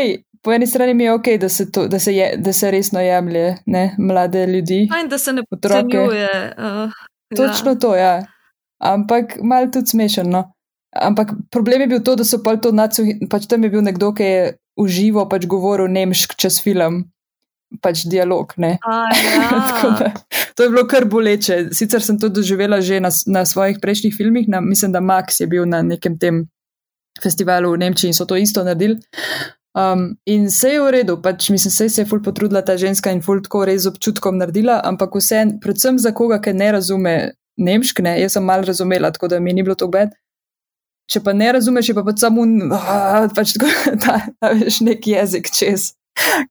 po 0.43 0.53
eni 0.53 0.67
strani 0.67 0.95
mi 0.95 1.05
je 1.05 1.13
ok, 1.13 1.29
da 1.41 1.49
se, 1.49 1.71
to, 1.73 1.89
da 1.89 1.99
se, 1.99 2.15
je, 2.15 2.37
da 2.37 2.53
se 2.53 2.71
resno 2.71 3.01
jemlje 3.01 3.57
ne, 3.67 3.95
mlade 3.99 4.47
ljudi. 4.47 4.87
Fajn, 4.93 5.09
da 5.09 5.19
se 5.19 5.33
ne 5.33 5.43
Otroke. 5.51 5.99
Uh, 5.99 6.93
Točno 7.37 7.75
to, 7.75 7.97
ja. 7.97 8.23
Ampak 8.79 9.39
malo 9.43 9.67
tudi 9.73 9.87
smešno. 9.87 10.53
Ampak 10.95 11.35
problem 11.51 11.85
je 11.85 11.91
bil 11.91 12.03
to, 12.07 12.15
da 12.17 12.25
so 12.25 12.39
pol 12.43 12.61
to 12.63 12.71
nacuhi, 12.73 13.19
pač 13.31 13.49
tam 13.51 13.67
je 13.67 13.71
bil 13.73 13.83
nekdo, 13.83 14.13
ki 14.15 14.29
je 14.29 14.45
uživo 14.79 15.27
pač 15.31 15.47
govoril 15.51 15.91
nemšk 15.91 16.37
čez 16.39 16.61
film, 16.63 17.05
pač 17.83 18.05
dialog. 18.11 18.55
A, 18.59 19.01
ja. 19.11 19.51
da, 19.99 20.13
to 20.55 20.67
je 20.67 20.71
bilo 20.71 20.87
kar 20.91 21.09
boleče. 21.11 21.75
Sicer 21.75 22.03
sem 22.03 22.19
to 22.19 22.31
doživela 22.31 22.81
že 22.81 23.01
na, 23.03 23.11
na 23.27 23.45
svojih 23.47 23.83
prejšnjih 23.83 24.15
filmih, 24.15 24.49
na, 24.49 24.63
mislim, 24.63 24.95
da 24.95 25.03
Max 25.03 25.43
je 25.43 25.51
bil 25.51 25.67
na 25.67 25.83
nekem 25.83 26.19
tem 26.19 26.47
festivalu 27.23 27.75
v 27.75 27.83
Nemčiji 27.87 28.11
in 28.11 28.17
so 28.17 28.27
to 28.27 28.37
isto 28.37 28.65
naredili. 28.67 28.99
Um, 29.75 30.15
in 30.27 30.47
vse 30.47 30.71
je 30.71 30.83
v 30.83 30.91
redu, 30.95 31.19
pač 31.19 31.49
mislim, 31.51 31.71
vse 31.71 31.89
se 31.91 32.03
je 32.03 32.07
ful 32.07 32.23
potrudila 32.23 32.63
ta 32.63 32.77
ženska 32.79 33.11
in 33.11 33.23
ful 33.23 33.43
tako 33.43 33.65
res 33.67 33.89
občutkom 33.91 34.39
naredila, 34.39 34.79
ampak 34.87 35.15
vse, 35.19 35.59
predvsem 35.63 35.99
za 35.99 36.15
koga, 36.15 36.39
ki 36.39 36.55
ne 36.55 36.69
razume 36.79 37.15
nemšk, 37.59 38.03
ne, 38.07 38.15
jaz 38.23 38.39
sem 38.39 38.47
malo 38.47 38.67
razumela, 38.67 39.11
tako 39.15 39.33
da 39.35 39.41
mi 39.43 39.53
ni 39.55 39.67
bilo 39.67 39.75
to 39.75 39.89
bed. 39.91 40.15
Če 41.11 41.21
pa 41.21 41.35
ne 41.37 41.51
razumeš, 41.53 41.91
je 41.91 41.97
pa 41.97 42.05
pač 42.07 42.23
samo 42.25 42.45
pač 43.37 43.55
tako, 43.57 43.71
ta, 44.05 44.19
ta 44.41 44.53
veš, 44.57 44.81
nek 44.87 45.07
jezik 45.07 45.51
čez, 45.53 45.93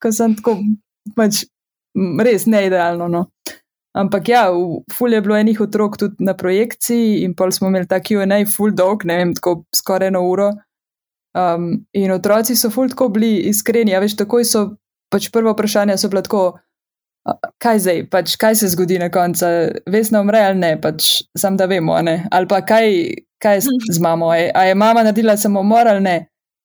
ko 0.02 0.12
sem 0.14 0.36
tako 0.38 0.60
pač 1.18 1.44
res 1.96 2.46
neidealno. 2.50 3.10
No. 3.10 3.28
Ampak 3.94 4.30
ja, 4.30 4.50
v- 4.50 4.82
ful 4.94 5.14
je 5.14 5.22
bilo 5.22 5.38
enih 5.38 5.60
otrok 5.62 5.98
tudi 6.02 6.26
na 6.26 6.34
projekciji 6.34 7.22
in 7.26 7.36
pol 7.38 7.54
smo 7.54 7.70
imeli 7.70 7.90
ta 7.90 8.02
QA, 8.02 8.26
ful 8.50 8.74
dolg, 8.74 9.06
ne 9.06 9.18
vem, 9.20 9.34
tako 9.38 9.64
skoraj 9.74 10.10
eno 10.10 10.24
uro. 10.26 10.50
Um, 11.34 11.86
in 11.98 12.14
otroci 12.14 12.56
so 12.58 12.70
ful 12.74 12.90
tako 12.90 13.10
bili 13.14 13.50
iskreni, 13.50 13.94
a 13.94 14.02
veš, 14.02 14.18
takoj 14.18 14.46
so 14.46 14.64
pač 15.14 15.30
prvo 15.34 15.54
vprašanje 15.54 15.98
so 15.98 16.10
bila 16.10 16.22
tako, 16.26 16.44
kaj 17.64 17.80
zdaj, 17.80 18.02
pač 18.12 18.36
kaj 18.40 18.56
se 18.60 18.70
zgodi 18.74 19.00
na 19.00 19.10
koncu, 19.12 19.48
vesna 19.90 20.22
umre 20.22 20.42
ali 20.44 20.60
ne, 20.60 20.72
pač 20.82 21.24
sam 21.38 21.58
da 21.58 21.66
vemo, 21.72 21.96
ne, 22.02 22.28
ali 22.32 22.50
pa 22.50 22.62
kaj, 22.66 22.90
kaj 23.44 23.64
z, 23.64 24.00
mamo, 24.04 24.30
a 24.32 24.38
je, 24.38 24.52
a 24.56 24.66
je 24.68 24.76
mama 24.76 25.04
naredila 25.04 25.38
samomor 25.40 25.88
ali 25.88 26.04
ne, 26.04 26.18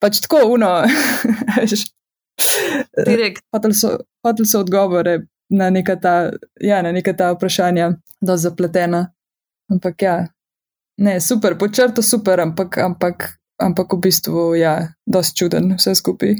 pač 0.03 0.21
tako 0.25 0.45
uno. 0.55 0.73
Direkt. 3.09 3.43
Hotel 3.55 3.75
so, 3.75 3.97
hotel 4.27 4.47
so 4.47 4.63
odgovore 4.63 5.19
na 5.51 5.71
neka 5.71 5.97
ta, 5.97 6.31
ja, 6.61 6.83
na 6.83 6.93
neka 6.93 7.15
ta 7.17 7.33
vprašanja, 7.35 7.93
da 8.21 8.37
zapletena. 8.37 9.07
Ampak 9.73 10.03
ja, 10.03 10.17
ne, 11.03 11.19
super, 11.21 11.59
po 11.59 11.69
črtu 11.69 12.03
super, 12.03 12.41
ampak, 12.41 12.79
ampak, 12.83 13.31
ampak 13.63 13.95
v 13.95 14.01
bistvu, 14.07 14.55
ja, 14.59 14.75
dosti 15.07 15.45
čuden 15.45 15.75
vse 15.79 15.95
skupaj. 15.99 16.39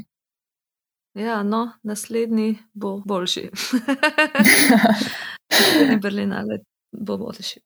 Ja, 1.19 1.43
no, 1.43 1.73
naslednji 1.83 2.59
bo 2.75 3.03
boljši. 3.07 3.51
naslednji 5.51 5.97
Berlinale 6.03 6.59
bo 6.93 7.17
boljši. 7.17 7.61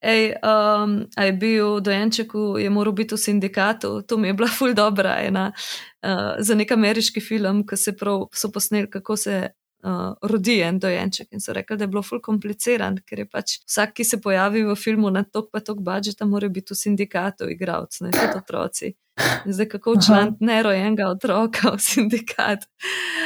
Ej, 0.00 0.32
um, 0.32 1.06
a 1.16 1.24
je 1.24 1.32
bil 1.32 1.80
dojenček, 1.80 2.32
je 2.58 2.70
moral 2.70 2.92
biti 2.92 3.14
v 3.14 3.18
sindikatu, 3.18 4.02
to 4.02 4.18
mi 4.18 4.28
je 4.28 4.34
bila 4.34 4.48
ful 4.48 4.74
dobra 4.74 5.16
ena 5.20 5.52
uh, 5.52 6.34
za 6.38 6.54
nek 6.54 6.72
ameriški 6.72 7.20
film, 7.20 7.66
ko 7.66 7.76
se 7.76 7.96
prav 7.96 8.26
so 8.34 8.50
posneli, 8.52 8.90
kako 8.90 9.16
se 9.16 9.50
uh, 9.82 10.14
rodi 10.22 10.60
en 10.62 10.78
dojenček 10.78 11.32
in 11.32 11.40
so 11.40 11.52
rekli, 11.52 11.76
da 11.76 11.84
je 11.84 11.88
bilo 11.88 12.02
ful 12.02 12.20
kompliciran, 12.22 12.98
ker 13.06 13.24
je 13.24 13.28
pač 13.28 13.58
vsak, 13.66 13.94
ki 13.98 14.04
se 14.04 14.20
pojavi 14.20 14.64
v 14.64 14.76
filmu 14.78 15.10
na 15.10 15.24
tok 15.24 15.50
pa 15.52 15.60
tok 15.60 15.82
budžeta, 15.82 16.26
mora 16.26 16.48
biti 16.48 16.74
v 16.74 16.78
sindikatu 16.78 17.50
igralec, 17.50 18.00
ne 18.00 18.14
tudi 18.14 18.38
otroci. 18.38 18.94
Zdaj, 19.46 19.68
kako 19.68 19.92
včlaniti 19.92 20.44
nerojenega 20.44 21.08
otroka 21.08 21.70
v 21.70 21.78
sindikat? 21.78 22.64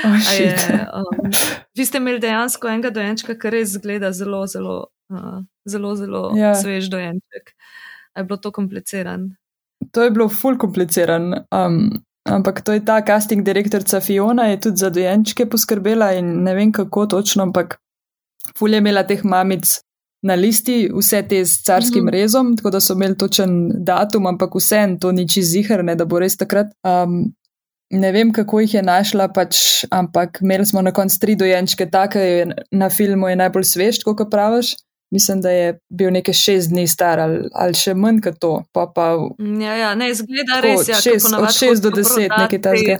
Oh. 0.04 0.16
Je, 0.40 0.56
um, 0.94 1.30
vi 1.76 1.86
ste 1.86 1.98
imeli 1.98 2.20
dejansko 2.20 2.68
enega 2.68 2.90
dojenčka, 2.90 3.36
ki 3.38 3.50
res 3.54 3.76
zgleda 3.78 4.12
zelo, 4.12 4.46
zelo, 4.46 4.76
uh, 5.12 5.40
zelo, 5.68 5.94
zelo 5.96 6.32
Ja. 6.36 6.54
svež 6.54 6.90
dojenček. 6.90 7.54
A 8.14 8.20
je 8.20 8.24
bilo 8.24 8.36
to 8.36 8.52
kompliciran? 8.52 9.30
To 9.92 10.02
je 10.02 10.10
bilo 10.10 10.28
ful 10.28 10.58
kompliciran. 10.58 11.46
Um, 11.54 12.02
ampak 12.28 12.60
to 12.64 12.72
je 12.72 12.84
ta 12.84 13.00
casting 13.06 13.44
direktorica 13.44 14.00
Fiona, 14.00 14.50
je 14.50 14.60
tudi 14.60 14.76
za 14.76 14.90
dojenčke 14.90 15.46
poskrbela 15.46 16.12
in 16.18 16.42
ne 16.42 16.54
vem 16.54 16.72
kako 16.72 17.06
točno, 17.06 17.42
ampak 17.42 17.78
ful 18.58 18.72
je 18.72 18.78
imela 18.78 19.06
teh 19.06 19.24
mamic 19.24 19.85
na 20.26 20.34
listi, 20.34 20.88
vse 20.92 21.22
te 21.28 21.40
s 21.44 21.62
carskim 21.66 22.02
mm. 22.04 22.08
-hmm. 22.08 22.12
rezom, 22.12 22.56
tako 22.56 22.70
da 22.70 22.80
so 22.80 22.94
imeli 22.94 23.16
točen 23.16 23.70
datum, 23.86 24.26
ampak 24.26 24.54
vse 24.54 24.82
to 25.00 25.12
ni 25.12 25.28
čez 25.28 25.44
zihrne, 25.54 25.94
da 25.94 26.04
bo 26.04 26.18
res 26.18 26.36
takrat. 26.36 26.66
Um, 26.84 27.32
Ne 27.90 28.08
vem, 28.12 28.32
kako 28.34 28.60
jih 28.60 28.72
je 28.74 28.82
našla, 28.82 29.28
pač, 29.28 29.56
ampak 29.94 30.38
imeli 30.42 30.66
smo 30.66 30.82
na 30.82 30.90
koncu 30.92 31.20
tri 31.20 31.36
dojenčke, 31.36 31.86
tako 31.90 32.18
je 32.18 32.46
na 32.72 32.88
filmu 32.90 33.28
je 33.28 33.36
najbolj 33.36 33.64
svež, 33.64 34.00
kot 34.04 34.30
praviš. 34.30 34.74
Mislim, 35.14 35.40
da 35.40 35.50
je 35.50 35.78
bil 35.94 36.10
nekaj 36.10 36.34
šest 36.34 36.70
dni 36.70 36.88
star 36.88 37.20
ali, 37.20 37.44
ali 37.54 37.74
še 37.78 37.94
manj 37.94 38.18
kot 38.24 38.40
to. 38.42 38.64
Pa 38.72 38.88
pa 38.94 39.06
Ja, 39.38 39.76
ja, 39.76 39.94
ne, 39.94 40.10
zgleda 40.14 40.56
Tako, 40.58 40.66
res. 40.66 40.80
od 40.80 40.88
Ja, 40.88 40.94
šest- 40.94 41.28
ponavadi 41.28 41.46
od 41.46 41.54
šest 41.54 41.82
do 41.82 41.90
deset, 41.90 42.32
nekaj 42.38 42.60
takega. 42.60 42.96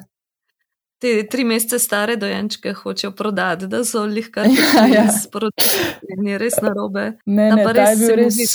Te, 0.98 1.26
tri 1.26 1.44
mesece 1.44 1.78
stare 1.78 2.16
dojenčke 2.16 2.72
hočejo 2.72 3.10
prodati, 3.12 3.66
da 3.66 3.84
so 3.84 4.04
jih 4.06 4.30
kar 4.30 4.46
Ja, 4.48 4.86
ja. 4.88 5.06
sporočili. 5.12 5.82
In 6.10 6.26
je 6.26 6.38
res 6.38 6.56
narobe. 6.56 7.18
ne, 7.26 7.50
ne, 7.52 7.64
pa 7.64 7.72
ta 7.72 7.90
je 7.90 7.96
bil 7.96 8.16
res, 8.16 8.34
zdi, 8.34 8.46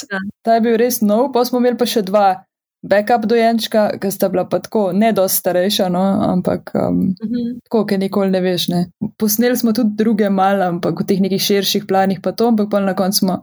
ta 0.42 0.54
je 0.54 0.62
bil 0.62 0.78
res 0.78 1.02
nov, 1.02 1.32
pa 1.32 1.46
smo 1.46 1.60
imeli 1.60 1.78
pa 1.78 1.86
še 1.86 2.02
dva 2.02 2.44
backup 2.82 3.26
dojenčka, 3.26 3.92
ki 3.96 4.10
sta 4.10 4.26
bila 4.28 4.46
pa 4.46 4.58
tako, 4.60 4.89
ne 4.92 5.12
dosti 5.12 5.38
starejša, 5.38 5.89
no, 5.89 6.02
ampak 6.28 6.72
um, 6.76 7.14
Mhm. 7.16 7.60
tako, 7.62 7.86
ki 7.86 7.98
nikoli 8.00 8.32
ne 8.32 8.42
veš. 8.42 8.68
Ne. 8.68 8.80
Posneli 9.18 9.54
smo 9.56 9.70
tudi 9.72 9.94
druge 9.96 10.30
malo, 10.32 10.66
ampak 10.68 10.98
v 10.98 11.06
teh 11.06 11.22
nekih 11.22 11.38
širših 11.39 11.86
planih 11.86 12.20
pa 12.20 12.32
to, 12.32 12.48
ampak 12.48 12.70
pa 12.70 12.80
na 12.80 12.96
koncu 12.96 13.18
smo, 13.20 13.36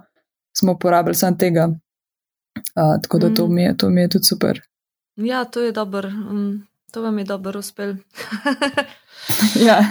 smo 0.52 0.72
uporabili 0.72 1.14
samo 1.14 1.36
tega. 1.36 1.68
Uh, 2.74 2.98
tako 2.98 3.18
da 3.18 3.30
to 3.30 3.46
Mm. 3.46 3.54
mi, 3.54 3.62
je, 3.62 3.76
to 3.76 3.90
mi 3.90 4.00
je 4.00 4.08
tudi 4.08 4.24
super. 4.24 4.58
Ja, 5.16 5.44
to 5.44 5.60
je 5.60 5.72
dober. 5.72 6.06
Um, 6.06 6.66
to 6.92 7.02
vam 7.02 7.18
je 7.18 7.24
dobro 7.24 7.58
uspel. 7.58 7.94
ja. 9.68 9.82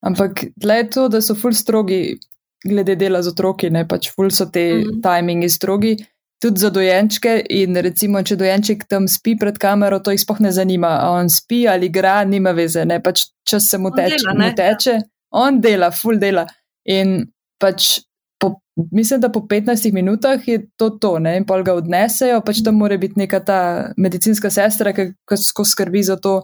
Ampak 0.00 0.44
tle 0.60 0.74
je 0.74 0.90
to, 0.90 1.08
da 1.08 1.20
so 1.20 1.34
ful 1.34 1.52
strogi 1.52 2.18
glede 2.64 2.96
dela 2.96 3.22
z 3.22 3.32
otroki, 3.32 3.70
ne 3.70 3.84
pač 3.88 4.10
ful 4.14 4.30
so 4.30 4.46
te 4.46 4.72
mm. 4.74 4.82
-hmm. 4.82 5.02
timingi 5.02 5.48
strogi. 5.48 5.96
Tudi 6.40 6.60
za 6.60 6.70
dojenčke, 6.70 7.42
in 7.50 7.76
recimo, 7.76 8.22
če 8.22 8.36
dojenček 8.36 8.84
tam 8.88 9.08
spi 9.08 9.36
pred 9.36 9.58
kamero, 9.58 9.98
to 9.98 10.10
jih 10.10 10.20
sploh 10.20 10.40
ne 10.40 10.52
zanima. 10.52 10.88
A 10.88 11.10
on 11.10 11.28
spi 11.28 11.68
ali 11.68 11.86
igra, 11.86 12.24
nima 12.24 12.50
veze, 12.50 12.84
ne 12.84 13.00
pač 13.02 13.20
čas 13.44 13.68
se 13.68 13.78
mu 13.78 13.88
On 13.88 13.96
teče. 13.96 14.16
dela, 14.16 14.32
mu 14.32 14.38
ne? 14.38 14.54
teče 14.54 15.00
on 15.30 15.60
dela, 15.60 15.90
full 15.90 16.18
dela. 16.18 16.46
In 16.84 17.26
pač 17.60 18.00
po, 18.40 18.54
mislim, 18.92 19.20
da 19.20 19.28
po 19.28 19.40
15 19.40 19.92
minutah 19.92 20.48
je 20.48 20.66
to 20.76 20.90
to, 20.90 21.18
ne? 21.18 21.36
in 21.36 21.46
pol 21.46 21.62
ga 21.62 21.74
odnesejo, 21.76 22.40
pač 22.46 22.62
tam 22.64 22.80
mora 22.80 22.96
biti 22.96 23.20
neka 23.20 23.40
ta 23.44 23.60
medicinska 23.96 24.50
sestra, 24.50 24.94
ki 24.96 25.12
ki 25.28 25.64
skrbi 25.64 26.02
za 26.02 26.16
to. 26.16 26.42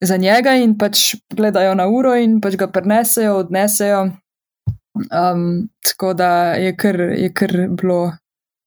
za 0.00 0.16
njega 0.16 0.54
in 0.56 0.78
pač 0.78 1.14
gledajo 1.28 1.74
na 1.76 1.84
uro 1.88 2.14
in 2.16 2.38
pač 2.40 2.56
ga 2.56 2.70
prenesejo, 2.72 3.34
odnesejo. 3.36 3.98
Um, 5.12 5.68
tako 5.84 6.14
da 6.14 6.54
je 6.56 6.76
kar, 6.76 7.00
je 7.00 7.28
kar 7.32 7.52
bilo 7.68 8.12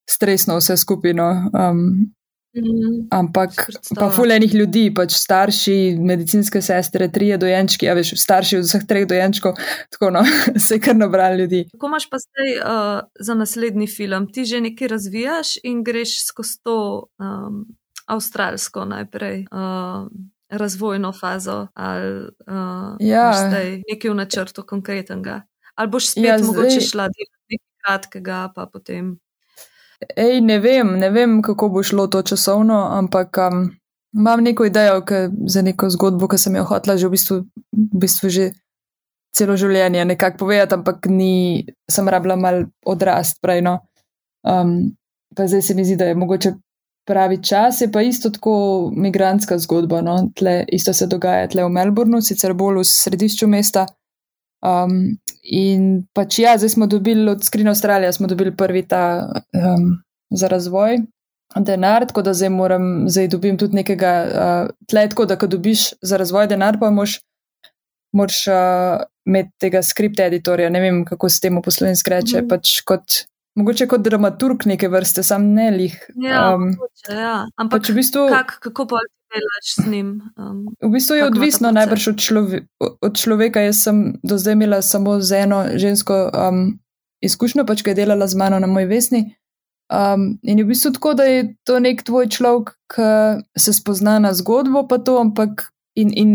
stresno 0.09 0.57
vse 0.57 0.77
skupino. 0.77 1.49
Um, 1.53 2.13
Mm, 2.53 3.07
Ampak 3.09 3.53
pa 3.97 4.09
fulejnih 4.13 4.51
ljudi, 4.53 4.83
pač 4.93 5.15
starši, 5.17 5.97
medicinske 5.97 6.61
sestre, 6.61 7.07
trije 7.09 7.39
dojenčki, 7.41 7.87
a 7.89 7.95
veš, 7.97 8.11
starši 8.21 8.59
od 8.59 8.67
vseh 8.67 8.83
treh 8.89 9.07
dojenčkov, 9.09 9.57
tako 9.89 10.11
no, 10.13 10.21
se 10.67 10.77
kar 10.79 10.95
nabrali 10.95 11.41
ljudi. 11.41 11.63
Kako 11.71 11.89
imaš 11.89 12.05
pa 12.09 12.19
zdaj 12.21 12.51
uh, 12.59 12.99
za 13.19 13.37
naslednji 13.39 13.87
film? 13.87 14.27
Ti 14.33 14.45
že 14.45 14.61
nekaj 14.61 14.87
razvijaš 14.93 15.55
in 15.63 15.81
greš 15.83 16.19
skozi 16.27 16.59
to 16.63 16.77
um, 17.17 17.65
avstralsko 18.05 18.85
najprej. 18.85 19.47
Uh, 19.51 20.07
Razvojno 20.53 21.09
fazo, 21.17 21.67
ali 21.73 22.27
uh, 22.45 22.95
ja. 22.99 23.31
zdaj 23.33 23.79
nekaj 23.89 24.11
v 24.11 24.15
načrtu 24.15 24.61
konkretnega, 24.61 25.39
ali 25.75 25.89
boš 25.89 26.11
spet 26.11 26.27
ja, 26.29 26.37
mogoče 26.37 26.81
šla 26.81 27.07
delati 27.09 27.39
nekaj 27.49 27.71
kratkega, 27.81 28.41
pa 28.55 28.67
potem. 28.69 29.15
Ej, 30.15 30.41
ne 30.41 30.59
vem, 30.59 30.97
ne 30.99 31.09
vem, 31.09 31.41
kako 31.41 31.69
bo 31.69 31.83
šlo 31.83 32.07
to 32.07 32.21
časovno, 32.21 32.77
ampak 32.97 33.37
um, 33.37 33.69
imam 34.13 34.43
neko 34.43 34.65
idejo 34.65 35.01
za 35.47 35.61
neko 35.61 35.89
zgodbo, 35.89 36.27
ki 36.27 36.37
sem 36.37 36.55
jo 36.55 36.63
hotela 36.63 36.97
že 36.97 37.07
v 37.07 37.11
bistvu, 37.11 37.37
v 37.71 38.01
bistvu 38.01 38.29
že 38.29 38.51
celo 39.33 39.57
življenje 39.57 40.05
nekako 40.05 40.45
povedati, 40.45 40.77
ampak 40.77 41.07
ni, 41.09 41.65
sem 41.89 42.09
rabila 42.09 42.35
mal 42.35 42.65
odrast 42.85 43.41
prej. 43.41 43.63
No. 43.65 43.79
Um, 44.45 44.93
pa 45.35 45.47
zdaj 45.47 45.61
se 45.61 45.75
mi 45.75 45.85
zdi, 45.85 45.97
da 45.97 46.11
je 46.11 46.19
mogoče 46.19 46.53
pravi 47.07 47.41
čas, 47.43 47.81
je 47.81 47.89
pa 47.91 48.01
isto 48.01 48.29
tako 48.29 48.91
migranska 48.95 49.57
zgodba. 49.57 50.01
No. 50.05 50.19
Tle, 50.35 50.63
isto 50.69 50.93
se 50.93 51.07
dogaja 51.07 51.49
tle 51.49 51.65
v 51.65 51.73
Melbournu, 51.73 52.21
sicer 52.21 52.53
bolj 52.53 52.83
v 52.83 52.87
središču 52.91 53.49
mesta. 53.49 53.87
Um, 54.63 55.17
in 55.43 56.05
pač 56.15 56.39
ja, 56.39 56.55
zdaj 56.57 56.69
smo 56.77 56.87
dobili 56.87 57.27
od 57.29 57.43
Screen 57.43 57.67
Australia, 57.67 58.11
smo 58.15 58.27
dobili 58.31 58.55
prvi 58.55 58.85
ta 58.87 59.27
um, 59.51 59.97
za 60.31 60.47
razvoj 60.47 61.01
denar, 61.59 62.07
tako 62.07 62.21
da 62.21 62.33
zdaj 62.33 62.49
moram, 62.49 63.09
zdaj 63.09 63.27
dobim 63.27 63.57
tudi 63.57 63.75
nekega 63.75 64.13
uh, 64.23 64.69
tle, 64.89 65.09
tako 65.09 65.25
da 65.25 65.35
ko 65.37 65.47
dobiš 65.47 65.93
za 66.01 66.17
razvoj 66.17 66.47
denar, 66.47 66.79
pa 66.79 66.89
moš, 66.89 67.19
moraš 68.15 68.47
uh, 68.47 69.03
imeti 69.25 69.51
tega 69.59 69.83
skript 69.83 70.19
editorja, 70.19 70.69
ne 70.69 70.81
vem, 70.81 71.03
kako 71.05 71.29
se 71.29 71.41
temu 71.41 71.61
poslovenski 71.61 72.09
reče, 72.09 72.41
mm. 72.41 72.49
pač 72.49 72.81
kot. 72.87 73.23
Mogoče 73.53 73.85
kot 73.85 74.01
dramaturg 74.01 74.63
neke 74.65 74.87
vrste, 74.89 75.21
sam 75.23 75.51
ne 75.53 75.67
lih. 75.71 75.93
Ja, 76.17 76.55
um, 76.55 76.71
mogoče, 76.71 77.13
ja. 77.13 77.35
ampak 77.61 77.83
pač 77.83 77.91
v 77.91 77.99
bistvu, 77.99 78.23
kak, 78.31 78.55
kako 78.63 78.87
pa 78.89 79.03
delaš 79.33 79.75
z 79.75 79.91
njim? 79.91 80.09
Um, 80.37 80.65
v 80.81 80.91
bistvu 80.93 81.15
je 81.15 81.25
odvisno 81.25 81.71
najbrž 81.71 82.07
od, 82.13 82.17
člove, 82.21 82.61
od 82.79 83.17
človeka. 83.17 83.61
Jaz 83.61 83.83
sem 83.83 84.19
do 84.23 84.37
zdaj 84.37 84.53
imela 84.53 84.81
samo 84.81 85.19
z 85.21 85.43
eno 85.43 85.65
žensko 85.75 86.29
um, 86.29 86.79
izkušnjo, 87.21 87.65
pač 87.65 87.81
ki 87.83 87.93
je 87.93 88.01
delala 88.03 88.27
z 88.27 88.39
mano 88.39 88.59
na 88.59 88.67
moj 88.67 88.85
vesni. 88.85 89.35
Um, 89.93 90.39
in 90.41 90.57
je 90.57 90.65
v 90.65 90.71
bistvu 90.71 90.93
tako, 90.95 91.13
da 91.13 91.27
je 91.27 91.55
to 91.67 91.79
nek 91.79 92.03
tvoj 92.03 92.29
človek, 92.31 92.75
ki 92.93 93.09
se 93.59 93.73
spozna 93.73 94.19
na 94.19 94.33
zgodbo, 94.33 94.87
pa 94.87 94.97
to, 94.97 95.19
ampak 95.21 95.69
in, 95.95 96.13
in, 96.15 96.31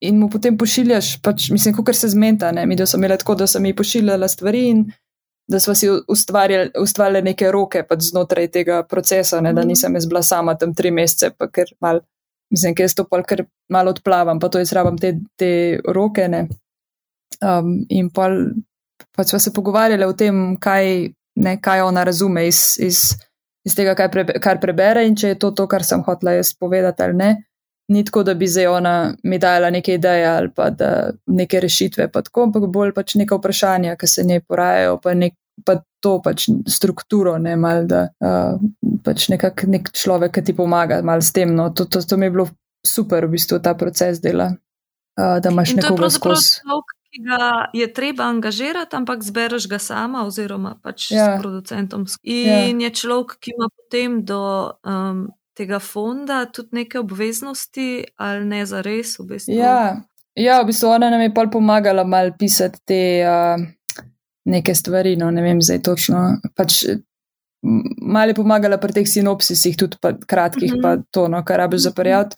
in 0.00 0.18
mu 0.20 0.28
potem 0.30 0.58
pošiljaš, 0.58 1.18
pač, 1.22 1.48
mislim, 1.50 1.74
kot 1.74 1.96
se 1.96 2.12
zmeta. 2.12 2.52
Ne? 2.52 2.66
Mi, 2.66 2.76
da 2.76 2.86
sem 2.86 3.00
imela 3.00 3.16
tako, 3.18 3.34
da 3.34 3.46
sem 3.50 3.64
ji 3.64 3.76
pošiljala 3.76 4.28
stvari 4.28 4.68
in 4.68 4.84
da 5.48 5.60
smo 5.60 5.74
si 5.74 5.90
ustvarjali, 6.08 6.70
ustvarjali 6.80 7.22
neke 7.22 7.50
roke 7.52 7.82
pač 7.88 8.08
znotraj 8.10 8.48
tega 8.48 8.82
procesa, 8.88 9.40
ne? 9.40 9.52
da 9.52 9.60
mhm. 9.60 9.68
nisem 9.68 9.94
jaz 9.94 10.06
bila 10.06 10.22
sama 10.22 10.54
tam 10.58 10.74
tri 10.74 10.90
mesece, 10.90 11.30
pa 11.38 11.48
ker 11.48 11.72
mal 11.80 12.00
mislim, 12.54 12.74
ker 12.74 12.86
jaz 12.86 12.94
to 12.94 13.06
pa 13.10 13.22
kar 13.26 13.44
malo 13.72 13.92
odplavam, 13.94 14.40
pa 14.40 14.48
to 14.48 14.62
izrabam 14.62 14.98
te, 14.98 15.16
te 15.40 15.50
roke. 15.94 16.28
Um, 17.42 17.74
in 17.90 18.10
pa 18.14 18.30
pač 19.16 19.32
smo 19.32 19.38
se 19.42 19.52
pogovarjali 19.54 20.06
o 20.06 20.14
tem, 20.16 20.42
kaj, 20.60 20.90
ne, 21.42 21.56
kaj 21.62 21.82
ona 21.86 22.04
razume 22.06 22.46
iz, 22.48 22.60
iz, 22.82 23.00
iz 23.66 23.74
tega, 23.76 23.96
pre, 24.10 24.26
kar 24.42 24.60
prebere 24.62 25.06
in 25.08 25.16
če 25.18 25.34
je 25.34 25.40
to 25.42 25.50
to, 25.56 25.66
kar 25.70 25.84
sem 25.86 26.04
hotela 26.06 26.36
jaz 26.38 26.54
povedati 26.58 27.02
ali 27.02 27.18
ne. 27.18 27.32
Ni 27.92 28.00
tako, 28.04 28.22
da 28.24 28.32
bi 28.34 28.46
zdaj 28.48 28.66
ona 28.72 28.92
mi 29.28 29.38
dala 29.38 29.68
neke 29.70 29.98
ideje 29.98 30.24
ali 30.26 30.48
pa 30.56 30.70
neke 31.26 31.60
rešitve, 31.60 32.08
pa 32.12 32.22
tako, 32.24 32.46
ampak 32.48 32.70
bolj 32.72 32.94
pač 32.96 33.18
neka 33.20 33.36
vprašanja, 33.36 33.98
ki 34.00 34.08
se 34.08 34.24
njej 34.24 34.40
porajajo, 34.48 34.96
pa 35.04 35.12
nek, 35.18 35.34
pa 35.66 35.82
to 36.04 36.18
pač 36.20 36.48
strukturo, 36.68 37.38
ne 37.40 37.54
mal, 37.56 37.86
da 37.88 38.04
uh, 38.20 38.60
pač 39.04 39.30
nekak 39.32 39.64
nek 39.70 39.88
človek, 39.96 40.36
ki 40.36 40.50
ti 40.50 40.56
pomaga 40.56 41.00
mal 41.06 41.24
s 41.24 41.32
tem. 41.32 41.54
No, 41.56 41.70
to, 41.72 41.88
to, 41.88 42.04
to 42.04 42.20
mi 42.20 42.28
je 42.28 42.34
bilo 42.36 42.46
super, 42.84 43.24
v 43.24 43.38
bistvu 43.38 43.62
ta 43.64 43.72
proces 43.78 44.20
dela, 44.20 44.50
uh, 44.52 45.38
da 45.40 45.52
imaš 45.52 45.78
nekoga 45.80 46.12
skozi. 46.12 46.60
Ki 47.14 47.22
ga 47.22 47.70
je 47.70 47.86
treba 47.94 48.26
angažirati, 48.26 48.98
ampak 48.98 49.22
zbereš 49.22 49.68
ga 49.70 49.78
sama, 49.78 50.24
oziroma 50.26 50.74
pač 50.82 51.12
ja. 51.14 51.38
s 51.38 51.40
producentom. 51.40 52.08
In 52.26 52.82
ja. 52.82 52.88
je 52.88 52.90
človek, 52.90 53.38
ki 53.38 53.54
ima 53.54 53.68
potem 53.70 54.18
do 54.26 54.42
um, 54.82 55.28
tega 55.54 55.78
fonda 55.78 56.42
tudi 56.50 56.82
neke 56.82 56.98
obveznosti, 56.98 58.02
ali 58.18 58.42
ne 58.50 58.66
za 58.66 58.82
res. 58.82 59.14
V 59.22 59.30
bistvu. 59.30 59.54
ja. 59.54 60.02
ja, 60.34 60.58
v 60.60 60.68
bistvu 60.72 60.90
ona 60.90 61.12
nam 61.14 61.22
je 61.22 61.30
pa 61.30 61.46
pomagala 61.46 62.04
mal 62.04 62.34
pisati 62.34 62.82
te. 62.82 63.00
Uh, 63.22 63.64
neke 64.44 64.74
stvari, 64.74 65.16
no 65.16 65.30
ne 65.30 65.42
vem 65.42 65.62
zdaj 65.62 65.82
točno. 65.82 66.24
Pač, 66.56 66.84
Malo 68.04 68.28
je 68.28 68.36
pomagala 68.36 68.76
pri 68.76 68.92
teh 68.92 69.06
sinopsisih, 69.08 69.76
tudi 69.80 69.96
pa 70.00 70.12
kratkih, 70.12 70.72
mm 70.72 70.76
-hmm. 70.76 70.82
pa 70.82 71.02
to, 71.10 71.28
no, 71.28 71.44
kar 71.44 71.58
rabiš 71.58 71.80
zaprjati, 71.80 72.36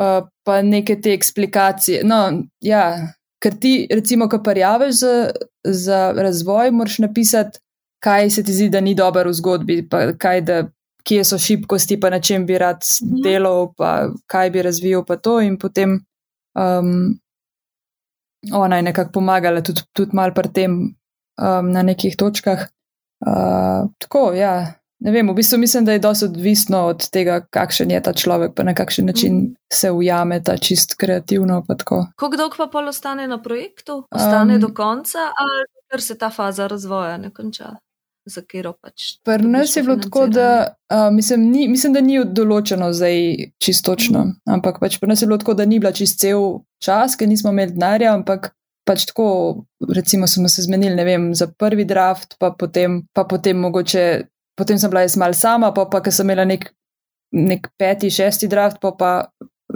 uh, 0.00 0.26
pa 0.44 0.62
neke 0.62 1.00
te 1.00 1.12
eksplikacije. 1.14 2.02
No, 2.04 2.42
ja, 2.60 3.14
ker 3.38 3.54
ti, 3.54 3.86
recimo, 3.90 4.28
ko 4.28 4.42
parjaveš 4.42 4.94
za, 4.94 5.30
za 5.64 6.12
razvoj, 6.16 6.70
moraš 6.70 6.98
napisati, 6.98 7.58
kaj 8.02 8.30
se 8.30 8.42
ti 8.42 8.52
zdi, 8.52 8.68
da 8.68 8.80
ni 8.80 8.94
dobro 8.94 9.30
v 9.30 9.32
zgodbi, 9.32 9.88
pa 9.88 10.12
kaj, 10.18 10.40
da, 10.40 10.64
kje 11.02 11.24
so 11.24 11.38
šibkosti, 11.38 12.00
pa 12.00 12.10
na 12.10 12.20
čem 12.20 12.46
bi 12.46 12.58
rad 12.58 12.76
mm 12.76 13.08
-hmm. 13.08 13.22
delal, 13.22 13.72
pa 13.76 14.10
kaj 14.26 14.50
bi 14.50 14.62
razvijal, 14.62 15.04
pa 15.04 15.16
to. 15.16 15.40
In 15.40 15.58
potem 15.58 16.00
um, 16.54 17.18
ona 18.52 18.76
je 18.76 18.82
nekako 18.82 19.10
pomagala 19.12 19.60
tudi, 19.60 19.80
tudi 19.92 20.10
mal 20.12 20.34
pri 20.34 20.52
tem, 20.52 20.94
um, 21.38 21.70
na 21.72 21.82
nekih 21.82 22.16
točkah. 22.16 22.68
Uh, 23.26 23.88
tako, 23.98 24.32
ja. 24.32 24.74
Ne 24.98 25.12
vem, 25.14 25.28
v 25.30 25.34
bistvu 25.34 25.58
mislim, 25.58 25.84
da 25.84 25.94
je 25.94 26.02
dosti 26.02 26.24
odvisno 26.24 26.80
od 26.90 27.04
tega, 27.14 27.40
kakšen 27.54 27.90
je 27.90 28.00
ta 28.02 28.12
človek, 28.12 28.54
pa 28.56 28.64
na 28.66 28.74
kakšen 28.74 29.06
način 29.06 29.36
mm. 29.36 29.54
se 29.72 29.90
ujame 29.90 30.42
ta 30.42 30.56
čist 30.56 30.96
kreativno. 30.98 31.62
Kako 32.16 32.36
dolgo 32.36 32.56
pa 32.58 32.66
pol 32.66 32.88
ostane 32.88 33.28
na 33.28 33.38
projektu? 33.42 34.04
Ostane 34.10 34.54
um, 34.54 34.60
do 34.60 34.72
konca 34.74 35.18
ali 35.18 35.68
ker 35.90 36.02
se 36.02 36.18
ta 36.18 36.30
faza 36.30 36.66
razvoja 36.66 37.16
ne 37.16 37.30
konča? 37.30 37.76
Za 38.28 38.42
katero 38.42 38.74
pač. 38.76 39.22
Pri 39.24 39.46
nas 39.48 39.76
je 39.76 39.82
bilo 39.82 39.96
tako, 39.96 40.26
da 40.26 40.74
uh, 40.92 41.14
mislim, 41.14 41.46
ni, 41.50 41.68
mislim, 41.68 41.94
da 41.94 42.00
ni 42.04 42.18
določeno 42.24 42.90
zdaj 42.92 43.36
čistočno, 43.62 44.24
mm. 44.24 44.34
ampak 44.58 44.82
pač 44.82 44.98
pri 45.00 45.08
nas 45.08 45.22
je 45.22 45.30
bilo 45.30 45.38
tako, 45.38 45.54
da 45.54 45.64
ni 45.64 45.78
bila 45.78 45.94
čist 45.96 46.18
cel 46.20 46.58
čas, 46.82 47.16
ker 47.16 47.30
nismo 47.30 47.54
imeli 47.54 47.72
denarja, 47.72 48.12
ampak 48.18 48.50
pač 48.88 49.04
tako, 49.10 49.28
recimo, 49.94 50.26
smo 50.26 50.48
se 50.48 50.64
zmenili, 50.64 50.96
ne 50.96 51.04
vem, 51.04 51.28
za 51.36 51.50
prvi 51.52 51.84
draft, 51.88 52.38
pa 52.40 52.54
potem, 52.56 53.02
pa 53.12 53.26
potem 53.28 53.60
mogoče, 53.60 54.04
potem 54.56 54.80
sem 54.80 54.90
bila 54.90 55.04
jaz 55.04 55.18
mal 55.20 55.36
sama, 55.36 55.72
pa 55.76 55.84
pa, 55.92 56.00
ker 56.04 56.14
sem 56.14 56.26
imela 56.28 56.46
nek, 56.48 56.70
nek 57.36 57.68
peti, 57.80 58.10
šesti 58.12 58.48
draft, 58.48 58.80
pa 58.80 58.94
pa 58.96 59.12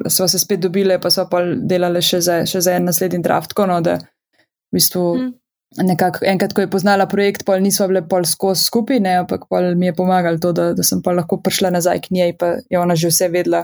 smo 0.08 0.28
se 0.28 0.40
spet 0.40 0.60
dobile, 0.60 0.96
pa 1.00 1.10
smo 1.12 1.26
pa 1.30 1.42
delali 1.44 2.00
še 2.02 2.22
za, 2.24 2.40
še 2.48 2.64
za 2.64 2.76
en 2.78 2.88
naslednji 2.88 3.20
draft, 3.24 3.52
tako 3.52 3.68
no, 3.68 3.78
da 3.84 3.98
v 4.00 4.78
bistvu. 4.78 5.06
Hmm. 5.18 5.30
Nekako, 5.72 6.26
enkrat, 6.28 6.52
ko 6.52 6.60
je 6.60 6.68
poznala 6.68 7.06
projekt, 7.08 7.46
pol 7.48 7.62
nismo 7.64 7.86
bile 7.88 8.02
pol 8.04 8.26
skozi 8.28 8.66
skupaj, 8.66 8.98
ne, 9.00 9.14
ampak 9.22 9.46
pol 9.48 9.70
mi 9.80 9.86
je 9.88 9.94
pomagal 9.96 10.36
to, 10.36 10.50
da, 10.52 10.66
da 10.76 10.84
sem 10.84 11.00
pa 11.00 11.14
lahko 11.16 11.38
prišla 11.40 11.70
nazaj 11.72 12.02
k 12.04 12.12
njej, 12.12 12.34
pa 12.36 12.50
je 12.68 12.76
ona 12.76 12.92
že 12.92 13.08
vse 13.08 13.30
vedela, 13.32 13.62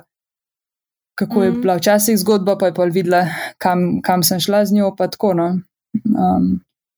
kako 1.18 1.42
je 1.42 1.50
mm. 1.50 1.60
bila 1.60 1.76
včasih 1.76 2.18
zgodba, 2.18 2.56
pa 2.58 2.66
je 2.66 2.74
pa 2.74 2.84
videla, 2.84 3.26
kam, 3.58 4.02
kam 4.02 4.22
sem 4.22 4.40
šla 4.40 4.64
z 4.64 4.74
njo. 4.74 4.92
Tako, 4.98 5.34
no. 5.34 5.48
um, 6.04 6.52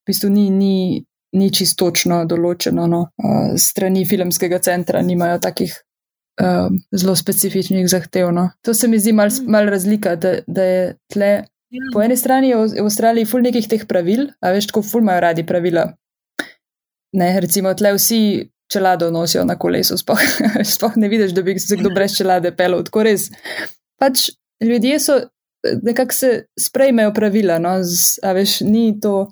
v 0.04 0.12
bistvu 0.12 0.28
ni, 0.30 0.50
ni, 0.50 1.04
ni 1.32 1.48
čistočno 1.48 2.24
določeno. 2.28 2.84
No. 2.90 3.06
Uh, 3.16 3.54
strani 3.56 4.04
filmskega 4.04 4.60
centra 4.60 5.00
nimajo 5.02 5.38
takih 5.40 5.72
uh, 5.72 6.68
zelo 6.92 7.16
specifičnih 7.16 7.88
zahtev. 7.88 8.28
No. 8.36 8.50
To 8.66 8.76
se 8.76 8.92
mi 8.92 9.00
zdi 9.00 9.16
mal, 9.16 9.32
mm. 9.32 9.48
mal 9.48 9.72
razlika, 9.72 10.14
da, 10.20 10.36
da 10.46 10.68
je 10.68 10.84
tle. 11.12 11.32
Ja. 11.70 11.88
Po 11.94 12.04
eni 12.04 12.18
strani 12.18 12.50
je 12.50 12.60
v 12.60 12.84
Avstraliji 12.84 13.28
ful 13.30 13.44
nekih 13.46 13.68
teh 13.72 13.88
pravil, 13.88 14.26
a 14.42 14.52
veš, 14.52 14.72
tako 14.72 14.84
ful 14.84 15.06
imajo 15.06 15.24
radi 15.30 15.46
pravila. 15.48 15.86
Ne, 17.16 17.34
recimo, 17.40 17.72
tle 17.78 17.94
vsi 17.96 18.22
čelado 18.70 19.08
nosijo 19.10 19.46
na 19.46 19.56
kolesu, 19.58 19.96
sploh, 19.98 20.20
sploh 20.76 20.98
ne 21.00 21.08
vidiš, 21.10 21.32
da 21.34 21.42
bi 21.46 21.56
se 21.58 21.78
kdo 21.78 21.94
brez 21.94 22.18
čelade 22.18 22.52
pelil, 22.58 22.84
tako 22.86 23.06
res 23.06 23.30
pač 24.00 24.30
ljudje 24.64 24.98
so 25.00 25.20
nekako 25.82 26.12
se 26.12 26.44
sprejmejo 26.58 27.12
pravila, 27.14 27.58
no, 27.58 27.82
z, 27.84 28.18
a 28.24 28.32
veš, 28.32 28.60
ni 28.64 28.94
to 29.00 29.28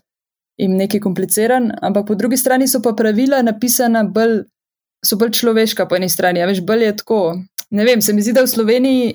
jim 0.60 0.74
nekaj 0.76 1.00
kompliciran, 1.00 1.70
ampak 1.82 2.06
po 2.06 2.14
drugi 2.14 2.36
strani 2.36 2.68
so 2.68 2.82
pa 2.84 2.92
pravila 2.92 3.42
napisana 3.42 4.02
bolj, 4.04 4.42
so 5.06 5.16
bolj 5.16 5.30
človeška 5.38 5.86
po 5.88 5.96
eni 5.96 6.08
strani, 6.10 6.42
a 6.42 6.48
veš, 6.50 6.60
bolj 6.66 6.84
je 6.84 6.96
tako. 6.96 7.20
Ne 7.70 7.84
vem, 7.84 8.02
se 8.02 8.12
mi 8.12 8.22
zdi, 8.24 8.32
da 8.36 8.42
v 8.42 8.50
Sloveniji 8.50 9.08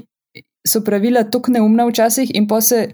so 0.68 0.82
pravila 0.86 1.24
tako 1.24 1.52
neumna 1.52 1.86
včasih 1.90 2.32
in 2.36 2.48
pa 2.48 2.62
se 2.62 2.88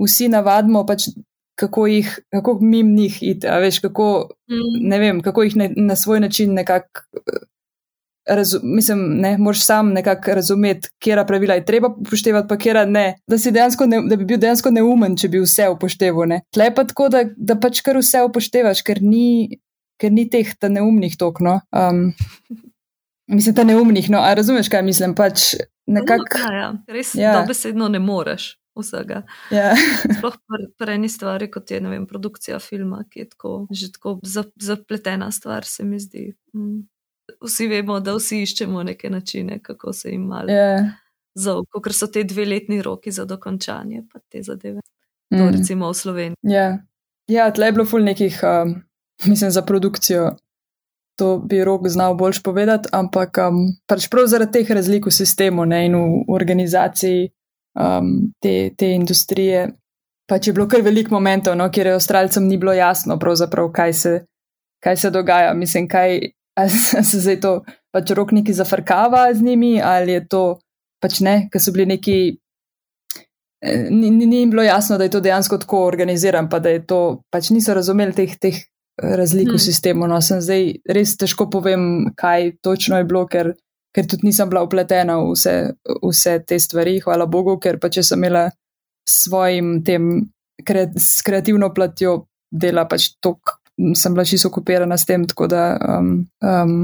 vsi 0.00 0.28
navadimo, 0.32 0.86
pač, 0.88 1.10
kako 1.58 1.86
jih, 1.86 2.08
kako 2.32 2.58
mim 2.64 2.94
njih 2.96 3.18
iti, 3.22 3.46
a 3.48 3.58
veš, 3.62 3.78
kako, 3.84 4.28
Mm. 4.50 4.88
ne 4.88 4.98
vem, 4.98 5.20
kako 5.22 5.42
jih 5.42 5.56
ne, 5.56 5.70
na 5.76 5.96
svoj 5.96 6.20
način 6.20 6.54
nekako. 6.54 7.06
Razu, 8.28 8.60
mislim, 8.62 9.00
ne, 9.20 9.38
moraš 9.38 9.64
sam 9.66 9.88
nekako 9.92 10.34
razumeti, 10.34 10.88
kera 11.02 11.24
pravila 11.26 11.54
je 11.54 11.64
treba 11.64 11.88
upoštevati, 11.98 12.48
pa 12.48 12.56
kera 12.56 12.84
ne. 12.84 13.16
Da, 13.26 13.36
ne, 13.86 14.00
da 14.08 14.16
bi 14.16 14.24
bil 14.24 14.38
dejansko 14.38 14.70
neumen, 14.70 15.16
če 15.18 15.28
bi 15.28 15.40
vse 15.42 15.66
upošteval. 15.74 16.28
Ne. 16.28 16.40
Tle 16.54 16.68
pa 16.74 16.84
tako, 16.84 17.08
da, 17.08 17.24
da 17.36 17.56
pač 17.58 17.80
kar 17.82 17.98
vse 17.98 18.22
upoštevaš, 18.28 18.84
ker 18.86 19.02
ni, 19.02 19.58
ker 19.98 20.12
ni 20.14 20.28
teh 20.30 20.54
ta 20.54 20.70
neumnih 20.70 21.16
tokno. 21.18 21.60
Um, 21.74 22.12
mislim, 23.26 23.54
ta 23.58 23.64
neumnih, 23.66 24.10
no, 24.10 24.22
a 24.22 24.34
razumeš, 24.38 24.70
kaj 24.70 24.86
mislim? 24.86 25.14
Pač 25.18 25.54
nekako. 25.90 26.38
Ja, 26.38 26.52
ja, 26.60 26.72
res 26.88 27.14
Ja. 27.18 27.40
dobesedno 27.40 27.88
ne 27.88 27.98
moreš 27.98 28.52
vsega. 28.78 29.22
Ja. 29.50 29.74
Sploh 30.18 30.38
pri 30.46 30.70
pri 30.78 30.94
eni 30.94 31.08
stvari, 31.08 31.50
kot 31.50 31.70
je 31.70 31.80
vem, 31.80 32.06
produkcija 32.06 32.58
filma, 32.62 33.02
ki 33.10 33.24
je 33.26 33.28
tako, 33.34 33.66
že 33.70 33.90
tako 33.92 34.18
zap- 34.22 34.54
zapletena 34.62 35.30
stvar, 35.34 35.64
se 35.66 35.84
mi 35.84 36.00
zdi. 36.00 36.30
Mm. 36.54 36.86
Vsi 37.40 37.66
vemo, 37.68 38.00
da 38.00 38.14
vsi 38.14 38.42
iščemo 38.42 38.82
neke 38.82 39.10
načine, 39.10 39.58
kako 39.62 39.92
se 39.92 40.10
jim 40.10 40.22
malo 40.22 40.50
Ja. 40.50 40.90
zaupati, 41.34 41.82
ker 41.84 41.92
so 41.92 42.06
te 42.06 42.24
dve 42.24 42.44
letni 42.44 42.82
roki 42.82 43.10
za 43.10 43.24
dokončanje, 43.24 44.02
pa 44.12 44.18
te 44.28 44.42
zadeve. 44.42 44.80
To 45.30 45.44
Mm. 45.44 45.52
recimo 45.52 45.88
v 45.88 45.94
Sloveniji. 45.94 46.36
Ja, 46.42 46.78
ja 47.26 47.50
tle 47.50 47.66
je 47.66 47.72
bilo 47.72 47.84
ful 47.84 48.00
nekih, 48.00 48.40
um, 48.42 48.74
mislim, 49.26 49.50
za 49.50 49.62
produkcijo. 49.62 50.36
To 51.16 51.38
bi 51.38 51.64
rok 51.64 51.88
znal 51.88 52.14
boljš 52.14 52.42
povedati, 52.42 52.88
ampak 52.92 53.38
um, 53.38 53.54
pač 53.86 54.08
prav 54.08 54.26
zaradi 54.26 54.52
teh 54.52 54.70
razlik 54.70 55.06
v 55.06 55.10
sistemu 55.10 55.64
ne, 55.64 55.86
in 55.86 55.94
v 55.94 56.24
organizaciji 56.28 57.30
um, 57.74 58.32
te, 58.40 58.70
te 58.76 58.86
industrije, 58.88 59.72
pač 60.26 60.46
je 60.46 60.52
bilo 60.52 60.66
kar 60.68 60.80
veliko 60.82 61.14
momentov, 61.14 61.56
no, 61.56 61.70
kjer 61.70 61.86
je 61.86 61.94
Avstralcem 61.94 62.46
ni 62.48 62.56
bilo 62.56 62.72
jasno, 62.72 63.18
kaj 63.72 63.92
se, 63.92 64.24
kaj 64.80 64.96
se 64.96 65.10
dogaja. 65.10 65.54
Mislim, 65.54 65.88
kaj 65.88 66.20
a 66.56 66.68
se 66.72 66.98
a 66.98 67.02
se 67.02 67.20
zdaj 67.20 67.40
to 67.40 67.52
pač 67.92 68.10
rok 68.16 68.32
neki 68.32 68.52
zafrkava 68.52 69.28
z 69.34 69.42
njimi, 69.42 69.80
ali 69.82 70.12
je 70.12 70.26
to 70.28 70.42
pač 71.02 71.20
ne, 71.20 71.48
ker 71.52 71.60
so 71.60 71.72
bili 71.72 71.86
neki 71.86 72.18
Eh, 73.62 73.90
ni, 73.90 74.10
ni, 74.10 74.26
ni 74.26 74.36
jim 74.36 74.50
bilo 74.50 74.62
jasno, 74.62 74.98
da 74.98 75.04
je 75.04 75.10
to 75.10 75.20
dejansko 75.20 75.58
tako 75.58 75.84
organiziran, 75.86 76.48
pa 76.50 76.58
da 76.58 76.68
je 76.68 76.86
to 76.86 77.22
pač 77.30 77.50
niso 77.54 77.74
razumeli 77.74 78.12
teh, 78.12 78.34
teh 78.38 78.56
eh, 78.58 79.16
razlik 79.16 79.48
v 79.48 79.54
Hmm. 79.54 79.58
sistemu. 79.58 80.06
No, 80.06 80.20
sem 80.20 80.40
zdaj 80.40 80.82
res 80.88 81.16
težko 81.16 81.46
povem, 81.50 82.10
kaj 82.16 82.58
točno 82.62 82.98
je 82.98 83.04
bilo, 83.04 83.26
ker, 83.26 83.54
ker 83.94 84.06
tudi 84.06 84.26
nisem 84.26 84.50
bila 84.50 84.64
upletena 84.66 85.20
v 85.20 85.30
vse, 85.36 85.54
vse 86.02 86.38
te 86.46 86.58
stvari, 86.58 86.98
hvala 87.00 87.26
Bogu, 87.26 87.58
ker 87.58 87.78
pa 87.78 87.88
če 87.88 88.02
sem 88.02 88.18
imela 88.18 88.50
s 89.08 89.28
svojim 89.28 89.84
tem 89.84 90.32
kre, 90.66 90.90
s 90.98 91.22
kreativno 91.22 91.70
platjo 91.74 92.26
dela 92.50 92.84
pač 92.88 93.12
tok, 93.22 93.61
sem 93.94 94.14
bila 94.14 94.24
čisto 94.24 94.48
okupirana 94.48 94.98
s 94.98 95.06
tem, 95.06 95.26
tako 95.28 95.46
da 95.50 95.62
um, 95.98 96.12
um, 96.42 96.76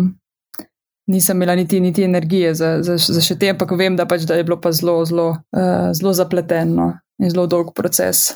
nisem 1.09 1.37
imela 1.37 1.55
niti, 1.55 1.81
niti 1.81 2.03
energije 2.03 2.55
za, 2.55 2.83
za, 2.83 2.97
za 2.97 3.21
še 3.25 3.39
te, 3.39 3.53
ampak 3.55 3.73
vem, 3.79 3.97
da, 3.97 4.07
pač, 4.07 4.27
da 4.29 4.37
je 4.37 4.45
bilo 4.45 4.61
pa 4.61 4.73
zelo, 4.73 5.01
zelo, 5.09 5.29
uh, 5.57 5.89
zelo 5.97 6.13
zapleteno 6.13 6.93
in 7.19 7.33
zelo 7.33 7.47
dolg 7.51 7.73
proces. 7.77 8.29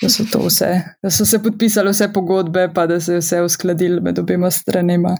Da 0.00 0.08
so, 0.08 0.24
to 0.32 0.40
vse, 0.46 0.70
da 1.02 1.10
so 1.12 1.26
se 1.28 1.42
podpisali 1.42 1.92
vse 1.92 2.08
pogodbe, 2.12 2.70
pa 2.74 2.86
da 2.88 3.00
se 3.00 3.18
je 3.18 3.20
vse 3.20 3.42
uskladili 3.44 4.00
med 4.00 4.18
obema 4.18 4.50
stranema. 4.50 5.12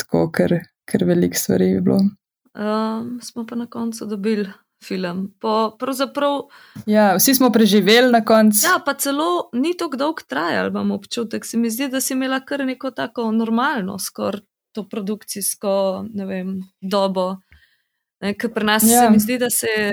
Tako, 0.00 0.26
ker, 0.36 0.58
ker 0.88 1.04
veliko 1.08 1.38
stvari 1.40 1.70
je 1.70 1.80
bilo. 1.84 2.02
Um, 2.50 3.20
smo 3.24 3.46
pa 3.46 3.56
na 3.56 3.66
koncu 3.70 4.06
dobili 4.06 4.50
film. 4.80 5.34
Po, 5.40 5.76
pravzaprav, 5.78 6.40
Ja, 6.86 7.14
vsi 7.16 7.34
smo 7.34 7.50
preživeli 7.50 8.12
na 8.12 8.24
koncu. 8.24 8.58
ja, 8.64 8.78
pa 8.84 8.94
celo 8.94 9.50
ni 9.52 9.76
tako 9.76 9.96
dolg 9.96 10.22
trajal, 10.22 10.68
imam 10.68 10.90
občutek. 10.90 11.46
Se 11.46 11.56
mi 11.56 11.70
zdi, 11.70 11.88
da 11.88 12.00
si 12.00 12.12
imela 12.12 12.40
kar 12.40 12.60
neko 12.60 12.90
tako 12.90 13.30
normalno, 13.32 13.98
skoraj 13.98 14.40
to 14.72 14.88
produkcijsko 14.88 15.70
ne 16.14 16.26
vem, 16.26 16.50
dobo. 16.80 17.36
Ne, 18.20 18.34
ker 18.34 18.52
pri 18.52 18.64
nas 18.64 18.82
Ja. 18.84 19.00
se 19.00 19.10
mi 19.10 19.18
zdi, 19.18 19.38
da 19.38 19.50
se 19.50 19.66
je 19.68 19.90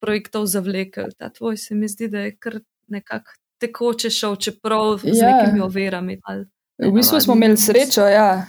projektov 0.00 0.46
zavlekel. 0.46 1.04
Ta 1.18 1.28
tvoj 1.28 1.56
se 1.56 1.74
mi 1.74 1.88
zdi, 1.88 2.08
da 2.08 2.18
je 2.20 2.36
kar 2.36 2.58
nekako 2.88 3.30
tekoče 3.58 4.10
šel, 4.10 4.36
čeprav 4.36 4.98
z 4.98 5.10
Ja. 5.14 5.36
nekimi 5.36 5.60
ovirami. 5.60 6.20
ali 6.24 6.46
V 6.80 6.92
bistvu 6.92 7.20
smo 7.20 7.34
imeli 7.34 7.56
srečo 7.56 8.00
ja, 8.02 8.46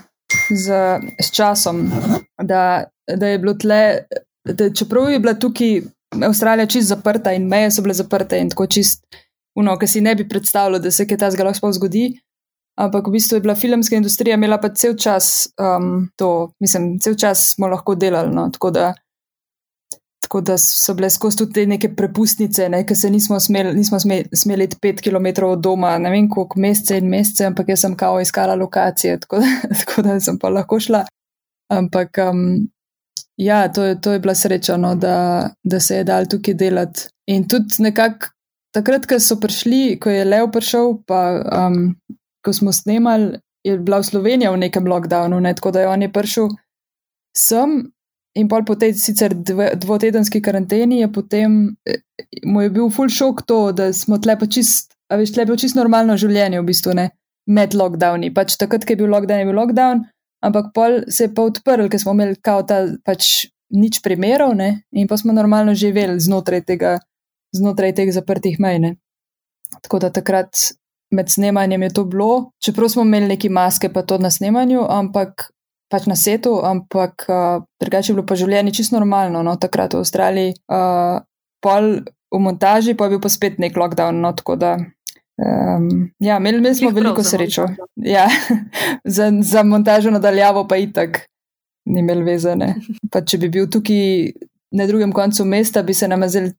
z, 0.50 0.72
s 1.20 1.30
časom, 1.32 1.90
da, 2.38 2.84
da 3.08 3.26
je 3.26 3.38
bilo 3.38 3.54
tle, 3.54 3.98
da 4.44 4.70
čeprav 4.74 5.10
je 5.10 5.18
bila 5.18 5.34
tukaj 5.34 5.80
Avstralija 6.26 6.66
čist 6.66 6.88
zaprta 6.88 7.32
in 7.32 7.46
meje 7.48 7.70
so 7.70 7.82
bile 7.82 7.94
zaprte 7.94 8.38
in 8.40 8.50
tako 8.50 8.66
čist, 8.66 9.04
uno, 9.58 9.76
ki 9.78 9.86
si 9.86 10.00
ne 10.00 10.14
bi 10.14 10.28
predstavljal, 10.28 10.80
da 10.82 10.90
se 10.90 11.06
kaj 11.06 11.18
ta 11.18 11.30
zgolj 11.30 11.54
sploh 11.58 11.74
zgodi. 11.76 12.08
Ampak 12.80 13.06
v 13.06 13.12
bistvu 13.12 13.36
je 13.36 13.44
bila 13.44 13.54
filmska 13.54 13.96
industrija 13.96 14.34
imela 14.34 14.56
pa 14.60 14.70
cel 14.74 14.96
čas 14.96 15.48
um, 15.60 16.08
to, 16.16 16.50
mislim, 16.60 16.98
cel 16.98 17.14
čas 17.14 17.50
smo 17.54 17.68
lahko 17.68 17.94
delali. 17.94 18.32
No, 18.34 18.48
tako, 18.52 18.70
da, 18.70 18.94
tako 20.24 20.40
da 20.40 20.56
so 20.58 20.94
bile 20.94 21.10
skozi 21.10 21.38
tudi 21.38 21.52
te 21.52 21.66
neke 21.66 21.92
prepustnice, 21.94 22.68
ne, 22.68 22.82
ker 22.86 22.96
se 22.96 23.10
nismo 23.10 23.40
smeli, 23.40 23.74
nismo 23.76 24.00
smeli, 24.00 24.28
smeli 24.32 24.64
iti 24.64 24.78
pet 24.80 25.02
km 25.04 25.28
od 25.50 25.60
doma, 25.60 25.98
ne 25.98 26.10
vem 26.10 26.30
koliko 26.30 26.60
mesece 26.60 26.98
in 26.98 27.10
mesece, 27.10 27.46
ampak 27.46 27.68
jaz 27.68 27.84
sem 27.84 27.96
kao 27.96 28.20
iskala 28.20 28.54
lokacije, 28.54 29.20
tako 29.20 29.42
da, 29.44 29.54
tako 29.84 30.02
da 30.08 30.20
sem 30.20 30.38
pa 30.38 30.48
lahko 30.48 30.80
šla. 30.80 31.04
Ampak 31.70 32.18
um, 32.30 32.70
ja, 33.36 33.68
to 33.72 33.84
je, 33.84 34.00
to 34.00 34.12
je 34.12 34.22
bila 34.22 34.34
sreča, 34.34 34.76
no, 34.76 34.94
da, 34.94 35.50
da 35.64 35.80
se 35.80 36.00
je 36.00 36.04
dal 36.04 36.28
tukaj 36.30 36.54
delati. 36.54 37.08
In 37.26 37.48
tudi 37.48 37.82
nekako 37.84 38.32
takrat, 38.74 39.06
ko 39.06 39.18
so 39.20 39.36
prišli, 39.40 39.98
ko 40.00 40.10
je 40.10 40.24
Leo 40.24 40.50
prišel, 40.50 41.00
pa 41.06 41.20
um, 41.42 41.94
ko 42.44 42.52
smo 42.52 42.72
snemali, 42.72 43.38
je 43.66 43.78
bila 43.78 44.00
v 44.00 44.08
Sloveniji 44.08 44.50
v 44.50 44.62
nekem 44.66 44.86
lockdownu, 44.88 45.40
ne, 45.40 45.54
tako 45.54 45.70
da 45.70 45.80
je 45.80 45.88
on 45.88 46.02
je 46.02 46.12
prišel 46.12 46.48
sem. 47.36 47.92
In 48.38 48.46
pol 48.46 48.62
po 48.62 48.76
tej 48.78 48.94
sicer 48.94 49.34
dve, 49.34 49.74
dvotedenski 49.74 50.38
karanteni 50.38 51.00
je 51.00 51.08
potem, 51.10 51.74
eh, 51.82 51.98
mu 52.46 52.62
je 52.62 52.70
bil 52.70 52.90
full 52.90 53.10
šok 53.10 53.42
to, 53.42 53.72
da 53.72 53.92
smo 53.92 54.20
tle 54.22 54.38
pa 54.38 54.46
čist, 54.46 54.94
a 55.10 55.18
veš, 55.18 55.34
tle 55.34 55.44
bilo 55.48 55.58
čist 55.58 55.74
normalno 55.74 56.14
življenje 56.14 56.60
v 56.60 56.68
bistvu, 56.68 56.94
ne, 56.94 57.10
med 57.50 57.74
lockdowni. 57.74 58.30
Pač 58.34 58.54
takrat, 58.54 58.86
ko 58.86 58.94
je 58.94 59.00
bil 59.02 59.10
lockdown, 59.10 59.42
je 59.42 59.48
bil 59.50 59.58
lockdown, 59.58 60.04
ampak 60.44 60.72
pol 60.74 61.00
se 61.08 61.28
je 61.28 61.34
pa 61.34 61.46
odprl, 61.48 61.88
ker 61.88 62.00
smo 62.00 62.14
imeli 62.16 62.38
kao 62.42 62.62
ta 62.62 62.82
pač 63.04 63.50
nič 63.70 64.00
primerov, 64.02 64.56
ne, 64.58 64.82
in 64.90 65.06
pa 65.08 65.16
smo 65.16 65.32
normalno 65.32 65.74
živeli 65.74 66.18
znotraj 66.20 66.64
tega, 66.66 66.98
znotraj 67.54 67.94
teh 67.94 68.10
zaprtih 68.12 68.58
mej, 68.60 68.78
ne. 68.82 68.90
Tako 69.84 70.00
da 70.02 70.10
takrat 70.10 70.74
med 71.14 71.30
snemanjem 71.30 71.82
je 71.82 71.94
to 71.94 72.04
bilo, 72.04 72.50
čeprav 72.62 72.90
smo 72.90 73.02
imeli 73.02 73.34
neki 73.34 73.48
maske 73.48 73.90
pa 73.92 74.02
to 74.02 74.18
na 74.18 74.30
snemanju, 74.30 74.86
ampak 74.88 75.50
pač 75.90 76.06
na 76.06 76.16
setu, 76.16 76.60
ampak 76.62 77.26
drugače 77.82 78.12
je 78.12 78.14
bilo 78.14 78.26
pa 78.26 78.38
življenje 78.38 78.74
čisto 78.78 78.98
normalno, 78.98 79.42
no, 79.42 79.56
takrat 79.58 79.94
v 79.94 80.02
Avstraliji. 80.04 80.54
Uh, 80.70 81.22
pol 81.62 82.06
v 82.30 82.38
montaži 82.38 82.94
pa 82.94 83.08
je 83.08 83.16
bil 83.16 83.22
pa 83.22 83.30
spet 83.32 83.58
nek 83.58 83.76
lockdown, 83.76 84.22
no, 84.22 84.30
tako 84.38 84.54
da. 84.56 84.76
Um, 85.40 86.10
ja, 86.18 86.36
imeli, 86.36 86.58
imeli 86.58 86.74
smo 86.74 86.90
prav 86.90 87.02
veliko 87.02 87.22
srečo. 87.22 87.66
Ja, 87.96 88.28
za, 89.16 89.32
za 89.42 89.62
montažo 89.62 90.10
nadaljavo 90.10 90.66
pa 90.68 90.76
itak 90.76 91.26
ni 91.84 92.00
imel 92.00 92.22
vezane. 92.24 92.74
Pa 93.12 93.22
če 93.24 93.38
bi 93.38 93.48
bil 93.48 93.68
tukaj 93.70 94.32
na 94.76 94.86
drugem 94.86 95.12
koncu 95.12 95.44
mesta, 95.44 95.82
bi 95.82 95.94
se 95.94 96.08
nam 96.08 96.26
zdel 96.28 96.50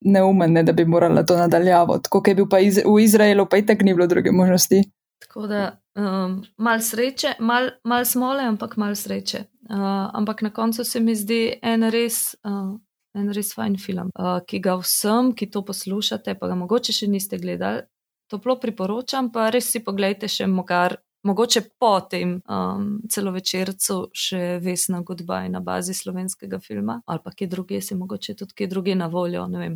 neumen, 0.00 0.52
ne, 0.52 0.62
da 0.62 0.72
bi 0.72 0.84
morala 0.84 1.22
to 1.26 1.36
nadaljavo. 1.36 1.98
Tako 1.98 2.20
kot 2.20 2.28
je 2.28 2.34
bil 2.34 2.48
pa 2.48 2.62
iz, 2.64 2.80
v 2.86 2.96
Izraelu, 3.04 3.46
pa 3.46 3.60
itak 3.60 3.84
ni 3.84 3.94
bilo 3.94 4.06
druge 4.06 4.32
možnosti. 4.32 4.82
Tako 5.20 5.46
da 5.46 5.64
um, 5.96 6.40
malo 6.56 6.80
sreče, 6.80 7.34
malo 7.38 7.70
mal 7.84 8.04
smole, 8.04 8.44
ampak 8.44 8.76
malo 8.76 8.94
sreče. 8.94 9.44
Uh, 9.70 10.08
ampak 10.16 10.42
na 10.42 10.50
koncu 10.50 10.84
se 10.84 11.00
mi 11.00 11.14
zdi 11.14 11.58
en 11.62 11.84
res, 11.92 12.34
uh, 12.44 12.72
en 13.14 13.32
res 13.36 13.52
fajn 13.54 13.76
film, 13.78 14.08
uh, 14.16 14.40
ki 14.46 14.58
ga 14.64 14.78
vsem, 14.80 15.34
ki 15.36 15.50
to 15.52 15.62
poslušate, 15.64 16.34
pa 16.40 16.48
ga 16.48 16.56
mogoče 16.58 16.96
še 16.96 17.10
niste 17.12 17.38
gledali, 17.38 17.84
toplo 18.30 18.56
priporočam, 18.60 19.30
pa 19.34 19.50
res 19.54 19.70
si 19.72 19.82
pogledajte 19.84 20.30
še 20.30 20.50
mogar. 20.50 20.98
Mogoče 21.28 21.60
po 21.76 21.98
tem 22.08 22.38
um, 22.48 22.84
celovečercu 23.12 23.96
še 24.16 24.38
Vesna 24.64 25.02
Goodbye 25.04 25.50
na 25.52 25.60
bazi 25.60 25.92
slovenskega 25.92 26.56
filma, 26.64 27.02
ali 27.04 27.20
pa 27.20 27.34
kje 27.36 27.48
druge, 27.52 27.80
se 27.84 27.92
mogoče 27.92 28.38
tudi 28.40 28.56
kje 28.56 28.70
druge 28.72 28.94
na 28.96 29.10
voljo, 29.12 29.44
ne 29.52 29.60
vem. 29.60 29.74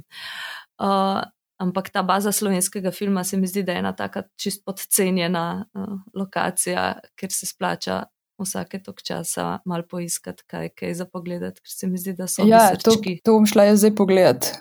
Uh, 0.81 1.21
ampak 1.61 1.93
ta 1.93 2.01
baza 2.03 2.33
slovenskega 2.33 2.95
filma 2.97 3.27
se 3.29 3.37
mi 3.37 3.47
zdi, 3.47 3.61
da 3.63 3.77
je 3.77 3.85
ena 3.85 3.93
taka 3.93 4.25
čist 4.41 4.65
podcenjena 4.65 5.45
uh, 5.61 6.01
lokacija, 6.17 6.87
ker 7.13 7.33
se 7.33 7.51
splača 7.51 8.01
vsake 8.41 8.81
tok 8.83 9.03
časa 9.05 9.59
malo 9.69 9.85
poiskati, 9.91 10.47
kaj, 10.47 10.73
kaj 10.75 10.95
za 10.95 11.07
pogledati, 11.07 11.61
ker 11.61 11.77
se 11.77 11.87
mi 11.87 12.01
zdi, 12.01 12.17
da 12.17 12.27
so 12.27 12.47
Ja, 12.49 12.71
to, 12.81 12.97
to 12.97 13.37
bom 13.37 13.47
šla 13.47 13.69
jaz 13.71 13.85
zdaj 13.85 13.95
pogledat. 14.01 14.55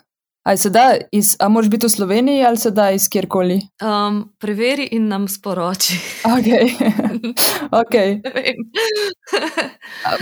A, 0.44 0.58
se 0.58 0.70
da 0.70 0.98
iz, 1.12 1.36
a 1.40 1.48
moraš 1.48 1.70
biti 1.70 1.88
v 1.88 1.90
Sloveniji 1.90 2.46
ali 2.46 2.58
se 2.58 2.72
da 2.72 2.90
iz 2.92 3.08
kjerkoli? 3.10 3.62
Um, 3.80 4.34
preveri 4.40 4.90
in 4.92 5.08
nam 5.08 5.28
sporoči. 5.28 5.96
Ok, 6.26 6.50
okay. 7.82 8.20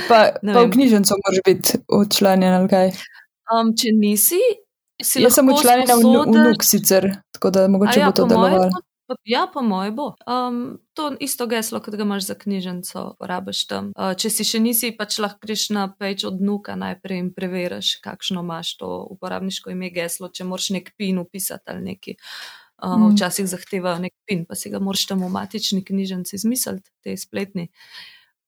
Pa, 0.08 0.20
Ne 0.42 0.54
pa 0.54 0.60
v 0.60 0.64
vem. 0.64 0.72
knjižnico 0.72 1.18
moraš 1.26 1.42
biti 1.46 1.80
odčlanjen 1.88 2.54
ali 2.54 2.70
kaj. 2.70 2.94
Um, 3.52 3.74
če 3.74 3.96
nisi, 3.98 4.40
si 5.04 5.24
Jaz 5.26 5.40
sem 5.40 5.50
lahko 5.50 5.60
učlanjena 5.60 5.98
v, 5.98 6.14
v 6.30 6.46
nuk 6.46 6.64
sicer, 6.64 7.10
tako 7.34 7.50
da 7.50 7.68
mogoče 7.68 8.00
A 8.00 8.04
ja, 8.04 8.12
bo 8.12 8.16
to 8.22 8.30
delovalo. 8.30 8.70
Ja, 9.28 9.48
po 9.54 9.62
mojem 9.62 9.96
bo. 9.96 10.08
Um, 10.28 10.80
to 10.94 11.12
isto 11.20 11.48
geslo, 11.48 11.80
kot 11.84 11.96
ga 11.96 12.04
imaš 12.04 12.26
za 12.30 12.36
knjižnico, 12.36 13.04
porabiš 13.20 13.66
tam. 13.68 13.92
Uh, 13.98 14.14
če 14.18 14.30
si 14.30 14.48
še 14.48 14.60
nisi, 14.64 14.94
pač 14.98 15.20
lahko 15.20 15.44
greš 15.48 15.70
na 15.76 15.88
page 15.92 16.28
od 16.28 16.42
nuka 16.42 16.76
najprej 16.80 17.24
in 17.26 17.30
preveriš, 17.34 17.98
kakšno 18.04 18.44
imaš 18.46 18.76
to 18.82 18.90
uporabniško 19.16 19.72
ime 19.74 19.92
geslo, 19.94 20.30
če 20.30 20.48
moraš 20.48 20.72
nek 20.78 20.94
pin 20.98 21.22
upisati 21.22 21.74
ali 21.74 21.94
neki. 21.94 22.18
Uh, 22.18 22.62
Mm. 22.82 23.14
Včasih 23.14 23.46
zahtevajo 23.48 24.00
nek 24.02 24.14
pin, 24.26 24.46
pa 24.50 24.56
si 24.58 24.72
ga 24.74 24.80
moraš 24.82 25.06
tam 25.06 25.22
v 25.22 25.30
matični 25.30 25.84
knjižnici 25.86 26.36
izmisliti, 26.36 26.90
te 27.06 27.14
spletni. 27.18 27.70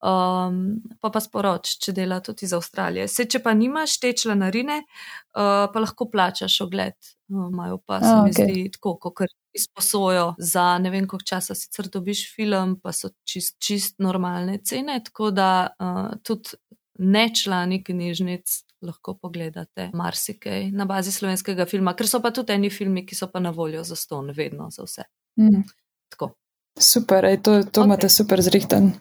Um, 0.03 0.81
pa 0.99 1.14
pa 1.14 1.22
sporoč, 1.23 1.77
če 1.80 1.94
dela 1.95 2.18
tudi 2.19 2.44
iz 2.48 2.53
Avstralije. 2.57 3.06
Se, 3.07 3.23
če 3.30 3.40
pa 3.45 3.53
nimaš 3.56 3.99
te 4.03 4.11
članarine, 4.18 4.81
uh, 4.84 5.69
pa 5.72 5.80
lahko 5.80 6.10
plačaš 6.11 6.57
ogled. 6.65 6.98
Uh, 7.30 7.45
Imajo 7.53 7.77
pa 7.85 8.02
se 8.02 8.10
A, 8.10 8.23
mi 8.26 8.34
okej. 8.34 8.49
zdi 8.49 8.65
tako, 8.73 8.98
kot 9.14 9.31
izposojo 9.54 10.34
za 10.38 10.78
ne 10.78 10.90
vem, 10.90 11.08
koliko 11.08 11.26
časa 11.26 11.56
sicer 11.56 11.88
dobiš 11.94 12.26
film, 12.36 12.78
pa 12.82 12.92
so 12.92 13.10
čist, 13.30 13.58
čist 13.62 14.00
normalne 14.00 14.58
cene, 14.66 15.00
tako 15.06 15.32
da 15.32 15.50
uh, 15.80 16.14
tudi 16.24 16.58
ne 17.00 17.28
člani 17.36 17.84
knjižnic 17.84 18.64
lahko 18.84 19.16
pogledate 19.16 19.90
marsikaj 19.94 20.72
na 20.72 20.86
bazi 20.86 21.12
slovenskega 21.12 21.66
filma, 21.66 21.96
ker 21.96 22.08
so 22.10 22.20
pa 22.22 22.34
tudi 22.36 22.54
eni 22.54 22.70
filmi, 22.70 23.06
ki 23.08 23.16
so 23.16 23.30
pa 23.32 23.40
na 23.40 23.54
voljo 23.56 23.84
za 23.84 23.96
ston, 23.96 24.32
vedno 24.36 24.70
za 24.72 24.84
vse. 24.84 25.08
Mm. 25.40 25.64
Tako. 26.12 26.34
Super, 26.80 27.26
ej, 27.26 27.40
to, 27.42 27.62
to 27.64 27.82
Okej. 27.82 27.88
imate 27.88 28.10
super 28.10 28.42
zrihtan. 28.42 28.92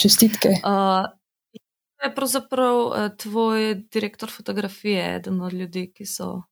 Čestitke. 0.00 0.56
Uh, 0.66 1.06
je 2.02 2.14
pravzaprav 2.14 2.76
uh, 2.76 3.16
tvoj 3.16 3.74
direktor 3.92 4.30
fotografije, 4.30 5.14
eden 5.16 5.40
od 5.40 5.52
ljudi, 5.52 5.92
ki 5.94 6.06
so 6.06 6.42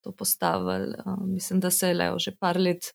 to 0.00 0.12
postavili. 0.12 0.94
Uh, 1.06 1.26
mislim, 1.26 1.60
da 1.60 1.70
se 1.70 1.88
je 1.88 1.94
Leo 1.94 2.18
že 2.18 2.36
par 2.36 2.56
let 2.60 2.92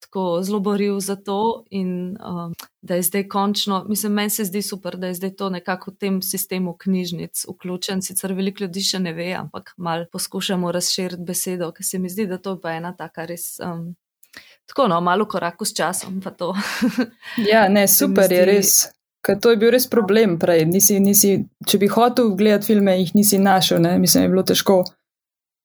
tako 0.00 0.40
zelo 0.42 0.60
boril 0.60 1.00
za 1.00 1.16
to 1.16 1.64
in 1.70 2.16
um, 2.26 2.54
da 2.82 2.94
je 2.94 3.02
zdaj 3.02 3.28
končno, 3.28 3.84
mislim, 3.88 4.12
meni 4.12 4.30
se 4.30 4.44
zdi 4.44 4.62
super, 4.62 4.96
da 4.96 5.06
je 5.06 5.14
zdaj 5.14 5.34
to 5.36 5.50
nekako 5.50 5.90
v 5.90 5.96
tem 5.96 6.22
sistemu 6.22 6.76
knjižnic 6.78 7.44
vključen. 7.48 8.02
Sicer 8.02 8.32
veliko 8.32 8.64
ljudi 8.64 8.80
še 8.80 8.98
ne 8.98 9.12
ve, 9.12 9.32
ampak 9.34 9.74
mal 9.76 10.06
poskušamo 10.12 10.72
razširiti 10.72 11.22
besedo, 11.22 11.72
ker 11.72 11.84
se 11.84 11.98
mi 11.98 12.08
zdi, 12.08 12.26
da 12.26 12.38
to 12.38 12.56
je 12.56 12.60
pa 12.62 12.76
ena 12.78 12.94
taka 12.96 13.26
res. 13.26 13.56
Um, 13.60 13.96
Tako, 14.68 14.84
no, 14.88 15.00
malo 15.00 15.24
koraku 15.24 15.64
s 15.64 15.72
časom, 15.74 16.20
pa 16.20 16.30
to. 16.30 16.52
Ja, 17.50 17.68
ne, 17.68 17.86
super 17.88 18.32
je 18.32 18.42
zdi- 18.42 18.46
res. 18.46 18.72
Ker 19.24 19.38
to 19.40 19.50
je 19.50 19.56
bil 19.56 19.72
res 19.74 19.88
problem 19.90 20.36
prej. 20.38 20.66
Nisi, 20.68 21.00
nisi, 21.00 21.32
če 21.66 21.78
bi 21.80 21.88
hotel 21.90 22.34
gledati 22.38 22.68
filme, 22.70 22.94
jih 23.00 23.14
nisi 23.16 23.38
našel, 23.42 23.80
ne? 23.82 23.96
mislim, 23.98 24.24
je 24.24 24.28
bilo 24.28 24.44
težko. 24.46 24.82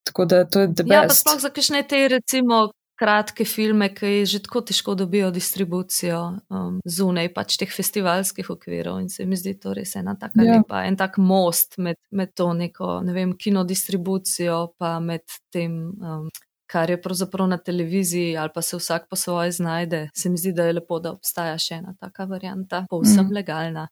Tako 0.03 0.25
da 0.25 0.45
to 0.45 0.59
je 0.59 0.67
the 0.75 0.83
Ja, 0.87 1.03
pa 1.07 1.13
sploh 1.13 1.39
za 1.39 1.49
kakšne 1.49 1.83
te, 1.87 2.07
recimo, 2.07 2.71
kratke 2.95 3.45
filme, 3.45 3.87
ki 3.89 4.25
že 4.25 4.39
tako 4.39 4.61
težko 4.61 4.93
dobijo 4.95 5.31
distribucijo 5.31 6.19
um, 6.49 6.79
zunaj 6.85 7.31
pač 7.33 7.57
teh 7.57 7.71
festivalskih 7.73 8.49
okvirov. 8.49 8.99
In 9.01 9.09
se 9.09 9.25
mi 9.25 9.35
zdi 9.35 9.55
to 9.59 9.73
res 9.73 9.95
ena 9.95 10.15
taka 10.19 10.43
Ja. 10.43 10.57
lepa, 10.59 10.83
en 10.85 10.95
tak 10.97 11.17
most 11.17 11.77
med, 11.77 11.97
med 12.11 12.33
to 12.35 12.53
neko, 12.53 13.01
ne 13.03 13.13
vem, 13.13 13.33
kinodistribucijo, 13.37 14.73
pa 14.77 14.99
med 14.99 15.21
tem. 15.51 15.93
Um, 16.01 16.29
Kar 16.73 16.89
je 16.89 16.95
pravzaprav 17.01 17.45
na 17.47 17.57
televiziji, 17.57 18.37
ali 18.37 18.49
pa 18.53 18.61
se 18.61 18.77
vsak 18.77 19.03
po 19.09 19.15
svoje 19.15 19.51
znajde, 19.51 20.09
se 20.15 20.29
mi 20.29 20.37
zdi, 20.37 20.53
da 20.53 20.63
je 20.65 20.73
lepo, 20.73 20.97
da 20.99 21.11
obstaja 21.11 21.57
še 21.59 21.75
ena 21.75 21.93
taka 21.99 22.25
varianta, 22.25 22.85
povsem 22.89 23.27
Mm. 23.27 23.33
legalna. 23.35 23.87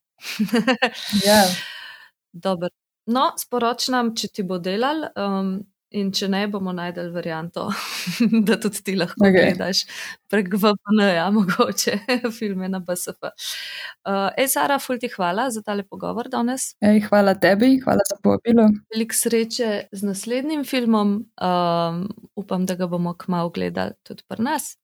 Ja. 1.26 1.44
Dobro. 2.34 2.70
No, 3.06 3.34
sporoč 3.38 3.88
nam, 3.90 4.16
če 4.16 4.28
ti 4.28 4.44
bo 4.44 4.58
delal, 4.58 5.04
um, 5.16 5.60
in 5.98 6.12
če 6.16 6.28
ne, 6.32 6.42
bomo 6.52 6.72
najdel 6.76 7.10
varianto, 7.14 7.68
da 8.48 8.58
tudi 8.62 8.84
ti 8.86 8.96
lahko 9.00 9.26
okay. 9.26 9.52
gledaš 9.52 9.84
prek 10.32 10.54
VPN-ja, 10.56 11.26
mogoče 11.36 11.98
filme 12.40 12.70
na 12.72 12.80
BSF. 12.84 13.20
Uh, 13.28 14.30
ej, 14.40 14.48
Sara, 14.54 14.80
ful 14.82 15.02
ti 15.02 15.12
hvala 15.12 15.50
za 15.52 15.64
tale 15.66 15.84
pogovor 15.88 16.32
danes. 16.32 16.72
Ej, 16.84 17.04
hvala 17.10 17.36
tebi, 17.40 17.74
hvala 17.84 18.06
za 18.08 18.18
povabilo. 18.24 18.70
Veliko 18.94 19.18
sreče 19.18 19.72
z 19.92 20.08
naslednjim 20.08 20.64
filmom, 20.68 21.18
um, 21.22 22.04
upam, 22.40 22.68
da 22.70 22.78
ga 22.80 22.88
bomo 22.92 23.16
kmalo 23.20 23.52
gledali 23.54 23.98
tudi 24.08 24.24
pri 24.28 24.48
nas. 24.48 24.76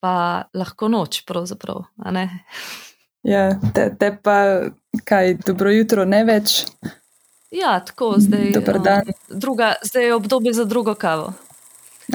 Pa 0.00 0.46
lahko 0.54 0.88
noč, 0.88 1.24
pravzaprav. 1.26 1.84
Ja, 3.26 3.50
te, 3.74 3.90
te 3.98 4.12
pa 4.22 4.38
kaj, 5.04 5.34
dobro 5.46 5.72
jutro, 5.74 6.06
ne 6.08 6.22
več. 6.24 6.62
Ja, 7.50 7.80
tako 7.80 8.14
zdaj. 8.18 8.52
Dober 8.52 8.78
dan. 8.80 9.02
Um, 9.06 9.40
druga, 9.40 9.74
zdaj 9.82 10.04
je 10.04 10.14
obdobje 10.14 10.52
za 10.52 10.64
drugo 10.64 10.94
kavo. 10.94 11.32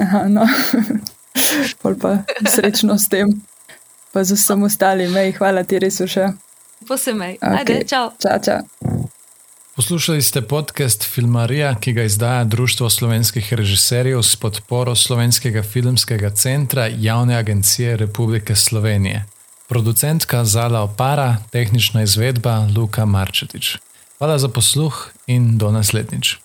Aha, 0.00 0.28
no. 0.28 0.46
Pol 1.82 1.94
pa 2.00 2.18
srečno 2.46 2.98
s 2.98 3.08
tem, 3.08 3.42
pa 4.12 4.24
z 4.24 4.34
vsem 4.38 4.62
ostalim. 4.62 5.16
Ej, 5.16 5.32
hvala 5.38 5.64
ti 5.64 5.78
res 5.78 5.98
še. 6.06 6.30
Posemej. 6.88 7.38
Okay. 7.40 7.58
Ajde, 7.58 7.84
čau. 7.88 8.10
Ča, 8.22 8.38
ča. 8.38 8.60
Poslušali 9.74 10.22
ste 10.22 10.42
podcast 10.42 11.02
Filmarija, 11.02 11.74
ki 11.80 11.92
ga 11.92 12.04
izdaja 12.06 12.44
Društvo 12.44 12.90
slovenskih 12.90 13.52
režiserjev 13.52 14.22
s 14.22 14.36
podporo 14.36 14.94
Slovenskega 14.94 15.62
filmskega 15.62 16.30
centra 16.30 16.86
Javne 16.86 17.34
agencije 17.36 17.96
Republike 17.96 18.54
Slovenije. 18.54 19.24
Producentka 19.66 20.44
Zala 20.44 20.82
Opara, 20.82 21.36
tehnična 21.50 22.02
izvedba 22.02 22.68
Luka 22.76 23.04
Marčetič. 23.04 23.78
Hvala 24.18 24.38
za 24.38 24.48
posluh 24.48 25.10
in 25.26 25.58
do 25.58 25.70
naslednjič. 25.70 26.38